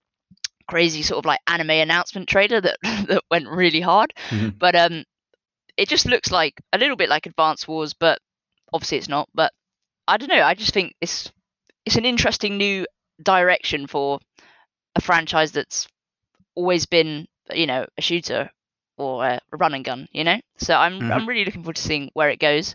crazy 0.67 1.01
sort 1.01 1.19
of 1.19 1.25
like 1.25 1.39
anime 1.47 1.69
announcement 1.69 2.27
trailer 2.27 2.59
that 2.59 2.77
that 2.83 3.23
went 3.31 3.47
really 3.47 3.79
hard, 3.79 4.13
mm-hmm. 4.29 4.49
but 4.57 4.75
um, 4.75 5.05
it 5.77 5.87
just 5.87 6.05
looks 6.05 6.31
like 6.31 6.61
a 6.73 6.77
little 6.77 6.95
bit 6.95 7.09
like 7.09 7.25
Advance 7.25 7.67
Wars, 7.67 7.93
but 7.93 8.19
obviously 8.73 8.97
it's 8.97 9.09
not. 9.09 9.29
But 9.33 9.53
I 10.07 10.17
don't 10.17 10.29
know. 10.29 10.43
I 10.43 10.53
just 10.53 10.73
think 10.73 10.95
it's 11.01 11.31
it's 11.85 11.95
an 11.95 12.05
interesting 12.05 12.57
new 12.57 12.85
direction 13.23 13.87
for 13.87 14.19
a 14.95 15.01
franchise 15.01 15.51
that's 15.51 15.87
always 16.55 16.85
been 16.85 17.27
you 17.53 17.65
know 17.65 17.85
a 17.97 18.01
shooter 18.01 18.49
or 18.97 19.23
a 19.25 19.39
run 19.51 19.73
and 19.73 19.85
gun 19.85 20.07
you 20.11 20.23
know 20.23 20.39
so 20.57 20.75
i'm 20.75 20.99
mm-hmm. 20.99 21.11
i'm 21.11 21.27
really 21.27 21.45
looking 21.45 21.61
forward 21.61 21.75
to 21.75 21.81
seeing 21.81 22.09
where 22.13 22.29
it 22.29 22.39
goes 22.39 22.73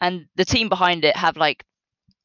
and 0.00 0.26
the 0.36 0.44
team 0.44 0.68
behind 0.68 1.04
it 1.04 1.14
have 1.16 1.36
like 1.36 1.64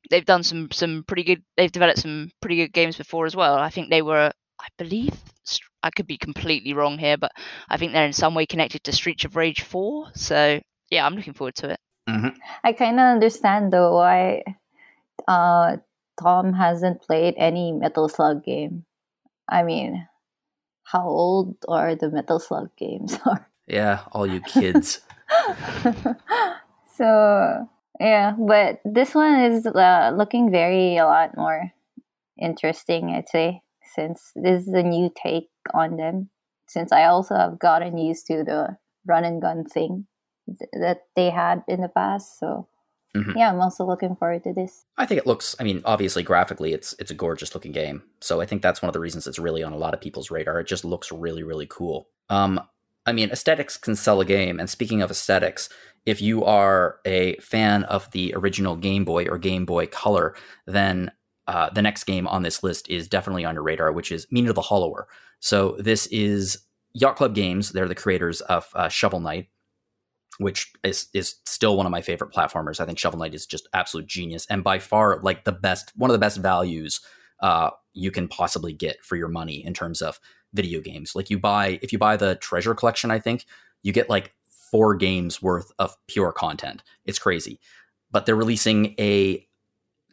they've 0.09 0.25
done 0.25 0.43
some 0.43 0.71
some 0.71 1.03
pretty 1.07 1.23
good 1.23 1.43
they've 1.57 1.71
developed 1.71 1.99
some 1.99 2.31
pretty 2.41 2.55
good 2.55 2.73
games 2.73 2.97
before 2.97 3.25
as 3.25 3.35
well 3.35 3.55
i 3.55 3.69
think 3.69 3.89
they 3.89 4.01
were 4.01 4.31
i 4.59 4.67
believe 4.77 5.13
i 5.83 5.89
could 5.89 6.07
be 6.07 6.17
completely 6.17 6.73
wrong 6.73 6.97
here 6.97 7.17
but 7.17 7.31
i 7.69 7.77
think 7.77 7.91
they're 7.91 8.05
in 8.05 8.13
some 8.13 8.33
way 8.33 8.45
connected 8.45 8.83
to 8.83 8.91
streets 8.91 9.25
of 9.25 9.35
rage 9.35 9.61
4 9.61 10.11
so 10.15 10.59
yeah 10.89 11.05
i'm 11.05 11.15
looking 11.15 11.33
forward 11.33 11.55
to 11.55 11.71
it. 11.71 11.79
Mm-hmm. 12.09 12.29
i 12.63 12.73
kind 12.73 12.99
of 12.99 13.05
understand 13.05 13.71
though 13.71 13.95
why 13.95 14.43
uh, 15.27 15.77
tom 16.21 16.53
hasn't 16.53 17.01
played 17.01 17.35
any 17.37 17.71
metal 17.71 18.09
slug 18.09 18.43
game. 18.43 18.85
I 19.47 19.63
mean 19.63 20.07
how 20.83 21.07
old 21.07 21.55
are 21.67 21.95
the 21.95 22.09
metal 22.09 22.39
slug 22.39 22.69
games? 22.75 23.17
Yeah 23.65 24.01
all 24.11 24.27
you 24.27 24.41
kids. 24.41 24.99
So 26.95 27.67
yeah, 27.99 28.35
but 28.37 28.81
this 28.85 29.15
one 29.15 29.41
is 29.41 29.65
uh, 29.65 30.13
looking 30.15 30.51
very 30.51 30.97
a 30.97 31.05
lot 31.05 31.35
more 31.35 31.71
interesting, 32.37 33.09
I'd 33.09 33.29
say, 33.29 33.61
since 33.95 34.31
this 34.35 34.67
is 34.67 34.73
a 34.73 34.83
new 34.83 35.11
take 35.15 35.49
on 35.73 35.97
them. 35.97 36.29
Since 36.67 36.91
I 36.91 37.05
also 37.05 37.35
have 37.35 37.59
gotten 37.59 37.97
used 37.97 38.25
to 38.27 38.43
the 38.43 38.77
run 39.05 39.23
and 39.23 39.41
gun 39.41 39.65
thing 39.65 40.07
th- 40.47 40.69
that 40.73 41.01
they 41.15 41.29
had 41.29 41.63
in 41.67 41.81
the 41.81 41.89
past, 41.89 42.39
so 42.39 42.67
mm-hmm. 43.15 43.37
yeah, 43.37 43.51
I'm 43.51 43.61
also 43.61 43.85
looking 43.85 44.15
forward 44.15 44.43
to 44.45 44.53
this. 44.53 44.85
I 44.97 45.05
think 45.05 45.19
it 45.19 45.27
looks. 45.27 45.55
I 45.59 45.63
mean, 45.63 45.81
obviously, 45.85 46.23
graphically, 46.23 46.73
it's 46.73 46.95
it's 46.99 47.11
a 47.11 47.15
gorgeous 47.15 47.53
looking 47.53 47.73
game. 47.73 48.03
So 48.21 48.41
I 48.41 48.45
think 48.45 48.61
that's 48.61 48.81
one 48.81 48.89
of 48.89 48.93
the 48.93 48.99
reasons 48.99 49.27
it's 49.27 49.39
really 49.39 49.63
on 49.63 49.73
a 49.73 49.77
lot 49.77 49.93
of 49.93 50.01
people's 50.01 50.31
radar. 50.31 50.59
It 50.59 50.67
just 50.67 50.85
looks 50.85 51.11
really, 51.11 51.43
really 51.43 51.67
cool. 51.67 52.07
Um, 52.29 52.59
I 53.05 53.11
mean, 53.11 53.31
aesthetics 53.31 53.77
can 53.77 53.95
sell 53.95 54.21
a 54.21 54.25
game. 54.25 54.59
And 54.59 54.69
speaking 54.69 55.01
of 55.01 55.11
aesthetics, 55.11 55.69
if 56.05 56.21
you 56.21 56.43
are 56.43 56.99
a 57.05 57.35
fan 57.37 57.83
of 57.85 58.09
the 58.11 58.33
original 58.35 58.75
Game 58.75 59.05
Boy 59.05 59.25
or 59.25 59.37
Game 59.37 59.65
Boy 59.65 59.87
Color, 59.87 60.35
then 60.65 61.11
uh, 61.47 61.69
the 61.69 61.81
next 61.81 62.05
game 62.05 62.27
on 62.27 62.43
this 62.43 62.63
list 62.63 62.89
is 62.89 63.07
definitely 63.07 63.45
on 63.45 63.55
your 63.55 63.63
radar, 63.63 63.91
which 63.91 64.11
is 64.11 64.27
Mina 64.31 64.53
the 64.53 64.61
Hollower. 64.61 65.07
So 65.43 65.75
this 65.77 66.07
is 66.07 66.57
Yacht 66.93 67.17
Club 67.17 67.35
Games. 67.35 67.73
They're 67.73 67.89
the 67.89 67.95
creators 67.95 68.39
of 68.39 68.65
uh, 68.75 68.87
Shovel 68.87 69.19
Knight, 69.19 69.49
which 70.37 70.71
is 70.85 71.07
is 71.13 71.35
still 71.45 71.75
one 71.75 71.85
of 71.85 71.91
my 71.91 72.01
favorite 72.01 72.31
platformers. 72.31 72.79
I 72.79 72.85
think 72.85 72.97
Shovel 72.97 73.19
Knight 73.19 73.35
is 73.35 73.45
just 73.45 73.67
absolute 73.73 74.07
genius 74.07 74.47
and 74.49 74.63
by 74.63 74.79
far 74.79 75.19
like 75.21 75.43
the 75.43 75.51
best, 75.51 75.91
one 75.97 76.09
of 76.09 76.13
the 76.13 76.19
best 76.19 76.37
values 76.37 77.01
uh, 77.41 77.71
you 77.91 78.09
can 78.09 78.29
possibly 78.29 78.71
get 78.71 79.03
for 79.03 79.17
your 79.17 79.27
money 79.27 79.65
in 79.65 79.73
terms 79.73 80.01
of 80.01 80.17
video 80.53 80.79
games. 80.79 81.13
Like 81.13 81.29
you 81.29 81.37
buy 81.37 81.77
if 81.81 81.91
you 81.91 81.99
buy 81.99 82.15
the 82.15 82.35
treasure 82.35 82.73
collection, 82.73 83.11
I 83.11 83.19
think 83.19 83.45
you 83.81 83.91
get 83.91 84.09
like 84.09 84.33
four 84.71 84.95
games 84.95 85.41
worth 85.41 85.73
of 85.77 85.93
pure 86.07 86.31
content. 86.31 86.83
It's 87.03 87.19
crazy. 87.19 87.59
But 88.11 88.25
they're 88.25 88.37
releasing 88.37 88.95
a 88.97 89.45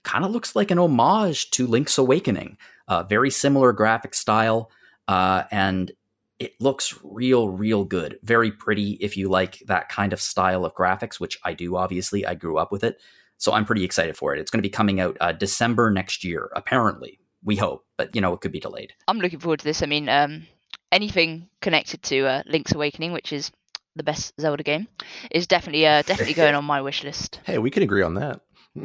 kind 0.02 0.24
of 0.24 0.32
looks 0.32 0.56
like 0.56 0.72
an 0.72 0.80
homage 0.80 1.52
to 1.52 1.68
Link's 1.68 1.98
Awakening, 1.98 2.58
uh, 2.88 3.04
very 3.04 3.30
similar 3.30 3.72
graphic 3.72 4.14
style, 4.14 4.72
uh, 5.10 5.44
and 5.50 5.90
it 6.38 6.52
looks 6.60 6.98
real, 7.02 7.48
real 7.48 7.84
good. 7.84 8.18
Very 8.22 8.50
pretty 8.50 8.92
if 9.00 9.16
you 9.16 9.28
like 9.28 9.58
that 9.66 9.88
kind 9.88 10.12
of 10.12 10.20
style 10.20 10.64
of 10.64 10.74
graphics, 10.74 11.18
which 11.18 11.38
I 11.44 11.52
do. 11.52 11.76
Obviously, 11.76 12.24
I 12.24 12.34
grew 12.34 12.58
up 12.58 12.70
with 12.70 12.84
it, 12.84 13.00
so 13.36 13.52
I'm 13.52 13.64
pretty 13.64 13.84
excited 13.84 14.16
for 14.16 14.34
it. 14.34 14.40
It's 14.40 14.50
going 14.50 14.62
to 14.62 14.66
be 14.66 14.70
coming 14.70 15.00
out 15.00 15.16
uh, 15.20 15.32
December 15.32 15.90
next 15.90 16.24
year, 16.24 16.50
apparently 16.54 17.18
we 17.42 17.56
hope, 17.56 17.84
but 17.96 18.14
you 18.14 18.20
know 18.20 18.32
it 18.32 18.40
could 18.40 18.52
be 18.52 18.60
delayed. 18.60 18.92
I'm 19.08 19.18
looking 19.18 19.38
forward 19.38 19.60
to 19.60 19.64
this. 19.64 19.82
I 19.82 19.86
mean, 19.86 20.08
um, 20.08 20.46
anything 20.92 21.48
connected 21.60 22.02
to 22.04 22.26
uh, 22.26 22.42
Link's 22.46 22.72
Awakening, 22.72 23.12
which 23.12 23.32
is 23.32 23.50
the 23.96 24.02
best 24.02 24.32
Zelda 24.40 24.62
game, 24.62 24.88
is 25.30 25.46
definitely 25.46 25.86
uh, 25.86 26.02
definitely 26.02 26.34
going 26.34 26.54
on 26.54 26.64
my 26.64 26.80
wish 26.88 27.02
list. 27.04 27.40
Hey, 27.44 27.58
we 27.58 27.70
can 27.70 27.82
agree 27.82 28.02
on 28.02 28.14
that. 28.14 28.40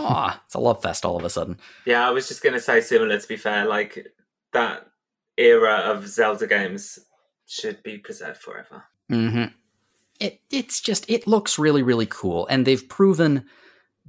Ah, 0.00 0.42
it's 0.44 0.54
a 0.54 0.58
love 0.58 0.82
fest 0.82 1.04
all 1.04 1.16
of 1.16 1.24
a 1.24 1.30
sudden. 1.30 1.58
Yeah, 1.84 2.06
I 2.06 2.10
was 2.10 2.26
just 2.26 2.42
going 2.42 2.54
to 2.54 2.60
say 2.60 2.80
similar. 2.80 3.18
To 3.18 3.28
be 3.28 3.36
fair, 3.36 3.64
like 3.64 4.06
that 4.52 4.88
era 5.38 5.76
of 5.76 6.08
Zelda 6.08 6.46
games 6.46 6.98
should 7.46 7.82
be 7.82 7.98
preserved 7.98 8.40
forever. 8.40 8.84
Mm-hmm. 9.10 9.54
It 10.18 10.40
it's 10.50 10.80
just 10.80 11.08
it 11.10 11.26
looks 11.26 11.58
really 11.58 11.82
really 11.82 12.06
cool, 12.06 12.46
and 12.46 12.66
they've 12.66 12.88
proven 12.88 13.44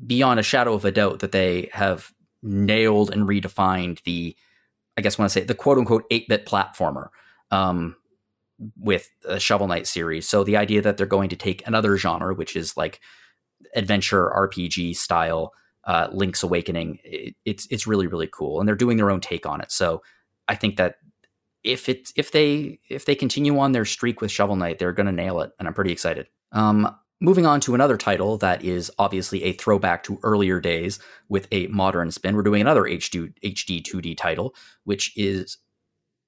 beyond 0.05 0.39
a 0.39 0.43
shadow 0.43 0.73
of 0.73 0.85
a 0.85 0.91
doubt 0.91 1.19
that 1.19 1.31
they 1.31 1.69
have 1.73 2.11
nailed 2.43 3.11
and 3.11 3.27
redefined 3.27 4.01
the, 4.03 4.35
I 4.95 5.01
guess 5.01 5.17
when 5.17 5.25
I 5.25 5.29
say 5.29 5.43
the 5.43 5.55
quote 5.55 5.77
unquote 5.77 6.05
eight 6.11 6.27
bit 6.27 6.45
platformer 6.45 7.09
um, 7.51 7.95
with 8.77 9.09
the 9.23 9.39
Shovel 9.39 9.67
Knight 9.67 9.87
series. 9.87 10.27
So 10.27 10.43
the 10.43 10.57
idea 10.57 10.81
that 10.81 10.97
they're 10.97 11.05
going 11.05 11.29
to 11.29 11.35
take 11.35 11.65
another 11.67 11.97
genre, 11.97 12.33
which 12.33 12.55
is 12.55 12.77
like 12.77 12.99
adventure 13.75 14.31
RPG 14.35 14.95
style 14.95 15.53
uh, 15.85 16.07
Link's 16.11 16.43
Awakening, 16.43 16.99
it, 17.03 17.35
it's 17.45 17.67
it's 17.69 17.87
really 17.87 18.07
really 18.07 18.29
cool, 18.31 18.59
and 18.59 18.67
they're 18.67 18.75
doing 18.75 18.97
their 18.97 19.11
own 19.11 19.21
take 19.21 19.45
on 19.45 19.61
it. 19.61 19.71
So 19.71 20.01
I 20.47 20.55
think 20.55 20.77
that 20.77 20.95
if 21.67 21.89
if 21.89 22.31
they 22.31 22.79
if 22.89 23.05
they 23.05 23.15
continue 23.15 23.57
on 23.59 23.71
their 23.71 23.85
streak 23.85 24.21
with 24.21 24.31
Shovel 24.31 24.55
Knight, 24.55 24.79
they're 24.79 24.93
going 24.93 25.07
to 25.07 25.11
nail 25.11 25.41
it, 25.41 25.51
and 25.59 25.67
I'm 25.67 25.73
pretty 25.73 25.91
excited. 25.91 26.27
Um, 26.51 26.95
Moving 27.19 27.47
on 27.47 27.59
to 27.61 27.73
another 27.73 27.97
title 27.97 28.37
that 28.37 28.63
is 28.63 28.91
obviously 28.99 29.43
a 29.43 29.53
throwback 29.53 30.03
to 30.03 30.19
earlier 30.21 30.59
days 30.59 30.99
with 31.29 31.47
a 31.51 31.65
modern 31.67 32.11
spin. 32.11 32.35
We're 32.35 32.43
doing 32.43 32.61
another 32.61 32.83
HD, 32.83 33.33
HD 33.43 33.81
2D 33.81 34.15
title, 34.15 34.53
which 34.83 35.17
is, 35.17 35.57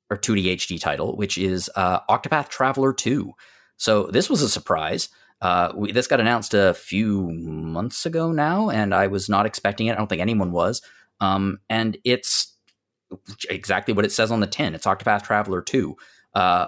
or 0.10 0.18
2D 0.18 0.46
HD 0.46 0.82
title, 0.82 1.16
which 1.16 1.38
is 1.38 1.70
uh, 1.76 2.00
Octopath 2.10 2.50
Traveler 2.50 2.92
2. 2.92 3.32
So 3.78 4.08
this 4.08 4.32
was 4.32 4.42
a 4.42 4.50
surprise. 4.50 5.10
Uh, 5.42 5.72
we, 5.76 5.92
this 5.92 6.08
got 6.08 6.20
announced 6.20 6.56
a 6.56 6.74
few 6.74 7.30
months 7.30 8.08
ago 8.08 8.32
now, 8.32 8.72
and 8.72 8.92
I 8.92 9.06
was 9.06 9.30
not 9.30 9.46
expecting 9.46 9.88
it. 9.88 9.92
I 9.92 9.96
don't 9.96 10.08
think 10.08 10.24
anyone 10.24 10.52
was. 10.52 10.82
Um, 11.22 11.60
and 11.70 11.98
it's 12.04 12.58
exactly 13.50 13.94
what 13.94 14.06
it 14.06 14.12
says 14.12 14.32
on 14.32 14.40
the 14.40 14.48
tin. 14.48 14.76
It's 14.76 14.86
Octopath 14.86 15.24
Traveler 15.24 15.62
2. 15.62 15.96
Uh, 16.34 16.68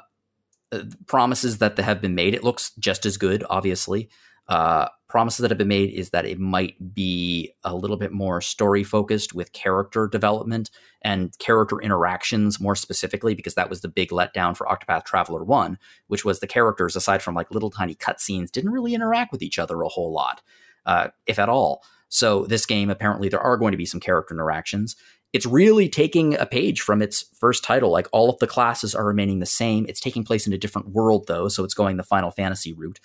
uh, 0.72 0.84
promises 1.06 1.58
that 1.58 1.78
have 1.78 2.02
been 2.02 2.16
made. 2.16 2.34
It 2.34 2.44
looks 2.44 2.72
just 2.80 3.06
as 3.06 3.18
good, 3.18 3.44
obviously. 3.50 4.10
Uh, 4.48 4.88
promises 5.08 5.40
that 5.40 5.52
have 5.52 5.58
been 5.58 5.68
made 5.68 5.92
is 5.92 6.12
that 6.12 6.26
it 6.26 6.40
might 6.40 6.94
be 6.94 7.54
a 7.64 7.76
little 7.76 7.98
bit 7.98 8.12
more 8.12 8.42
story 8.42 8.84
focused 8.84 9.34
with 9.34 9.54
character 9.54 10.08
development 10.08 10.72
and 11.02 11.38
character 11.40 11.80
interactions 11.82 12.60
more 12.60 12.76
specifically, 12.76 13.36
because 13.36 13.56
that 13.56 13.70
was 13.70 13.82
the 13.82 13.88
big 13.88 14.10
letdown 14.10 14.56
for 14.56 14.68
Octopath 14.68 15.04
Traveler 15.04 15.44
1, 15.44 15.78
which 16.08 16.24
was 16.24 16.40
the 16.40 16.48
characters, 16.48 16.96
aside 16.96 17.22
from 17.22 17.36
like 17.36 17.52
little 17.52 17.70
tiny 17.70 17.96
cutscenes, 17.96 18.52
didn't 18.52 18.72
really 18.72 18.94
interact 18.94 19.32
with 19.32 19.42
each 19.42 19.60
other 19.60 19.82
a 19.82 19.90
whole 19.90 20.14
lot, 20.14 20.42
uh, 20.86 21.10
if 21.28 21.38
at 21.38 21.50
all. 21.50 21.84
So, 22.08 22.46
this 22.46 22.66
game, 22.66 22.90
apparently, 22.90 23.30
there 23.30 23.40
are 23.40 23.56
going 23.56 23.72
to 23.72 23.78
be 23.78 23.86
some 23.86 24.02
character 24.02 24.34
interactions 24.34 24.98
it's 25.34 25.45
really 25.45 25.88
taking 25.88 26.36
a 26.36 26.45
page 26.45 26.82
from 26.82 27.02
its 27.02 27.26
first 27.40 27.64
title. 27.64 27.90
Like 27.90 28.08
all 28.12 28.30
of 28.30 28.40
the 28.40 28.48
classes 28.48 28.94
are 28.94 29.06
remaining 29.06 29.40
the 29.40 29.45
same. 29.45 29.86
It's 29.88 29.99
taking 29.99 30.24
place 30.24 30.45
in 30.45 30.53
a 30.53 30.58
different 30.58 30.90
world 30.90 31.26
though, 31.28 31.48
so 31.48 31.64
it's 31.64 31.74
going 31.74 31.98
the 31.98 32.03
Final 32.03 32.32
Fantasy 32.32 32.74
route, 32.74 32.99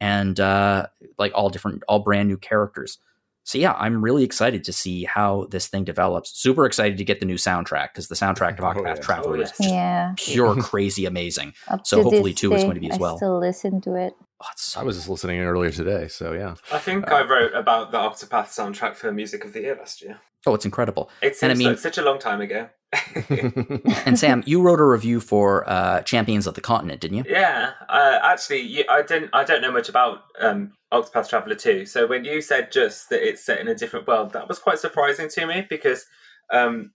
and 0.00 0.38
uh, 0.38 0.86
like 1.18 1.32
all 1.34 1.50
different, 1.50 1.82
all 1.88 2.00
brand 2.00 2.28
new 2.28 2.36
characters. 2.36 2.98
So 3.46 3.58
yeah, 3.58 3.74
I'm 3.74 4.02
really 4.02 4.24
excited 4.24 4.64
to 4.64 4.72
see 4.72 5.04
how 5.04 5.48
this 5.50 5.68
thing 5.68 5.84
develops. 5.84 6.30
Super 6.30 6.64
excited 6.64 6.96
to 6.96 7.04
get 7.04 7.20
the 7.20 7.26
new 7.26 7.34
soundtrack 7.34 7.88
because 7.92 8.08
the 8.08 8.14
soundtrack 8.14 8.58
of 8.58 8.64
oh, 8.64 8.68
Octopath 8.68 8.86
oh, 8.86 8.94
yeah. 8.94 8.94
Traveler 8.94 9.42
is 9.42 9.52
yeah. 9.60 10.14
pure 10.16 10.56
crazy 10.62 11.04
amazing. 11.04 11.52
so 11.82 12.02
hopefully 12.02 12.32
two 12.32 12.54
is 12.54 12.62
going 12.62 12.76
to 12.76 12.80
be 12.80 12.90
as 12.90 12.98
well. 12.98 13.14
I 13.14 13.18
still 13.18 13.38
listen 13.38 13.82
to 13.82 13.96
it. 13.96 14.14
Oh, 14.42 14.46
so 14.56 14.80
I 14.80 14.82
was 14.82 14.96
just 14.96 15.08
listening 15.10 15.40
earlier 15.40 15.70
today, 15.70 16.08
so 16.08 16.32
yeah. 16.32 16.54
I 16.72 16.78
think 16.78 17.10
uh, 17.10 17.16
I 17.16 17.28
wrote 17.28 17.54
about 17.54 17.92
the 17.92 17.98
Octopath 17.98 18.46
soundtrack 18.46 18.96
for 18.96 19.12
Music 19.12 19.44
of 19.44 19.52
the 19.52 19.60
Year 19.60 19.76
last 19.76 20.00
year. 20.00 20.20
Oh, 20.46 20.54
it's 20.54 20.64
incredible. 20.64 21.10
It 21.22 21.36
seems 21.36 21.52
I 21.52 21.54
mean, 21.54 21.68
like 21.68 21.78
such 21.78 21.98
a 21.98 22.02
long 22.02 22.18
time 22.18 22.40
ago. 22.40 22.68
and 24.06 24.18
Sam, 24.18 24.42
you 24.46 24.62
wrote 24.62 24.80
a 24.80 24.84
review 24.84 25.20
for 25.20 25.68
uh, 25.68 26.02
Champions 26.02 26.46
of 26.46 26.54
the 26.54 26.60
Continent, 26.60 27.00
didn't 27.00 27.18
you? 27.18 27.24
Yeah, 27.26 27.72
uh, 27.88 28.18
actually, 28.22 28.88
I 28.88 29.02
didn't. 29.02 29.30
I 29.32 29.44
don't 29.44 29.62
know 29.62 29.72
much 29.72 29.88
about 29.88 30.24
um, 30.40 30.72
Octopath 30.92 31.28
Traveler 31.28 31.56
two. 31.56 31.86
So 31.86 32.06
when 32.06 32.24
you 32.24 32.40
said 32.40 32.70
just 32.70 33.08
that 33.10 33.26
it's 33.26 33.44
set 33.44 33.60
in 33.60 33.68
a 33.68 33.74
different 33.74 34.06
world, 34.06 34.32
that 34.32 34.48
was 34.48 34.58
quite 34.58 34.78
surprising 34.78 35.28
to 35.30 35.46
me 35.46 35.66
because 35.68 36.06
um, 36.52 36.92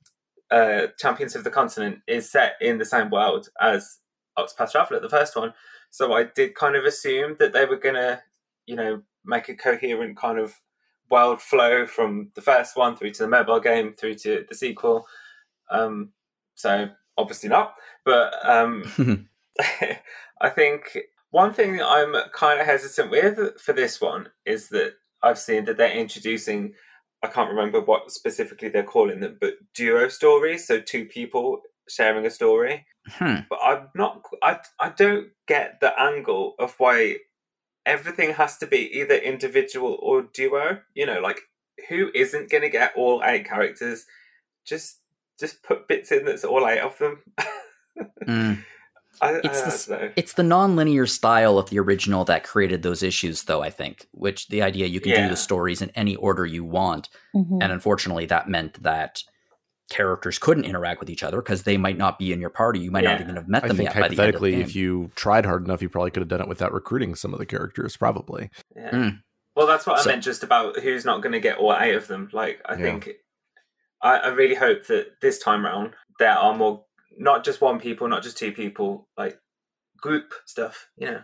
uh, 0.51 0.87
Champions 0.97 1.35
of 1.35 1.43
the 1.43 1.51
Continent 1.51 1.99
is 2.07 2.29
set 2.29 2.53
in 2.61 2.77
the 2.77 2.85
same 2.85 3.09
world 3.09 3.49
as 3.59 3.97
Octopath 4.37 4.71
Traveler, 4.71 4.99
the 4.99 5.09
first 5.09 5.35
one. 5.35 5.53
So 5.91 6.13
I 6.13 6.23
did 6.23 6.55
kind 6.55 6.75
of 6.75 6.85
assume 6.85 7.35
that 7.39 7.53
they 7.53 7.65
were 7.65 7.77
gonna, 7.77 8.21
you 8.65 8.75
know, 8.75 9.01
make 9.25 9.49
a 9.49 9.55
coherent 9.55 10.17
kind 10.17 10.39
of 10.39 10.53
world 11.09 11.41
flow 11.41 11.85
from 11.85 12.31
the 12.35 12.41
first 12.41 12.75
one 12.75 12.95
through 12.95 13.11
to 13.11 13.23
the 13.23 13.29
mobile 13.29 13.59
game 13.59 13.93
through 13.93 14.15
to 14.15 14.45
the 14.47 14.55
sequel. 14.55 15.05
Um, 15.71 16.11
so 16.55 16.89
obviously 17.17 17.49
not, 17.49 17.75
but 18.05 18.33
um, 18.47 18.83
I 20.41 20.49
think 20.49 20.97
one 21.31 21.53
thing 21.53 21.81
I'm 21.81 22.15
kind 22.33 22.59
of 22.59 22.65
hesitant 22.65 23.11
with 23.11 23.59
for 23.59 23.73
this 23.73 24.01
one 24.01 24.29
is 24.45 24.69
that 24.69 24.93
I've 25.21 25.39
seen 25.39 25.65
that 25.65 25.77
they're 25.77 25.91
introducing. 25.91 26.73
I 27.23 27.27
can't 27.27 27.49
remember 27.49 27.81
what 27.81 28.11
specifically 28.11 28.69
they're 28.69 28.83
calling 28.83 29.19
them, 29.19 29.37
but 29.39 29.55
duo 29.73 30.07
stories. 30.07 30.65
So 30.65 30.79
two 30.79 31.05
people 31.05 31.61
sharing 31.89 32.25
a 32.25 32.29
story. 32.29 32.85
Hmm. 33.07 33.37
But 33.49 33.59
I'm 33.63 33.89
not. 33.95 34.23
I 34.41 34.59
I 34.79 34.89
don't 34.89 35.29
get 35.47 35.79
the 35.81 35.99
angle 35.99 36.55
of 36.59 36.75
why 36.77 37.17
everything 37.89 38.33
has 38.33 38.57
to 38.57 38.67
be 38.67 38.99
either 38.99 39.15
individual 39.15 39.97
or 40.01 40.21
duo. 40.33 40.79
You 40.93 41.05
know, 41.05 41.19
like 41.19 41.41
who 41.89 42.09
isn't 42.13 42.49
going 42.49 42.63
to 42.63 42.69
get 42.69 42.93
all 42.95 43.21
eight 43.23 43.45
characters? 43.45 44.05
Just 44.65 44.99
just 45.39 45.63
put 45.63 45.87
bits 45.87 46.11
in 46.11 46.25
that's 46.25 46.43
all 46.43 46.67
eight 46.67 46.79
of 46.81 46.97
them. 46.99 47.21
Mm. 48.25 48.63
I, 49.21 49.33
It's 49.43 49.47
I 49.47 49.51
the 49.51 49.59
don't 49.59 49.67
s- 49.67 49.89
know. 49.89 50.11
It's 50.15 50.33
the 50.33 50.43
non-linear 50.43 51.05
style 51.05 51.57
of 51.57 51.69
the 51.69 51.79
original 51.79 52.23
that 52.25 52.45
created 52.45 52.81
those 52.81 53.03
issues, 53.03 53.43
though. 53.43 53.61
I 53.61 53.69
think, 53.69 54.07
which 54.11 54.47
the 54.47 54.61
idea 54.61 54.85
you 54.87 55.01
can 55.01 55.23
do 55.23 55.27
the 55.29 55.35
stories 55.35 55.81
in 55.81 55.89
any 55.95 56.15
order 56.15 56.45
you 56.45 56.63
want, 56.63 57.09
Mhm. 57.35 57.59
and 57.61 57.71
unfortunately, 57.73 58.25
that 58.27 58.47
meant 58.47 58.81
that 58.83 59.23
characters 59.89 60.37
couldn't 60.39 60.65
interact 60.65 60.99
with 60.99 61.09
each 61.09 61.23
other 61.23 61.41
because 61.41 61.63
they 61.63 61.77
might 61.77 61.97
not 61.97 62.19
be 62.19 62.31
in 62.31 62.39
your 62.39 62.49
party. 62.49 62.79
You 62.79 62.91
might 62.91 63.03
not 63.03 63.21
even 63.21 63.35
have 63.35 63.47
met 63.47 63.63
I 63.63 63.67
them 63.69 63.77
think 63.77 63.87
yet. 63.89 63.95
By 63.95 63.99
the 64.01 64.05
end 64.05 64.11
of 64.11 64.17
the 64.17 64.21
hypothetically, 64.23 64.51
game. 64.51 64.61
if 64.61 64.75
you 64.75 65.11
tried 65.15 65.45
hard 65.45 65.63
enough, 65.65 65.81
you 65.81 65.89
probably 65.89 66.11
could 66.11 66.21
have 66.21 66.29
done 66.29 66.41
it 66.41 66.47
without 66.47 66.73
recruiting 66.73 67.15
some 67.15 67.33
of 67.33 67.39
the 67.39 67.45
characters. 67.45 67.97
Probably. 67.97 68.49
Yeah. 68.75 68.91
Mm. 68.91 69.21
Well, 69.55 69.67
that's 69.67 69.85
what 69.85 69.99
So- 69.99 70.09
I 70.09 70.13
meant 70.13 70.23
just 70.23 70.43
about 70.43 70.79
who's 70.79 71.05
not 71.05 71.21
going 71.21 71.33
to 71.33 71.39
get 71.39 71.57
all 71.57 71.75
eight 71.77 71.95
of 71.95 72.07
them. 72.07 72.29
Like, 72.31 72.61
I 72.65 72.73
Yeah. 72.75 72.83
think, 72.83 73.09
I, 74.01 74.17
I 74.17 74.27
really 74.29 74.55
hope 74.55 74.85
that 74.87 75.19
this 75.21 75.39
time 75.39 75.65
around 75.65 75.93
there 76.19 76.31
are 76.37 76.55
more, 76.55 76.85
not 77.17 77.43
just 77.43 77.59
one 77.61 77.79
people, 77.79 78.07
not 78.07 78.23
just 78.23 78.37
two 78.37 78.51
people, 78.51 79.07
like 79.17 79.37
group 79.97 80.33
stuff. 80.45 80.87
Yeah. 80.97 81.21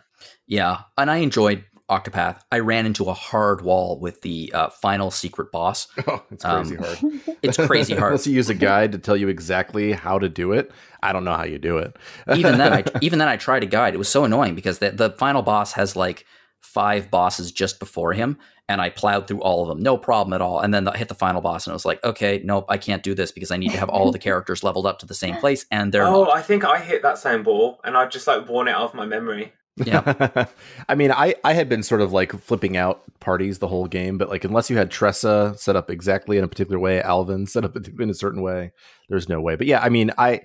Yeah, 0.48 0.82
and 0.98 1.10
I 1.10 1.18
enjoyed 1.18 1.64
Octopath. 1.90 2.40
I 2.52 2.60
ran 2.60 2.86
into 2.86 3.06
a 3.06 3.14
hard 3.14 3.62
wall 3.62 4.00
with 4.00 4.22
the 4.22 4.52
uh, 4.54 4.70
final 4.70 5.12
secret 5.12 5.52
boss. 5.52 5.88
Oh, 6.08 6.24
it's 6.32 6.44
Um, 6.46 6.66
crazy 6.66 6.76
hard. 6.76 7.22
It's 7.44 7.58
crazy 7.58 7.96
hard. 7.98 8.12
Unless 8.14 8.28
you 8.28 8.34
use 8.34 8.50
a 8.50 8.54
guide 8.56 8.92
to 8.94 8.98
tell 8.98 9.18
you 9.18 9.28
exactly 9.28 9.92
how 9.94 10.18
to 10.20 10.30
do 10.30 10.52
it, 10.54 10.72
I 11.04 11.14
don't 11.14 11.24
know 11.24 11.36
how 11.36 11.44
you 11.46 11.60
do 11.60 11.78
it. 11.78 11.96
even 12.36 12.58
then, 12.58 12.74
I 12.74 12.84
even 13.02 13.20
then 13.20 13.28
I 13.28 13.38
tried 13.38 13.64
a 13.64 13.68
guide. 13.68 13.94
It 13.94 13.98
was 13.98 14.10
so 14.10 14.24
annoying 14.24 14.56
because 14.56 14.80
the 14.80 14.92
the 14.92 15.12
final 15.12 15.42
boss 15.42 15.74
has 15.74 15.96
like 15.96 16.26
five 16.62 17.12
bosses 17.12 17.52
just 17.52 17.80
before 17.80 18.14
him, 18.14 18.38
and 18.68 18.82
I 18.82 18.90
plowed 18.90 19.28
through 19.28 19.42
all 19.42 19.62
of 19.62 19.68
them, 19.70 19.84
no 19.84 19.98
problem 19.98 20.34
at 20.34 20.42
all. 20.42 20.60
And 20.60 20.74
then 20.74 20.88
I 20.88 20.98
hit 20.98 21.08
the 21.08 21.14
final 21.16 21.42
boss, 21.42 21.68
and 21.68 21.72
I 21.72 21.76
was 21.76 21.86
like, 21.86 22.04
okay, 22.04 22.42
nope, 22.44 22.66
I 22.70 22.78
can't 22.78 23.04
do 23.04 23.14
this 23.14 23.32
because 23.32 23.52
I 23.52 23.58
need 23.58 23.72
to 23.72 23.78
have 23.78 23.90
all 23.90 24.08
of 24.08 24.14
the 24.14 24.20
characters 24.20 24.64
leveled 24.64 24.88
up 24.88 25.00
to 25.00 25.06
the 25.06 25.14
same 25.14 25.36
place, 25.36 25.66
and 25.70 25.92
they're 25.94 26.04
oh, 26.06 26.24
not. 26.24 26.36
I 26.36 26.42
think 26.42 26.66
I 26.66 26.80
hit 26.80 27.04
that 27.04 27.20
same 27.20 27.44
ball 27.44 27.80
and 27.84 27.96
I've 27.96 28.10
just 28.10 28.26
like 28.26 28.50
worn 28.50 28.68
it 28.68 28.76
off 28.76 28.94
my 28.96 29.06
memory. 29.06 29.54
Yeah. 29.78 30.46
I 30.90 30.96
mean, 30.96 31.12
I, 31.12 31.36
I 31.44 31.54
had 31.54 31.68
been 31.70 31.84
sort 31.84 32.02
of 32.02 32.14
like 32.14 32.32
flipping 32.32 32.78
out 32.78 33.04
parties 33.20 33.60
the 33.60 33.68
whole 33.68 33.88
game, 33.88 34.18
but 34.18 34.30
like 34.30 34.44
unless 34.46 34.70
you 34.70 34.78
had 34.78 34.90
Tressa 34.92 35.56
set 35.58 35.76
up 35.76 35.90
exactly 35.90 36.38
in 36.38 36.44
a 36.44 36.48
particular 36.48 36.80
way, 36.80 37.02
Alfyn 37.04 37.48
set 37.50 37.66
up 37.66 37.76
in 38.00 38.10
a 38.10 38.14
certain 38.14 38.42
way, 38.42 38.72
there's 39.10 39.28
no 39.30 39.42
way. 39.42 39.56
But 39.56 39.68
yeah, 39.68 39.82
I 39.82 39.90
mean, 39.90 40.12
I, 40.18 40.42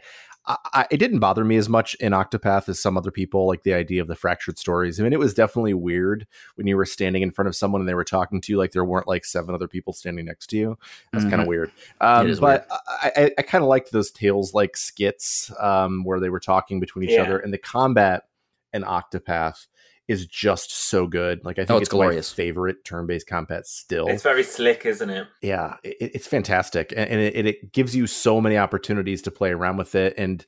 I, 0.46 0.86
it 0.90 0.96
didn't 0.96 1.20
bother 1.20 1.44
me 1.44 1.56
as 1.58 1.68
much 1.68 1.94
in 1.96 2.12
Octopath 2.12 2.68
as 2.68 2.80
some 2.80 2.96
other 2.96 3.10
people, 3.12 3.46
like 3.46 3.62
the 3.62 3.74
idea 3.74 4.00
of 4.02 4.08
the 4.08 4.16
fractured 4.16 4.58
stories. 4.58 4.98
I 4.98 5.04
mean, 5.04 5.12
it 5.12 5.18
was 5.18 5.34
definitely 5.34 5.74
weird 5.74 6.26
when 6.56 6.66
you 6.66 6.76
were 6.76 6.86
standing 6.86 7.22
in 7.22 7.30
front 7.30 7.46
of 7.46 7.54
someone 7.54 7.82
and 7.82 7.88
they 7.88 7.94
were 7.94 8.04
talking 8.04 8.40
to 8.40 8.52
you 8.52 8.58
like 8.58 8.72
there 8.72 8.84
weren't 8.84 9.06
like 9.06 9.24
seven 9.26 9.54
other 9.54 9.68
people 9.68 9.92
standing 9.92 10.24
next 10.24 10.48
to 10.48 10.56
you. 10.56 10.78
That's 11.12 11.24
kind 11.26 11.36
Mhm. 11.36 11.42
of 11.42 11.46
weird. 11.46 11.70
Um, 12.00 12.34
but 12.40 12.66
I, 12.88 13.12
I, 13.16 13.30
I 13.38 13.42
kind 13.42 13.62
of 13.62 13.68
liked 13.68 13.92
those 13.92 14.10
tales 14.10 14.54
like 14.54 14.76
skits 14.76 15.52
um, 15.60 16.02
where 16.04 16.18
they 16.18 16.30
were 16.30 16.40
talking 16.40 16.80
between 16.80 17.04
each 17.08 17.14
Yeah. 17.16 17.22
other, 17.24 17.38
and 17.38 17.52
the 17.52 17.58
combat 17.58 18.24
in 18.72 18.82
Octopath 18.82 19.66
is 20.08 20.26
just 20.26 20.72
so 20.72 21.06
good. 21.06 21.44
Like 21.44 21.58
I 21.58 21.62
think 21.62 21.70
Oh, 21.70 21.76
it's, 21.76 21.82
it's 21.82 21.88
glorious. 21.90 22.32
my 22.32 22.42
favorite 22.42 22.84
turn-based 22.84 23.26
combat 23.28 23.66
still. 23.66 24.08
It's 24.08 24.24
very 24.24 24.42
slick, 24.42 24.84
isn't 24.84 25.08
it? 25.10 25.28
yeah, 25.42 25.76
it, 25.84 25.96
it's 26.14 26.26
fantastic, 26.26 26.92
and, 26.96 27.08
and 27.08 27.20
it, 27.20 27.46
it 27.46 27.72
gives 27.72 27.94
you 27.94 28.06
so 28.06 28.40
many 28.40 28.56
opportunities 28.58 29.22
to 29.22 29.30
play 29.30 29.50
around 29.50 29.76
with 29.76 29.94
it. 29.94 30.14
And 30.18 30.44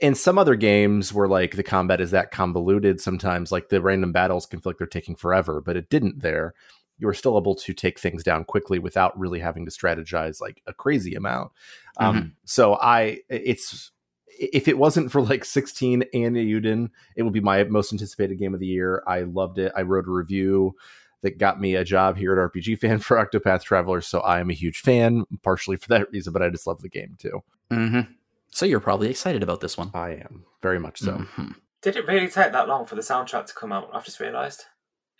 in 0.00 0.14
some 0.14 0.38
other 0.38 0.54
games 0.54 1.12
where 1.12 1.26
like 1.26 1.56
the 1.56 1.62
combat 1.62 2.00
is 2.00 2.10
that 2.12 2.30
convoluted, 2.30 3.00
sometimes 3.00 3.50
like 3.50 3.68
the 3.68 3.80
random 3.80 4.12
battles 4.12 4.46
can 4.46 4.60
feel 4.60 4.70
like 4.70 4.78
they're 4.78 4.86
taking 4.86 5.16
forever, 5.16 5.60
but 5.60 5.76
it 5.76 5.88
didn't 5.88 6.20
there. 6.20 6.54
You 6.98 7.06
were 7.08 7.14
still 7.14 7.36
able 7.36 7.56
to 7.56 7.72
take 7.72 7.98
things 7.98 8.22
down 8.22 8.44
quickly 8.44 8.78
without 8.78 9.18
really 9.18 9.40
having 9.40 9.64
to 9.64 9.72
strategize 9.72 10.40
like 10.40 10.62
a 10.68 10.72
crazy 10.74 11.14
amount. 11.14 11.50
Um, 11.96 12.34
so 12.44 12.74
I, 12.74 13.20
it's 13.28 13.90
if 14.38 14.68
it 14.68 14.78
wasn't 14.78 15.12
for 15.12 15.20
like 15.22 15.44
16 15.44 16.02
and 16.14 16.36
Eiyuden, 16.36 16.90
it 17.16 17.22
would 17.22 17.32
be 17.32 17.40
my 17.40 17.64
most 17.64 17.92
anticipated 17.92 18.38
game 18.38 18.54
of 18.54 18.60
the 18.60 18.66
year. 18.66 19.02
I 19.06 19.20
loved 19.22 19.58
it. 19.58 19.72
I 19.76 19.82
wrote 19.82 20.06
a 20.06 20.10
review 20.10 20.74
that 21.20 21.38
got 21.38 21.60
me 21.60 21.76
a 21.76 21.84
job 21.84 22.16
here 22.16 22.32
at 22.32 22.50
RPG 22.52 22.80
Fan 22.80 22.98
for 22.98 23.16
Octopath 23.16 23.62
Traveler, 23.62 24.00
so 24.00 24.20
I 24.20 24.40
am 24.40 24.50
a 24.50 24.54
huge 24.54 24.80
fan, 24.80 25.24
partially 25.42 25.76
for 25.76 25.88
that 25.88 26.10
reason, 26.10 26.32
but 26.32 26.42
I 26.42 26.48
just 26.50 26.66
love 26.66 26.82
the 26.82 26.88
game 26.88 27.16
too. 27.18 27.42
Mhm. 27.70 28.08
So 28.50 28.66
you're 28.66 28.80
probably 28.80 29.08
excited 29.08 29.42
about 29.42 29.60
this 29.60 29.78
one. 29.78 29.90
I 29.94 30.10
am 30.10 30.44
very 30.62 30.78
much 30.80 30.98
so. 30.98 31.12
Mhm. 31.12 31.54
Did 31.80 31.96
it 31.96 32.06
really 32.06 32.28
take 32.28 32.52
that 32.52 32.68
long 32.68 32.86
for 32.86 32.96
the 32.96 33.02
soundtrack 33.02 33.46
to 33.46 33.54
come 33.54 33.72
out? 33.72 33.88
I've 33.92 34.04
just 34.04 34.20
realised. 34.20 34.64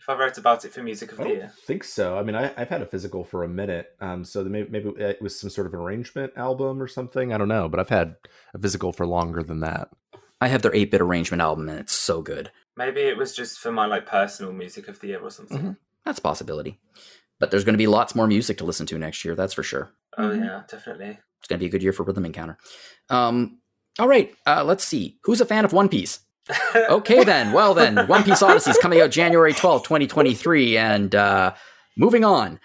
If 0.03 0.09
I 0.09 0.19
wrote 0.19 0.37
about 0.39 0.65
it 0.65 0.73
for 0.73 0.83
Music 0.83 1.13
of 1.13 1.21
I 1.21 1.23
the 1.23 1.29
don't 1.29 1.39
Year. 1.39 1.53
think 1.65 1.85
so. 1.85 2.19
I 2.19 2.23
mean, 2.25 2.35
I, 2.35 2.53
I've 2.57 2.69
had 2.69 2.83
a 2.83 2.87
physical 2.87 3.23
for 3.25 3.45
a 3.45 3.49
minute, 3.49 3.95
um, 4.01 4.25
so 4.25 4.43
maybe, 4.45 4.69
maybe 4.69 4.89
it 5.01 5.23
was 5.23 5.39
some 5.39 5.49
sort 5.49 5.67
of 5.69 5.75
arrangement 5.75 6.33
album 6.37 6.83
or 6.83 6.89
something. 6.89 7.33
I 7.33 7.39
don't 7.39 7.47
know, 7.49 7.69
but 7.69 7.79
I've 7.79 7.89
had 7.89 8.17
a 8.53 8.59
physical 8.59 8.93
for 8.93 9.07
longer 9.07 9.43
than 9.45 9.61
that. 9.61 9.91
I 10.41 10.49
have 10.49 10.63
their 10.63 10.73
8-bit 10.73 11.01
arrangement 11.01 11.41
album, 11.41 11.69
and 11.69 11.79
it's 11.79 11.93
so 11.93 12.21
good. 12.21 12.51
Maybe 12.77 13.03
it 13.03 13.17
was 13.17 13.37
just 13.37 13.61
for 13.61 13.71
my 13.71 13.87
like 13.87 14.07
personal 14.07 14.53
Music 14.53 14.89
of 14.89 14.99
the 14.99 15.09
Year 15.09 15.21
or 15.21 15.31
something. 15.31 15.59
Mhm. 15.59 15.77
That's 16.05 16.19
a 16.19 16.23
possibility. 16.23 16.81
But 17.39 17.51
there's 17.53 17.65
going 17.65 17.75
to 17.75 17.79
be 17.79 17.87
lots 17.87 18.15
more 18.17 18.27
music 18.27 18.59
to 18.59 18.65
listen 18.65 18.87
to 18.87 18.99
next 18.99 19.25
year. 19.25 19.37
That's 19.37 19.55
for 19.55 19.63
sure. 19.63 19.93
Oh 20.19 20.31
Mhm. 20.31 20.45
yeah, 20.45 20.63
definitely. 20.69 21.19
It's 21.39 21.49
going 21.49 21.59
to 21.59 21.63
be 21.63 21.67
a 21.67 21.71
good 21.71 21.83
year 21.83 21.93
for 21.93 22.03
Rhythm 22.03 22.25
Encounter. 22.25 22.59
Um, 23.09 23.59
all 24.01 24.09
right, 24.09 24.35
uh, 24.47 24.65
let's 24.65 24.85
see. 24.85 25.19
Who's 25.25 25.41
a 25.41 25.47
fan 25.47 25.65
of 25.65 25.73
One 25.73 25.89
Piece? 25.89 26.21
Okay, 26.75 27.25
then. 27.25 27.53
Well, 27.53 27.75
then, 27.75 28.07
One 28.07 28.25
Piece 28.25 28.43
Odyssey 28.43 28.71
is 28.71 28.79
coming 28.79 29.01
out 29.01 29.11
January 29.11 29.53
12th, 29.53 29.85
2023. 29.85 30.77
And 30.77 31.15
uh, 31.15 31.55
moving 31.97 32.25
on. 32.25 32.59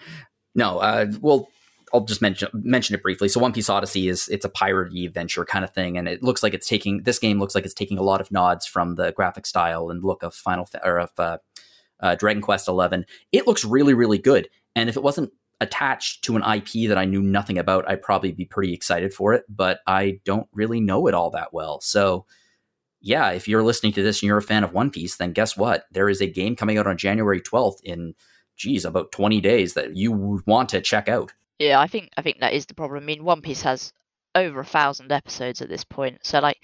No, 0.54 0.78
uh, 0.78 1.06
well, 1.20 1.48
I'll 1.92 2.04
just 2.04 2.20
mention 2.20 2.48
mention 2.52 2.94
it 2.94 3.02
briefly. 3.02 3.28
So, 3.28 3.40
One 3.40 3.52
Piece 3.52 3.70
Odyssey 3.70 4.08
is 4.08 4.28
it's 4.28 4.44
a 4.44 4.50
piratey 4.50 5.06
adventure 5.06 5.44
kind 5.44 5.64
of 5.64 5.72
thing, 5.72 5.96
and 5.96 6.08
it 6.08 6.22
looks 6.22 6.42
like 6.42 6.54
it's 6.54 6.68
taking 6.68 7.02
this 7.04 7.18
game 7.18 7.38
looks 7.38 7.54
like 7.54 7.64
it's 7.64 7.74
taking 7.74 7.98
a 7.98 8.02
lot 8.02 8.20
of 8.20 8.30
nods 8.30 8.66
from 8.66 8.96
the 8.96 9.12
graphic 9.12 9.46
style 9.46 9.90
and 9.90 10.04
look 10.04 10.22
of 10.22 10.34
Final 10.34 10.68
or 10.84 10.98
of 10.98 11.10
uh, 11.18 11.38
uh, 12.00 12.14
Dragon 12.16 12.42
Quest 12.42 12.68
Eleven. 12.68 13.04
It 13.32 13.46
looks 13.46 13.64
really, 13.64 13.94
really 13.94 14.18
good, 14.18 14.48
and 14.74 14.88
if 14.88 14.96
it 14.96 15.02
wasn't 15.02 15.30
attached 15.60 16.22
to 16.24 16.36
an 16.36 16.42
IP 16.42 16.88
that 16.88 16.98
I 16.98 17.04
knew 17.04 17.22
nothing 17.22 17.58
about, 17.58 17.88
I'd 17.88 18.02
probably 18.02 18.32
be 18.32 18.44
pretty 18.44 18.72
excited 18.74 19.12
for 19.14 19.32
it. 19.32 19.44
But 19.48 19.80
I 19.86 20.20
don't 20.24 20.48
really 20.52 20.80
know 20.80 21.06
it 21.06 21.14
all 21.14 21.30
that 21.30 21.52
well, 21.52 21.80
so 21.80 22.26
yeah, 23.08 23.30
if 23.30 23.48
you're 23.48 23.62
listening 23.62 23.94
to 23.94 24.02
this 24.02 24.18
and 24.20 24.26
you're 24.26 24.36
a 24.36 24.42
fan 24.42 24.64
of 24.64 24.74
One 24.74 24.90
Piece, 24.90 25.16
then 25.16 25.32
guess 25.32 25.56
what? 25.56 25.86
There 25.90 26.10
is 26.10 26.20
a 26.20 26.26
game 26.26 26.54
coming 26.54 26.76
out 26.76 26.86
on 26.86 26.98
January 26.98 27.40
12th 27.40 27.80
in, 27.82 28.14
geez, 28.54 28.84
about 28.84 29.12
20 29.12 29.40
days 29.40 29.72
that 29.74 29.96
you 29.96 30.12
would 30.12 30.46
want 30.46 30.68
to 30.70 30.82
check 30.82 31.08
out. 31.08 31.32
Yeah, 31.58 31.80
I 31.80 31.86
think 31.86 32.10
I 32.18 32.22
think 32.22 32.40
that 32.40 32.52
is 32.52 32.66
the 32.66 32.74
problem. 32.74 33.02
I 33.02 33.06
mean, 33.06 33.24
One 33.24 33.40
Piece 33.40 33.62
has 33.62 33.94
over 34.34 34.60
a 34.60 34.64
thousand 34.64 35.10
episodes 35.10 35.62
at 35.62 35.70
this 35.70 35.84
point, 35.84 36.18
so 36.22 36.38
like, 36.38 36.62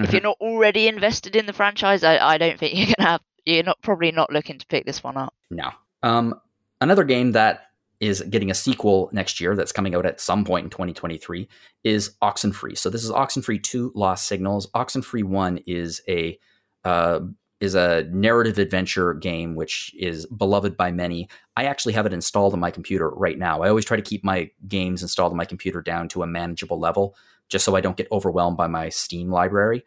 if 0.00 0.12
you're 0.12 0.20
not 0.20 0.36
already 0.40 0.88
invested 0.88 1.36
in 1.36 1.46
the 1.46 1.52
franchise, 1.52 2.02
I, 2.02 2.18
I 2.18 2.38
don't 2.38 2.58
think 2.58 2.74
you're 2.76 2.94
gonna 2.98 3.10
have. 3.10 3.20
You're 3.46 3.62
not 3.62 3.80
probably 3.80 4.10
not 4.10 4.32
looking 4.32 4.58
to 4.58 4.66
pick 4.66 4.84
this 4.84 5.02
one 5.02 5.16
up. 5.16 5.32
No. 5.50 5.70
Um, 6.02 6.34
another 6.80 7.04
game 7.04 7.32
that 7.32 7.68
is 8.04 8.20
getting 8.28 8.50
a 8.50 8.54
sequel 8.54 9.08
next 9.12 9.40
year 9.40 9.56
that's 9.56 9.72
coming 9.72 9.94
out 9.94 10.04
at 10.04 10.20
some 10.20 10.44
point 10.44 10.64
in 10.64 10.70
2023 10.70 11.48
is 11.84 12.14
Oxenfree. 12.22 12.76
So 12.76 12.90
this 12.90 13.02
is 13.02 13.10
Oxenfree 13.10 13.62
2 13.62 13.92
Lost 13.94 14.26
Signals. 14.26 14.70
Oxenfree 14.72 15.24
1 15.24 15.58
is 15.66 16.02
a 16.08 16.38
uh, 16.84 17.20
is 17.60 17.74
a 17.74 18.04
narrative 18.10 18.58
adventure 18.58 19.14
game 19.14 19.54
which 19.54 19.90
is 19.98 20.26
beloved 20.26 20.76
by 20.76 20.92
many. 20.92 21.28
I 21.56 21.64
actually 21.64 21.94
have 21.94 22.04
it 22.04 22.12
installed 22.12 22.52
on 22.52 22.60
my 22.60 22.70
computer 22.70 23.08
right 23.08 23.38
now. 23.38 23.62
I 23.62 23.68
always 23.70 23.86
try 23.86 23.96
to 23.96 24.02
keep 24.02 24.22
my 24.22 24.50
games 24.68 25.00
installed 25.00 25.32
on 25.32 25.38
my 25.38 25.46
computer 25.46 25.80
down 25.80 26.08
to 26.08 26.22
a 26.22 26.26
manageable 26.26 26.78
level 26.78 27.16
just 27.48 27.64
so 27.64 27.74
I 27.74 27.80
don't 27.80 27.96
get 27.96 28.08
overwhelmed 28.12 28.58
by 28.58 28.66
my 28.66 28.90
Steam 28.90 29.30
library. 29.30 29.82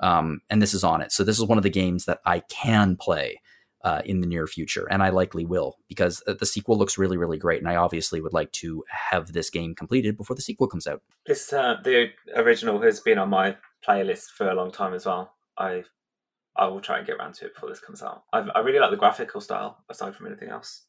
Um, 0.00 0.42
and 0.50 0.60
this 0.60 0.74
is 0.74 0.84
on 0.84 1.00
it. 1.00 1.12
So 1.12 1.24
this 1.24 1.38
is 1.38 1.44
one 1.44 1.58
of 1.58 1.64
the 1.64 1.70
games 1.70 2.04
that 2.04 2.20
I 2.26 2.40
can 2.40 2.96
play 2.96 3.40
uh, 3.84 4.02
in 4.04 4.20
the 4.20 4.26
near 4.26 4.46
future, 4.46 4.86
and 4.90 5.02
I 5.02 5.10
likely 5.10 5.44
will 5.44 5.76
because 5.88 6.22
uh, 6.26 6.34
the 6.34 6.46
sequel 6.46 6.78
looks 6.78 6.98
really, 6.98 7.16
really 7.16 7.38
great, 7.38 7.60
and 7.60 7.68
I 7.68 7.76
obviously 7.76 8.20
would 8.20 8.32
like 8.32 8.52
to 8.52 8.84
have 8.88 9.32
this 9.32 9.50
game 9.50 9.74
completed 9.74 10.16
before 10.16 10.36
the 10.36 10.42
sequel 10.42 10.68
comes 10.68 10.86
out. 10.86 11.02
This 11.26 11.52
uh, 11.52 11.76
the 11.82 12.10
original 12.36 12.80
has 12.82 13.00
been 13.00 13.18
on 13.18 13.30
my 13.30 13.56
playlist 13.86 14.30
for 14.30 14.48
a 14.48 14.54
long 14.54 14.70
time 14.70 14.94
as 14.94 15.06
well. 15.06 15.32
I 15.58 15.84
I 16.56 16.66
will 16.66 16.80
try 16.80 16.98
and 16.98 17.06
get 17.06 17.16
around 17.16 17.34
to 17.34 17.46
it 17.46 17.54
before 17.54 17.68
this 17.68 17.80
comes 17.80 18.02
out. 18.02 18.24
I, 18.32 18.40
I 18.54 18.60
really 18.60 18.78
like 18.78 18.90
the 18.90 18.96
graphical 18.96 19.40
style 19.40 19.78
aside 19.88 20.14
from 20.14 20.26
anything 20.26 20.50
else. 20.50 20.82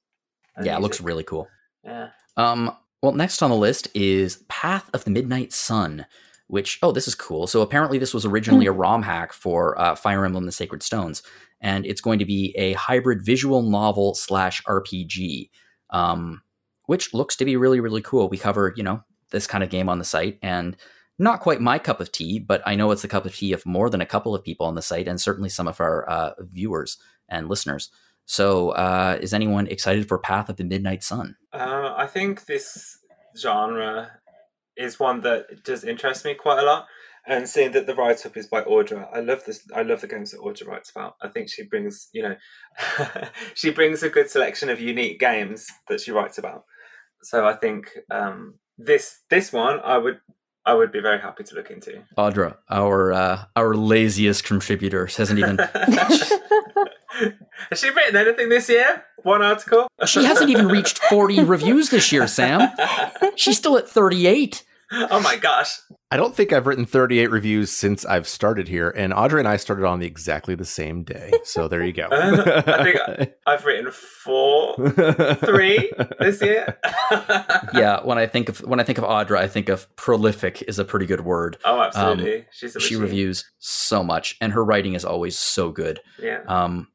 And 0.55 0.65
yeah, 0.65 0.77
it 0.77 0.81
looks 0.81 1.01
really 1.01 1.23
cool. 1.23 1.47
Yeah. 1.83 2.09
Um, 2.37 2.75
well, 3.01 3.13
next 3.13 3.41
on 3.41 3.49
the 3.49 3.55
list 3.55 3.87
is 3.93 4.43
Path 4.47 4.89
of 4.93 5.03
the 5.03 5.11
Midnight 5.11 5.51
Sun, 5.51 6.05
which, 6.53 6.77
oh, 6.83 6.91
this 6.91 7.07
is 7.07 7.15
cool. 7.15 7.47
So 7.47 7.63
apparently, 7.63 7.97
this 7.97 8.13
was 8.13 8.27
originally 8.27 8.67
a 8.67 8.71
ROM 8.71 9.01
hack 9.01 9.33
for 9.33 9.79
uh, 9.81 9.95
Fire 9.95 10.23
Emblem 10.23 10.45
the 10.45 10.51
Sacred 10.51 10.83
Stones, 10.83 11.23
and 11.59 11.83
it's 11.83 11.99
going 11.99 12.19
to 12.19 12.25
be 12.25 12.53
a 12.55 12.73
hybrid 12.73 13.25
visual 13.25 13.63
novel 13.63 14.13
slash 14.13 14.61
RPG, 14.65 15.49
um, 15.89 16.43
which 16.85 17.11
looks 17.11 17.35
to 17.37 17.45
be 17.45 17.55
really, 17.55 17.79
really 17.79 18.03
cool. 18.03 18.29
We 18.29 18.37
cover, 18.37 18.71
you 18.77 18.83
know, 18.83 19.03
this 19.31 19.47
kind 19.47 19.63
of 19.63 19.71
game 19.71 19.89
on 19.89 19.97
the 19.97 20.05
site, 20.05 20.37
and 20.43 20.77
not 21.17 21.39
quite 21.39 21.59
my 21.59 21.79
cup 21.79 21.99
of 21.99 22.11
tea, 22.11 22.37
but 22.37 22.61
I 22.67 22.75
know 22.75 22.91
it's 22.91 23.01
the 23.01 23.07
cup 23.07 23.25
of 23.25 23.35
tea 23.35 23.51
of 23.53 23.65
more 23.65 23.89
than 23.89 24.01
a 24.01 24.05
couple 24.05 24.35
of 24.35 24.43
people 24.43 24.67
on 24.67 24.75
the 24.75 24.83
site, 24.83 25.07
and 25.07 25.19
certainly 25.19 25.49
some 25.49 25.67
of 25.67 25.81
our 25.81 26.07
uh, 26.07 26.33
viewers 26.37 26.99
and 27.27 27.49
listeners. 27.49 27.89
So, 28.25 28.69
uh, 28.69 29.17
is 29.19 29.33
anyone 29.33 29.65
excited 29.65 30.07
for 30.07 30.19
Path 30.19 30.49
of 30.49 30.57
the 30.57 30.65
Midnight 30.65 31.03
Sun? 31.03 31.35
Uh, 31.51 31.95
I 31.97 32.05
think 32.05 32.45
this 32.45 32.99
genre 33.35 34.11
is 34.77 34.99
one 34.99 35.21
that 35.21 35.63
does 35.63 35.83
interest 35.83 36.25
me 36.25 36.33
quite 36.33 36.59
a 36.59 36.65
lot. 36.65 36.87
And 37.25 37.47
seeing 37.47 37.71
that 37.71 37.87
the 37.87 37.95
write 37.95 38.25
up 38.25 38.35
is 38.35 38.47
by 38.47 38.63
Audra, 38.63 39.07
I 39.13 39.21
love 39.21 39.45
this. 39.45 39.65
I 39.73 39.83
love 39.83 40.01
the 40.01 40.07
games 40.07 40.31
that 40.31 40.41
Audra 40.41 40.67
writes 40.67 40.91
about. 40.91 41.15
I 41.21 41.29
think 41.29 41.49
she 41.49 41.63
brings, 41.63 42.09
you 42.11 42.21
know, 42.21 42.35
she 43.53 43.69
brings 43.69 44.03
a 44.03 44.09
good 44.09 44.29
selection 44.29 44.69
of 44.69 44.81
unique 44.81 45.21
games 45.21 45.67
that 45.87 46.01
she 46.01 46.11
writes 46.11 46.37
about. 46.37 46.65
So 47.21 47.47
I 47.47 47.53
think 47.53 47.87
um, 48.11 48.55
this 48.77 49.21
this 49.29 49.53
one 49.53 49.79
I 49.85 49.97
would 49.97 50.19
I 50.65 50.73
would 50.73 50.91
be 50.91 50.99
very 50.99 51.19
happy 51.19 51.43
to 51.43 51.55
look 51.55 51.71
into. 51.71 52.03
Audra, 52.17 52.57
our 52.69 53.13
uh, 53.13 53.45
our 53.55 53.73
laziest 53.73 54.43
contributor, 54.43 55.05
hasn't 55.05 55.39
even 55.39 55.57
Has 57.69 57.79
she 57.79 57.89
written 57.89 58.15
anything 58.15 58.49
this 58.49 58.69
year? 58.69 59.03
One 59.23 59.41
article? 59.41 59.87
she 60.05 60.23
hasn't 60.23 60.49
even 60.49 60.67
reached 60.67 60.99
forty 60.99 61.43
reviews 61.43 61.89
this 61.89 62.11
year, 62.11 62.27
Sam. 62.27 62.69
She's 63.35 63.57
still 63.57 63.77
at 63.77 63.87
thirty 63.87 64.27
eight. 64.27 64.63
oh 64.91 65.19
my 65.21 65.37
gosh. 65.37 65.79
I 66.11 66.17
don't 66.17 66.35
think 66.35 66.53
I've 66.53 66.67
written 66.67 66.85
38 66.85 67.31
reviews 67.31 67.71
since 67.71 68.05
I've 68.05 68.27
started 68.27 68.67
here, 68.67 68.91
and 68.91 69.11
Audra 69.11 69.39
and 69.39 69.47
I 69.47 69.57
started 69.57 69.83
on 69.83 69.97
the 69.97 70.05
exactly 70.05 70.53
the 70.53 70.63
same 70.63 71.01
day. 71.01 71.31
So 71.43 71.67
there 71.67 71.83
you 71.83 71.91
go. 71.91 72.07
I 72.11 72.83
think 72.83 73.33
I've 73.47 73.65
written 73.65 73.91
four, 73.91 74.75
three 75.37 75.91
this 76.19 76.39
year. 76.43 76.77
Yeah, 77.73 78.01
when 78.03 78.19
I 78.19 78.27
think 78.27 78.49
of 78.49 78.59
when 78.59 78.79
I 78.79 78.83
think 78.83 78.99
of 78.99 79.03
Audra, 79.05 79.37
I 79.39 79.47
think 79.47 79.69
of 79.69 79.93
prolific 79.95 80.61
is 80.67 80.77
a 80.77 80.85
pretty 80.85 81.07
good 81.07 81.21
word. 81.21 81.57
Oh, 81.65 81.81
absolutely. 81.81 82.45
She's 82.51 82.75
a 82.75 82.79
She 82.79 82.95
reviews 82.95 83.45
so 83.57 84.03
much, 84.03 84.35
and 84.39 84.53
her 84.53 84.63
writing 84.63 84.93
is 84.93 85.03
always 85.03 85.35
so 85.35 85.71
good. 85.71 85.99
Yeah. 86.21 86.41
Um, 86.47 86.89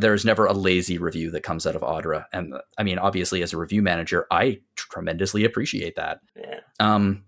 there's 0.00 0.24
never 0.24 0.46
a 0.46 0.52
lazy 0.52 0.98
review 0.98 1.30
that 1.30 1.42
comes 1.42 1.66
out 1.66 1.76
of 1.76 1.82
Audra, 1.82 2.26
and 2.32 2.54
I 2.78 2.82
mean, 2.82 2.98
obviously, 2.98 3.42
as 3.42 3.52
a 3.52 3.58
review 3.58 3.82
manager, 3.82 4.26
I 4.30 4.60
tremendously 4.76 5.44
appreciate 5.44 5.96
that. 5.96 6.20
Yeah. 6.36 6.60
Um, 6.80 7.24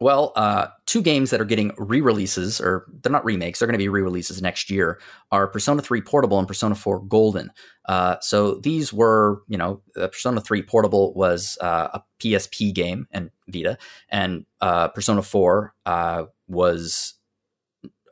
well, 0.00 0.32
uh, 0.36 0.68
two 0.86 1.02
games 1.02 1.30
that 1.30 1.40
are 1.40 1.44
getting 1.44 1.72
re-releases, 1.76 2.60
or 2.60 2.86
they're 3.02 3.10
not 3.10 3.24
remakes, 3.24 3.58
they're 3.58 3.66
going 3.66 3.74
to 3.74 3.78
be 3.78 3.88
re-releases 3.88 4.40
next 4.40 4.70
year, 4.70 5.00
are 5.32 5.48
Persona 5.48 5.82
3 5.82 6.00
Portable 6.02 6.38
and 6.38 6.46
Persona 6.46 6.76
4 6.76 7.00
Golden. 7.06 7.50
Uh, 7.86 8.16
so 8.20 8.54
these 8.56 8.92
were, 8.92 9.42
you 9.48 9.58
know, 9.58 9.82
uh, 9.96 10.06
Persona 10.06 10.40
3 10.40 10.62
Portable 10.62 11.12
was 11.14 11.58
uh, 11.60 11.88
a 11.94 12.02
PSP 12.20 12.72
game 12.72 13.08
and 13.10 13.30
Vita, 13.48 13.76
and 14.08 14.46
uh, 14.60 14.88
Persona 14.88 15.22
4 15.22 15.74
uh, 15.86 16.24
was 16.46 17.14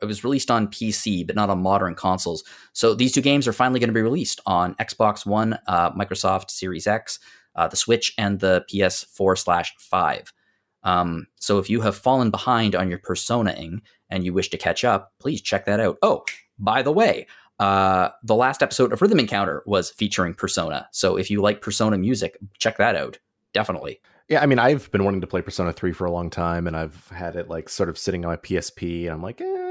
it 0.01 0.05
was 0.05 0.23
released 0.23 0.51
on 0.51 0.67
PC, 0.67 1.25
but 1.25 1.35
not 1.35 1.49
on 1.49 1.61
modern 1.61 1.95
consoles. 1.95 2.43
So 2.73 2.93
these 2.93 3.11
two 3.11 3.21
games 3.21 3.47
are 3.47 3.53
finally 3.53 3.79
going 3.79 3.89
to 3.89 3.93
be 3.93 4.01
released 4.01 4.41
on 4.45 4.75
Xbox 4.75 5.25
One, 5.25 5.57
uh, 5.67 5.91
Microsoft 5.91 6.49
Series 6.49 6.87
X, 6.87 7.19
uh, 7.55 7.67
the 7.67 7.77
Switch, 7.77 8.13
and 8.17 8.39
the 8.39 8.65
PS4 8.71 9.37
slash 9.37 9.73
five. 9.77 10.31
Um, 10.83 11.27
so 11.39 11.59
if 11.59 11.69
you 11.69 11.81
have 11.81 11.97
fallen 11.97 12.31
behind 12.31 12.75
on 12.75 12.89
your 12.89 12.99
Personaing 12.99 13.81
and 14.09 14.23
you 14.23 14.33
wish 14.33 14.49
to 14.51 14.57
catch 14.57 14.83
up, 14.83 15.13
please 15.19 15.41
check 15.41 15.65
that 15.65 15.79
out. 15.79 15.97
Oh, 16.01 16.23
by 16.59 16.81
the 16.81 16.93
way, 16.93 17.27
uh, 17.59 18.09
the 18.23 18.35
last 18.35 18.61
episode 18.61 18.93
of 18.93 19.01
Rhythm 19.01 19.19
Encounter 19.19 19.63
was 19.65 19.89
featuring 19.89 20.33
Persona. 20.33 20.87
So 20.91 21.17
if 21.17 21.29
you 21.31 21.41
like 21.41 21.61
Persona 21.61 21.97
music, 21.97 22.37
check 22.59 22.77
that 22.77 22.95
out. 22.95 23.17
Definitely. 23.53 23.99
Yeah, 24.29 24.41
I 24.41 24.45
mean, 24.45 24.59
I've 24.59 24.91
been 24.91 25.05
wanting 25.05 25.21
to 25.21 25.27
play 25.27 25.41
Persona 25.41 25.71
3 25.71 25.93
for 25.93 26.05
a 26.05 26.11
long 26.11 26.29
time, 26.29 26.67
and 26.67 26.75
I've 26.75 27.07
had 27.09 27.35
it 27.35 27.49
like 27.49 27.69
sort 27.69 27.87
of 27.87 27.97
sitting 27.97 28.25
on 28.25 28.31
my 28.31 28.37
PSP, 28.37 29.03
and 29.03 29.11
I'm 29.13 29.21
like, 29.21 29.39
eh, 29.39 29.66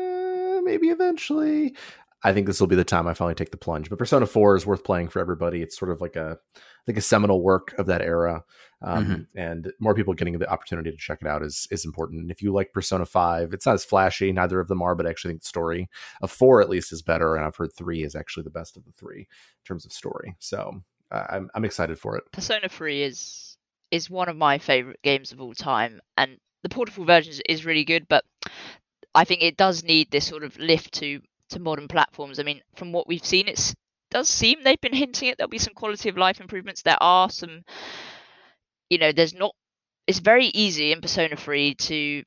maybe 0.67 0.89
eventually. 0.89 1.75
I 2.23 2.33
think 2.33 2.47
this 2.47 2.61
will 2.61 2.67
be 2.67 2.77
the 2.77 2.85
time 2.85 3.07
I 3.07 3.15
finally 3.15 3.35
take 3.35 3.53
the 3.53 3.57
plunge. 3.57 3.89
But 3.89 3.99
Persona 3.99 4.27
4 4.27 4.57
is 4.57 4.67
worth 4.67 4.83
playing 4.83 5.09
for 5.09 5.21
everybody. 5.21 5.63
It's 5.63 5.79
sort 5.79 5.93
of 5.93 6.01
like 6.01 6.17
a, 6.17 6.39
I 6.57 6.83
think, 6.85 6.99
a 6.99 7.03
seminal 7.03 7.41
work 7.41 7.75
of 7.79 7.87
that 7.87 8.01
era, 8.03 8.43
um, 8.83 9.29
and 9.35 9.73
more 9.79 9.95
people 9.95 10.13
getting 10.13 10.39
the 10.39 10.51
opportunity 10.51 10.91
to 10.91 10.97
check 10.97 11.19
it 11.21 11.29
out 11.29 11.43
is 11.43 11.69
is 11.71 11.85
important. 11.85 12.23
And 12.23 12.31
if 12.31 12.43
you 12.43 12.53
like 12.53 12.73
Persona 12.73 13.07
5, 13.07 13.53
it's 13.53 13.65
not 13.65 13.75
as 13.75 13.85
flashy. 13.85 14.33
Neither 14.33 14.61
of 14.61 14.69
them 14.69 14.83
are, 14.83 14.95
but 14.95 15.07
I 15.07 15.11
actually 15.11 15.33
think 15.33 15.43
the 15.43 15.49
story 15.49 15.89
of 16.21 16.31
four 16.31 16.61
at 16.61 16.69
least 16.69 16.93
is 16.93 17.03
better. 17.03 17.37
And 17.37 17.45
I've 17.45 17.57
heard 17.57 17.73
three 17.73 18.03
is 18.03 18.17
actually 18.17 18.43
the 18.43 18.51
best 18.51 18.77
of 18.77 18.85
the 18.85 18.93
three 18.93 19.21
in 19.21 19.65
terms 19.65 19.85
of 19.85 19.93
story. 19.93 20.37
So 20.41 20.83
uh, 21.11 21.27
I'm 21.31 21.51
I'm 21.55 21.65
excited 21.65 21.99
for 21.99 22.17
it. 22.17 22.25
Persona 22.33 22.69
3 22.69 23.03
is 23.03 23.57
is 23.91 24.11
one 24.11 24.29
of 24.29 24.37
my 24.37 24.59
favorite 24.59 25.01
games 25.03 25.33
of 25.33 25.41
all 25.41 25.55
time, 25.55 26.01
and 26.17 26.39
the 26.63 26.69
portable 26.69 27.05
version 27.05 27.31
is, 27.31 27.43
is 27.49 27.65
really 27.65 27.85
good. 27.85 28.09
But 28.09 28.25
I 29.17 29.25
think 29.25 29.43
it 29.43 29.57
does 29.57 29.83
need 29.83 30.11
this 30.11 30.27
sort 30.27 30.45
of 30.45 30.57
lift 30.59 30.93
to 30.95 31.21
to 31.51 31.59
modern 31.61 31.89
platforms. 31.89 32.39
I 32.39 32.43
mean, 32.43 32.61
from 32.75 32.93
what 32.93 33.07
we've 33.09 33.25
seen, 33.25 33.49
it 33.49 33.75
does 34.11 34.29
seem 34.29 34.63
they've 34.63 34.81
been 34.81 34.93
hinting 34.93 35.29
at 35.31 35.39
there'll 35.39 35.49
be 35.49 35.59
some 35.59 35.75
quality 35.75 36.09
of 36.09 36.17
life 36.17 36.41
improvements. 36.41 36.83
There 36.83 37.01
are 37.01 37.31
some, 37.31 37.63
you 38.91 38.99
know, 38.99 39.13
there's 39.13 39.35
not. 39.35 39.55
It's 40.07 40.21
very 40.21 40.47
easy 40.47 40.93
in 40.93 41.01
Persona 41.01 41.37
3 41.37 41.75
to 41.75 42.23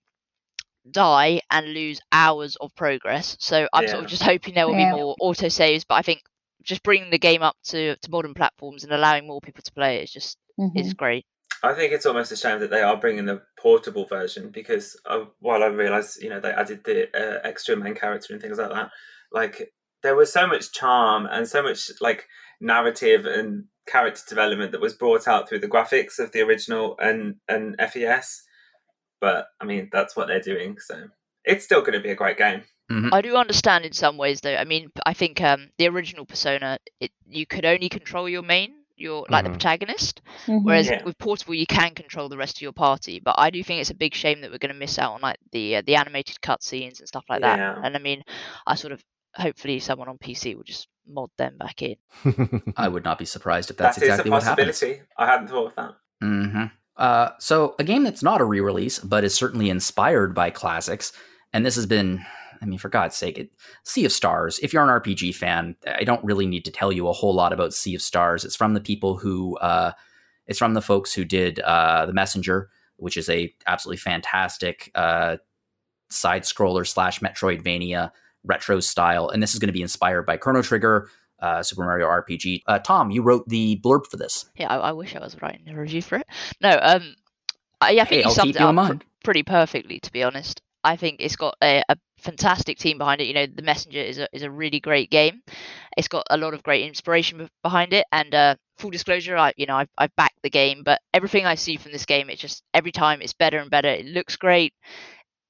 die 0.91 1.41
and 1.51 1.73
lose 1.73 1.99
hours 2.11 2.55
of 2.57 2.75
progress. 2.75 3.37
So 3.39 3.67
I'm 3.73 3.87
sort 3.87 4.03
of 4.03 4.09
just 4.09 4.23
hoping 4.23 4.53
there 4.53 4.67
will 4.67 4.75
Yeah. 4.75 4.91
be 4.91 4.97
more 4.97 5.15
auto 5.19 5.47
saves. 5.49 5.85
But 5.85 5.95
I 5.95 6.01
think 6.01 6.21
just 6.63 6.83
bringing 6.83 7.09
the 7.09 7.19
game 7.19 7.41
up 7.41 7.55
to, 7.65 7.95
to 7.95 8.11
modern 8.11 8.33
platforms 8.33 8.83
and 8.83 8.91
allowing 8.91 9.27
more 9.27 9.39
people 9.39 9.63
to 9.63 9.71
play 9.71 9.97
it 9.97 10.03
is 10.03 10.11
just 10.11 10.37
Mhm. 10.59 10.77
is 10.79 10.93
great. 10.93 11.25
I 11.63 11.73
think 11.73 11.91
it's 11.93 12.05
almost 12.05 12.31
a 12.31 12.35
shame 12.37 12.59
that 12.59 12.69
they 12.69 12.81
are 12.81 12.97
bringing 12.97 13.25
the 13.25 13.41
portable 13.59 14.05
version 14.05 14.49
because 14.49 14.99
uh, 15.05 15.25
while 15.39 15.63
I 15.63 15.67
realise, 15.67 16.17
you 16.21 16.29
know, 16.29 16.39
they 16.39 16.51
added 16.51 16.83
the 16.83 17.09
uh, 17.15 17.39
extra 17.43 17.75
main 17.75 17.95
character 17.95 18.33
and 18.33 18.41
things 18.41 18.57
like 18.57 18.71
that, 18.71 18.91
like 19.31 19.73
there 20.01 20.15
was 20.15 20.31
so 20.31 20.47
much 20.47 20.71
charm 20.71 21.27
and 21.29 21.47
so 21.47 21.61
much 21.61 21.91
like 21.99 22.27
narrative 22.61 23.25
and 23.25 23.65
character 23.87 24.21
development 24.27 24.71
that 24.71 24.81
was 24.81 24.93
brought 24.93 25.27
out 25.27 25.49
through 25.49 25.59
the 25.59 25.67
graphics 25.67 26.19
of 26.19 26.31
the 26.31 26.41
original 26.41 26.95
and 26.99 27.35
and 27.47 27.75
FES. 27.79 28.43
But 29.19 29.47
I 29.59 29.65
mean, 29.65 29.89
that's 29.91 30.15
what 30.15 30.27
they're 30.27 30.41
doing, 30.41 30.77
so 30.79 31.07
it's 31.43 31.65
still 31.65 31.81
going 31.81 31.93
to 31.93 31.99
be 31.99 32.11
a 32.11 32.15
great 32.15 32.37
game. 32.37 32.63
I 33.13 33.21
do 33.21 33.35
understand 33.35 33.85
in 33.85 33.91
some 33.91 34.17
ways 34.17 34.41
though. 34.41 34.55
I 34.55 34.63
mean, 34.63 34.91
I 35.05 35.13
think 35.13 35.41
um, 35.41 35.69
the 35.77 35.87
original 35.87 36.25
Persona, 36.25 36.79
it, 36.99 37.11
you 37.27 37.45
could 37.45 37.65
only 37.65 37.87
control 37.87 38.27
your 38.27 38.41
main, 38.41 38.73
your 38.99 39.25
like 39.29 39.43
the 39.43 39.49
Mhm. 39.49 39.53
protagonist, 39.53 40.21
Mhm. 40.47 40.63
whereas 40.63 40.87
Yeah. 40.87 41.03
with 41.03 41.17
Portable 41.17 41.53
you 41.55 41.65
can 41.65 41.93
control 41.95 42.29
the 42.29 42.37
rest 42.37 42.57
of 42.57 42.61
your 42.61 42.73
party. 42.73 43.19
But 43.19 43.35
I 43.37 43.49
do 43.49 43.63
think 43.63 43.81
it's 43.81 43.89
a 43.89 43.95
big 43.95 44.13
shame 44.13 44.41
that 44.41 44.51
we're 44.51 44.57
going 44.57 44.73
to 44.73 44.77
miss 44.79 44.99
out 44.99 45.13
on 45.13 45.21
like 45.21 45.37
the 45.51 45.77
uh, 45.77 45.81
the 45.85 45.95
animated 45.95 46.37
cutscenes 46.41 46.99
and 46.99 47.07
stuff 47.07 47.25
like 47.29 47.41
Yeah. 47.41 47.55
that. 47.57 47.79
And 47.85 47.95
I 47.95 47.99
mean, 47.99 48.23
I 48.67 48.75
sort 48.75 48.93
of 48.93 49.03
hopefully 49.35 49.79
someone 49.79 50.07
on 50.09 50.17
PC 50.17 50.55
will 50.55 50.63
just 50.63 50.87
mod 51.07 51.29
them 51.37 51.57
back 51.57 51.81
in. 51.81 51.95
I 52.77 52.87
would 52.87 53.03
not 53.03 53.17
be 53.19 53.25
surprised 53.25 53.69
if 53.71 53.77
that's 53.77 53.95
That 53.97 54.03
is 54.03 54.09
exactly 54.09 54.29
a 54.29 54.31
what 54.33 54.43
happens. 54.43 54.67
possibility. 54.69 55.01
I 55.17 55.25
hadn't 55.25 55.47
thought 55.49 55.67
of 55.67 55.75
that. 55.75 55.95
hmm 56.21 56.65
Uh, 56.97 57.29
so 57.39 57.75
a 57.79 57.83
game 57.83 58.03
that's 58.03 58.21
not 58.21 58.41
a 58.41 58.43
re-release, 58.43 58.99
but 58.99 59.23
is 59.23 59.33
certainly 59.33 59.69
inspired 59.69 60.35
by 60.35 60.49
classics, 60.49 61.13
and 61.53 61.65
this 61.65 61.75
has 61.75 61.85
been, 61.85 62.25
I 62.61 62.65
mean, 62.65 62.79
for 62.79 62.89
God's 62.89 63.15
sake, 63.15 63.37
it, 63.37 63.51
Sea 63.83 64.05
of 64.05 64.11
Stars. 64.11 64.59
If 64.59 64.73
you're 64.73 64.83
an 64.83 65.01
RPG 65.01 65.35
fan, 65.35 65.75
I 65.87 66.03
don't 66.03 66.23
really 66.23 66.45
need 66.45 66.65
to 66.65 66.71
tell 66.71 66.91
you 66.91 67.07
a 67.07 67.13
whole 67.13 67.33
lot 67.33 67.53
about 67.53 67.73
Sea 67.73 67.95
of 67.95 68.01
Stars. 68.01 68.43
It's 68.43 68.55
from 68.55 68.73
the 68.73 68.81
people 68.81 69.17
who, 69.17 69.57
uh, 69.57 69.93
it's 70.47 70.59
from 70.59 70.73
the 70.73 70.81
folks 70.81 71.13
who 71.13 71.25
did 71.25 71.59
uh, 71.59 72.05
The 72.05 72.13
Messenger, 72.13 72.69
which 72.97 73.17
is 73.17 73.29
a 73.29 73.53
absolutely 73.67 73.97
fantastic 73.97 74.91
uh, 74.95 75.37
side 76.09 76.43
scroller 76.43 76.85
slash 76.85 77.19
Metroidvania 77.19 78.11
retro 78.43 78.79
style, 78.79 79.29
and 79.29 79.41
this 79.41 79.53
is 79.53 79.59
going 79.59 79.67
to 79.67 79.73
be 79.73 79.81
inspired 79.81 80.25
by 80.25 80.37
Chrono 80.37 80.61
Trigger. 80.61 81.09
Uh, 81.41 81.63
Super 81.63 81.83
Mario 81.83 82.05
RPG. 82.05 82.63
Uh, 82.67 82.79
Tom, 82.79 83.11
you 83.11 83.21
wrote 83.21 83.47
the 83.47 83.79
blurb 83.81 84.05
for 84.05 84.17
this. 84.17 84.49
Yeah, 84.57 84.67
I, 84.67 84.89
I 84.89 84.91
wish 84.91 85.15
I 85.15 85.19
was 85.19 85.41
writing 85.41 85.69
a 85.69 85.73
review 85.79 86.01
for 86.01 86.17
it. 86.17 86.27
No, 86.59 86.77
um, 86.81 87.15
I, 87.79 87.91
I 87.91 87.95
think 87.95 88.09
Hey, 88.09 88.17
you 88.17 88.23
I'll 88.25 88.31
summed 88.31 88.57
it 88.57 88.61
up 88.61 88.75
pr- 88.75 89.05
pretty 89.23 89.43
perfectly, 89.43 90.01
to 90.01 90.11
be 90.11 90.21
honest. 90.21 90.61
I 90.83 90.95
think 90.95 91.17
it's 91.19 91.35
got 91.35 91.55
a, 91.63 91.83
a 91.89 91.97
fantastic 92.19 92.77
team 92.77 92.97
behind 92.97 93.21
it. 93.21 93.27
You 93.27 93.33
know, 93.33 93.45
The 93.47 93.61
Messenger 93.61 93.99
is 93.99 94.17
a 94.19 94.27
is 94.33 94.43
a 94.43 94.51
really 94.51 94.79
great 94.79 95.09
game. 95.09 95.41
It's 95.97 96.07
got 96.07 96.25
a 96.29 96.37
lot 96.37 96.53
of 96.53 96.63
great 96.63 96.85
inspiration 96.85 97.49
behind 97.63 97.93
it. 97.93 98.05
And 98.11 98.33
uh, 98.33 98.55
full 98.77 98.91
disclosure, 98.91 99.37
I 99.37 99.53
you 99.57 99.65
know 99.65 99.75
I've, 99.77 99.89
I've 99.97 100.15
backed 100.15 100.39
the 100.43 100.49
game, 100.49 100.83
but 100.83 101.01
everything 101.13 101.45
I 101.45 101.55
see 101.55 101.77
from 101.77 101.91
this 101.91 102.05
game, 102.05 102.29
it's 102.29 102.41
just 102.41 102.63
every 102.73 102.91
time 102.91 103.21
it's 103.21 103.33
better 103.33 103.59
and 103.59 103.69
better. 103.69 103.89
It 103.89 104.05
looks 104.05 104.35
great, 104.35 104.73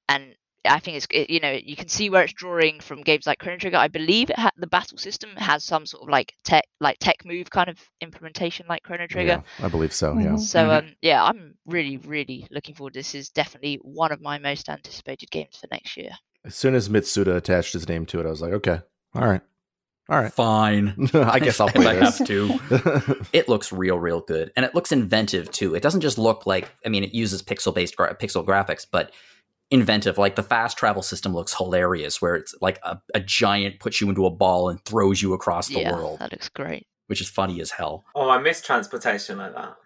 and 0.08 0.34
I 0.64 0.78
think 0.78 0.96
it's 0.98 1.06
it, 1.10 1.30
you 1.30 1.40
know 1.40 1.52
you 1.52 1.74
can 1.76 1.88
see 1.88 2.10
where 2.10 2.22
it's 2.24 2.32
drawing 2.34 2.80
from 2.80 3.02
games 3.02 3.26
like 3.26 3.38
Chrono 3.38 3.58
Trigger. 3.58 3.78
I 3.78 3.88
believe 3.88 4.28
it 4.30 4.38
ha- 4.38 4.50
the 4.58 4.66
battle 4.66 4.98
system 4.98 5.30
has 5.36 5.64
some 5.64 5.86
sort 5.86 6.02
of 6.02 6.08
like 6.10 6.34
tech 6.44 6.64
like 6.80 6.98
tech 6.98 7.24
move 7.24 7.48
kind 7.50 7.68
of 7.70 7.78
implementation 8.00 8.66
like 8.68 8.82
Chrono 8.82 9.06
Trigger. 9.06 9.42
Yeah, 9.58 9.64
I 9.66 9.68
believe 9.68 9.92
so. 9.94 10.12
Yeah. 10.18 10.32
Mhm. 10.32 10.40
So 10.40 10.58
Mhm. 10.68 10.78
um 10.78 10.94
yeah, 11.00 11.24
I'm 11.24 11.54
really 11.66 11.96
really 11.98 12.46
looking 12.50 12.74
forward. 12.74 12.94
This 12.94 13.14
is 13.14 13.30
definitely 13.30 13.78
one 13.82 14.12
of 14.12 14.20
my 14.20 14.38
most 14.38 14.68
anticipated 14.68 15.30
games 15.30 15.56
for 15.60 15.66
next 15.70 15.96
year. 15.96 16.10
As 16.44 16.54
soon 16.54 16.74
as 16.74 16.88
Mitsuda 16.88 17.36
attached 17.36 17.72
his 17.72 17.88
name 17.88 18.04
to 18.06 18.20
it, 18.20 18.26
I 18.26 18.30
was 18.30 18.40
like, 18.42 18.52
okay, 18.54 18.80
all 19.14 19.26
right, 19.28 19.42
all 20.08 20.18
right. 20.20 20.32
Fine. 20.32 21.08
I 21.14 21.38
guess 21.38 21.60
I'll 21.60 21.68
If 21.74 21.74
play 21.74 21.86
I 21.86 21.94
this. 21.96 22.18
have 22.18 22.26
to. 22.28 23.26
It 23.32 23.48
looks 23.48 23.72
real, 23.72 23.98
real 23.98 24.20
good, 24.20 24.50
and 24.56 24.64
it 24.66 24.74
looks 24.74 24.92
inventive 24.92 25.50
too. 25.50 25.74
It 25.74 25.82
doesn't 25.82 26.00
just 26.02 26.18
look 26.18 26.46
like. 26.46 26.70
I 26.84 26.88
mean, 26.88 27.04
it 27.04 27.14
uses 27.14 27.42
pixel-based 27.42 27.96
gra- 27.96 28.14
pixel 28.16 28.44
graphics, 28.44 28.86
but 28.90 29.12
inventive. 29.70 30.18
Like 30.18 30.36
the 30.36 30.42
fast 30.42 30.76
travel 30.76 31.02
system 31.02 31.32
looks 31.34 31.54
hilarious, 31.56 32.20
where 32.20 32.34
it's 32.34 32.54
like 32.60 32.78
a, 32.82 32.98
a 33.14 33.20
giant 33.20 33.80
puts 33.80 34.00
you 34.00 34.08
into 34.08 34.26
a 34.26 34.30
ball 34.30 34.68
and 34.68 34.84
throws 34.84 35.22
you 35.22 35.32
across 35.32 35.68
the 35.68 35.80
yeah, 35.80 35.92
world, 35.94 36.18
that 36.20 36.32
looks 36.32 36.48
great. 36.48 36.86
which 37.06 37.20
is 37.20 37.28
funny 37.28 37.60
as 37.60 37.70
hell. 37.72 38.04
Oh, 38.14 38.28
I 38.28 38.38
miss 38.38 38.60
transportation 38.62 39.38
like 39.38 39.54
that. 39.54 39.76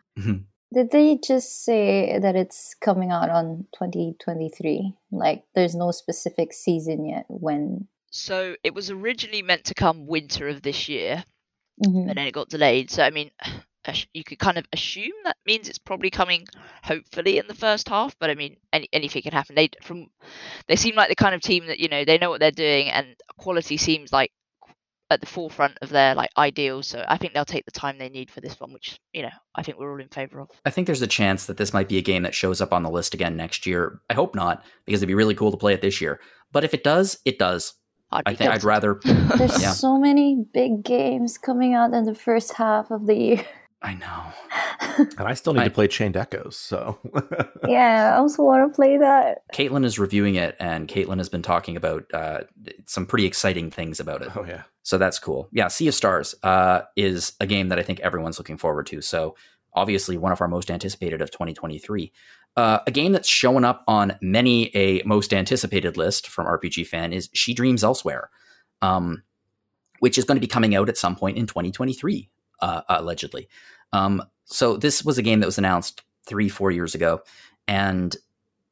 Did 0.73 0.91
they 0.91 1.19
just 1.25 1.65
say 1.65 2.19
that 2.19 2.35
it's 2.35 2.75
coming 2.81 3.11
out 3.13 3.31
on 3.31 3.67
2023? 3.75 4.95
Like, 5.13 5.45
there's 5.55 5.75
no 5.75 5.91
specific 5.93 6.53
season 6.53 7.07
yet 7.07 7.27
when. 7.29 7.87
So 8.11 8.57
it 8.65 8.75
was 8.75 8.91
originally 8.91 9.43
meant 9.43 9.65
to 9.65 9.75
come 9.75 10.07
winter 10.07 10.49
of 10.49 10.63
this 10.63 10.89
year, 10.89 11.25
Mhm. 11.85 12.07
but 12.07 12.17
then 12.17 12.27
it 12.27 12.33
got 12.33 12.49
delayed. 12.49 12.91
So 12.91 13.03
I 13.03 13.11
mean, 13.11 13.31
ass- 13.41 13.53
you 14.13 14.25
could 14.25 14.39
kind 14.39 14.59
of 14.59 14.65
assume 14.73 15.13
that 15.25 15.37
means 15.47 15.69
it's 15.69 15.79
probably 15.79 16.11
coming, 16.11 16.47
hopefully 16.83 17.39
in 17.39 17.47
the 17.47 17.55
first 17.55 17.89
half. 17.89 18.17
But 18.19 18.31
I 18.31 18.35
mean, 18.35 18.57
any, 18.73 18.89
anything 18.93 19.23
can 19.23 19.33
happen. 19.33 19.55
They 19.55 19.71
from 19.83 20.07
they 20.69 20.77
seem 20.77 20.95
like 20.95 21.09
the 21.09 21.15
kind 21.15 21.35
of 21.35 21.41
team 21.41 21.67
that 21.67 21.79
you 21.81 21.89
know 21.89 22.05
they 22.05 22.19
know 22.19 22.31
what 22.31 22.41
they're 22.41 22.51
doing, 22.51 22.89
and 22.91 23.15
quality 23.39 23.77
seems 23.77 24.13
like 24.13 24.31
at 25.11 25.21
the 25.21 25.27
forefront 25.27 25.77
of 25.83 25.91
their 25.91 26.15
like 26.15 26.31
ideals. 26.39 26.89
So 26.89 27.05
I 27.07 27.19
think 27.19 27.35
they'll 27.35 27.45
take 27.45 27.67
the 27.67 27.71
time 27.71 27.99
they 27.99 28.09
need 28.09 28.31
for 28.31 28.41
this 28.41 28.59
one, 28.59 28.73
which 28.73 28.99
you 29.13 29.23
know 29.23 29.31
I 29.55 29.63
think 29.63 29.79
we're 29.79 29.93
all 29.93 30.01
in 30.01 30.09
favor 30.09 30.41
of. 30.41 30.49
I 30.65 30.71
think 30.71 30.87
there's 30.87 31.03
a 31.03 31.07
chance 31.07 31.47
that 31.47 31.57
this 31.59 31.75
might 31.75 31.89
be 31.89 31.99
a 31.99 32.03
game 32.03 32.23
that 32.23 32.35
shows 32.35 32.61
up 32.61 32.73
on 32.73 32.83
the 32.83 32.91
list 32.91 33.15
again 33.15 33.37
next 33.37 33.67
year. 33.67 34.01
I 34.09 34.15
hope 34.15 34.35
not, 34.35 34.65
because 34.87 35.01
it'd 35.01 35.09
be 35.09 35.15
really 35.15 35.35
cool 35.35 35.51
to 35.51 35.57
play 35.59 35.75
it 35.75 35.83
this 35.83 36.01
year. 36.01 36.21
But 36.53 36.65
if 36.65 36.73
it 36.75 36.85
does, 36.85 37.19
it 37.25 37.39
does. 37.39 37.75
I'd 38.13 38.23
I 38.27 38.31
be 38.31 38.37
think 38.37 38.51
I'd 38.53 38.65
rather. 38.65 39.01
There's 39.05 39.61
Yeah. 39.63 39.73
so 39.73 39.99
many 39.99 40.45
big 40.55 40.85
games 40.85 41.37
coming 41.37 41.75
out 41.75 41.93
in 41.93 42.05
the 42.05 42.15
first 42.15 42.55
half 42.55 42.91
of 42.91 43.07
the 43.07 43.15
year. 43.15 43.45
I 43.85 43.95
know. 43.95 45.05
and 45.19 45.29
I 45.29 45.35
still 45.35 45.53
need 45.53 45.61
I- 45.61 45.69
to 45.69 45.75
play 45.75 45.89
Chained 45.89 46.17
Echoes. 46.17 46.57
So 46.57 46.99
yeah, 47.69 48.13
I 48.15 48.19
also 48.19 48.43
want 48.43 48.71
to 48.73 48.75
play 48.75 48.97
that. 48.97 49.43
Caitlin 49.55 49.85
is 49.85 49.99
reviewing 49.99 50.37
it, 50.37 50.57
and 50.59 50.89
Caitlin 50.89 51.19
has 51.19 51.29
been 51.29 51.43
talking 51.43 51.77
about 51.77 52.05
uh, 52.15 52.41
some 52.87 53.05
pretty 53.05 53.27
exciting 53.27 53.71
things 53.71 54.01
about 54.01 54.23
it. 54.23 54.35
oh 54.37 54.45
yeah, 54.45 54.63
So 54.83 54.97
that's 54.97 55.19
cool. 55.19 55.49
Yeah, 55.53 55.69
Sea 55.69 55.89
of 55.89 55.95
Stars 55.95 56.35
uh, 56.43 56.83
is 56.97 57.35
a 57.41 57.47
game 57.47 57.69
that 57.69 57.79
I 57.79 57.83
think 57.83 58.01
everyone's 58.01 58.39
looking 58.39 58.57
forward 58.57 58.87
to. 58.87 59.03
So 59.03 59.37
obviously 59.75 60.17
one 60.17 60.33
of 60.33 60.41
our 60.41 60.49
most 60.49 60.71
anticipated 60.71 61.21
of 61.21 61.31
2023. 61.31 62.13
Uh, 62.57 62.79
a 62.87 62.91
game 62.91 63.13
that's 63.13 63.29
showing 63.29 63.65
up 63.65 63.83
on 63.89 64.17
many 64.23 64.75
a 64.77 65.03
most 65.05 65.35
anticipated 65.35 65.97
list 65.97 66.29
from 66.29 66.47
RPG 66.47 66.87
Fan 66.87 67.13
is 67.13 67.29
She 67.35 67.53
Dreams 67.53 67.83
Elsewhere, 67.83 68.31
um, 68.81 69.25
which 69.99 70.17
is 70.19 70.25
going 70.25 70.37
to 70.37 70.41
be 70.41 70.47
coming 70.47 70.75
out 70.75 70.89
at 70.89 70.97
some 70.97 71.17
point 71.17 71.37
in 71.37 71.47
2023, 71.49 72.31
uh, 72.61 72.83
allegedly. 72.89 73.49
Um, 73.95 74.23
so 74.45 74.77
this 74.77 75.05
was 75.05 75.19
a 75.19 75.23
game 75.23 75.41
that 75.41 75.47
was 75.47 75.59
announced 75.59 76.03
three, 76.27 76.49
four 76.49 76.71
years 76.71 76.95
ago, 76.95 77.23
and 77.69 78.15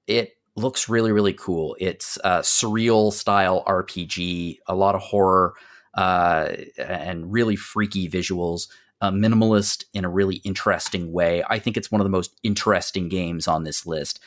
it 0.06 0.32
looks 0.56 0.88
really, 0.88 1.12
really 1.12 1.32
cool. 1.32 1.76
It's 1.78 2.18
a 2.24 2.40
surreal 2.40 3.12
style 3.12 3.64
RPG, 3.66 4.58
a 4.66 4.74
lot 4.74 4.94
of 4.94 5.00
horror, 5.00 5.54
uh, 5.94 6.48
and 6.76 7.32
really 7.32 7.56
freaky 7.56 8.08
visuals. 8.08 8.68
Uh, 9.00 9.10
minimalist 9.10 9.84
in 9.94 10.04
a 10.04 10.08
really 10.08 10.36
interesting 10.36 11.10
way. 11.12 11.42
I 11.50 11.58
think 11.58 11.76
it's 11.76 11.90
one 11.90 12.00
of 12.00 12.04
the 12.04 12.10
most 12.10 12.38
interesting 12.44 13.08
games 13.08 13.48
on 13.48 13.64
this 13.64 13.84
list. 13.84 14.20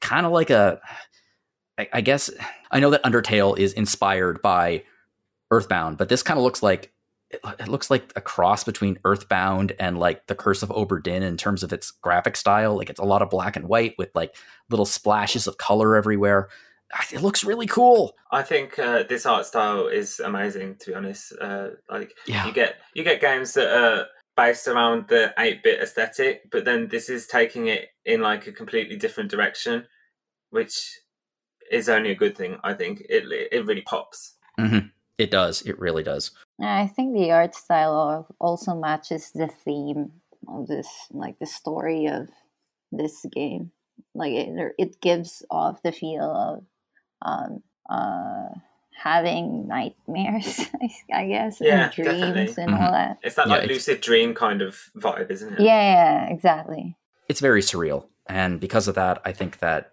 Kind 0.00 0.24
of 0.24 0.30
like 0.30 0.50
a, 0.50 0.80
I, 1.76 1.88
I 1.94 2.00
guess, 2.00 2.30
I 2.70 2.78
know 2.78 2.90
that 2.90 3.02
Undertale 3.02 3.58
is 3.58 3.72
inspired 3.72 4.40
by 4.40 4.84
Earthbound, 5.50 5.98
but 5.98 6.08
this 6.08 6.22
kind 6.22 6.38
of 6.38 6.44
looks 6.44 6.62
like 6.62 6.92
it, 7.30 7.40
it 7.60 7.68
looks 7.68 7.90
like 7.90 8.12
a 8.16 8.20
cross 8.20 8.64
between 8.64 8.98
Earthbound 9.04 9.72
and 9.78 9.98
like 9.98 10.26
the 10.26 10.34
Curse 10.34 10.62
of 10.62 10.70
Obra 10.70 11.02
Dinn 11.02 11.22
in 11.22 11.36
terms 11.36 11.62
of 11.62 11.72
its 11.72 11.90
graphic 11.90 12.36
style. 12.36 12.76
Like 12.76 12.90
it's 12.90 13.00
a 13.00 13.04
lot 13.04 13.22
of 13.22 13.30
black 13.30 13.56
and 13.56 13.68
white 13.68 13.94
with 13.98 14.10
like 14.14 14.34
little 14.68 14.86
splashes 14.86 15.46
of 15.46 15.56
color 15.58 15.96
everywhere. 15.96 16.48
It 17.12 17.22
looks 17.22 17.44
really 17.44 17.68
cool. 17.68 18.16
I 18.32 18.42
think 18.42 18.76
uh, 18.78 19.04
this 19.08 19.24
art 19.24 19.46
style 19.46 19.86
is 19.86 20.18
amazing. 20.18 20.76
To 20.80 20.90
be 20.90 20.94
honest, 20.94 21.32
uh, 21.40 21.68
like 21.88 22.12
Yeah. 22.26 22.46
you 22.46 22.52
get 22.52 22.76
you 22.94 23.04
get 23.04 23.20
games 23.20 23.54
that 23.54 23.70
are 23.72 24.06
based 24.36 24.66
around 24.66 25.06
the 25.08 25.32
eight 25.38 25.62
bit 25.62 25.80
aesthetic, 25.80 26.50
but 26.50 26.64
then 26.64 26.88
this 26.88 27.08
is 27.08 27.26
taking 27.28 27.68
it 27.68 27.90
in 28.04 28.20
like 28.22 28.46
a 28.48 28.52
completely 28.52 28.96
different 28.96 29.30
direction, 29.30 29.86
which 30.50 30.98
is 31.70 31.88
only 31.88 32.10
a 32.10 32.16
good 32.16 32.36
thing. 32.36 32.58
I 32.64 32.74
think 32.74 33.02
it 33.08 33.22
it 33.52 33.66
really 33.66 33.82
pops. 33.82 34.36
It 35.20 35.30
does. 35.30 35.62
It 35.62 35.78
really 35.78 36.02
does. 36.02 36.30
I 36.60 36.86
think 36.86 37.14
the 37.14 37.30
art 37.30 37.54
style 37.54 38.26
also 38.38 38.74
matches 38.74 39.30
the 39.34 39.48
theme 39.48 40.12
of 40.48 40.66
this, 40.66 40.88
like 41.12 41.38
the 41.38 41.46
story 41.46 42.06
of 42.06 42.28
this 42.90 43.24
game. 43.30 43.70
Like 44.14 44.32
it, 44.32 44.74
it 44.78 45.00
gives 45.00 45.44
off 45.50 45.82
the 45.82 45.92
feel 45.92 46.24
of 46.24 46.64
um, 47.22 47.62
uh, 47.88 48.48
having 48.96 49.68
nightmares, 49.68 50.60
I 51.12 51.26
guess, 51.26 51.58
Yeah, 51.60 51.84
and 51.84 51.92
dreams 51.92 52.56
definitely. 52.56 52.62
and 52.64 52.74
all 52.74 52.92
that. 52.92 53.18
It's 53.22 53.36
that 53.36 53.46
Yeah, 53.48 53.54
like 53.54 53.64
it's- 53.64 53.76
lucid 53.76 54.00
dream 54.00 54.34
kind 54.34 54.62
of 54.62 54.78
vibe, 54.96 55.30
isn't 55.30 55.54
it? 55.54 55.60
Yeah, 55.60 56.26
yeah, 56.26 56.30
exactly. 56.30 56.96
it's 57.28 57.40
very 57.40 57.60
surreal 57.62 58.06
and 58.26 58.60
because 58.60 58.86
of 58.88 58.94
that 58.94 59.20
i 59.24 59.32
think 59.32 59.58
that 59.58 59.90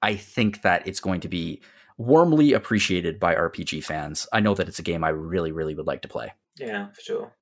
i 0.00 0.14
think 0.16 0.62
that 0.62 0.86
it's 0.88 1.00
going 1.00 1.20
to 1.20 1.28
be 1.28 1.60
warmly 1.98 2.52
appreciated 2.52 3.20
by 3.20 3.34
rpg 3.34 3.82
fans. 3.84 4.26
I 4.32 4.40
know 4.40 4.54
that 4.54 4.68
it's 4.68 4.78
a 4.78 4.82
game 4.82 5.04
i 5.04 5.08
really 5.08 5.52
really 5.52 5.74
would 5.74 5.86
like 5.86 6.02
to 6.02 6.08
play. 6.08 6.32
Yeah, 6.58 6.88
for 6.88 7.00
sure. 7.00 7.36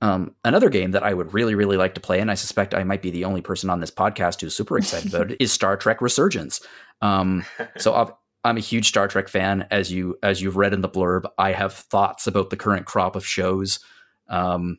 um, 0.00 0.34
another 0.44 0.68
game 0.68 0.92
that 0.92 1.02
i 1.02 1.12
would 1.12 1.34
really 1.34 1.54
really 1.54 1.76
like 1.76 1.94
to 1.94 2.00
play 2.00 2.20
and 2.20 2.30
i 2.30 2.34
suspect 2.34 2.74
i 2.74 2.84
might 2.84 3.02
be 3.02 3.10
the 3.10 3.24
only 3.24 3.40
person 3.40 3.70
on 3.70 3.80
this 3.80 3.90
podcast 3.90 4.40
who's 4.40 4.56
super 4.56 4.78
excited 4.78 5.12
about 5.12 5.30
it 5.32 5.40
is 5.40 5.52
star 5.52 5.76
trek 5.76 6.00
resurgence. 6.00 6.60
Um, 7.00 7.44
so 7.76 7.94
I've, 7.94 8.12
i'm 8.44 8.56
a 8.56 8.60
huge 8.60 8.88
star 8.88 9.08
trek 9.08 9.28
fan. 9.28 9.66
As 9.70 9.92
you 9.92 10.18
as 10.22 10.40
you've 10.40 10.56
read 10.56 10.72
in 10.74 10.80
the 10.80 10.88
blurb 10.88 11.24
i 11.38 11.52
have 11.52 11.72
thoughts 11.72 12.26
about 12.26 12.50
the 12.50 12.56
current 12.56 12.86
crop 12.86 13.16
of 13.16 13.26
shows 13.26 13.80
um, 14.28 14.78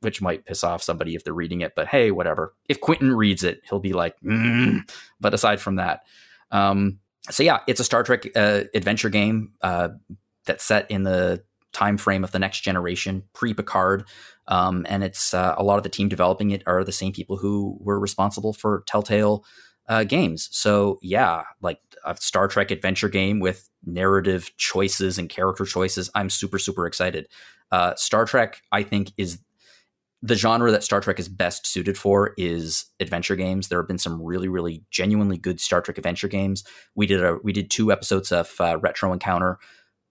which 0.00 0.20
might 0.20 0.44
piss 0.44 0.64
off 0.64 0.82
somebody 0.82 1.14
if 1.14 1.24
they're 1.24 1.32
reading 1.32 1.60
it 1.60 1.74
but 1.76 1.86
hey 1.86 2.10
whatever. 2.10 2.54
If 2.68 2.80
quentin 2.80 3.14
reads 3.14 3.44
it 3.44 3.62
he'll 3.68 3.80
be 3.80 3.92
like 3.92 4.16
mm. 4.20 4.80
but 5.20 5.34
aside 5.34 5.60
from 5.60 5.76
that 5.76 6.02
um, 6.50 6.98
so 7.30 7.42
yeah 7.42 7.60
it's 7.66 7.80
a 7.80 7.84
star 7.84 8.02
trek 8.02 8.26
uh, 8.36 8.64
adventure 8.74 9.08
game 9.08 9.52
uh, 9.62 9.88
that's 10.46 10.64
set 10.64 10.90
in 10.90 11.02
the 11.02 11.42
time 11.72 11.96
frame 11.96 12.24
of 12.24 12.32
the 12.32 12.38
next 12.38 12.60
generation 12.60 13.22
pre 13.34 13.54
picard 13.54 14.04
um, 14.48 14.86
and 14.88 15.04
it's 15.04 15.34
uh, 15.34 15.54
a 15.56 15.62
lot 15.62 15.76
of 15.76 15.82
the 15.82 15.88
team 15.88 16.08
developing 16.08 16.50
it 16.50 16.62
are 16.66 16.82
the 16.82 16.92
same 16.92 17.12
people 17.12 17.36
who 17.36 17.76
were 17.80 18.00
responsible 18.00 18.52
for 18.52 18.82
telltale 18.86 19.44
uh, 19.88 20.04
games. 20.04 20.48
So 20.52 20.98
yeah, 21.02 21.42
like 21.60 21.80
a 22.04 22.16
Star 22.16 22.48
Trek 22.48 22.70
adventure 22.70 23.08
game 23.08 23.40
with 23.40 23.68
narrative 23.84 24.50
choices 24.56 25.18
and 25.18 25.28
character 25.28 25.64
choices. 25.64 26.10
I'm 26.14 26.30
super 26.30 26.58
super 26.58 26.86
excited. 26.86 27.28
Uh, 27.70 27.94
Star 27.96 28.24
Trek, 28.24 28.62
I 28.72 28.82
think, 28.82 29.12
is 29.16 29.38
the 30.22 30.34
genre 30.34 30.70
that 30.72 30.82
Star 30.82 31.00
Trek 31.00 31.20
is 31.20 31.28
best 31.28 31.66
suited 31.66 31.96
for 31.96 32.34
is 32.36 32.86
adventure 33.00 33.36
games. 33.36 33.68
There 33.68 33.80
have 33.80 33.88
been 33.88 33.98
some 33.98 34.22
really 34.22 34.48
really 34.48 34.84
genuinely 34.90 35.38
good 35.38 35.60
Star 35.60 35.80
Trek 35.80 35.98
adventure 35.98 36.28
games. 36.28 36.64
We 36.94 37.06
did 37.06 37.22
a 37.22 37.38
we 37.42 37.52
did 37.52 37.70
two 37.70 37.92
episodes 37.92 38.32
of 38.32 38.54
uh, 38.60 38.78
Retro 38.78 39.12
Encounter. 39.12 39.58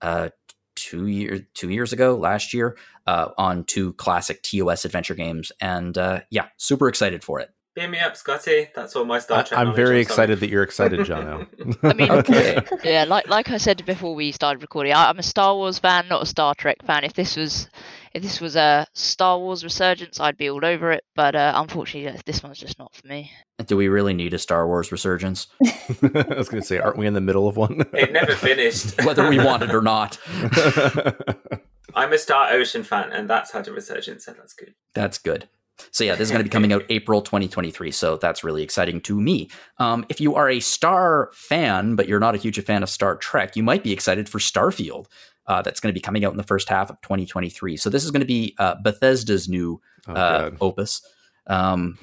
Uh, 0.02 0.30
two 0.76 1.08
years 1.08 1.42
two 1.56 1.70
years 1.70 1.92
ago 1.92 2.16
last 2.16 2.54
year 2.54 2.78
uh, 3.08 3.30
on 3.38 3.64
two 3.64 3.94
classic 3.94 4.44
TOS 4.44 4.86
adventure 4.86 5.16
games 5.16 5.52
and 5.60 5.98
uh, 5.98 6.22
yeah 6.30 6.46
super 6.58 6.88
excited 6.88 7.24
for 7.24 7.40
it 7.40 7.50
Beam 7.78 7.92
me 7.92 8.00
up, 8.00 8.18
Scotty. 8.18 8.70
That's 8.74 8.96
all 8.96 9.06
my 9.06 9.20
Star 9.20 9.38
I, 9.38 9.44
Trek. 9.44 9.60
I'm 9.60 9.72
very 9.76 9.88
sorry. 9.90 10.02
excited 10.02 10.40
that 10.40 10.50
you're 10.50 10.64
excited, 10.64 11.00
Jono. 11.02 11.46
I 11.84 11.94
mean, 11.94 12.10
Okay. 12.10 12.60
yeah, 12.84 13.04
like 13.04 13.28
like 13.28 13.52
I 13.52 13.58
said 13.58 13.86
before 13.86 14.16
we 14.16 14.32
started 14.32 14.64
recording, 14.64 14.94
I, 14.94 15.08
I'm 15.12 15.20
a 15.20 15.24
Star 15.24 15.54
Wars 15.54 15.78
fan, 15.78 16.08
not 16.08 16.24
a 16.24 16.26
Star 16.26 16.56
Trek 16.56 16.78
fan. 16.88 17.04
If 17.04 17.14
this 17.14 17.38
was 17.38 17.70
if 18.16 18.24
this 18.24 18.42
was 18.42 18.56
a 18.56 18.88
Star 18.94 19.38
Wars 19.38 19.64
resurgence, 19.64 20.20
I'd 20.20 20.38
be 20.38 20.50
all 20.50 20.66
over 20.66 20.92
it. 20.92 21.04
But 21.16 21.36
uh, 21.36 21.54
unfortunately, 21.56 22.20
this 22.26 22.42
one's 22.42 22.58
just 22.58 22.80
not 22.80 22.96
for 22.96 23.06
me. 23.06 23.32
do 23.68 23.78
we 23.78 23.90
really 23.90 24.16
need 24.16 24.34
a 24.34 24.40
Star 24.40 24.66
Wars 24.66 24.92
resurgence 24.92 25.46
I 25.64 26.34
was 26.36 26.50
going 26.50 26.64
to 26.64 26.68
say, 26.68 26.80
aren't 26.80 26.98
we 26.98 27.06
in 27.06 27.14
the 27.14 27.22
middle 27.22 27.48
of 27.48 27.58
one? 27.58 27.82
It 27.94 28.12
never 28.12 28.34
finished. 28.34 29.04
whether 29.06 29.30
we 29.30 29.38
want 29.38 29.62
it 29.62 29.76
or 29.76 29.84
not 29.84 30.18
I'm 31.94 32.12
a 32.12 32.18
Star 32.18 32.54
Ocean 32.54 32.84
fan, 32.84 33.12
and 33.12 33.30
that's 33.30 33.52
had 33.52 33.68
a 33.68 33.72
resurgence, 33.72 34.26
so 34.26 34.34
that's 34.34 34.54
good. 34.54 34.74
that's 34.96 35.20
good 35.20 35.48
so 35.92 36.04
yeah, 36.04 36.14
this 36.14 36.28
is 36.28 36.32
going 36.32 36.40
to 36.40 36.44
be 36.44 36.50
coming 36.50 36.74
out 36.74 36.84
April 36.90 37.22
2023. 37.22 37.92
So 37.92 38.18
that's 38.18 38.44
really 38.44 38.64
exciting 38.64 39.02
to 39.02 39.20
me. 39.20 39.50
Um, 39.78 40.06
if 40.10 40.20
you 40.22 40.36
are 40.36 40.50
a 40.50 40.60
Star 40.60 41.30
fan, 41.34 41.96
but 41.96 42.08
you're 42.08 42.20
not 42.20 42.36
a 42.36 42.38
huge 42.38 42.62
fan 42.64 42.84
of 42.84 42.90
Star 42.90 43.16
Trek, 43.16 43.56
you 43.56 43.64
might 43.64 43.84
be 43.84 43.92
excited 43.92 44.28
for 44.30 44.40
Starfield. 44.40 45.06
Uh, 45.46 45.62
that's 45.62 45.80
going 45.80 45.90
to 45.90 45.94
be 45.94 46.02
coming 46.02 46.26
out 46.26 46.32
in 46.32 46.38
the 46.38 46.44
first 46.44 46.68
half 46.68 46.90
of 46.90 47.00
2023. 47.02 47.78
So 47.78 47.90
this 47.90 48.04
is 48.04 48.12
going 48.12 48.20
to 48.20 48.26
be 48.28 48.54
uh, 48.60 48.76
Bethesda's 48.84 49.48
new 49.48 49.82
Oh, 50.10 50.14
uh, 50.14 50.50
God. 50.50 50.58
opus. 50.62 51.02
Um, 51.48 51.98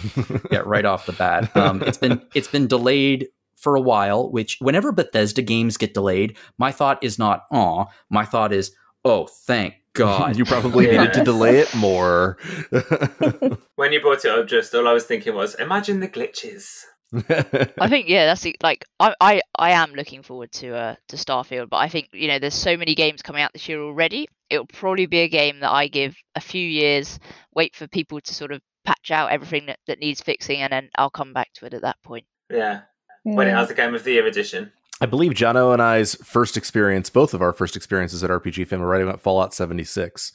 yeah, 0.50 0.62
right 0.64 0.84
off 0.84 1.06
the 1.06 1.12
bat. 1.12 1.54
Um, 1.56 1.82
it's 1.82 1.98
been 1.98 2.22
it's 2.34 2.48
been 2.48 2.66
delayed 2.66 3.28
for 3.56 3.76
a 3.76 3.80
while. 3.80 4.30
Which 4.30 4.56
whenever 4.60 4.92
Bethesda 4.92 5.42
games 5.42 5.76
get 5.76 5.94
delayed, 5.94 6.36
my 6.58 6.72
thought 6.72 7.02
is 7.02 7.18
not 7.18 7.44
"aw." 7.50 7.86
My 8.10 8.24
thought 8.24 8.52
is, 8.52 8.72
"Oh, 9.04 9.26
thank 9.26 9.74
God." 9.92 10.36
you 10.36 10.44
probably 10.44 10.86
Yeah. 10.86 10.98
needed 10.98 11.14
to 11.14 11.24
delay 11.24 11.58
it 11.58 11.74
more. 11.74 12.36
When 13.76 13.92
you 13.92 14.00
brought 14.00 14.24
it 14.24 14.30
up, 14.30 14.46
just 14.46 14.74
all 14.74 14.86
I 14.86 14.92
was 14.92 15.04
thinking 15.04 15.34
was, 15.34 15.54
imagine 15.54 16.00
the 16.00 16.08
glitches. 16.08 16.82
I 17.80 17.88
think 17.88 18.08
yeah, 18.08 18.26
that's 18.26 18.42
the, 18.42 18.54
like 18.62 18.84
I, 19.00 19.14
I 19.20 19.40
I 19.58 19.70
am 19.72 19.94
looking 19.94 20.22
forward 20.22 20.52
to 20.52 20.76
uh 20.76 20.94
to 21.08 21.16
Starfield, 21.16 21.68
but 21.68 21.78
I 21.78 21.88
think 21.88 22.08
you 22.12 22.28
know 22.28 22.38
there's 22.38 22.54
so 22.54 22.76
many 22.76 22.94
games 22.94 23.20
coming 23.22 23.42
out 23.42 23.52
this 23.52 23.68
year 23.68 23.80
already. 23.82 24.28
It'll 24.48 24.66
probably 24.66 25.06
be 25.06 25.20
a 25.20 25.28
game 25.28 25.58
that 25.60 25.72
I 25.72 25.88
give 25.88 26.14
a 26.36 26.40
few 26.40 26.64
years, 26.66 27.18
wait 27.54 27.74
for 27.74 27.88
people 27.88 28.20
to 28.20 28.34
sort 28.34 28.52
of 28.52 28.60
patch 28.84 29.10
out 29.10 29.32
everything 29.32 29.66
that, 29.66 29.78
that 29.88 29.98
needs 29.98 30.20
fixing, 30.20 30.60
and 30.60 30.72
then 30.72 30.88
I'll 30.96 31.10
come 31.10 31.32
back 31.32 31.52
to 31.54 31.66
it 31.66 31.74
at 31.74 31.82
that 31.82 31.96
point. 32.04 32.26
Yeah, 32.48 32.82
when 33.24 33.48
it 33.48 33.50
Yeah. 33.50 33.58
has 33.58 33.70
a 33.70 33.74
Game 33.74 33.94
of 33.94 34.04
the 34.04 34.12
Year 34.12 34.26
edition. 34.26 34.70
I 35.00 35.06
believe 35.06 35.32
Jono 35.32 35.72
and 35.72 35.80
I's 35.82 36.14
first 36.16 36.56
experience, 36.56 37.08
both 37.10 37.32
of 37.34 37.40
our 37.42 37.52
first 37.52 37.76
experiences 37.76 38.22
at 38.22 38.30
RPG 38.30 38.66
Fan, 38.66 38.80
were 38.80 38.86
writing 38.86 39.08
about 39.08 39.20
Fallout 39.20 39.54
76. 39.54 40.32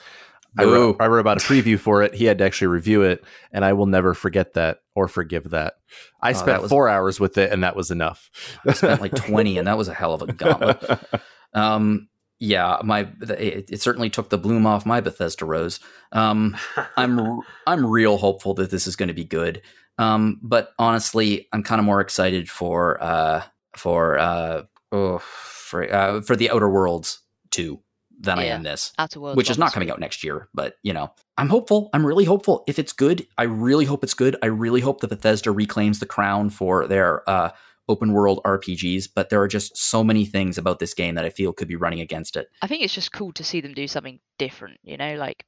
I 0.58 0.64
wrote, 0.64 0.96
I 1.02 1.08
wrote 1.08 1.20
about 1.20 1.38
a 1.38 1.46
preview 1.46 1.78
for 1.78 2.02
it. 2.02 2.16
He 2.16 2.24
had 2.26 2.38
to 2.38 2.46
actually 2.46 2.68
review 2.68 3.02
it, 3.02 3.24
and 3.52 3.66
I 3.66 3.74
will 3.74 3.88
never 3.88 4.14
forget 4.14 4.54
that 4.54 4.80
or 4.96 5.10
forgive 5.10 5.50
that. 5.50 5.74
I 6.22 6.30
Oh, 6.30 6.34
spent 6.34 6.46
that 6.48 6.62
was- 6.62 6.70
four 6.72 6.88
hours 6.88 7.20
with 7.20 7.38
it, 7.38 7.52
and 7.52 7.62
that 7.64 7.76
was 7.76 7.92
enough. 7.92 8.32
I 8.66 8.72
spent 8.72 9.02
like 9.02 9.14
20, 9.16 9.58
and 9.58 9.68
that 9.68 9.78
was 9.78 9.90
a 9.90 9.94
hell 9.94 10.14
of 10.14 10.22
a 10.22 10.32
gauntlet. 10.34 11.00
Um, 11.54 12.10
yeah, 12.38 12.80
my 12.84 13.08
it, 13.22 13.70
it 13.72 13.82
certainly 13.82 14.10
took 14.10 14.30
the 14.30 14.38
bloom 14.38 14.66
off 14.66 14.86
my 14.86 15.00
Bethesda 15.00 15.46
rose. 15.46 15.80
Um, 16.12 16.58
I'm 16.98 17.40
I'm 17.66 17.86
real 17.86 18.18
hopeful 18.18 18.54
that 18.56 18.72
this 18.72 18.88
is 18.88 18.98
going 18.98 19.08
to 19.08 19.14
be 19.14 19.24
good. 19.24 19.62
Um, 19.98 20.42
but 20.44 20.74
honestly, 20.78 21.48
I'm 21.54 21.64
kind 21.64 21.80
of 21.80 21.86
more 21.86 22.02
excited 22.02 22.50
for 22.50 23.02
uh 23.02 23.44
for 23.78 24.18
uh 24.18 24.64
oh, 24.92 25.20
for 25.20 25.92
uh, 25.94 26.22
for 26.22 26.36
the 26.36 26.50
Outer 26.52 26.70
Worlds 26.70 27.20
two 27.52 27.82
than 28.20 28.40
I 28.40 28.46
Yeah. 28.46 28.56
am 28.56 28.64
this, 28.64 28.94
Outer 28.98 29.20
Worlds, 29.20 29.38
which 29.38 29.50
is 29.50 29.58
not 29.58 29.74
coming 29.74 29.92
out 29.92 30.00
next 30.00 30.24
year. 30.24 30.48
But 30.54 30.76
you 30.84 30.94
know, 30.94 31.12
I'm 31.38 31.50
hopeful. 31.50 31.90
I'm 31.94 32.06
really 32.06 32.26
hopeful. 32.26 32.64
If 32.68 32.80
it's 32.80 32.94
good, 32.94 33.28
I 33.38 33.44
really 33.44 33.86
hope 33.86 34.04
it's 34.04 34.14
good. 34.14 34.36
I 34.42 34.48
really 34.48 34.82
hope 34.82 35.02
that 35.02 35.10
Bethesda 35.10 35.52
reclaims 35.52 36.00
the 36.00 36.06
crown 36.06 36.50
for 36.50 36.88
their 36.88 37.30
uh 37.30 37.50
open 37.88 38.14
world 38.14 38.40
RPGs. 38.46 39.10
But 39.14 39.30
there 39.30 39.42
are 39.42 39.48
just 39.48 39.78
so 39.78 40.04
many 40.04 40.26
things 40.26 40.58
about 40.58 40.80
this 40.80 40.94
game 40.94 41.16
that 41.16 41.26
I 41.26 41.30
feel 41.30 41.54
could 41.54 41.68
be 41.68 41.76
running 41.76 42.00
against 42.00 42.36
it. 42.36 42.48
I 42.62 42.68
think 42.68 42.84
it's 42.84 42.94
just 42.96 43.12
cool 43.12 43.32
to 43.34 43.44
see 43.44 43.62
them 43.62 43.74
do 43.74 43.88
something 43.88 44.20
different. 44.40 44.80
You 44.84 44.98
know, 44.98 45.16
like 45.16 45.46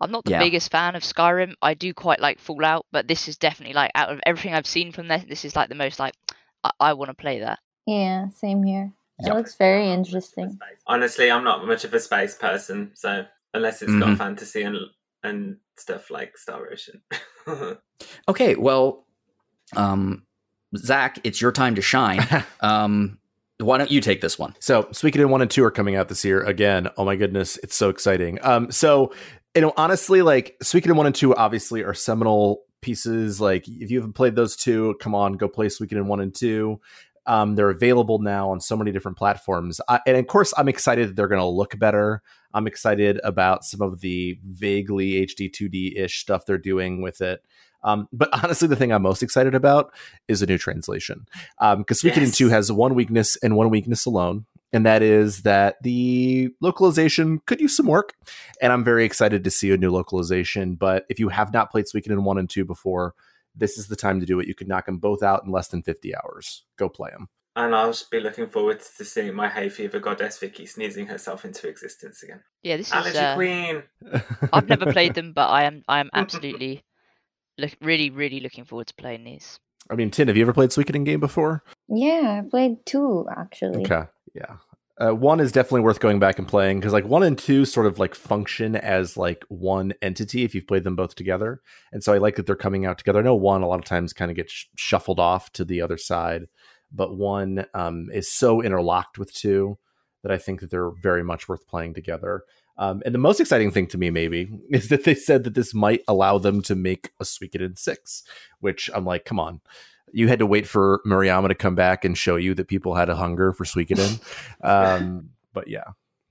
I'm 0.00 0.10
not 0.10 0.24
the 0.24 0.32
Yeah. 0.32 0.40
biggest 0.40 0.70
fan 0.70 0.94
of 0.96 1.02
Skyrim. 1.02 1.54
I 1.62 1.74
do 1.74 1.94
quite 1.94 2.20
like 2.20 2.38
Fallout, 2.38 2.84
but 2.92 3.08
this 3.08 3.28
is 3.28 3.38
definitely 3.38 3.74
like 3.74 3.90
out 3.94 4.12
of 4.12 4.20
everything 4.26 4.52
I've 4.54 4.66
seen 4.66 4.92
from 4.92 5.08
this, 5.08 5.24
this 5.28 5.44
is 5.44 5.56
like 5.56 5.68
the 5.70 5.74
most 5.74 5.98
like 5.98 6.14
I, 6.64 6.70
I 6.80 6.92
want 6.94 7.10
to 7.10 7.14
play 7.14 7.40
that. 7.40 7.58
Yeah, 7.86 8.28
same 8.30 8.62
here. 8.64 8.92
It 9.20 9.26
Yep. 9.26 9.34
looks 9.36 9.54
very 9.54 9.88
interesting. 9.92 10.58
Honestly, 10.88 11.30
I'm 11.30 11.44
not 11.44 11.64
much 11.66 11.84
of 11.84 11.94
a 11.94 12.00
space 12.00 12.34
person, 12.34 12.90
so 12.94 13.24
unless 13.52 13.80
it's 13.82 13.92
Mhm. 13.92 14.00
got 14.00 14.18
fantasy 14.18 14.62
and 14.62 14.76
and 15.22 15.56
stuff 15.76 16.10
like 16.10 16.36
Star 16.36 16.68
Ocean. 16.72 17.02
Okay, 18.28 18.56
well, 18.56 19.06
um, 19.76 20.24
Zach, 20.76 21.18
it's 21.24 21.40
your 21.40 21.52
time 21.52 21.74
to 21.76 21.82
shine. 21.82 22.20
Um, 22.60 23.18
why 23.58 23.78
don't 23.78 23.90
you 23.90 24.00
take 24.00 24.20
this 24.20 24.38
one? 24.38 24.54
So 24.58 24.82
Suikoden 24.84 25.28
one 25.28 25.40
and 25.42 25.50
two 25.50 25.62
are 25.64 25.70
coming 25.70 25.94
out 25.96 26.08
this 26.08 26.24
year 26.24 26.42
again. 26.42 26.88
Oh 26.96 27.04
my 27.04 27.14
goodness, 27.16 27.56
it's 27.62 27.76
so 27.76 27.88
exciting. 27.88 28.38
Um, 28.42 28.70
so 28.72 29.12
you 29.54 29.60
know, 29.62 29.72
honestly, 29.76 30.22
like 30.22 30.56
Suikoden 30.62 30.96
one 30.96 31.06
and 31.06 31.14
two 31.14 31.34
obviously 31.36 31.82
are 31.84 31.94
seminal 31.94 32.62
pieces. 32.84 33.40
Like 33.40 33.66
if 33.66 33.90
you 33.90 33.98
haven't 33.98 34.12
played 34.12 34.36
those 34.36 34.54
two, 34.56 34.96
come 35.00 35.14
on, 35.14 35.32
go 35.32 35.48
play 35.48 35.66
Suikoden 35.66 36.06
one 36.06 36.20
and 36.20 36.34
two. 36.34 36.80
Um, 37.26 37.54
they're 37.54 37.70
available 37.70 38.18
now 38.18 38.50
on 38.50 38.60
so 38.60 38.76
many 38.76 38.92
different 38.92 39.16
platforms, 39.16 39.80
I, 39.88 40.00
and 40.06 40.18
of 40.18 40.26
course, 40.26 40.52
I'm 40.58 40.68
excited 40.68 41.08
that 41.08 41.16
they're 41.16 41.28
going 41.28 41.40
to 41.40 41.46
look 41.46 41.78
better. 41.78 42.22
I'm 42.52 42.66
excited 42.66 43.18
about 43.24 43.64
some 43.64 43.80
of 43.80 44.00
the 44.00 44.38
vaguely 44.46 45.26
HD 45.26 45.50
2D 45.50 45.98
ish 45.98 46.20
stuff 46.20 46.44
they're 46.44 46.58
doing 46.58 47.00
with 47.00 47.22
it. 47.22 47.42
Um, 47.82 48.08
but 48.12 48.28
honestly, 48.44 48.68
the 48.68 48.76
thing 48.76 48.92
I'm 48.92 49.02
most 49.02 49.22
excited 49.22 49.54
about 49.54 49.92
is 50.28 50.42
a 50.42 50.46
new 50.46 50.58
translation. 50.58 51.26
Because 51.58 52.02
Suikoden 52.02 52.26
Yes. 52.26 52.36
2 52.36 52.48
has 52.50 52.70
one 52.70 52.94
weakness 52.94 53.36
and 53.42 53.56
one 53.56 53.70
weakness 53.70 54.04
alone, 54.06 54.44
and 54.72 54.84
that 54.86 55.02
is 55.02 55.42
that 55.42 55.76
the 55.82 56.48
localization 56.60 57.40
could 57.46 57.60
use 57.60 57.76
some 57.76 57.86
work. 57.86 58.14
And 58.60 58.72
I'm 58.72 58.84
very 58.84 59.04
excited 59.04 59.44
to 59.44 59.50
see 59.50 59.70
a 59.70 59.76
new 59.76 59.90
localization. 59.90 60.74
But 60.74 61.04
if 61.08 61.18
you 61.20 61.28
have 61.28 61.52
not 61.52 61.70
played 61.70 61.84
Suikoden 61.86 62.22
1 62.24 62.38
and 62.38 62.50
2 62.50 62.64
before, 62.64 63.14
this 63.54 63.78
is 63.78 63.86
the 63.88 63.96
time 63.96 64.18
to 64.20 64.26
do 64.26 64.40
it. 64.40 64.48
You 64.48 64.54
could 64.54 64.66
knock 64.68 64.86
them 64.86 64.98
both 64.98 65.22
out 65.22 65.44
in 65.44 65.52
less 65.52 65.68
than 65.68 65.82
50 65.82 66.14
hours. 66.16 66.64
Go 66.76 66.88
play 66.88 67.10
them. 67.10 67.28
and 67.56 67.72
I'll 67.72 67.94
be 68.10 68.18
looking 68.18 68.48
forward 68.48 68.80
to 68.96 69.04
seeing 69.04 69.32
my 69.32 69.48
hay 69.48 69.68
fever 69.68 70.00
goddess 70.00 70.38
Vicky 70.38 70.66
sneezing 70.66 71.06
herself 71.06 71.44
into 71.44 71.68
existence 71.68 72.20
again. 72.24 72.40
Yeah, 72.64 72.78
this 72.78 72.88
is. 72.88 72.92
Allergy 72.92 73.18
Uh, 73.18 73.34
queen. 73.36 73.82
I've 74.52 74.68
never 74.68 74.92
played 74.92 75.14
them, 75.18 75.32
but 75.32 75.46
I 75.48 75.62
am 75.64 75.84
I 75.86 76.00
am 76.00 76.10
absolutely 76.12 76.82
look 77.56 77.70
really 77.80 78.10
really 78.10 78.40
looking 78.40 78.64
forward 78.64 78.88
to 78.88 78.94
playing 78.96 79.22
these. 79.22 79.60
I 79.88 79.94
mean, 79.94 80.10
Tin, 80.10 80.26
have 80.26 80.36
you 80.36 80.42
ever 80.42 80.52
played 80.52 80.70
Suikoden 80.70 81.04
game 81.04 81.20
before? 81.20 81.62
Yeah, 81.88 82.42
I 82.44 82.48
played 82.50 82.84
two 82.86 83.28
actually. 83.30 83.82
Okay. 83.84 84.02
Yeah. 84.34 84.56
Uh, 84.96 85.12
one 85.12 85.40
is 85.40 85.50
definitely 85.50 85.80
worth 85.80 85.98
going 85.98 86.20
back 86.20 86.38
and 86.38 86.46
playing 86.46 86.78
because 86.78 86.92
like 86.92 87.06
one 87.06 87.24
and 87.24 87.36
two 87.36 87.64
sort 87.64 87.86
of 87.86 87.98
like 87.98 88.14
function 88.14 88.76
as 88.76 89.16
like 89.16 89.44
one 89.48 89.92
entity 90.02 90.44
if 90.44 90.54
you've 90.54 90.68
played 90.68 90.84
them 90.84 90.94
both 90.94 91.16
together. 91.16 91.60
And 91.92 92.04
so 92.04 92.12
I 92.12 92.18
like 92.18 92.36
that 92.36 92.46
they're 92.46 92.54
coming 92.54 92.86
out 92.86 92.98
together. 92.98 93.18
I 93.18 93.22
know 93.22 93.34
one 93.34 93.62
a 93.62 93.66
lot 93.66 93.80
of 93.80 93.84
times 93.84 94.12
kind 94.12 94.30
of 94.30 94.36
gets 94.36 94.52
sh- 94.52 94.66
shuffled 94.76 95.18
off 95.18 95.50
to 95.54 95.64
the 95.64 95.80
other 95.80 95.98
side, 95.98 96.46
but 96.92 97.16
one 97.16 97.66
um, 97.74 98.08
is 98.12 98.30
so 98.30 98.62
interlocked 98.62 99.18
with 99.18 99.32
two 99.32 99.78
that 100.22 100.30
I 100.30 100.38
think 100.38 100.60
that 100.60 100.70
they're 100.70 100.90
very 100.90 101.24
much 101.24 101.48
worth 101.48 101.66
playing 101.66 101.94
together. 101.94 102.44
Um, 102.78 103.02
and 103.04 103.14
the 103.14 103.18
most 103.18 103.40
exciting 103.40 103.70
thing 103.70 103.86
to 103.88 103.98
me, 103.98 104.10
maybe, 104.10 104.48
is 104.70 104.88
that 104.88 105.04
they 105.04 105.14
said 105.14 105.44
that 105.44 105.54
this 105.54 105.74
might 105.74 106.02
allow 106.06 106.38
them 106.38 106.62
to 106.62 106.74
make 106.74 107.10
a 107.20 107.24
Suikoden 107.24 107.78
6, 107.78 108.22
which 108.60 108.90
I'm 108.94 109.04
like, 109.04 109.24
come 109.24 109.40
on. 109.40 109.60
You 110.14 110.28
had 110.28 110.38
to 110.38 110.46
wait 110.46 110.66
for 110.66 111.00
Murayama 111.06 111.48
to 111.48 111.54
come 111.54 111.74
back 111.74 112.04
and 112.04 112.16
show 112.16 112.36
you 112.36 112.54
that 112.54 112.68
people 112.68 112.94
had 112.94 113.08
a 113.10 113.16
hunger 113.16 113.52
for 113.52 113.64
Suikoden. 113.64 114.20
um, 114.62 115.30
but 115.52 115.68
yeah, 115.68 115.84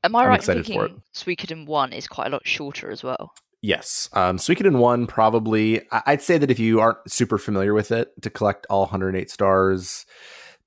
Am 0.03 0.15
I 0.15 0.23
I'm 0.23 0.27
right 0.30 0.34
in 0.35 0.39
excited 0.39 0.65
for 0.65 0.88
thinking 0.88 1.03
Suikoden 1.14 1.65
one 1.68 1.93
is 1.93 2.07
quite 2.07 2.27
a 2.27 2.30
lot 2.31 2.47
shorter 2.47 2.89
as 2.91 3.03
well? 3.03 3.31
yes. 3.61 4.10
Um, 4.11 4.38
Suikoden 4.38 4.77
1 4.77 5.07
probably, 5.07 5.81
I- 5.91 6.03
I'd 6.07 6.22
say 6.22 6.38
that 6.38 6.51
if 6.51 6.60
you 6.60 6.81
aren't 6.81 6.97
super 7.10 7.38
familiar 7.38 7.73
with 7.73 7.91
it, 7.93 8.11
to 8.22 8.30
collect 8.30 8.65
all 8.69 8.81
108 8.81 9.31
stars 9.31 10.05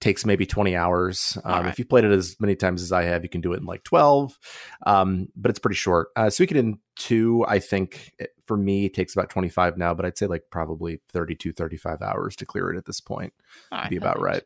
takes 0.00 0.24
maybe 0.24 0.44
20 0.46 0.74
hours. 0.76 1.36
Um, 1.44 1.52
Alright. 1.52 1.72
If 1.72 1.78
you've 1.78 1.88
played 1.90 2.04
it 2.04 2.10
as 2.10 2.36
many 2.40 2.54
times 2.54 2.82
as 2.82 2.92
I 2.92 3.04
have, 3.04 3.22
you 3.22 3.28
can 3.28 3.40
do 3.42 3.52
it 3.52 3.60
in 3.60 3.66
like 3.66 3.82
12, 3.84 4.38
um, 4.86 5.28
but 5.36 5.50
it's 5.50 5.58
pretty 5.58 5.76
short. 5.76 6.08
Uh, 6.16 6.26
Suikoden 6.26 6.78
2, 6.96 7.44
I 7.46 7.58
think 7.58 8.12
it, 8.18 8.30
for 8.46 8.56
me, 8.56 8.86
it 8.86 8.94
takes 8.94 9.14
about 9.14 9.30
25 9.30 9.76
now, 9.76 9.94
but 9.94 10.04
I'd 10.04 10.18
say 10.18 10.26
like 10.26 10.44
probably 10.50 11.00
32, 11.12 11.52
35 11.52 12.02
hours 12.02 12.36
to 12.36 12.46
clear 12.46 12.72
it 12.72 12.76
at 12.76 12.86
this 12.86 13.00
point. 13.00 13.32
All 13.72 13.80
Would 13.82 13.90
be 13.90 13.96
about 13.96 14.20
right. 14.20 14.42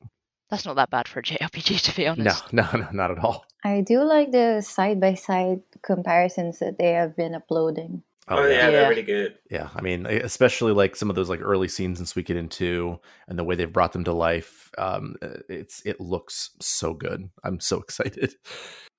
That's 0.51 0.67
not 0.67 0.77
that 0.77 0.91
bad 0.91 1.09
for 1.09 1.21
a 1.21 1.23
JRPG 1.25 1.81
to 1.83 1.97
be 1.97 2.07
honest. 2.07 2.53
No, 2.53 2.65
no, 2.73 2.79
no, 2.79 2.89
not 2.93 3.11
at 3.11 3.19
all. 3.19 3.45
I 3.65 3.83
do 3.83 4.03
like 4.03 4.33
the 4.33 4.63
side 4.63 5.01
by 5.01 5.15
side 5.15 5.63
comparisons 5.83 6.59
that 6.59 6.79
they 6.79 6.93
have 6.93 7.17
been 7.17 7.35
uploading. 7.35 8.03
Oh, 8.31 8.47
yeah, 8.47 8.67
Yeah. 8.67 8.71
they're 8.71 8.89
really 8.89 9.03
good. 9.03 9.39
Yeah, 9.51 9.69
I 9.75 9.81
mean, 9.83 10.07
especially 10.07 10.73
like 10.73 10.95
some 10.97 11.11
of 11.11 11.17
those 11.17 11.29
like 11.29 11.41
early 11.43 11.69
scenes 11.69 11.99
in 11.99 12.07
Suikoden 12.07 12.49
2 12.49 12.99
and 13.29 13.39
the 13.39 13.45
way 13.45 13.57
they've 13.57 13.73
brought 13.73 13.93
them 13.93 14.05
to 14.05 14.13
life. 14.13 14.71
Um, 14.79 15.17
it's 15.49 15.83
it 15.85 16.01
looks 16.01 16.51
so 16.61 16.95
good. 16.95 17.29
I'm 17.45 17.59
so 17.61 17.79
excited. 17.83 18.35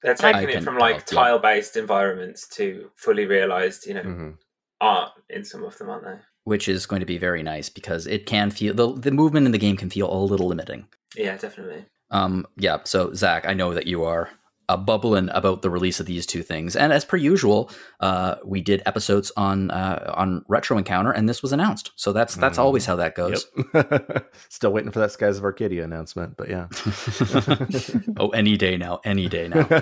They're 0.04 0.16
I 0.22 0.34
taking 0.34 0.58
it 0.58 0.64
from 0.64 0.78
like 0.78 1.06
tile-based 1.06 1.78
environments 1.78 2.48
to 2.56 2.90
fully 2.96 3.26
realized, 3.26 3.86
you 3.88 3.94
know, 3.94 4.04
Mhm. 4.04 4.38
art 4.82 5.12
in 5.30 5.46
some 5.46 5.64
of 5.64 5.78
them, 5.78 5.90
aren't 5.90 6.04
they? 6.06 6.18
Which 6.44 6.68
is 6.68 6.86
going 6.88 7.02
to 7.02 7.06
be 7.06 7.18
very 7.20 7.44
nice 7.44 7.70
because 7.70 8.08
it 8.08 8.26
can 8.26 8.52
feel 8.52 8.74
the 8.74 8.94
the 8.94 9.12
movement 9.12 9.46
in 9.46 9.52
the 9.52 9.58
game 9.60 9.78
can 9.78 9.90
feel 9.90 10.12
a 10.12 10.18
little 10.26 10.48
limiting. 10.48 10.88
Yeah, 11.16 11.38
definitely. 11.38 11.86
Um, 12.10 12.46
yeah. 12.58 12.80
So 12.84 13.14
Zach, 13.14 13.46
I 13.48 13.54
know 13.54 13.74
that 13.74 13.88
you 13.88 14.04
are 14.04 14.30
uh, 14.72 14.78
bubbling 14.78 15.30
about 15.34 15.62
the 15.62 15.70
release 15.70 16.00
of 16.00 16.06
these 16.06 16.26
two 16.26 16.42
things, 16.44 16.76
and 16.76 16.94
as 16.94 17.04
per 17.06 17.18
usual, 17.18 17.70
uh, 18.00 18.36
we 18.46 18.62
did 18.62 18.82
episodes 18.86 19.32
on 19.36 19.70
uh, 19.72 20.14
on 20.16 20.44
Retro 20.48 20.78
Encounter, 20.78 21.12
and 21.12 21.28
this 21.28 21.42
was 21.42 21.52
announced. 21.52 21.92
So 21.96 22.14
that's 22.14 22.36
that's 22.36 22.58
Mhm. 22.58 22.62
always 22.64 22.86
how 22.86 22.96
that 22.96 23.16
goes. 23.16 23.46
Yep. 23.74 24.34
Still 24.50 24.72
waiting 24.74 24.92
for 24.92 25.00
that 25.00 25.12
Skies 25.12 25.38
of 25.38 25.44
Arcadia 25.44 25.84
announcement, 25.84 26.38
but 26.38 26.50
yeah. 26.50 26.68
oh, 28.20 28.30
any 28.30 28.58
day 28.58 28.78
now, 28.78 29.00
any 29.04 29.28
day 29.28 29.48
now. 29.48 29.68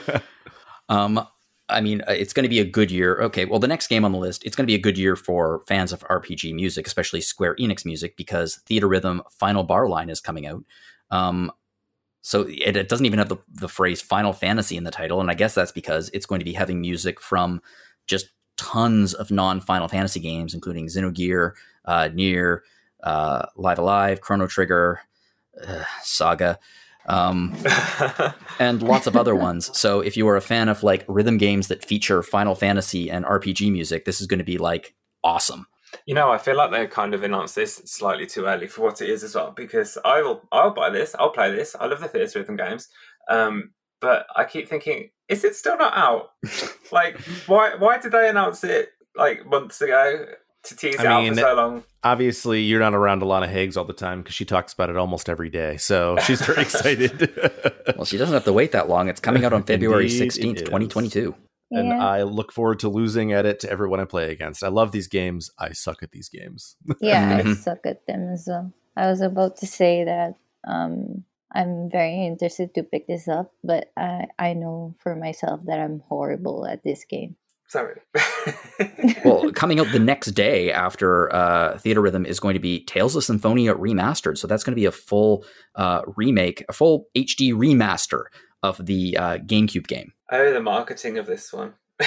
Um, 0.89 1.23
I 1.69 1.81
mean, 1.81 2.01
uh, 2.07 2.13
it's 2.13 2.33
going 2.33 2.45
to 2.45 2.49
be 2.49 2.59
a 2.59 2.65
good 2.65 2.89
year. 2.89 3.21
Okay, 3.21 3.45
well, 3.45 3.59
the 3.59 3.67
next 3.67 3.89
game 3.89 4.03
on 4.05 4.11
the 4.11 4.17
list, 4.17 4.43
it's 4.43 4.55
going 4.55 4.63
to 4.63 4.71
be 4.71 4.73
a 4.73 4.79
good 4.81 4.97
year 4.97 5.15
for 5.15 5.61
fans 5.67 5.93
of 5.93 5.99
RPG 6.09 6.51
music, 6.55 6.87
especially 6.87 7.21
Square 7.21 7.57
Enix 7.57 7.85
music, 7.85 8.17
because 8.17 8.59
Theatrhythm 8.67 9.21
Final 9.37 9.63
Bar 9.63 9.87
Line 9.87 10.09
is 10.09 10.19
coming 10.19 10.47
out. 10.47 10.63
Um, 11.11 11.51
so 12.21 12.45
it, 12.47 12.75
it, 12.75 12.89
doesn't 12.89 13.05
even 13.05 13.19
have 13.19 13.29
the, 13.29 13.37
the 13.53 13.69
phrase 13.69 14.01
Final 14.01 14.33
Fantasy 14.33 14.77
in 14.77 14.83
the 14.83 14.91
title, 14.91 15.21
and 15.21 15.31
I 15.31 15.33
guess 15.33 15.55
that's 15.55 15.71
because 15.71 16.09
it's 16.13 16.25
going 16.25 16.39
to 16.39 16.45
be 16.45 16.53
having 16.53 16.81
music 16.81 17.19
from 17.21 17.61
just 18.07 18.29
tons 18.57 19.13
of 19.13 19.31
non 19.31 19.61
Final 19.61 19.87
Fantasy 19.87 20.19
games, 20.19 20.53
including 20.53 20.87
Xenogear, 20.87 21.53
uh, 21.85 22.09
Nier, 22.13 22.63
uh, 23.03 23.45
Live 23.55 23.79
A 23.79 23.81
Live, 23.81 24.21
Chrono 24.21 24.47
Trigger, 24.47 24.99
uh, 25.65 25.83
Saga, 26.03 26.59
um, 27.05 27.55
and 28.59 28.83
lots 28.83 29.07
of 29.07 29.15
other 29.15 29.35
ones. 29.35 29.75
So 29.77 30.01
if 30.01 30.17
you 30.17 30.27
are 30.27 30.35
a 30.35 30.41
fan 30.41 30.69
of 30.69 30.83
like 30.83 31.05
rhythm 31.07 31.37
games 31.37 31.69
that 31.69 31.85
feature 31.85 32.21
Final 32.21 32.55
Fantasy 32.55 33.09
and 33.09 33.25
RPG 33.25 33.71
music, 33.71 34.05
this 34.05 34.19
is 34.19 34.27
going 34.27 34.39
to 34.39 34.43
be 34.43 34.57
like 34.57 34.93
awesome. 35.23 35.67
You 36.05 36.15
know, 36.15 36.31
I 36.31 36.37
feel 36.37 36.55
like 36.55 36.71
they 36.71 36.87
kind 36.87 37.13
of 37.13 37.23
announced 37.23 37.55
this 37.55 37.75
slightly 37.85 38.25
too 38.25 38.45
early 38.45 38.67
for 38.67 38.81
what 38.81 39.01
it 39.01 39.09
is 39.09 39.23
as 39.23 39.35
well. 39.35 39.51
Because 39.51 39.97
I 40.05 40.21
will, 40.21 40.41
I'll 40.51 40.73
buy 40.73 40.89
this, 40.89 41.15
I'll 41.17 41.31
play 41.31 41.51
this. 41.51 41.75
I 41.79 41.85
love 41.85 41.99
the 41.99 42.09
Theatrhythm 42.09 42.57
games, 42.57 42.87
um, 43.29 43.71
but 44.01 44.25
I 44.35 44.45
keep 44.45 44.69
thinking, 44.69 45.09
is 45.27 45.43
it 45.43 45.55
still 45.55 45.77
not 45.77 45.95
out? 45.95 46.31
like, 46.91 47.19
why 47.47 47.75
why 47.75 47.97
did 47.99 48.11
they 48.11 48.29
announce 48.29 48.63
it 48.63 48.89
like 49.15 49.45
months 49.45 49.81
ago 49.81 50.25
to 50.63 50.75
tease 50.75 50.99
I 50.99 51.03
it 51.03 51.23
mean, 51.23 51.31
out 51.31 51.35
for 51.35 51.41
so 51.41 51.55
long? 51.55 51.83
Obviously, 52.03 52.61
you're 52.61 52.79
not 52.79 52.93
around 52.93 53.21
Alana 53.21 53.47
Hagues 53.47 53.77
all 53.77 53.85
the 53.85 53.93
time 53.93 54.21
because 54.21 54.35
she 54.35 54.45
talks 54.45 54.73
about 54.73 54.89
it 54.89 54.97
almost 54.97 55.29
every 55.29 55.49
day. 55.49 55.77
So 55.77 56.17
she's 56.23 56.41
very 56.41 56.61
excited. 56.61 57.31
well, 57.95 58.05
she 58.05 58.17
doesn't 58.17 58.33
have 58.33 58.45
to 58.45 58.53
wait 58.53 58.71
that 58.71 58.89
long. 58.89 59.09
It's 59.09 59.19
coming 59.19 59.45
out 59.45 59.53
on 59.53 59.63
February 59.71 60.09
sixteenth, 60.09 60.63
twenty 60.65 60.87
twenty 60.87 61.09
two. 61.09 61.35
And 61.71 61.89
yeah. 61.89 62.05
I 62.05 62.23
look 62.23 62.51
forward 62.51 62.79
to 62.79 62.89
losing 62.89 63.31
at 63.31 63.45
it 63.45 63.59
to 63.61 63.69
everyone 63.69 63.99
I 63.99 64.05
play 64.05 64.31
against. 64.31 64.63
I 64.63 64.69
love 64.69 64.91
these 64.91 65.07
games. 65.07 65.51
I 65.59 65.71
suck 65.73 66.01
at 66.01 66.11
these 66.11 66.29
games. 66.29 66.75
yeah, 67.01 67.41
I 67.43 67.53
suck 67.53 67.85
at 67.85 68.05
them 68.07 68.29
as 68.33 68.45
well. 68.47 68.73
I 68.95 69.07
was 69.07 69.21
about 69.21 69.57
to 69.57 69.67
say 69.67 70.03
that 70.03 70.35
um, 70.67 71.23
I'm 71.53 71.89
very 71.89 72.25
interested 72.25 72.73
to 72.75 72.83
pick 72.83 73.07
this 73.07 73.27
up, 73.27 73.53
but 73.63 73.91
I, 73.95 74.27
I 74.37 74.53
know 74.53 74.95
for 74.99 75.15
myself 75.15 75.61
that 75.65 75.79
I'm 75.79 76.01
horrible 76.07 76.65
at 76.65 76.83
this 76.83 77.05
game. 77.05 77.35
Sorry. 77.69 78.01
well, 79.23 79.51
coming 79.51 79.79
out 79.79 79.91
the 79.91 79.99
next 79.99 80.31
day 80.31 80.71
after 80.71 81.33
uh, 81.33 81.75
Theatrhythm 81.75 82.25
is 82.25 82.39
going 82.39 82.55
to 82.55 82.59
be 82.59 82.83
Tales 82.83 83.15
of 83.15 83.23
Symphonia 83.23 83.75
Remastered. 83.75 84.39
So 84.39 84.47
that's 84.47 84.63
going 84.63 84.73
to 84.73 84.79
be 84.79 84.85
a 84.85 84.91
full 84.91 85.45
uh, 85.75 86.01
remake, 86.15 86.65
a 86.67 86.73
full 86.73 87.05
HD 87.15 87.53
remaster 87.53 88.23
of 88.63 88.83
the 88.83 89.15
uh, 89.17 89.37
GameCube 89.37 89.87
game. 89.87 90.13
Oh, 90.31 90.53
the 90.53 90.61
marketing 90.61 91.17
of 91.17 91.25
this 91.25 91.51
one. 91.51 91.73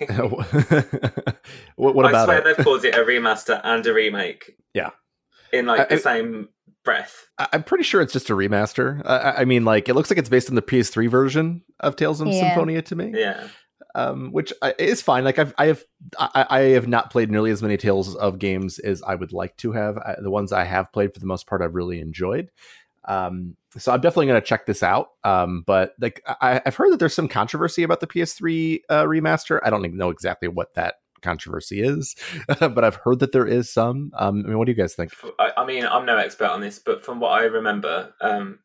what, 0.08 1.94
what, 1.94 2.06
about 2.06 2.14
I 2.14 2.24
swear 2.24 2.38
it? 2.38 2.44
they've 2.44 2.64
called 2.64 2.84
it 2.84 2.94
a 2.94 2.98
remaster 2.98 3.60
and 3.62 3.86
a 3.86 3.94
remake. 3.94 4.56
Yeah. 4.72 4.90
In 5.52 5.66
like 5.66 5.88
the 5.88 5.96
I, 5.96 5.98
same 5.98 6.48
breath. 6.84 7.28
I'm 7.38 7.62
pretty 7.62 7.84
sure 7.84 8.00
it's 8.00 8.12
just 8.12 8.30
a 8.30 8.34
remaster. 8.34 9.02
I, 9.04 9.42
I, 9.42 9.44
mean, 9.44 9.64
like 9.64 9.88
it 9.88 9.94
looks 9.94 10.10
like 10.10 10.18
it's 10.18 10.28
based 10.28 10.48
on 10.48 10.54
the 10.54 10.62
PS3 10.62 11.08
version 11.08 11.62
of 11.80 11.96
Tales 11.96 12.20
of 12.20 12.28
yeah. 12.28 12.40
Symphonia 12.40 12.82
to 12.82 12.96
me. 12.96 13.12
Yeah. 13.14 13.48
Um, 13.96 14.32
which 14.32 14.52
is 14.78 15.00
fine. 15.02 15.22
Like 15.22 15.38
I've, 15.38 15.54
I 15.56 15.66
have, 15.66 15.84
I, 16.18 16.46
I, 16.50 16.60
have 16.70 16.88
not 16.88 17.10
played 17.10 17.30
nearly 17.30 17.52
as 17.52 17.62
many 17.62 17.76
Tales 17.76 18.16
of 18.16 18.40
games 18.40 18.80
as 18.80 19.02
I 19.02 19.14
would 19.14 19.32
like 19.32 19.56
to 19.58 19.70
have. 19.72 19.98
I, 19.98 20.16
the 20.20 20.30
ones 20.30 20.52
I 20.52 20.64
have 20.64 20.92
played, 20.92 21.14
for 21.14 21.20
the 21.20 21.26
most 21.26 21.46
part, 21.46 21.62
I've 21.62 21.76
really 21.76 22.00
enjoyed. 22.00 22.50
Um, 23.04 23.56
so 23.76 23.92
I'm 23.92 24.00
definitely 24.00 24.26
going 24.26 24.40
to 24.40 24.46
check 24.46 24.66
this 24.66 24.82
out. 24.82 25.10
Um, 25.24 25.62
but 25.66 25.94
like 26.00 26.22
I, 26.40 26.60
have 26.64 26.76
heard 26.76 26.92
that 26.92 26.98
there's 26.98 27.14
some 27.14 27.28
controversy 27.28 27.82
about 27.82 28.00
the 28.00 28.06
PS3 28.06 28.80
uh, 28.88 29.04
remaster. 29.04 29.60
I 29.62 29.70
don't 29.70 29.84
even 29.84 29.96
know 29.96 30.10
exactly 30.10 30.48
what 30.48 30.74
that 30.74 30.96
controversy 31.22 31.80
is, 31.80 32.14
but 32.60 32.84
I've 32.84 32.96
heard 32.96 33.18
that 33.20 33.32
there 33.32 33.46
is 33.46 33.70
some. 33.70 34.12
Um, 34.16 34.44
I 34.44 34.48
mean, 34.48 34.58
what 34.58 34.66
do 34.66 34.72
you 34.72 34.76
guys 34.76 34.94
think? 34.94 35.12
I, 35.38 35.52
I 35.56 35.66
mean, 35.66 35.84
I'm 35.86 36.06
no 36.06 36.16
expert 36.16 36.50
on 36.50 36.60
this, 36.60 36.78
but 36.78 37.04
from 37.04 37.18
what 37.18 37.30
I 37.30 37.44
remember, 37.44 38.14
um, 38.20 38.60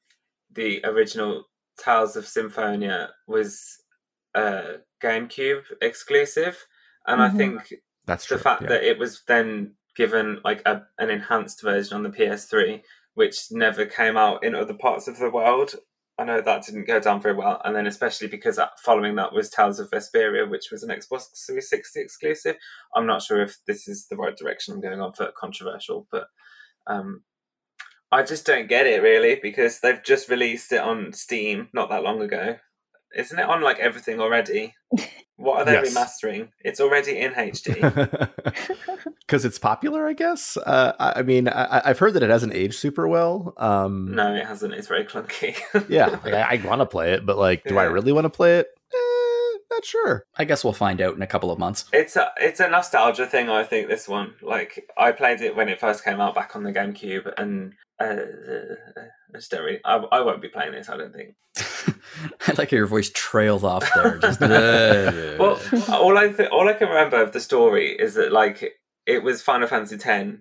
the 0.53 0.81
original 0.83 1.45
Tales 1.79 2.15
of 2.15 2.27
Symphonia 2.27 3.09
was 3.27 3.77
uh, 4.35 4.73
GameCube 5.01 5.63
exclusive, 5.81 6.65
and 7.07 7.19
mm-hmm. 7.21 7.35
I 7.35 7.37
think 7.37 7.73
that's 8.05 8.27
the 8.27 8.37
fact 8.37 8.63
yeah. 8.63 8.69
that 8.69 8.83
it 8.83 8.99
was 8.99 9.23
then 9.27 9.73
given 9.95 10.39
like 10.43 10.61
a, 10.65 10.83
an 10.97 11.09
enhanced 11.09 11.61
version 11.61 11.95
on 11.95 12.03
the 12.03 12.09
PS3, 12.09 12.81
which 13.19 13.51
never 13.51 13.85
came 13.85 14.15
out 14.15 14.45
in 14.45 14.55
other 14.55 14.73
parts 14.73 15.09
of 15.09 15.19
the 15.19 15.29
world. 15.29 15.75
I 16.17 16.23
know 16.23 16.39
that 16.39 16.65
didn't 16.65 16.87
go 16.87 17.01
down 17.01 17.21
very 17.21 17.35
well, 17.35 17.59
and 17.65 17.75
then 17.75 17.85
especially 17.85 18.29
because 18.29 18.57
following 18.81 19.15
that 19.15 19.33
was 19.33 19.49
Tales 19.49 19.77
of 19.77 19.91
Vesperia, 19.91 20.49
which 20.49 20.71
was 20.71 20.83
an 20.83 20.89
Xbox 20.89 21.27
360 21.45 21.99
exclusive. 21.99 22.55
I'm 22.95 23.05
not 23.05 23.21
sure 23.21 23.41
if 23.41 23.57
this 23.67 23.89
is 23.89 24.07
the 24.07 24.15
right 24.15 24.37
direction 24.37 24.73
I'm 24.73 24.79
going 24.79 25.01
on 25.01 25.11
for 25.11 25.33
controversial, 25.37 26.07
but 26.09 26.27
um, 26.87 27.23
I 28.09 28.23
just 28.23 28.45
don't 28.45 28.69
get 28.69 28.87
it 28.87 29.03
really 29.03 29.37
because 29.43 29.81
they've 29.81 30.01
just 30.01 30.29
released 30.29 30.71
it 30.71 30.79
on 30.79 31.11
Steam 31.11 31.67
not 31.73 31.89
that 31.89 32.03
long 32.03 32.21
ago. 32.21 32.55
Isn't 33.17 33.37
it 33.37 33.49
on 33.49 33.61
like 33.61 33.79
everything 33.79 34.21
already? 34.21 34.75
What 35.39 35.59
are 35.59 35.65
they 35.65 35.71
yes. 35.71 35.95
remastering? 35.95 36.49
It's 36.65 36.81
already 36.81 37.17
in 37.17 37.31
HD. 37.31 38.29
Because 39.21 39.45
it's 39.45 39.57
popular, 39.57 40.05
I 40.05 40.11
guess. 40.11 40.57
Uh, 40.57 40.91
I, 40.99 41.21
mean, 41.21 41.47
I, 41.47 41.81
have 41.85 41.97
heard 41.97 42.13
that 42.15 42.23
it 42.23 42.29
hasn't 42.29 42.53
aged 42.53 42.75
super 42.75 43.07
well. 43.07 43.53
Um, 43.55 44.13
no, 44.13 44.35
it 44.35 44.45
hasn't. 44.45 44.73
It's 44.73 44.89
very 44.89 45.05
clunky. 45.05 45.57
yeah, 45.89 46.07
like, 46.07 46.33
I, 46.33 46.55
I 46.61 46.67
want 46.67 46.81
to 46.81 46.85
play 46.85 47.13
it, 47.13 47.25
but 47.25 47.37
like, 47.37 47.63
do 47.63 47.75
yeah. 47.75 47.81
I 47.81 47.83
really 47.85 48.11
want 48.11 48.25
to 48.25 48.29
play 48.29 48.59
it? 48.59 48.67
Eh, 48.93 49.57
not 49.71 49.85
sure. 49.85 50.25
I 50.35 50.43
guess 50.43 50.65
we'll 50.65 50.73
find 50.73 50.99
out 50.99 51.15
in 51.15 51.21
a 51.21 51.27
couple 51.27 51.51
of 51.51 51.57
months. 51.57 51.85
It's 51.93 52.17
a 52.17 52.31
it's 52.41 52.59
a 52.59 52.67
nostalgia 52.67 53.25
thing. 53.25 53.49
I 53.49 53.63
think 53.63 53.87
this 53.87 54.09
one. 54.09 54.33
Like, 54.41 54.89
I 54.97 55.13
played 55.13 55.39
it 55.39 55.55
when 55.55 55.69
it 55.69 55.79
first 55.79 56.03
came 56.03 56.19
out 56.19 56.35
back 56.35 56.53
on 56.57 56.63
the 56.63 56.73
GameCube, 56.73 57.33
and 57.37 57.75
uh, 57.99 58.03
uh, 58.03 58.75
uh 59.35 59.59
really, 59.59 59.79
I, 59.85 59.95
I 59.97 60.21
won't 60.21 60.41
be 60.41 60.49
playing 60.49 60.73
this. 60.73 60.89
I 60.89 60.97
don't 60.97 61.13
think. 61.13 61.35
I 62.47 62.53
like 62.57 62.71
how 62.71 62.77
your 62.77 62.87
voice 62.87 63.11
trails 63.13 63.63
off 63.63 63.89
there. 63.95 64.17
Just, 64.17 64.39
well, 64.41 65.59
all 65.89 66.17
I 66.17 66.29
th- 66.29 66.49
all 66.49 66.67
I 66.67 66.73
can 66.73 66.87
remember 66.87 67.21
of 67.21 67.31
the 67.31 67.39
story 67.39 67.91
is 67.91 68.15
that 68.15 68.31
like 68.31 68.73
it 69.05 69.23
was 69.23 69.41
Final 69.41 69.67
Fantasy 69.67 69.95
X. 69.95 70.37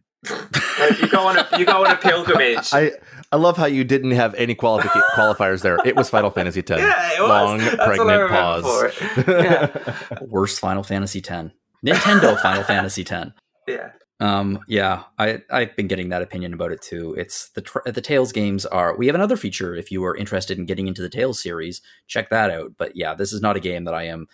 like, 0.80 1.00
you 1.00 1.08
go 1.08 1.26
on 1.26 1.38
a 1.38 1.48
you 1.58 1.64
go 1.64 1.84
on 1.84 1.90
a 1.90 1.96
pilgrimage. 1.96 2.70
I 2.72 2.92
I 3.30 3.36
love 3.36 3.56
how 3.56 3.66
you 3.66 3.84
didn't 3.84 4.12
have 4.12 4.34
any 4.34 4.54
qualifi- 4.54 5.02
qualifiers 5.14 5.62
there. 5.62 5.78
It 5.84 5.96
was 5.96 6.08
Final 6.08 6.30
Fantasy 6.30 6.60
X. 6.60 6.70
Yeah, 6.70 7.12
it 7.12 7.20
was. 7.20 7.28
Long 7.28 7.58
That's 7.58 7.76
pregnant 7.76 8.30
pause. 8.30 8.94
Yeah. 9.26 9.98
Worst 10.22 10.60
Final 10.60 10.82
Fantasy 10.82 11.18
X. 11.18 11.50
Nintendo 11.84 12.40
Final 12.40 12.62
Fantasy 12.64 13.06
X. 13.08 13.30
Yeah. 13.66 13.90
Um, 14.20 14.60
yeah, 14.66 15.04
I 15.18 15.42
I've 15.50 15.76
been 15.76 15.86
getting 15.86 16.08
that 16.08 16.22
opinion 16.22 16.52
about 16.52 16.72
it 16.72 16.82
too. 16.82 17.14
It's 17.16 17.50
the 17.50 17.64
the 17.86 18.00
Tales 18.00 18.32
games 18.32 18.66
are. 18.66 18.96
We 18.96 19.06
have 19.06 19.14
another 19.14 19.36
feature 19.36 19.74
if 19.74 19.92
you 19.92 20.04
are 20.04 20.16
interested 20.16 20.58
in 20.58 20.66
getting 20.66 20.88
into 20.88 21.02
the 21.02 21.08
Tales 21.08 21.40
series, 21.40 21.80
check 22.08 22.30
that 22.30 22.50
out. 22.50 22.72
But 22.76 22.96
yeah, 22.96 23.14
this 23.14 23.32
is 23.32 23.40
not 23.40 23.56
a 23.56 23.60
game 23.60 23.84
that 23.84 23.94
I 23.94 24.04
am 24.04 24.26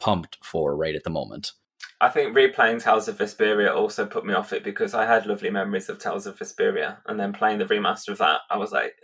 pumped 0.00 0.38
for 0.44 0.76
right 0.76 0.94
at 0.94 1.04
the 1.04 1.10
moment. 1.10 1.52
I 2.00 2.08
think 2.08 2.36
replaying 2.36 2.82
Tales 2.82 3.08
of 3.08 3.18
Vesperia 3.18 3.74
also 3.74 4.04
put 4.04 4.26
me 4.26 4.34
off 4.34 4.52
it 4.52 4.64
because 4.64 4.92
I 4.92 5.06
had 5.06 5.24
lovely 5.24 5.50
memories 5.50 5.88
of 5.88 5.98
Tales 5.98 6.26
of 6.26 6.36
Vesperia, 6.36 6.98
and 7.06 7.18
then 7.18 7.32
playing 7.32 7.58
the 7.58 7.64
remaster 7.64 8.08
of 8.08 8.18
that, 8.18 8.40
I 8.50 8.58
was 8.58 8.72
like. 8.72 8.96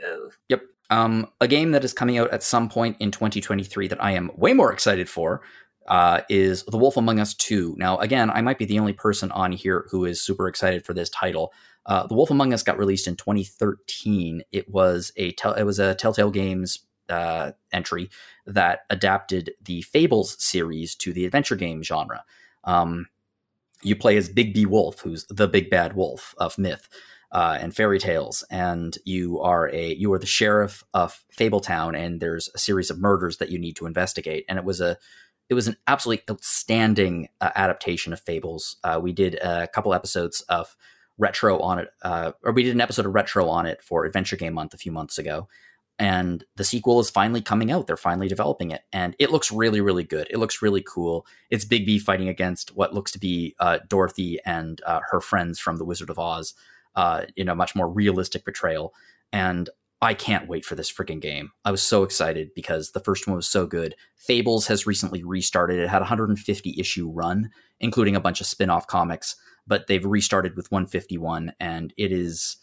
"Yep." 0.49 0.63
Um, 0.91 1.29
a 1.41 1.47
game 1.47 1.73
that 1.73 1.85
is 1.85 1.93
coming 1.93 2.19
out 2.19 2.31
at 2.31 2.43
some 2.43 2.69
point 2.69 2.97
in 2.99 3.11
2023 3.11 3.89
that 3.89 4.03
I 4.03 4.13
am 4.13 4.31
way 4.37 4.55
more 4.55 4.73
excited 4.73 5.09
for 5.09 5.43
uh, 5.89 6.20
is 6.28 6.62
The 6.65 6.78
Wolf 6.78 6.97
Among 6.97 7.19
Us 7.19 7.35
2. 7.35 7.74
Now, 7.78 7.98
again, 7.98 8.31
I 8.31 8.43
might 8.43 8.59
be 8.59 8.66
the 8.66 8.78
only 8.78 8.93
person 8.93 9.32
on 9.32 9.52
here 9.52 9.86
who 9.90 10.05
is 10.05 10.20
super 10.20 10.47
excited 10.47 10.85
for 10.85 10.94
this 10.94 11.09
title. 11.09 11.52
Uh, 11.86 12.06
the 12.06 12.15
Wolf 12.15 12.31
Among 12.31 12.52
Us 12.52 12.62
got 12.62 12.78
released 12.78 13.09
in 13.09 13.16
2013. 13.16 14.43
It 14.52 14.69
was 14.70 15.10
a 15.16 15.32
tel- 15.32 15.55
it 15.55 15.65
was 15.65 15.78
a 15.78 15.94
Telltale 15.94 16.31
Games 16.31 16.81
uh, 17.09 17.52
entry 17.73 18.10
that 18.47 18.81
adapted 18.90 19.55
the 19.65 19.81
Fables 19.82 20.36
series 20.43 20.94
to 20.97 21.15
the 21.15 21.24
adventure 21.24 21.56
game 21.56 21.82
genre. 21.82 22.23
Um, 22.65 23.09
you 23.82 23.97
play 23.97 24.19
as 24.19 24.28
Bigby 24.28 24.66
Wolf, 24.66 25.01
who's 25.01 25.24
the 25.31 25.48
big 25.48 25.70
bad 25.70 25.94
wolf 25.94 26.35
of 26.36 26.59
myth 26.59 26.89
uh, 27.32 27.56
and 27.60 27.74
fairy 27.74 27.98
tales, 27.98 28.44
and 28.51 28.98
you 29.05 29.40
are 29.40 29.70
a 29.70 29.94
you 29.94 30.12
are 30.12 30.19
the 30.19 30.27
sheriff 30.27 30.85
of 30.93 31.24
Fabletown, 31.35 31.97
and 31.97 32.20
there's 32.20 32.51
a 32.55 32.59
series 32.59 32.90
of 32.90 32.98
murders 32.98 33.39
that 33.39 33.51
you 33.51 33.59
need 33.59 33.77
to 33.77 33.86
investigate. 33.86 34.44
And 34.48 34.59
it 34.59 34.65
was 34.65 34.81
a 34.81 34.98
it 35.49 35.55
was 35.55 35.69
an 35.69 35.77
absolutely 35.87 36.25
outstanding 36.31 37.29
uh, 37.41 37.51
adaptation 37.55 38.12
of 38.12 38.20
Fables. 38.20 38.77
Uh, 38.85 39.01
we 39.03 39.12
did 39.12 39.35
a 39.37 39.69
couple 39.69 39.95
episodes 39.95 40.41
of 40.43 40.77
retro 41.16 41.59
on 41.61 41.79
it, 41.79 41.89
uh, 42.03 42.33
or 42.43 42.53
we 42.53 42.62
did 42.62 42.75
an 42.75 42.81
episode 42.81 43.07
of 43.07 43.15
retro 43.15 43.49
on 43.49 43.66
it 43.66 43.83
for 43.83 44.05
Adventure 44.05 44.37
Game 44.37 44.55
Month 44.55 44.75
a 44.75 44.79
few 44.79 44.93
months 44.93 45.19
ago. 45.19 45.49
And 45.99 46.45
the 46.55 46.62
sequel 46.62 47.01
is 47.01 47.11
finally 47.11 47.41
coming 47.41 47.73
out. 47.73 47.89
They're 47.89 47.97
finally 47.97 48.29
developing 48.29 48.70
it, 48.70 48.83
and 48.93 49.16
it 49.19 49.33
looks 49.33 49.51
really, 49.51 49.81
really 49.81 50.05
good. 50.05 50.29
It 50.31 50.39
looks 50.39 50.62
really 50.62 50.83
cool. 50.87 51.27
It's 51.51 51.65
Bigby 51.65 52.01
fighting 52.01 52.29
against 52.29 52.77
what 52.77 52.95
looks 52.95 53.11
to 53.12 53.19
be 53.19 53.57
uh, 53.59 53.81
Dorothy 53.89 54.39
and 54.47 54.81
uh, 54.87 55.01
her 55.11 55.20
friends 55.20 55.59
from 55.59 55.77
The 55.77 55.85
Wizard 55.85 56.11
of 56.11 56.19
Oz 56.19 56.55
uh, 56.95 57.23
in 57.35 57.49
a 57.49 57.57
much 57.57 57.75
more 57.75 57.89
realistic 57.89 58.45
portrayal. 58.45 58.95
And 59.33 59.69
I 60.01 60.15
can't 60.15 60.49
wait 60.49 60.65
for 60.65 60.77
this 60.77 60.93
freaking 60.93 61.20
game. 61.20 61.51
I 61.65 61.73
was 61.73 61.83
so 61.83 62.05
excited 62.05 62.51
because 62.55 62.93
the 62.93 63.01
first 63.01 63.27
one 63.27 63.35
was 63.35 63.49
so 63.49 63.66
good. 63.66 63.97
Fables 64.16 64.69
has 64.69 64.87
recently 64.87 65.25
restarted. 65.25 65.81
It 65.81 65.89
had 65.89 66.03
a 66.03 66.07
150 66.07 66.77
issue 66.79 67.11
run, 67.11 67.51
including 67.81 68.15
a 68.15 68.20
bunch 68.20 68.41
of 68.41 68.47
spin 68.47 68.70
off 68.70 68.87
comics, 68.87 69.35
but 69.66 69.89
they've 69.89 70.05
restarted 70.05 70.57
with 70.57 70.70
151, 70.70 71.53
and 71.59 71.93
it 71.97 72.12
is. 72.12 72.59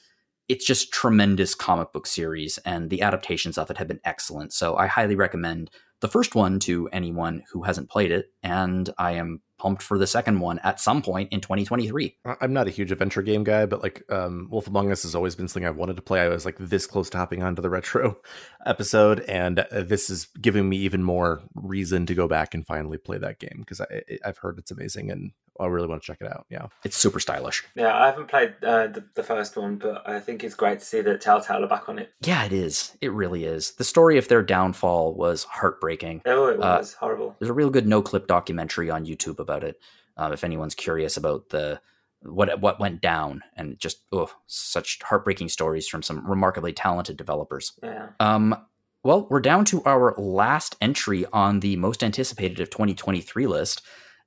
It's 0.47 0.65
just 0.65 0.93
tremendous 0.93 1.55
comic 1.55 1.91
book 1.91 2.05
series, 2.05 2.57
and 2.59 2.89
the 2.89 3.01
adaptations 3.01 3.57
of 3.57 3.71
it 3.71 3.77
have 3.77 3.87
been 3.87 3.99
excellent. 4.05 4.53
So 4.53 4.77
I 4.77 4.85
highly 4.85 5.15
recommend 5.15 5.71
the 6.01 6.07
first 6.07 6.35
one 6.35 6.59
to 6.59 6.87
anyone 6.93 7.43
who 7.51 7.63
hasn't 7.63 7.89
played 7.89 8.11
it, 8.11 8.27
and 8.43 8.89
I 8.97 9.13
am 9.13 9.41
pumped 9.65 9.81
for 9.81 9.97
the 9.97 10.05
second 10.05 10.39
one 10.39 10.59
at 10.59 10.79
some 10.79 11.01
point 11.01 11.33
in 11.33 11.41
2023. 11.41 12.15
I'm 12.39 12.53
not 12.53 12.67
a 12.67 12.69
huge 12.69 12.91
adventure 12.91 13.23
game 13.23 13.43
guy, 13.43 13.65
but 13.65 13.81
like 13.81 14.03
um, 14.11 14.47
Wolf 14.51 14.67
Among 14.67 14.91
Us 14.91 15.01
has 15.01 15.15
always 15.15 15.33
been 15.35 15.47
something 15.47 15.65
I've 15.65 15.75
wanted 15.75 15.95
to 15.95 16.03
play. 16.03 16.21
I 16.21 16.27
was 16.27 16.45
like 16.45 16.57
this 16.59 16.85
close 16.85 17.09
to 17.09 17.17
hopping 17.17 17.41
onto 17.41 17.63
the 17.63 17.69
retro 17.71 18.19
episode, 18.67 19.21
and 19.21 19.61
uh, 19.61 19.81
this 19.81 20.11
is 20.11 20.27
giving 20.39 20.69
me 20.69 20.77
even 20.77 21.01
more 21.01 21.41
reason 21.55 22.05
to 22.05 22.13
go 22.13 22.27
back 22.27 22.53
and 22.53 22.63
finally 22.63 22.99
play 22.99 23.17
that 23.17 23.39
game 23.39 23.57
because 23.57 23.81
I've 24.23 24.37
heard 24.37 24.59
it's 24.59 24.69
amazing 24.69 25.09
and 25.09 25.31
I 25.59 25.67
really 25.67 25.87
want 25.87 26.01
to 26.01 26.05
check 26.05 26.17
it 26.19 26.27
out. 26.27 26.45
Yeah, 26.49 26.67
it's 26.83 26.97
super 26.97 27.19
stylish. 27.19 27.63
Yeah, 27.75 27.95
I 27.95 28.07
haven't 28.07 28.27
played 28.27 28.55
uh, 28.61 28.87
the, 28.87 29.03
the, 29.13 29.23
first 29.23 29.55
one, 29.55 29.77
but 29.77 30.07
I 30.07 30.19
think 30.19 30.43
it's 30.43 30.55
great 30.55 30.79
to 30.79 30.85
see 30.85 31.01
that 31.01 31.21
Telltale 31.21 31.63
are 31.63 31.67
back 31.67 31.87
on 31.87 31.97
it. 31.97 32.11
Yeah, 32.21 32.43
it 32.43 32.51
is. 32.51 32.97
It 33.01 33.13
really 33.13 33.45
is. 33.45 33.71
The 33.71 33.83
story 33.83 34.17
of 34.17 34.27
their 34.27 34.43
downfall 34.43 35.13
was 35.13 35.45
heartbreaking. 35.45 36.23
Oh, 36.25 36.47
it 36.47 36.55
uh, 36.55 36.77
was 36.77 36.93
uh, 36.93 36.97
horrible. 36.99 37.35
There's 37.39 37.49
a 37.49 37.53
real 37.53 37.69
good 37.69 37.85
Noclip 37.85 38.27
documentary 38.27 38.89
on 38.89 39.05
YouTube 39.05 39.39
about 39.39 39.54
it. 39.63 39.79
Um, 40.17 40.31
if 40.33 40.43
anyone's 40.43 40.75
curious 40.75 41.17
about 41.17 41.49
the 41.49 41.81
what 42.21 42.59
what 42.59 42.79
went 42.79 43.01
down 43.01 43.43
and 43.55 43.77
just 43.79 44.01
oh 44.11 44.31
such 44.47 44.99
heartbreaking 45.03 45.49
stories 45.49 45.87
from 45.87 46.01
some 46.01 46.27
remarkably 46.29 46.73
talented 46.73 47.17
developers. 47.17 47.73
Yeah. 47.83 48.09
Um. 48.19 48.55
Well, 49.03 49.27
we're 49.29 49.41
down 49.41 49.65
to 49.65 49.83
our 49.83 50.15
last 50.17 50.75
entry 50.81 51.27
on 51.31 51.59
the 51.59 51.75
most 51.75 52.03
anticipated 52.03 52.59
of 52.59 52.71
2023 52.71 53.45
list, 53.45 53.83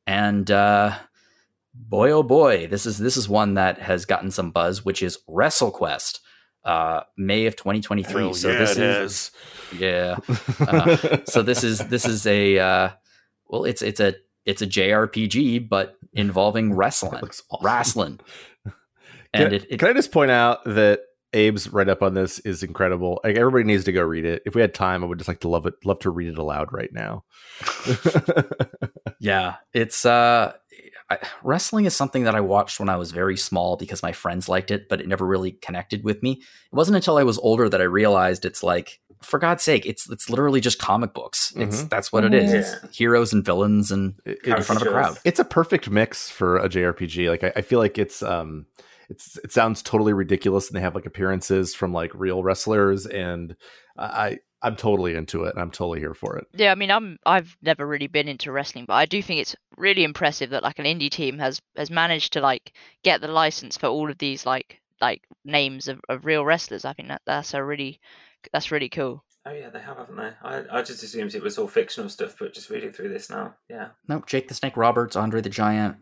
and 0.07 0.49
uh, 0.49 0.97
boy 1.75 2.11
oh 2.11 2.23
boy 2.23 2.67
this 2.67 2.87
is 2.87 2.99
this 2.99 3.17
is 3.17 3.29
one 3.29 3.55
that 3.55 3.79
has 3.79 4.05
gotten 4.05 4.31
some 4.31 4.51
buzz 4.51 4.85
which 4.85 5.03
is 5.03 5.19
wrestlequest 5.29 6.21
uh 6.65 7.03
may 7.17 7.47
of 7.47 7.55
2023 7.57 8.23
Hell 8.23 8.35
so 8.35 8.51
yeah, 8.51 8.59
this 8.59 8.77
is, 8.77 9.31
is, 9.73 9.81
yeah 9.81 10.17
uh, 10.61 11.19
so 11.25 11.43
this 11.43 11.63
is 11.63 11.79
this 11.89 12.05
is 12.05 12.27
a 12.27 12.59
uh 12.59 12.91
well 13.47 13.65
it's 13.65 13.83
it's 13.83 14.01
a 14.01 14.15
it's 14.49 14.63
a 14.63 14.67
jrpg 14.67 15.69
but 15.69 15.97
involving 16.13 16.73
wrestling 16.75 17.23
awesome. 17.23 17.59
wrestling 17.63 18.21
and 18.67 19.45
can, 19.45 19.53
it, 19.53 19.67
it, 19.71 19.79
can 19.79 19.89
i 19.89 19.93
just 19.93 20.11
point 20.11 20.31
out 20.31 20.65
that 20.65 21.01
Abe's 21.35 21.69
write 21.69 21.91
up 21.91 22.03
on 22.03 22.15
this 22.15 22.39
is 22.39 22.63
incredible. 22.63 23.21
Like 23.23 23.37
everybody 23.37 23.65
needs 23.65 23.85
to 23.85 23.93
go 23.93 24.03
read 24.03 24.25
it. 24.25 24.43
If 24.47 24.55
we 24.55 24.63
had 24.63 24.73
time, 24.73 25.05
I 25.05 25.07
would 25.07 25.19
just 25.19 25.29
like 25.29 25.41
to 25.41 25.49
love 25.49 25.67
it, 25.67 25.75
love 25.85 25.99
to 25.99 26.11
read 26.11 26.29
it 26.29 26.39
aloud 26.39 26.73
right 26.73 26.91
now. 26.91 27.25
yeah, 29.21 29.57
it's 29.75 30.07
uh 30.07 30.55
I, 31.11 31.19
wrestling 31.43 31.87
is 31.87 31.97
something 31.97 32.25
that 32.25 32.35
I 32.35 32.41
watched 32.41 32.81
when 32.81 32.89
I 32.89 32.97
was 32.97 33.13
very 33.13 33.37
small 33.37 33.77
because 33.77 34.03
my 34.03 34.13
friends 34.13 34.49
liked 34.49 34.71
it, 34.71 34.89
but 34.89 35.01
it 35.01 35.09
never 35.09 35.27
really 35.27 35.53
connected 35.53 36.05
with 36.05 36.23
me. 36.23 36.33
It 36.33 36.77
wasn't 36.77 36.97
until 36.97 37.17
I 37.17 37.23
was 37.23 37.39
older 37.39 37.69
that 37.69 37.81
I 37.81 37.85
realized 37.85 38.45
it's 38.45 38.63
like, 38.63 39.01
for 39.23 39.39
God's 39.39 39.63
sake, 39.63 39.87
it's 39.87 40.09
it's 40.11 40.31
literally 40.31 40.61
just 40.61 40.79
comic 40.79 41.15
books. 41.15 41.53
It's 41.57 41.79
mm-hmm. 41.79 41.89
that's 41.89 42.13
what 42.13 42.25
it 42.25 42.35
is. 42.35 42.53
Yeah. 42.53 42.89
heroes 42.93 43.33
and 43.33 43.45
villains 43.45 43.91
and 43.91 44.15
it, 44.25 44.39
in 44.45 44.63
front 44.63 44.83
of 44.83 44.89
a 44.89 44.91
crowd. 44.91 45.19
It's 45.25 45.41
a 45.41 45.45
perfect 45.45 45.91
mix 45.91 46.31
for 46.31 46.59
a 46.59 46.69
JRPG. 46.69 47.29
Like 47.29 47.45
I, 47.45 47.53
I 47.57 47.61
feel 47.63 47.79
like 47.79 47.99
it's 47.99 48.23
um 48.23 48.67
it's 49.09 49.37
it 49.39 49.53
sounds 49.53 49.83
totally 49.83 50.13
ridiculous 50.13 50.69
and 50.69 50.77
they 50.77 50.81
have 50.81 50.95
like 50.95 51.07
appearances 51.07 51.75
from 51.75 51.93
like 51.93 52.13
real 52.15 52.43
wrestlers 52.43 53.07
and 53.07 53.57
I 53.97 54.39
I'm 54.61 54.77
totally 54.77 55.15
into 55.15 55.45
it. 55.45 55.55
I'm 55.57 55.71
totally 55.71 56.01
here 56.01 56.15
for 56.15 56.37
it. 56.37 56.47
Yeah, 56.53 56.73
I 56.73 56.75
mean, 56.75 56.91
I'm 56.91 57.19
I've 57.25 57.57
never 57.63 57.87
really 57.87 58.09
been 58.09 58.29
into 58.29 58.53
wrestling, 58.53 58.87
but 58.87 58.95
I 58.95 59.07
do 59.07 59.23
think 59.23 59.41
it's 59.41 59.57
really 59.77 60.05
impressive 60.05 60.51
that 60.51 60.63
like 60.63 60.79
an 60.79 60.85
indie 60.85 61.11
team 61.11 61.39
has 61.39 61.61
has 61.77 61.91
managed 61.91 62.33
to 62.35 62.41
like 62.41 62.73
get 63.05 63.21
the 63.21 63.29
license 63.29 63.77
for 63.77 63.87
all 63.87 64.11
of 64.11 64.19
these 64.19 64.45
like 64.45 64.81
like 65.01 65.23
names 65.45 65.89
of, 65.89 66.01
of 66.09 66.25
real 66.25 66.45
wrestlers. 66.45 66.85
I 66.85 66.93
think 66.93 67.09
that 67.09 67.23
that's 67.25 67.55
a 67.55 67.63
really 67.63 68.01
that's 68.53 68.71
really 68.71 68.89
cool. 68.89 69.25
Oh 69.47 69.53
yeah, 69.53 69.71
they 69.71 69.81
have, 69.81 69.97
haven't 69.97 70.17
they? 70.17 70.31
I, 70.43 70.65
I 70.71 70.83
just 70.83 71.03
assumed 71.03 71.35
it 71.35 71.43
was 71.43 71.59
all 71.59 71.69
fictional 71.69 72.11
stuff, 72.11 72.37
but 72.39 72.53
just 72.53 72.71
reading 72.71 72.93
through 72.93 73.09
this 73.09 73.31
now, 73.31 73.55
yeah. 73.71 73.89
No, 74.07 74.23
Jake 74.27 74.49
the 74.49 74.55
Snake 74.55 74.77
Roberts, 74.77 75.17
Andre 75.17 75.41
the 75.41 75.49
Giant, 75.49 75.97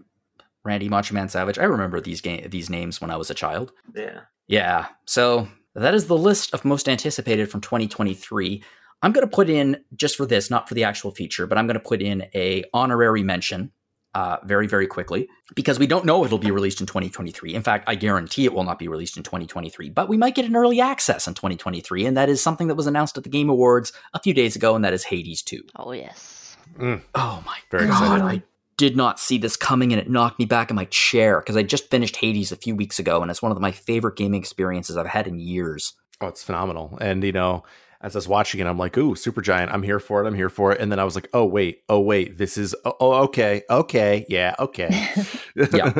Randy 0.64 0.88
Macho 0.88 1.14
Man 1.14 1.28
Savage. 1.28 1.58
I 1.58 1.64
remember 1.64 2.00
these 2.00 2.20
game 2.20 2.48
these 2.50 2.68
names 2.68 3.00
when 3.00 3.10
I 3.10 3.16
was 3.16 3.30
a 3.30 3.34
child. 3.34 3.72
Yeah. 3.94 4.20
Yeah. 4.48 4.86
So 5.06 5.48
that 5.74 5.94
is 5.94 6.06
the 6.06 6.16
list 6.16 6.52
of 6.54 6.64
most 6.64 6.88
anticipated 6.88 7.50
from 7.50 7.60
2023. 7.60 8.62
I'm 9.02 9.12
going 9.12 9.26
to 9.26 9.34
put 9.34 9.50
in 9.50 9.84
just 9.94 10.16
for 10.16 10.26
this, 10.26 10.50
not 10.50 10.68
for 10.68 10.74
the 10.74 10.84
actual 10.84 11.10
feature, 11.10 11.46
but 11.46 11.58
I'm 11.58 11.66
going 11.66 11.74
to 11.74 11.80
put 11.80 12.00
in 12.00 12.22
a 12.34 12.64
honorary 12.72 13.22
mention 13.22 13.70
uh, 14.16 14.38
very, 14.44 14.66
very 14.66 14.86
quickly 14.86 15.28
because 15.54 15.78
we 15.78 15.86
don't 15.86 16.06
know 16.06 16.24
it'll 16.24 16.38
be 16.38 16.50
released 16.50 16.80
in 16.80 16.86
2023. 16.86 17.54
In 17.54 17.60
fact, 17.60 17.84
I 17.86 17.96
guarantee 17.96 18.46
it 18.46 18.54
will 18.54 18.64
not 18.64 18.78
be 18.78 18.88
released 18.88 19.18
in 19.18 19.22
2023, 19.22 19.90
but 19.90 20.08
we 20.08 20.16
might 20.16 20.34
get 20.34 20.46
an 20.46 20.56
early 20.56 20.80
access 20.80 21.28
in 21.28 21.34
2023. 21.34 22.06
And 22.06 22.16
that 22.16 22.30
is 22.30 22.42
something 22.42 22.68
that 22.68 22.76
was 22.76 22.86
announced 22.86 23.18
at 23.18 23.24
the 23.24 23.28
Game 23.28 23.50
Awards 23.50 23.92
a 24.14 24.18
few 24.18 24.32
days 24.32 24.56
ago, 24.56 24.74
and 24.74 24.82
that 24.86 24.94
is 24.94 25.04
Hades 25.04 25.42
2. 25.42 25.62
Oh, 25.76 25.92
yes. 25.92 26.56
Mm. 26.78 27.02
Oh, 27.14 27.42
my 27.44 27.58
very 27.70 27.88
God. 27.88 28.20
Excited. 28.20 28.24
I 28.24 28.42
did 28.78 28.96
not 28.96 29.20
see 29.20 29.36
this 29.36 29.54
coming 29.54 29.92
and 29.92 30.00
it 30.00 30.08
knocked 30.08 30.38
me 30.38 30.46
back 30.46 30.70
in 30.70 30.76
my 30.76 30.86
chair 30.86 31.40
because 31.40 31.58
I 31.58 31.62
just 31.62 31.90
finished 31.90 32.16
Hades 32.16 32.52
a 32.52 32.56
few 32.56 32.74
weeks 32.74 32.98
ago 32.98 33.20
and 33.20 33.30
it's 33.30 33.42
one 33.42 33.52
of 33.52 33.60
my 33.60 33.72
favorite 33.72 34.16
gaming 34.16 34.40
experiences 34.40 34.96
I've 34.96 35.06
had 35.06 35.26
in 35.26 35.38
years. 35.38 35.92
Oh, 36.22 36.28
it's 36.28 36.42
phenomenal. 36.42 36.96
And, 37.02 37.22
you 37.22 37.32
know, 37.32 37.64
as 38.00 38.14
I 38.14 38.18
was 38.18 38.28
watching 38.28 38.60
it, 38.60 38.66
I'm 38.66 38.78
like, 38.78 38.96
ooh, 38.96 39.14
Supergiant. 39.14 39.72
I'm 39.72 39.82
here 39.82 39.98
for 39.98 40.22
it. 40.22 40.26
I'm 40.26 40.34
here 40.34 40.48
for 40.48 40.72
it. 40.72 40.80
And 40.80 40.90
then 40.90 40.98
I 40.98 41.04
was 41.04 41.14
like, 41.14 41.28
oh, 41.32 41.44
wait, 41.44 41.82
oh, 41.88 42.00
wait, 42.00 42.38
this 42.38 42.58
is, 42.58 42.74
oh, 42.84 42.96
oh 43.00 43.12
okay, 43.24 43.62
okay, 43.70 44.26
yeah, 44.28 44.54
okay. 44.58 45.08
yeah. 45.72 45.92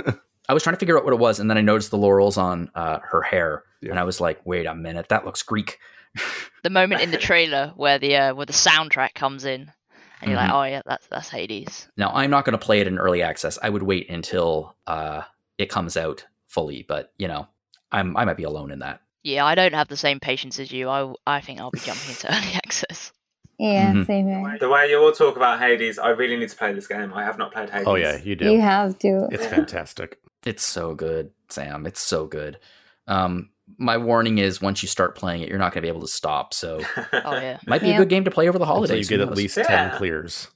I 0.49 0.55
was 0.55 0.63
trying 0.63 0.77
to 0.77 0.81
figure 0.81 0.97
out 0.97 1.05
what 1.05 1.13
it 1.13 1.19
was. 1.19 1.41
And 1.41 1.51
then 1.51 1.59
I 1.59 1.63
noticed 1.63 1.91
the 1.91 1.99
laurels 1.99 2.37
on 2.37 2.71
uh, 2.75 3.01
her 3.03 3.23
hair. 3.23 3.65
Yeah. 3.81 3.91
And 3.91 3.99
I 3.99 4.05
was 4.05 4.21
like, 4.21 4.41
wait 4.45 4.67
a 4.67 4.75
minute, 4.75 5.09
that 5.09 5.25
looks 5.25 5.43
Greek. 5.43 5.79
the 6.63 6.71
moment 6.71 7.03
in 7.03 7.11
the 7.11 7.19
trailer 7.19 7.73
where 7.77 7.99
the 7.99 8.17
uh, 8.17 8.35
where 8.35 8.47
the 8.47 8.53
soundtrack 8.53 9.15
comes 9.15 9.45
in 9.45 9.73
and 10.21 10.31
you're 10.31 10.41
mm-hmm. 10.41 10.51
like, 10.51 10.55
oh 10.55 10.71
yeah, 10.71 10.83
that's 10.87 11.07
that's 11.09 11.29
Hades. 11.29 11.89
Now 11.97 12.11
I'm 12.11 12.31
not 12.31 12.45
going 12.45 12.59
to 12.59 12.65
play 12.65 12.81
it 12.81 12.87
in 12.87 12.99
early 12.99 13.23
access. 13.23 13.59
I 13.63 13.69
would 13.69 13.83
wait 13.83 14.09
until 14.09 14.77
uh, 14.87 15.23
it 15.59 15.69
comes 15.69 15.97
out 15.97 16.25
fully, 16.47 16.85
but 16.87 17.13
you 17.19 17.29
know, 17.29 17.49
I'm 17.93 18.17
I 18.17 18.25
might 18.25 18.37
be 18.37 18.45
alone 18.45 18.71
in 18.71 18.81
that. 18.81 19.01
Yeah, 19.27 19.45
I 19.45 19.57
don't 19.57 19.75
have 19.75 19.89
the 19.89 19.97
same 19.97 20.21
patience 20.21 20.61
as 20.61 20.71
you. 20.71 20.89
I 20.89 21.13
I 21.27 21.41
think 21.41 21.59
I'll 21.59 21.73
be 21.73 21.81
jumping 21.81 22.11
into 22.11 22.29
early 22.33 22.55
access. 22.55 23.13
Yeah, 23.59 23.91
mm-hmm. 23.91 24.05
same 24.05 24.29
here. 24.29 24.57
The 24.61 24.69
way 24.69 24.89
you 24.89 25.03
all 25.03 25.11
talk 25.11 25.35
about 25.35 25.59
Hades, 25.59 25.99
I 25.99 26.11
really 26.11 26.37
need 26.37 26.49
to 26.49 26.57
play 26.57 26.73
this 26.73 26.87
game. 26.87 27.13
I 27.13 27.25
have 27.25 27.37
not 27.37 27.53
played 27.53 27.69
Hades. 27.69 27.89
Oh 27.89 27.97
yeah, 27.97 28.19
you 28.23 28.37
do. 28.37 28.53
You 28.53 28.61
have 28.61 28.97
to. 29.01 29.27
It's 29.33 29.47
fantastic. 29.47 30.21
It's 30.45 30.63
so 30.63 30.95
good, 30.95 31.33
Sam. 31.49 31.87
It's 31.87 32.01
so 32.01 32.27
good. 32.27 32.61
Um, 33.09 33.51
my 33.79 33.97
warning 33.97 34.39
is 34.39 34.63
once 34.63 34.81
you 34.81 34.89
start 34.89 35.17
playing 35.17 35.43
it, 35.43 35.49
you're 35.49 35.59
not 35.59 35.73
going 35.73 35.83
to 35.83 35.87
be 35.87 35.89
able 35.89 36.03
to 36.03 36.09
stop. 36.09 36.55
So, 36.55 36.81
oh 37.13 37.35
yeah, 37.35 37.59
might 37.67 37.81
be 37.81 37.89
yeah. 37.89 37.95
a 37.95 37.99
good 37.99 38.09
game 38.09 38.23
to 38.27 38.31
play 38.31 38.49
over 38.49 38.61
the 38.61 38.65
holidays. 38.65 39.11
Until 39.11 39.19
you 39.19 39.25
get 39.25 39.33
at 39.33 39.37
least 39.37 39.57
yeah. 39.57 39.65
ten 39.65 39.99
clears. 39.99 40.47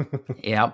yeah. 0.44 0.72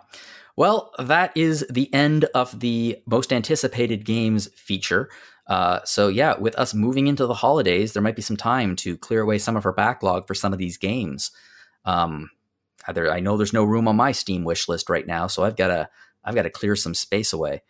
Well, 0.57 0.93
that 0.99 1.37
is 1.37 1.65
the 1.71 1.93
end 1.95 2.25
of 2.35 2.59
the 2.59 2.99
most 3.07 3.33
anticipated 3.33 4.05
games 4.05 4.49
feature. 4.57 5.09
Uh, 5.47 5.81
so 5.85 6.09
yeah, 6.09 6.39
with 6.39 6.55
us 6.57 6.75
moving 6.75 7.07
into 7.07 7.27
the 7.27 7.35
holidays, 7.35 7.93
there 7.93 8.03
might 8.03 8.17
be 8.17 8.23
some 8.23 8.37
time 8.37 8.77
to 8.77 8.97
clear 8.97 9.21
away 9.21 9.39
some 9.39 9.57
of 9.57 9.67
our 9.67 9.73
backlog 9.73 10.27
for 10.27 10.35
some 10.35 10.53
of 10.53 10.59
these 10.59 10.79
games. 10.79 11.31
Um, 11.85 12.31
I 12.87 13.21
know 13.21 13.37
there's 13.37 13.53
no 13.53 13.65
room 13.65 13.89
on 13.89 13.97
my 13.97 14.13
Steam 14.13 14.45
wish 14.45 14.69
list 14.69 14.91
right 14.91 15.07
now, 15.07 15.27
so 15.27 15.43
I've 15.45 15.57
got 15.57 15.69
to 15.69 15.89
I've 16.25 16.35
got 16.35 16.43
to 16.43 16.51
clear 16.51 16.77
some 16.77 16.95
space 16.95 17.33
away. 17.33 17.63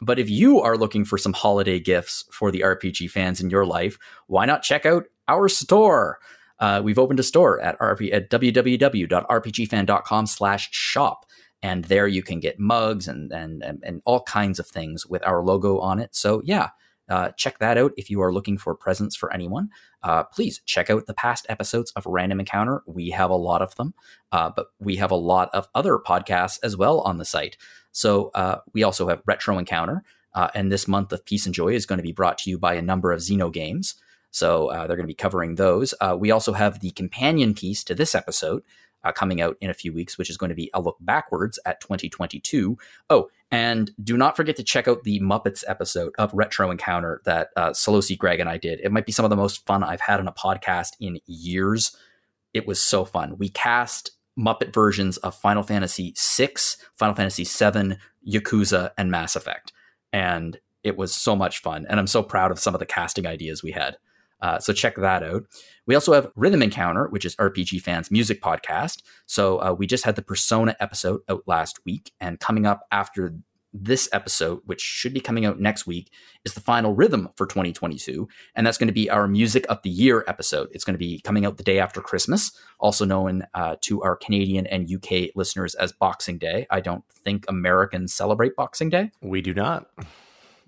But 0.00 0.18
if 0.18 0.28
you 0.28 0.60
are 0.60 0.76
looking 0.76 1.04
for 1.04 1.16
some 1.16 1.32
holiday 1.32 1.78
gifts 1.78 2.24
for 2.32 2.50
the 2.50 2.60
RPG 2.60 3.10
fans 3.10 3.40
in 3.40 3.50
your 3.50 3.64
life, 3.64 3.98
why 4.26 4.46
not 4.46 4.62
check 4.62 4.84
out 4.84 5.04
our 5.28 5.48
store? 5.48 6.18
Uh, 6.58 6.82
we've 6.82 6.98
opened 6.98 7.20
a 7.20 7.24
store 7.24 7.60
at, 7.60 7.78
RP, 7.78 8.12
at 8.12 8.28
www.rpgfan.com 8.28 10.26
slash 10.26 10.68
shop. 10.72 11.26
And 11.62 11.84
there 11.84 12.08
you 12.08 12.22
can 12.22 12.40
get 12.40 12.58
mugs 12.58 13.06
and, 13.06 13.32
and, 13.32 13.62
and, 13.62 14.02
all 14.04 14.22
kinds 14.24 14.58
of 14.58 14.66
things 14.66 15.06
with 15.06 15.24
our 15.24 15.40
logo 15.42 15.78
on 15.78 16.00
it. 16.00 16.16
So, 16.16 16.42
yeah, 16.44 16.70
uh, 17.08 17.30
check 17.36 17.58
that 17.58 17.76
out 17.76 17.92
if 17.96 18.10
you 18.10 18.20
are 18.22 18.32
looking 18.32 18.56
for 18.56 18.74
presents 18.74 19.16
for 19.16 19.32
anyone. 19.32 19.70
Uh, 20.02 20.24
please 20.24 20.60
check 20.64 20.90
out 20.90 21.06
the 21.06 21.14
past 21.14 21.46
episodes 21.48 21.92
of 21.92 22.06
Random 22.06 22.40
Encounter. 22.40 22.82
We 22.86 23.10
have 23.10 23.30
a 23.30 23.36
lot 23.36 23.62
of 23.62 23.74
them, 23.76 23.94
uh, 24.30 24.50
but 24.54 24.68
we 24.78 24.96
have 24.96 25.10
a 25.10 25.16
lot 25.16 25.50
of 25.52 25.68
other 25.74 25.98
podcasts 25.98 26.58
as 26.62 26.76
well 26.76 27.00
on 27.00 27.18
the 27.18 27.24
site. 27.24 27.56
So 27.92 28.30
uh, 28.34 28.60
we 28.72 28.82
also 28.82 29.08
have 29.08 29.22
Retro 29.26 29.58
Encounter, 29.58 30.02
uh, 30.34 30.48
and 30.54 30.72
this 30.72 30.88
month 30.88 31.12
of 31.12 31.24
Peace 31.24 31.44
and 31.44 31.54
Joy 31.54 31.74
is 31.74 31.86
going 31.86 31.98
to 31.98 32.02
be 32.02 32.12
brought 32.12 32.38
to 32.38 32.50
you 32.50 32.58
by 32.58 32.74
a 32.74 32.82
number 32.82 33.12
of 33.12 33.20
Xeno 33.20 33.52
games. 33.52 33.96
So 34.30 34.68
uh, 34.68 34.86
they're 34.86 34.96
going 34.96 35.06
to 35.06 35.12
be 35.12 35.14
covering 35.14 35.56
those. 35.56 35.92
We 36.16 36.30
also 36.30 36.54
have 36.54 36.80
the 36.80 36.90
companion 36.92 37.52
piece 37.52 37.84
to 37.84 37.94
this 37.94 38.14
episode 38.14 38.62
coming 39.14 39.42
out 39.42 39.58
in 39.60 39.68
a 39.68 39.74
few 39.74 39.92
weeks, 39.92 40.16
which 40.16 40.30
is 40.30 40.38
going 40.38 40.48
to 40.48 40.56
be 40.56 40.70
a 40.72 40.80
look 40.80 40.96
backwards 41.00 41.58
at 41.66 41.82
2022. 41.82 42.78
Oh, 43.10 43.28
And 43.52 43.90
do 44.02 44.16
not 44.16 44.34
forget 44.34 44.56
to 44.56 44.64
check 44.64 44.88
out 44.88 45.04
the 45.04 45.20
Muppets 45.20 45.62
episode 45.68 46.14
of 46.16 46.32
Retro 46.32 46.70
Encounter 46.70 47.20
that 47.26 47.50
uh, 47.54 47.70
Solosi, 47.70 48.16
Greg, 48.16 48.40
and 48.40 48.48
I 48.48 48.56
did. 48.56 48.80
It 48.80 48.90
might 48.90 49.04
be 49.04 49.12
some 49.12 49.26
of 49.26 49.30
the 49.30 49.36
most 49.36 49.66
fun 49.66 49.84
I've 49.84 50.00
had 50.00 50.20
on 50.20 50.26
a 50.26 50.32
podcast 50.32 50.92
in 51.00 51.20
years. 51.26 51.94
It 52.54 52.66
was 52.66 52.82
so 52.82 53.04
fun. 53.04 53.36
We 53.36 53.50
cast 53.50 54.12
Muppet 54.38 54.72
versions 54.72 55.18
of 55.18 55.34
Final 55.34 55.62
Fantasy 55.62 56.14
VI, 56.18 56.54
Final 56.96 57.14
Fantasy 57.14 57.44
VII, 57.44 57.98
Yakuza, 58.26 58.92
and 58.96 59.10
Mass 59.10 59.36
Effect. 59.36 59.70
And 60.14 60.58
it 60.82 60.96
was 60.96 61.14
so 61.14 61.36
much 61.36 61.60
fun. 61.60 61.84
And 61.90 62.00
I'm 62.00 62.06
so 62.06 62.22
proud 62.22 62.52
of 62.52 62.58
some 62.58 62.74
of 62.74 62.80
the 62.80 62.86
casting 62.86 63.26
ideas 63.26 63.62
we 63.62 63.72
had. 63.72 63.98
Uh, 64.42 64.58
so 64.58 64.72
check 64.72 64.96
that 64.96 65.22
out. 65.22 65.44
We 65.86 65.94
also 65.94 66.12
have 66.12 66.30
Rhythm 66.36 66.62
Encounter, 66.62 67.08
which 67.08 67.24
is 67.24 67.34
RPG 67.36 67.80
fans' 67.80 68.10
music 68.10 68.42
podcast. 68.42 69.02
So 69.26 69.58
uh, 69.62 69.74
we 69.76 69.86
just 69.86 70.04
had 70.04 70.16
the 70.16 70.22
Persona 70.22 70.76
episode 70.80 71.20
out 71.28 71.44
last 71.46 71.80
week, 71.86 72.12
and 72.20 72.38
coming 72.38 72.66
up 72.66 72.86
after 72.90 73.34
this 73.72 74.08
episode, 74.12 74.60
which 74.66 74.80
should 74.80 75.14
be 75.14 75.20
coming 75.20 75.46
out 75.46 75.58
next 75.58 75.86
week, 75.86 76.10
is 76.44 76.54
the 76.54 76.60
final 76.60 76.94
rhythm 76.94 77.28
for 77.36 77.46
2022. 77.46 78.28
And 78.54 78.66
that's 78.66 78.78
going 78.78 78.88
to 78.88 78.92
be 78.92 79.08
our 79.08 79.26
Music 79.26 79.64
of 79.68 79.80
the 79.82 79.90
Year 79.90 80.24
episode. 80.26 80.68
It's 80.72 80.84
going 80.84 80.94
to 80.94 80.98
be 80.98 81.20
coming 81.20 81.46
out 81.46 81.56
the 81.56 81.62
day 81.62 81.78
after 81.78 82.00
Christmas, 82.00 82.52
also 82.78 83.04
known 83.04 83.46
uh, 83.54 83.76
to 83.82 84.02
our 84.02 84.16
Canadian 84.16 84.66
and 84.66 84.92
UK 84.92 85.30
listeners 85.34 85.74
as 85.74 85.92
Boxing 85.92 86.38
Day. 86.38 86.66
I 86.70 86.80
don't 86.80 87.04
think 87.08 87.46
Americans 87.48 88.12
celebrate 88.12 88.56
Boxing 88.56 88.90
Day. 88.90 89.10
We 89.22 89.40
do 89.40 89.54
not. 89.54 89.86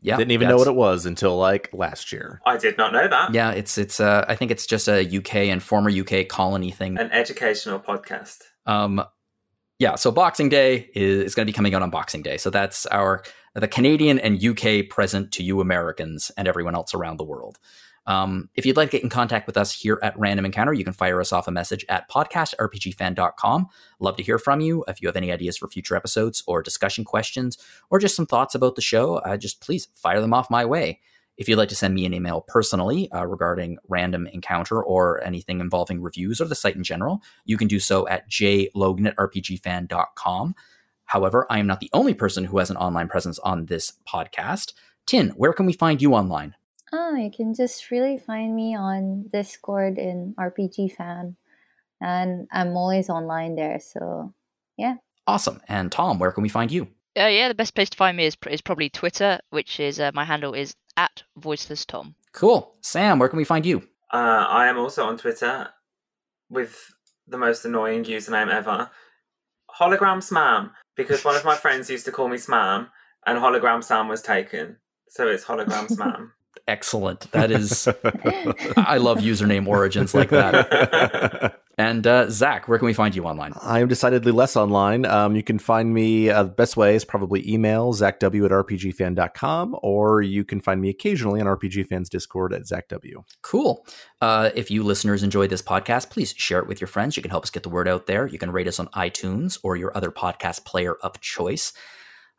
Yeah, 0.05 0.19
Didn't 0.19 0.33
even 0.33 0.49
know 0.49 0.59
what 0.59 0.67
it 0.67 0.75
was 0.75 1.07
until 1.07 1.39
like 1.39 1.71
last 1.73 2.13
year. 2.13 2.43
I 2.45 2.59
did 2.59 2.77
not 2.77 2.93
know 2.93 3.09
that. 3.09 3.33
Yeah, 3.33 3.53
it's 3.53 3.79
it's. 3.79 4.01
Uh, 4.01 4.23
I 4.29 4.35
think 4.37 4.51
it's 4.51 4.67
just 4.67 4.87
a 4.87 5.01
UK 5.01 5.35
and 5.35 5.63
former 5.63 5.91
UK 5.91 6.29
colony 6.29 6.71
thing. 6.71 6.99
An 6.99 7.11
educational 7.11 7.81
podcast. 7.81 8.41
Um, 8.67 9.03
yeah. 9.79 9.95
So 9.95 10.11
Boxing 10.11 10.51
Day 10.51 10.91
is, 10.95 11.25
is 11.25 11.35
going 11.35 11.47
to 11.47 11.51
be 11.51 11.57
coming 11.57 11.75
out 11.75 11.81
on 11.81 11.89
Boxing 11.89 12.21
Day. 12.21 12.37
So 12.37 12.51
that's 12.51 12.85
our 12.87 13.23
the 13.55 13.67
Canadian 13.67 14.19
and 14.19 14.45
UK 14.45 14.91
present 14.91 15.33
to 15.33 15.43
you 15.43 15.63
Americans 15.63 16.31
and 16.37 16.47
everyone 16.47 16.75
else 16.75 16.93
around 16.93 17.17
the 17.17 17.25
world. 17.25 17.59
Um, 18.07 18.51
if 18.55 18.67
you'd 18.67 18.77
like 18.77 18.91
to 18.91 18.97
get 18.97 19.03
in 19.03 19.09
contact 19.09 19.47
with 19.47 19.57
us 19.57 19.73
here 19.73 19.99
at 20.03 20.19
Random 20.19 20.45
Encounter, 20.45 20.73
you 20.73 20.85
can 20.85 20.93
fire 20.93 21.21
us 21.21 21.33
off 21.33 21.49
a 21.49 21.51
message 21.51 21.85
at 21.89 22.09
podcastrpgfan.com. 22.11 23.67
Love 24.01 24.17
to 24.17 24.23
hear 24.23 24.39
from 24.39 24.61
you. 24.61 24.85
If 24.89 25.01
you 25.01 25.09
have 25.09 25.17
any 25.17 25.33
ideas 25.33 25.57
for 25.57 25.69
future 25.69 25.97
episodes 25.97 26.43
or 26.47 26.63
discussion 26.63 27.05
questions 27.05 27.59
or 27.91 27.99
just 27.99 28.17
some 28.17 28.27
thoughts 28.27 28.55
about 28.55 28.77
the 28.77 28.83
show, 28.83 29.17
uh, 29.19 29.37
just 29.37 29.61
please 29.61 29.89
fire 29.95 30.21
them 30.21 30.35
off 30.35 30.51
my 30.51 30.65
way. 30.65 31.01
If 31.37 31.49
you'd 31.49 31.57
like 31.57 31.71
to 31.71 31.75
send 31.75 31.95
me 31.95 32.07
an 32.07 32.15
email 32.15 32.43
personally 32.43 33.11
uh, 33.11 33.27
regarding 33.27 33.79
Random 33.89 34.29
Encounter 34.29 34.83
or 34.83 35.23
anything 35.25 35.61
involving 35.61 36.01
reviews 36.01 36.41
or 36.41 36.45
the 36.45 36.55
site 36.55 36.77
in 36.77 36.85
general, 36.85 37.23
you 37.45 37.57
can 37.57 37.67
do 37.67 37.81
so 37.81 38.07
at 38.07 38.31
jlogan 38.31 39.09
at 39.09 39.17
rpgfan.com. 39.17 40.55
However, 41.07 41.47
I 41.51 41.59
am 41.59 41.67
not 41.67 41.81
the 41.81 41.91
only 41.93 42.15
person 42.15 42.45
who 42.45 42.59
has 42.59 42.71
an 42.71 42.77
online 42.77 43.09
presence 43.09 43.39
on 43.41 43.67
this 43.67 43.95
podcast. 44.09 44.75
Tin, 45.07 45.31
where 45.31 45.53
can 45.53 45.67
we 45.67 45.73
find 45.73 46.01
you 46.01 46.15
online? 46.15 46.55
Oh, 46.97 47.17
you 47.17 47.29
can 47.29 47.55
just 47.55 47.91
really 47.91 48.19
find 48.19 48.55
me 48.55 48.77
on 48.77 49.25
Discord 49.33 49.99
in 49.99 50.33
RPG 50.39 50.93
Fan, 50.93 51.35
and 52.01 52.47
I'm 52.53 52.77
always 52.77 53.11
online 53.11 53.57
there. 53.57 53.81
So, 53.81 54.33
yeah. 54.77 54.95
Awesome. 55.27 55.61
And 55.67 55.91
Tom, 55.91 56.21
where 56.21 56.31
can 56.31 56.45
we 56.45 56.49
find 56.49 56.71
you? 56.71 56.85
Uh, 57.19 57.27
yeah, 57.27 57.49
the 57.49 57.55
best 57.57 57.75
place 57.75 57.91
to 57.91 57.97
find 57.97 58.17
me 58.17 58.27
is, 58.27 58.37
is 58.49 58.61
probably 58.61 58.91
Twitter, 58.91 59.41
which 59.51 59.81
is 59.81 59.99
uh, 59.99 60.13
my 60.15 60.25
handle 60.25 60.55
is 60.55 60.77
at 60.97 61.25
voiceless 61.37 61.85
tom. 61.85 62.15
Cool. 62.33 62.77
Sam, 62.81 63.19
where 63.19 63.29
can 63.29 63.39
we 63.39 63.45
find 63.45 63.67
you? 63.67 63.79
Uh, 64.13 64.47
I 64.49 64.69
am 64.69 64.79
also 64.79 65.05
on 65.05 65.19
Twitter 65.19 65.71
with 66.49 66.93
the 67.27 67.39
most 67.39 67.65
annoying 67.65 68.05
username 68.05 68.53
ever, 68.53 68.89
hologram 69.81 70.19
Smam, 70.19 70.71
because 70.95 71.25
one 71.25 71.35
of 71.35 71.45
my 71.45 71.57
friends 71.65 71.91
used 71.91 72.05
to 72.05 72.13
call 72.13 72.29
me 72.29 72.37
Smam, 72.37 72.89
and 73.27 73.41
hologram 73.41 73.83
Sam 73.83 74.07
was 74.07 74.23
taken, 74.23 74.77
so 75.09 75.27
it's 75.27 75.45
hologram 75.45 75.89
Smam. 75.89 76.31
Excellent. 76.67 77.31
That 77.33 77.51
is, 77.51 77.89
I 78.77 78.97
love 78.99 79.19
username 79.19 79.67
origins 79.67 80.15
like 80.15 80.31
that. 80.31 81.61
And 81.77 82.07
uh, 82.07 82.31
Zach, 82.31 82.69
where 82.69 82.79
can 82.79 82.87
we 82.87 82.93
find 82.93 83.17
you 83.17 83.25
online? 83.25 83.53
I 83.61 83.81
am 83.81 83.89
decidedly 83.89 84.31
less 84.31 84.57
online. 84.57 85.05
Um, 85.07 85.35
you 85.35 85.43
can 85.43 85.59
find 85.59 85.93
me, 85.93 86.31
uh, 86.31 86.45
the 86.45 86.51
best 86.51 86.77
way 86.77 86.95
is 86.95 87.05
probably 87.05 87.49
email 87.53 87.93
zachw 87.93 88.45
at 88.45 88.51
rpgfan.com, 88.51 89.77
or 89.83 90.23
you 90.23 90.45
can 90.45 90.61
find 90.61 90.81
me 90.81 90.89
occasionally 90.89 91.41
on 91.41 91.47
RPG 91.47 91.89
Fans 91.89 92.09
Discord 92.09 92.53
at 92.53 92.63
zachw. 92.63 93.25
Cool. 93.43 93.85
Uh, 94.21 94.51
if 94.55 94.71
you 94.71 94.85
listeners 94.85 95.25
enjoy 95.25 95.49
this 95.49 95.63
podcast, 95.63 96.11
please 96.11 96.33
share 96.37 96.61
it 96.61 96.69
with 96.69 96.81
your 96.81 96.89
friends. 96.89 97.17
You 97.17 97.23
can 97.23 97.31
help 97.31 97.43
us 97.43 97.51
get 97.51 97.65
the 97.65 97.71
word 97.71 97.89
out 97.89 98.07
there. 98.07 98.27
You 98.29 98.39
can 98.39 98.53
rate 98.53 98.69
us 98.69 98.79
on 98.79 98.87
iTunes 98.89 99.59
or 99.65 99.77
your 99.77 99.97
other 99.97 100.13
podcast 100.13 100.65
player 100.65 100.95
of 101.03 101.21
choice. 101.21 101.73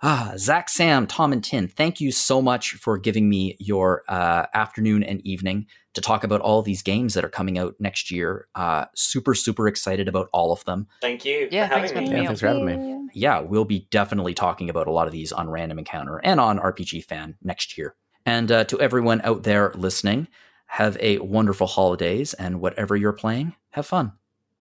Ah, 0.01 0.33
Zach, 0.37 0.67
Sam, 0.69 1.07
Tom, 1.07 1.31
and 1.31 1.43
Tin, 1.43 1.67
thank 1.67 2.01
you 2.01 2.11
so 2.11 2.41
much 2.41 2.71
for 2.71 2.97
giving 2.97 3.29
me 3.29 3.55
your 3.59 4.03
uh, 4.09 4.45
afternoon 4.53 5.03
and 5.03 5.21
evening 5.25 5.67
to 5.93 6.01
talk 6.01 6.23
about 6.25 6.41
all 6.41 6.61
these 6.61 6.81
games 6.83 7.13
that 7.13 7.23
are 7.23 7.29
coming 7.29 7.57
out 7.57 7.75
next 7.79 8.11
year. 8.11 8.47
Uh, 8.55 8.85
super, 8.93 9.33
super 9.33 9.67
excited 9.67 10.09
about 10.09 10.27
all 10.33 10.51
of 10.51 10.63
them. 10.65 10.87
Thank 10.99 11.23
you 11.23 11.47
Yeah, 11.49 11.67
for 11.69 11.75
thanks 11.75 11.91
having 11.91 12.05
for 12.07 12.11
me. 12.11 12.17
having 12.17 12.23
Yeah, 12.23 12.27
thanks 12.27 12.41
for 12.41 12.47
having 12.47 12.65
me. 12.65 13.09
Yeah, 13.13 13.39
we'll 13.39 13.65
be 13.65 13.87
definitely 13.89 14.33
talking 14.33 14.69
about 14.69 14.87
a 14.87 14.91
lot 14.91 15.07
of 15.07 15.13
these 15.13 15.31
on 15.31 15.49
Random 15.49 15.79
Encounter 15.79 16.17
and 16.23 16.39
on 16.41 16.59
RPG 16.59 17.05
Fan 17.05 17.35
next 17.41 17.77
year. 17.77 17.95
And 18.25 18.51
uh, 18.51 18.65
to 18.65 18.81
everyone 18.81 19.21
out 19.23 19.43
there 19.43 19.71
listening, 19.75 20.27
have 20.67 20.97
a 20.99 21.19
wonderful 21.19 21.67
holidays 21.67 22.33
and 22.33 22.59
whatever 22.59 22.97
you're 22.97 23.13
playing, 23.13 23.55
have 23.71 23.85
fun. 23.85 24.11